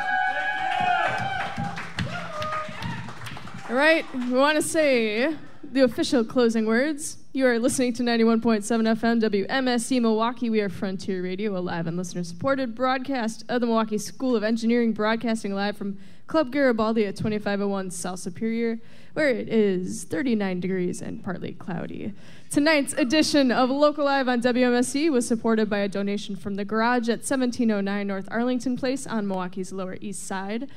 All 3.70 3.76
right, 3.76 4.04
we 4.16 4.32
want 4.32 4.56
to 4.56 4.64
say 4.64 5.36
the 5.72 5.84
official 5.84 6.24
closing 6.24 6.66
words. 6.66 7.18
You 7.32 7.46
are 7.46 7.60
listening 7.60 7.94
to 7.94 8.04
91.7 8.04 8.64
FM 8.64 9.22
WMSE 9.22 10.02
Milwaukee. 10.02 10.50
We 10.50 10.62
are 10.62 10.70
Frontier 10.70 11.22
Radio, 11.22 11.56
a 11.56 11.60
live 11.60 11.86
and 11.86 11.96
listener 11.96 12.24
supported 12.24 12.74
broadcast 12.74 13.46
of 13.48 13.62
the 13.62 13.68
Milwaukee 13.68 14.00
School 14.00 14.36
of 14.36 14.44
Engineering, 14.44 14.94
broadcasting 14.94 15.54
live 15.54 15.78
from 15.78 16.00
Club 16.26 16.52
Garibaldi 16.52 17.06
at 17.06 17.16
2501 17.16 17.92
South 17.92 18.20
Superior, 18.20 18.80
where 19.14 19.30
it 19.30 19.48
is 19.48 20.06
39 20.06 20.60
degrees 20.60 21.02
and 21.02 21.24
partly 21.24 21.54
cloudy. 21.54 22.14
Tonight's 22.50 22.94
edition 22.94 23.52
of 23.52 23.70
Local 23.70 24.06
Live 24.06 24.28
on 24.28 24.42
WMSE 24.42 25.12
was 25.12 25.28
supported 25.28 25.70
by 25.70 25.80
a 25.80 25.88
donation 25.88 26.36
from 26.36 26.56
the 26.56 26.66
garage 26.66 27.10
at 27.10 27.20
1709 27.20 28.08
North 28.08 28.28
Arlington 28.32 28.76
Place 28.76 29.06
on 29.06 29.28
Milwaukee's 29.28 29.72
Lower 29.72 29.98
East 30.02 30.26
Side. 30.26 30.68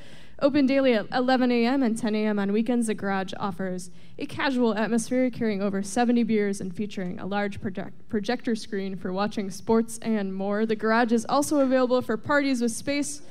Open 0.42 0.66
daily 0.66 0.94
at 0.94 1.06
11 1.12 1.52
a.m. 1.52 1.84
and 1.84 1.96
10 1.96 2.16
a.m. 2.16 2.40
on 2.40 2.52
weekends, 2.52 2.88
the 2.88 2.94
garage 2.94 3.32
offers 3.38 3.90
a 4.18 4.26
casual 4.26 4.74
atmosphere 4.74 5.30
carrying 5.30 5.62
over 5.62 5.84
70 5.84 6.24
beers 6.24 6.60
and 6.60 6.74
featuring 6.74 7.20
a 7.20 7.26
large 7.26 7.60
project- 7.60 8.08
projector 8.08 8.56
screen 8.56 8.96
for 8.96 9.12
watching 9.12 9.52
sports 9.52 10.00
and 10.02 10.34
more. 10.34 10.66
The 10.66 10.74
garage 10.74 11.12
is 11.12 11.24
also 11.28 11.60
available 11.60 12.02
for 12.02 12.16
parties 12.16 12.60
with 12.60 12.72
space 12.72 13.22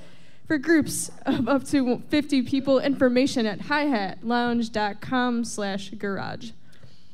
for 0.48 0.57
groups 0.57 1.11
of 1.25 1.49
up 1.49 1.65
to 1.65 2.01
50 2.07 2.43
people. 2.43 2.80
Information 2.80 3.45
at 3.45 3.59
hihatlounge.com 3.59 5.43
slash 5.43 5.90
garage. 5.90 6.51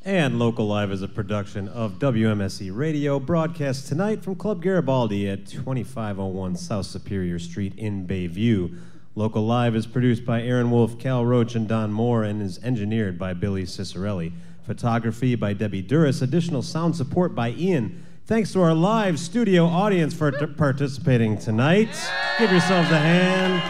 And 0.05 0.37
Local 0.37 0.67
Live 0.67 0.91
is 0.91 1.01
a 1.01 1.07
production 1.07 1.67
of 1.69 1.93
WMSE 1.93 2.69
Radio, 2.71 3.19
broadcast 3.19 3.87
tonight 3.87 4.23
from 4.23 4.35
Club 4.35 4.61
Garibaldi 4.61 5.27
at 5.27 5.47
2501 5.47 6.55
South 6.55 6.85
Superior 6.85 7.39
Street 7.39 7.73
in 7.77 8.05
Bayview. 8.05 8.77
Local 9.17 9.47
Live 9.47 9.75
is 9.75 9.87
produced 9.87 10.25
by 10.25 10.43
Aaron 10.43 10.69
Wolf, 10.69 10.99
Cal 10.99 11.25
Roach, 11.25 11.55
and 11.55 11.67
Don 11.67 11.91
Moore, 11.91 12.23
and 12.23 12.39
is 12.39 12.63
engineered 12.63 13.17
by 13.17 13.33
Billy 13.33 13.63
Cicerelli. 13.63 14.31
Photography 14.61 15.33
by 15.33 15.53
Debbie 15.53 15.81
Duras. 15.81 16.21
Additional 16.21 16.61
sound 16.61 16.95
support 16.95 17.33
by 17.33 17.49
Ian. 17.49 18.05
Thanks 18.27 18.53
to 18.53 18.61
our 18.61 18.75
live 18.75 19.17
studio 19.17 19.65
audience 19.65 20.13
for 20.13 20.29
t- 20.29 20.45
participating 20.45 21.35
tonight. 21.35 21.89
Give 22.37 22.51
yourselves 22.51 22.91
a 22.91 22.99
hand. 22.99 23.63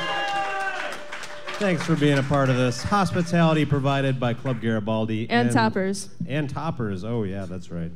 Thanks 1.59 1.81
for 1.85 1.95
being 1.95 2.17
a 2.17 2.23
part 2.23 2.49
of 2.49 2.57
this. 2.57 2.83
Hospitality 2.83 3.63
provided 3.63 4.19
by 4.19 4.33
Club 4.33 4.59
Garibaldi 4.59 5.29
And 5.29 5.49
toppers. 5.49 6.09
And 6.27 6.49
toppers. 6.49 7.05
Oh 7.05 7.23
yeah, 7.23 7.45
that's 7.45 7.71
right. 7.71 7.91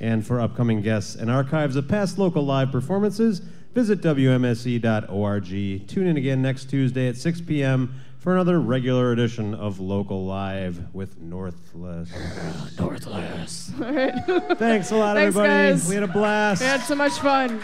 And 0.00 0.26
for 0.26 0.40
upcoming 0.40 0.80
guests 0.80 1.16
and 1.16 1.30
archives 1.30 1.76
of 1.76 1.86
past 1.86 2.18
local 2.18 2.46
live 2.46 2.72
performances, 2.72 3.42
visit 3.74 4.00
WMSE.org. 4.00 5.88
Tune 5.88 6.06
in 6.06 6.16
again 6.16 6.40
next 6.40 6.66
Tuesday 6.70 7.08
at 7.08 7.16
6 7.16 7.40
p.m. 7.42 8.00
for 8.18 8.32
another 8.32 8.60
regular 8.60 9.12
edition 9.12 9.54
of 9.54 9.80
Local 9.80 10.24
Live 10.24 10.94
with 10.94 11.18
Northless. 11.20 12.10
Northless. 12.78 13.72
All 13.82 13.92
right. 13.92 14.14
Thanks 14.58 14.92
a 14.92 14.96
lot, 14.96 15.16
Thanks, 15.16 15.36
everybody. 15.36 15.48
guys. 15.72 15.88
We 15.88 15.96
had 15.96 16.04
a 16.04 16.08
blast. 16.08 16.60
We 16.60 16.66
had 16.68 16.80
so 16.82 16.94
much 16.94 17.12
fun. 17.18 17.60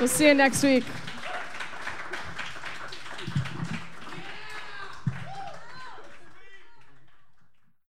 We'll 0.00 0.08
see 0.08 0.26
you 0.26 0.34
next 0.34 0.62
week. 0.62 0.84